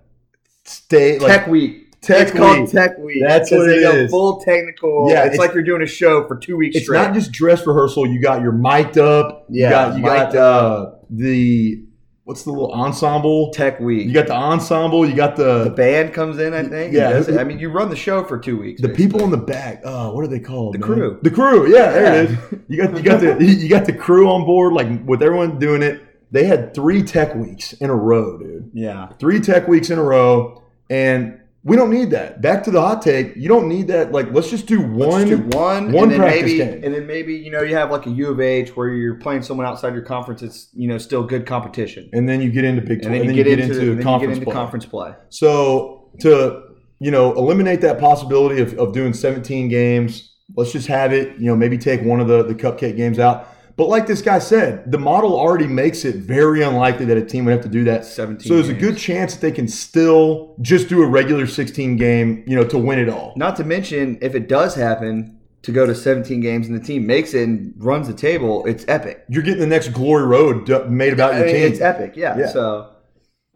state 0.64 1.20
like 1.22 1.32
Tech 1.32 1.46
Week. 1.48 1.80
Tech 2.02 2.28
it's 2.28 2.36
called 2.36 2.60
Week. 2.60 2.70
Tech 2.70 2.98
Week. 2.98 3.22
That's 3.26 3.50
what 3.50 3.70
it 3.70 3.78
is. 3.78 4.10
Full 4.10 4.40
technical. 4.42 5.06
Yeah, 5.08 5.20
it's, 5.24 5.34
it's- 5.34 5.38
like 5.38 5.54
you're 5.54 5.62
doing 5.64 5.80
a 5.80 5.86
show 5.86 6.28
for 6.28 6.36
two 6.36 6.58
weeks 6.58 6.76
it's 6.76 6.84
straight. 6.84 6.98
not 6.98 7.14
just 7.14 7.32
dress 7.32 7.66
rehearsal. 7.66 8.06
You 8.06 8.20
got 8.20 8.42
your 8.42 8.52
mic'd 8.52 8.98
up. 8.98 9.46
You 9.48 9.62
Yeah, 9.62 9.70
got 9.70 9.96
you 9.96 10.04
got 10.04 10.36
uh, 10.36 10.90
the 11.08 11.82
what's 12.24 12.42
the 12.42 12.50
little 12.50 12.72
ensemble? 12.72 13.50
Tech 13.52 13.78
Week. 13.80 14.06
You 14.06 14.12
got 14.12 14.26
the 14.26 14.34
ensemble. 14.34 15.08
You 15.08 15.14
got 15.14 15.36
the 15.36 15.64
the 15.64 15.70
band 15.70 16.12
comes 16.12 16.38
in. 16.38 16.52
I 16.54 16.64
think. 16.64 16.92
Yeah. 16.92 17.20
It. 17.20 17.38
I 17.38 17.44
mean, 17.44 17.58
you 17.58 17.70
run 17.70 17.90
the 17.90 17.96
show 17.96 18.24
for 18.24 18.38
two 18.38 18.58
weeks. 18.58 18.80
the 18.80 18.88
basically. 18.88 19.04
people 19.06 19.24
in 19.24 19.30
the 19.30 19.36
back. 19.36 19.82
Oh, 19.84 20.12
what 20.12 20.24
are 20.24 20.28
they 20.28 20.40
called? 20.40 20.74
The 20.74 20.78
man? 20.78 20.86
crew. 20.88 21.18
The 21.22 21.30
crew. 21.30 21.72
Yeah, 21.72 21.90
there 21.92 22.24
it 22.24 22.30
Yeah. 22.30 22.36
is. 22.36 22.58
You 22.68 22.76
got 22.82 22.96
you 22.96 23.02
got 23.02 23.20
the 23.20 23.44
you 23.44 23.68
got 23.68 23.84
the 23.86 23.92
crew 23.92 24.28
on 24.30 24.44
board. 24.44 24.72
Like 24.72 24.88
with 25.06 25.22
everyone 25.22 25.58
doing 25.58 25.82
it, 25.82 26.02
they 26.30 26.44
had 26.44 26.74
three 26.74 27.02
tech 27.02 27.34
weeks 27.34 27.72
in 27.74 27.90
a 27.90 27.94
row, 27.94 28.38
dude. 28.38 28.70
Yeah. 28.72 29.08
Three 29.20 29.40
tech 29.40 29.68
weeks 29.68 29.90
in 29.90 29.98
a 29.98 30.02
row, 30.02 30.62
and 30.90 31.40
we 31.66 31.76
don't 31.76 31.90
need 31.90 32.10
that. 32.10 32.42
Back 32.42 32.62
to 32.64 32.70
the 32.70 32.80
hot 32.80 33.00
take. 33.00 33.34
You 33.36 33.48
don't 33.48 33.68
need 33.68 33.88
that. 33.88 34.12
Like, 34.12 34.30
let's 34.32 34.50
just 34.50 34.66
do 34.66 34.82
one. 34.82 35.26
Do 35.26 35.38
one, 35.38 35.92
one 35.92 36.04
and 36.04 36.12
then 36.12 36.18
practice 36.18 36.42
maybe, 36.42 36.58
game. 36.58 36.84
and 36.84 36.94
then 36.94 37.06
maybe 37.06 37.34
you 37.34 37.50
know 37.50 37.62
you 37.62 37.74
have 37.74 37.90
like 37.90 38.04
a 38.04 38.10
U 38.10 38.28
of 38.28 38.38
H 38.38 38.76
where 38.76 38.90
you're 38.90 39.14
playing 39.14 39.42
someone 39.42 39.66
outside 39.66 39.94
your 39.94 40.02
conference. 40.02 40.42
It's 40.42 40.68
you 40.74 40.86
know 40.86 40.98
still 40.98 41.24
good 41.24 41.46
competition, 41.46 42.10
and 42.12 42.28
then 42.28 42.42
you 42.42 42.50
get 42.52 42.64
into 42.64 42.82
Big 42.82 42.98
and 42.98 43.02
Twelve, 43.04 43.26
then 43.26 43.34
you, 43.34 43.42
get, 43.42 43.58
into, 43.58 43.64
and 43.64 43.74
then 43.74 43.86
you 43.86 43.94
get 43.96 44.04
conference 44.04 44.36
into 44.36 44.44
play. 44.44 44.54
conference 44.54 44.86
play. 44.86 45.14
So 45.30 46.10
to 46.20 46.62
you 47.00 47.10
know 47.10 47.32
eliminate 47.32 47.80
that 47.80 47.98
possibility 47.98 48.60
of, 48.60 48.74
of 48.78 48.92
doing 48.92 49.14
17 49.14 49.68
games, 49.68 50.34
let's 50.54 50.70
just 50.70 50.86
have 50.88 51.14
it. 51.14 51.38
You 51.38 51.46
know, 51.46 51.56
maybe 51.56 51.78
take 51.78 52.02
one 52.02 52.20
of 52.20 52.28
the 52.28 52.42
the 52.42 52.54
cupcake 52.54 52.96
games 52.96 53.18
out. 53.18 53.48
But 53.76 53.88
like 53.88 54.06
this 54.06 54.22
guy 54.22 54.38
said, 54.38 54.90
the 54.90 54.98
model 54.98 55.38
already 55.38 55.66
makes 55.66 56.04
it 56.04 56.16
very 56.16 56.62
unlikely 56.62 57.06
that 57.06 57.16
a 57.16 57.24
team 57.24 57.44
would 57.44 57.52
have 57.52 57.62
to 57.62 57.68
do 57.68 57.84
that. 57.84 58.04
17 58.04 58.46
So 58.48 58.54
there's 58.54 58.68
a 58.68 58.74
good 58.74 58.96
chance 58.96 59.34
that 59.34 59.40
they 59.40 59.50
can 59.50 59.66
still 59.66 60.54
just 60.60 60.88
do 60.88 61.02
a 61.02 61.06
regular 61.06 61.46
16 61.46 61.96
game, 61.96 62.44
you 62.46 62.54
know, 62.54 62.64
to 62.64 62.78
win 62.78 62.98
it 63.00 63.08
all. 63.08 63.32
Not 63.36 63.56
to 63.56 63.64
mention, 63.64 64.18
if 64.20 64.34
it 64.34 64.48
does 64.48 64.74
happen 64.76 65.40
to 65.62 65.72
go 65.72 65.86
to 65.86 65.94
17 65.94 66.40
games 66.40 66.68
and 66.68 66.78
the 66.78 66.84
team 66.84 67.06
makes 67.06 67.34
it 67.34 67.42
and 67.48 67.74
runs 67.78 68.06
the 68.06 68.14
table, 68.14 68.64
it's 68.66 68.84
epic. 68.86 69.24
You're 69.28 69.42
getting 69.42 69.60
the 69.60 69.66
next 69.66 69.88
glory 69.88 70.24
road 70.26 70.68
made 70.88 71.12
about 71.12 71.34
I 71.34 71.38
your 71.38 71.46
mean, 71.46 71.54
team. 71.56 71.72
it's 71.72 71.80
epic, 71.80 72.12
yeah. 72.16 72.38
Yeah. 72.38 72.48
So 72.48 72.93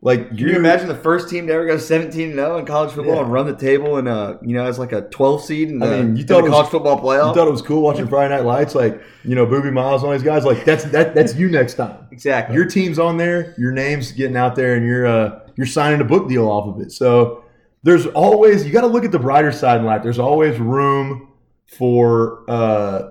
like 0.01 0.29
can 0.29 0.39
you 0.39 0.55
imagine 0.57 0.87
the 0.87 0.95
first 0.95 1.29
team 1.29 1.47
to 1.49 1.53
ever 1.53 1.67
go 1.67 1.77
17 1.77 2.33
0 2.35 2.59
in 2.59 2.65
college 2.67 2.93
football 2.93 3.17
Yeah. 3.17 3.23
and 3.23 3.33
run 3.33 3.47
the 3.47 3.57
table 3.57 3.97
and 3.97 4.07
uh 4.07 4.37
you 4.43 4.55
know 4.55 4.65
as 4.65 4.79
like 4.79 4.93
a 4.93 5.03
12 5.03 5.43
seed 5.45 5.69
in 5.71 5.81
the, 5.81 5.87
I 5.87 6.03
mean, 6.03 6.15
you 6.17 6.23
in 6.23 6.29
thought 6.29 6.41
the 6.43 6.47
it 6.47 6.51
was- 6.51 6.51
college 6.53 6.71
football 6.71 7.01
playoff? 7.03 7.29
You 7.31 7.35
thought 7.35 7.49
it 7.49 7.51
was 7.53 7.63
cool 7.63 7.83
watching 7.83 8.07
Friday 8.15 8.35
Night 8.35 8.45
Lights, 8.45 8.75
like 8.77 9.03
you 9.25 9.35
know, 9.35 9.45
Boobie 9.47 9.73
Miles 9.73 10.03
and 10.03 10.09
all 10.09 10.13
these 10.17 10.23
guys. 10.23 10.45
Like 10.45 10.65
that's 10.65 10.85
that 10.85 11.15
that's 11.15 11.35
you 11.35 11.49
next 11.51 11.75
time. 11.75 12.07
exactly. 12.13 12.55
your 12.55 12.67
team's 12.67 12.99
on 12.99 13.17
there, 13.17 13.55
your 13.59 13.73
name's 13.73 14.13
getting 14.13 14.37
out 14.37 14.55
there, 14.55 14.75
and 14.77 14.87
you're 14.87 15.07
uh, 15.07 15.41
you're 15.57 15.67
signing 15.67 16.01
a 16.01 16.05
book 16.05 16.29
deal 16.29 16.49
off 16.49 16.77
of 16.77 16.81
it. 16.81 16.93
So 16.93 17.45
there's 17.83 18.07
always 18.07 18.65
you 18.65 18.73
got 18.73 18.83
to 18.83 18.87
look 18.87 19.05
at 19.05 19.11
the 19.13 19.19
brighter 19.19 19.51
side 19.53 19.81
in 19.81 19.87
life. 19.87 20.03
There's 20.05 20.19
always 20.21 20.59
room 20.61 21.33
for 21.77 22.45
uh, 22.49 23.11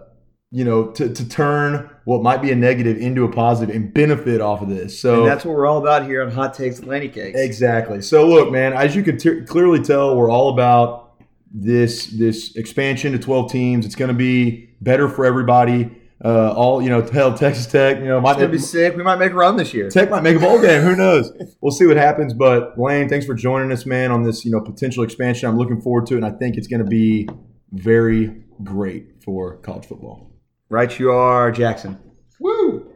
you 0.51 0.63
know 0.63 0.87
to, 0.91 1.13
to 1.13 1.27
turn 1.29 1.89
what 2.07 2.23
might 2.23 2.41
be 2.41 2.51
a 2.51 2.55
negative 2.55 2.95
into 2.97 3.25
a 3.25 3.29
positive 3.29 3.75
and 3.75 3.93
benefit 3.93 4.39
off 4.39 4.61
of 4.61 4.69
this. 4.69 4.97
So 4.97 5.23
and 5.23 5.27
that's 5.27 5.43
what 5.43 5.53
we're 5.53 5.65
all 5.65 5.77
about 5.77 6.05
here 6.05 6.23
on 6.23 6.31
Hot 6.31 6.53
Takes 6.53 6.79
Atlantic 6.79 7.11
Cakes. 7.11 7.37
Exactly. 7.37 8.01
So 8.01 8.25
look, 8.25 8.49
man, 8.49 8.71
as 8.71 8.95
you 8.95 9.03
can 9.03 9.17
t- 9.17 9.41
clearly 9.41 9.81
tell, 9.81 10.15
we're 10.15 10.31
all 10.31 10.53
about 10.53 11.19
this 11.51 12.05
this 12.05 12.55
expansion 12.55 13.11
to 13.11 13.19
12 13.19 13.51
teams. 13.51 13.85
It's 13.85 13.95
going 13.95 14.07
to 14.07 14.13
be 14.13 14.69
better 14.79 15.09
for 15.09 15.25
everybody. 15.25 15.91
Uh, 16.23 16.53
all 16.53 16.81
you 16.81 16.87
know, 16.87 17.01
hell, 17.01 17.37
Texas 17.37 17.67
Tech, 17.67 17.97
you 17.97 18.05
know, 18.05 18.21
might 18.21 18.37
be 18.49 18.57
sick. 18.57 18.95
We 18.95 19.03
might 19.03 19.19
make 19.19 19.33
a 19.33 19.35
run 19.35 19.57
this 19.57 19.73
year. 19.73 19.89
Tech 19.89 20.09
might 20.09 20.23
make 20.23 20.37
a 20.37 20.39
bowl 20.39 20.61
game. 20.61 20.83
Who 20.83 20.95
knows? 20.95 21.33
We'll 21.59 21.73
see 21.73 21.87
what 21.87 21.97
happens. 21.97 22.33
But 22.33 22.79
Lane, 22.79 23.09
thanks 23.09 23.25
for 23.25 23.33
joining 23.33 23.73
us, 23.73 23.85
man, 23.85 24.11
on 24.11 24.23
this 24.23 24.45
you 24.45 24.51
know 24.51 24.61
potential 24.61 25.03
expansion. 25.03 25.49
I'm 25.49 25.57
looking 25.57 25.81
forward 25.81 26.05
to 26.05 26.13
it, 26.13 26.23
and 26.23 26.25
I 26.25 26.31
think 26.31 26.55
it's 26.55 26.67
going 26.67 26.83
to 26.85 26.89
be 26.89 27.27
very 27.73 28.43
great 28.63 29.21
for 29.21 29.57
college 29.57 29.85
football. 29.85 30.31
Right, 30.69 30.99
you 30.99 31.11
are, 31.11 31.51
Jackson. 31.51 31.97
Woo! 32.39 32.91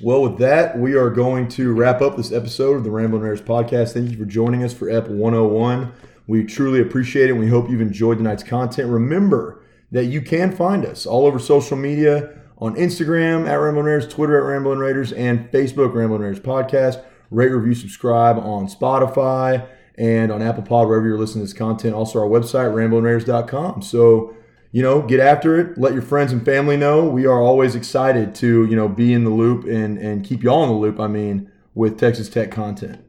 Well, 0.00 0.22
with 0.22 0.38
that, 0.38 0.78
we 0.78 0.94
are 0.94 1.10
going 1.10 1.48
to 1.48 1.74
wrap 1.74 2.00
up 2.00 2.16
this 2.16 2.32
episode 2.32 2.76
of 2.76 2.84
the 2.84 2.90
Ramblin' 2.90 3.20
Raiders 3.20 3.42
podcast. 3.42 3.92
Thank 3.92 4.10
you 4.10 4.16
for 4.16 4.24
joining 4.24 4.64
us 4.64 4.72
for 4.72 4.88
EP 4.90 5.08
101. 5.08 5.92
We 6.26 6.44
truly 6.44 6.80
appreciate 6.80 7.28
it. 7.28 7.32
and 7.32 7.40
We 7.40 7.48
hope 7.48 7.68
you've 7.68 7.80
enjoyed 7.80 8.18
tonight's 8.18 8.42
content. 8.42 8.88
Remember 8.90 9.62
that 9.92 10.06
you 10.06 10.22
can 10.22 10.54
find 10.56 10.84
us 10.86 11.06
all 11.06 11.26
over 11.26 11.38
social 11.38 11.76
media 11.76 12.40
on 12.58 12.74
Instagram 12.76 13.46
at 13.46 13.56
Ramblin' 13.56 13.84
Raiders, 13.84 14.08
Twitter 14.08 14.38
at 14.38 14.50
Ramblin' 14.50 14.78
Raiders, 14.78 15.12
and 15.12 15.50
Facebook 15.50 15.94
Ramblin' 15.94 16.22
Raiders 16.22 16.40
Podcast. 16.40 17.04
Rate, 17.30 17.50
review, 17.50 17.74
subscribe 17.74 18.38
on 18.38 18.68
Spotify 18.68 19.68
and 19.98 20.30
on 20.30 20.40
Apple 20.42 20.62
Pod, 20.62 20.88
wherever 20.88 21.06
you're 21.06 21.18
listening 21.18 21.44
to 21.44 21.50
this 21.52 21.58
content. 21.58 21.94
Also, 21.94 22.18
our 22.20 22.28
website, 22.28 22.72
ramblingraiders.com. 22.72 23.82
So, 23.82 24.35
you 24.76 24.82
know, 24.82 25.00
get 25.00 25.20
after 25.20 25.58
it. 25.58 25.78
Let 25.78 25.94
your 25.94 26.02
friends 26.02 26.32
and 26.32 26.44
family 26.44 26.76
know. 26.76 27.08
We 27.08 27.24
are 27.24 27.40
always 27.40 27.74
excited 27.74 28.34
to, 28.34 28.66
you 28.66 28.76
know, 28.76 28.88
be 28.88 29.14
in 29.14 29.24
the 29.24 29.30
loop 29.30 29.64
and, 29.64 29.96
and 29.96 30.22
keep 30.22 30.42
y'all 30.42 30.64
in 30.64 30.68
the 30.68 30.76
loop, 30.76 31.00
I 31.00 31.06
mean, 31.06 31.50
with 31.74 31.98
Texas 31.98 32.28
Tech 32.28 32.50
content. 32.50 33.02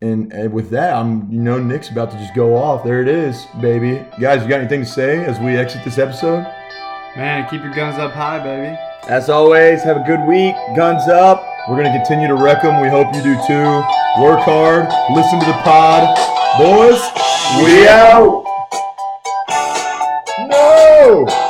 And, 0.00 0.32
and 0.32 0.52
with 0.52 0.70
that, 0.70 0.92
I'm, 0.92 1.30
you 1.30 1.40
know, 1.40 1.60
Nick's 1.60 1.88
about 1.90 2.10
to 2.10 2.18
just 2.18 2.34
go 2.34 2.56
off. 2.56 2.82
There 2.82 3.00
it 3.00 3.06
is, 3.06 3.46
baby. 3.60 4.04
Guys, 4.18 4.42
you 4.42 4.48
got 4.48 4.58
anything 4.58 4.80
to 4.80 4.88
say 4.88 5.24
as 5.24 5.38
we 5.38 5.56
exit 5.56 5.84
this 5.84 5.98
episode? 5.98 6.42
Man, 7.16 7.48
keep 7.48 7.62
your 7.62 7.72
guns 7.72 7.96
up 7.98 8.10
high, 8.10 8.42
baby. 8.42 8.76
As 9.08 9.30
always, 9.30 9.84
have 9.84 9.98
a 9.98 10.04
good 10.04 10.26
week. 10.26 10.56
Guns 10.74 11.06
up. 11.06 11.46
We're 11.68 11.80
going 11.80 11.92
to 11.92 11.96
continue 11.96 12.26
to 12.26 12.34
wreck 12.34 12.62
them. 12.62 12.82
We 12.82 12.88
hope 12.88 13.14
you 13.14 13.22
do 13.22 13.36
too. 13.46 13.66
Work 14.20 14.40
hard. 14.40 14.88
Listen 15.14 15.38
to 15.38 15.46
the 15.46 15.58
pod. 15.62 16.10
Boys, 16.58 16.98
We 17.62 17.86
out. 17.86 18.47
No! 20.98 21.47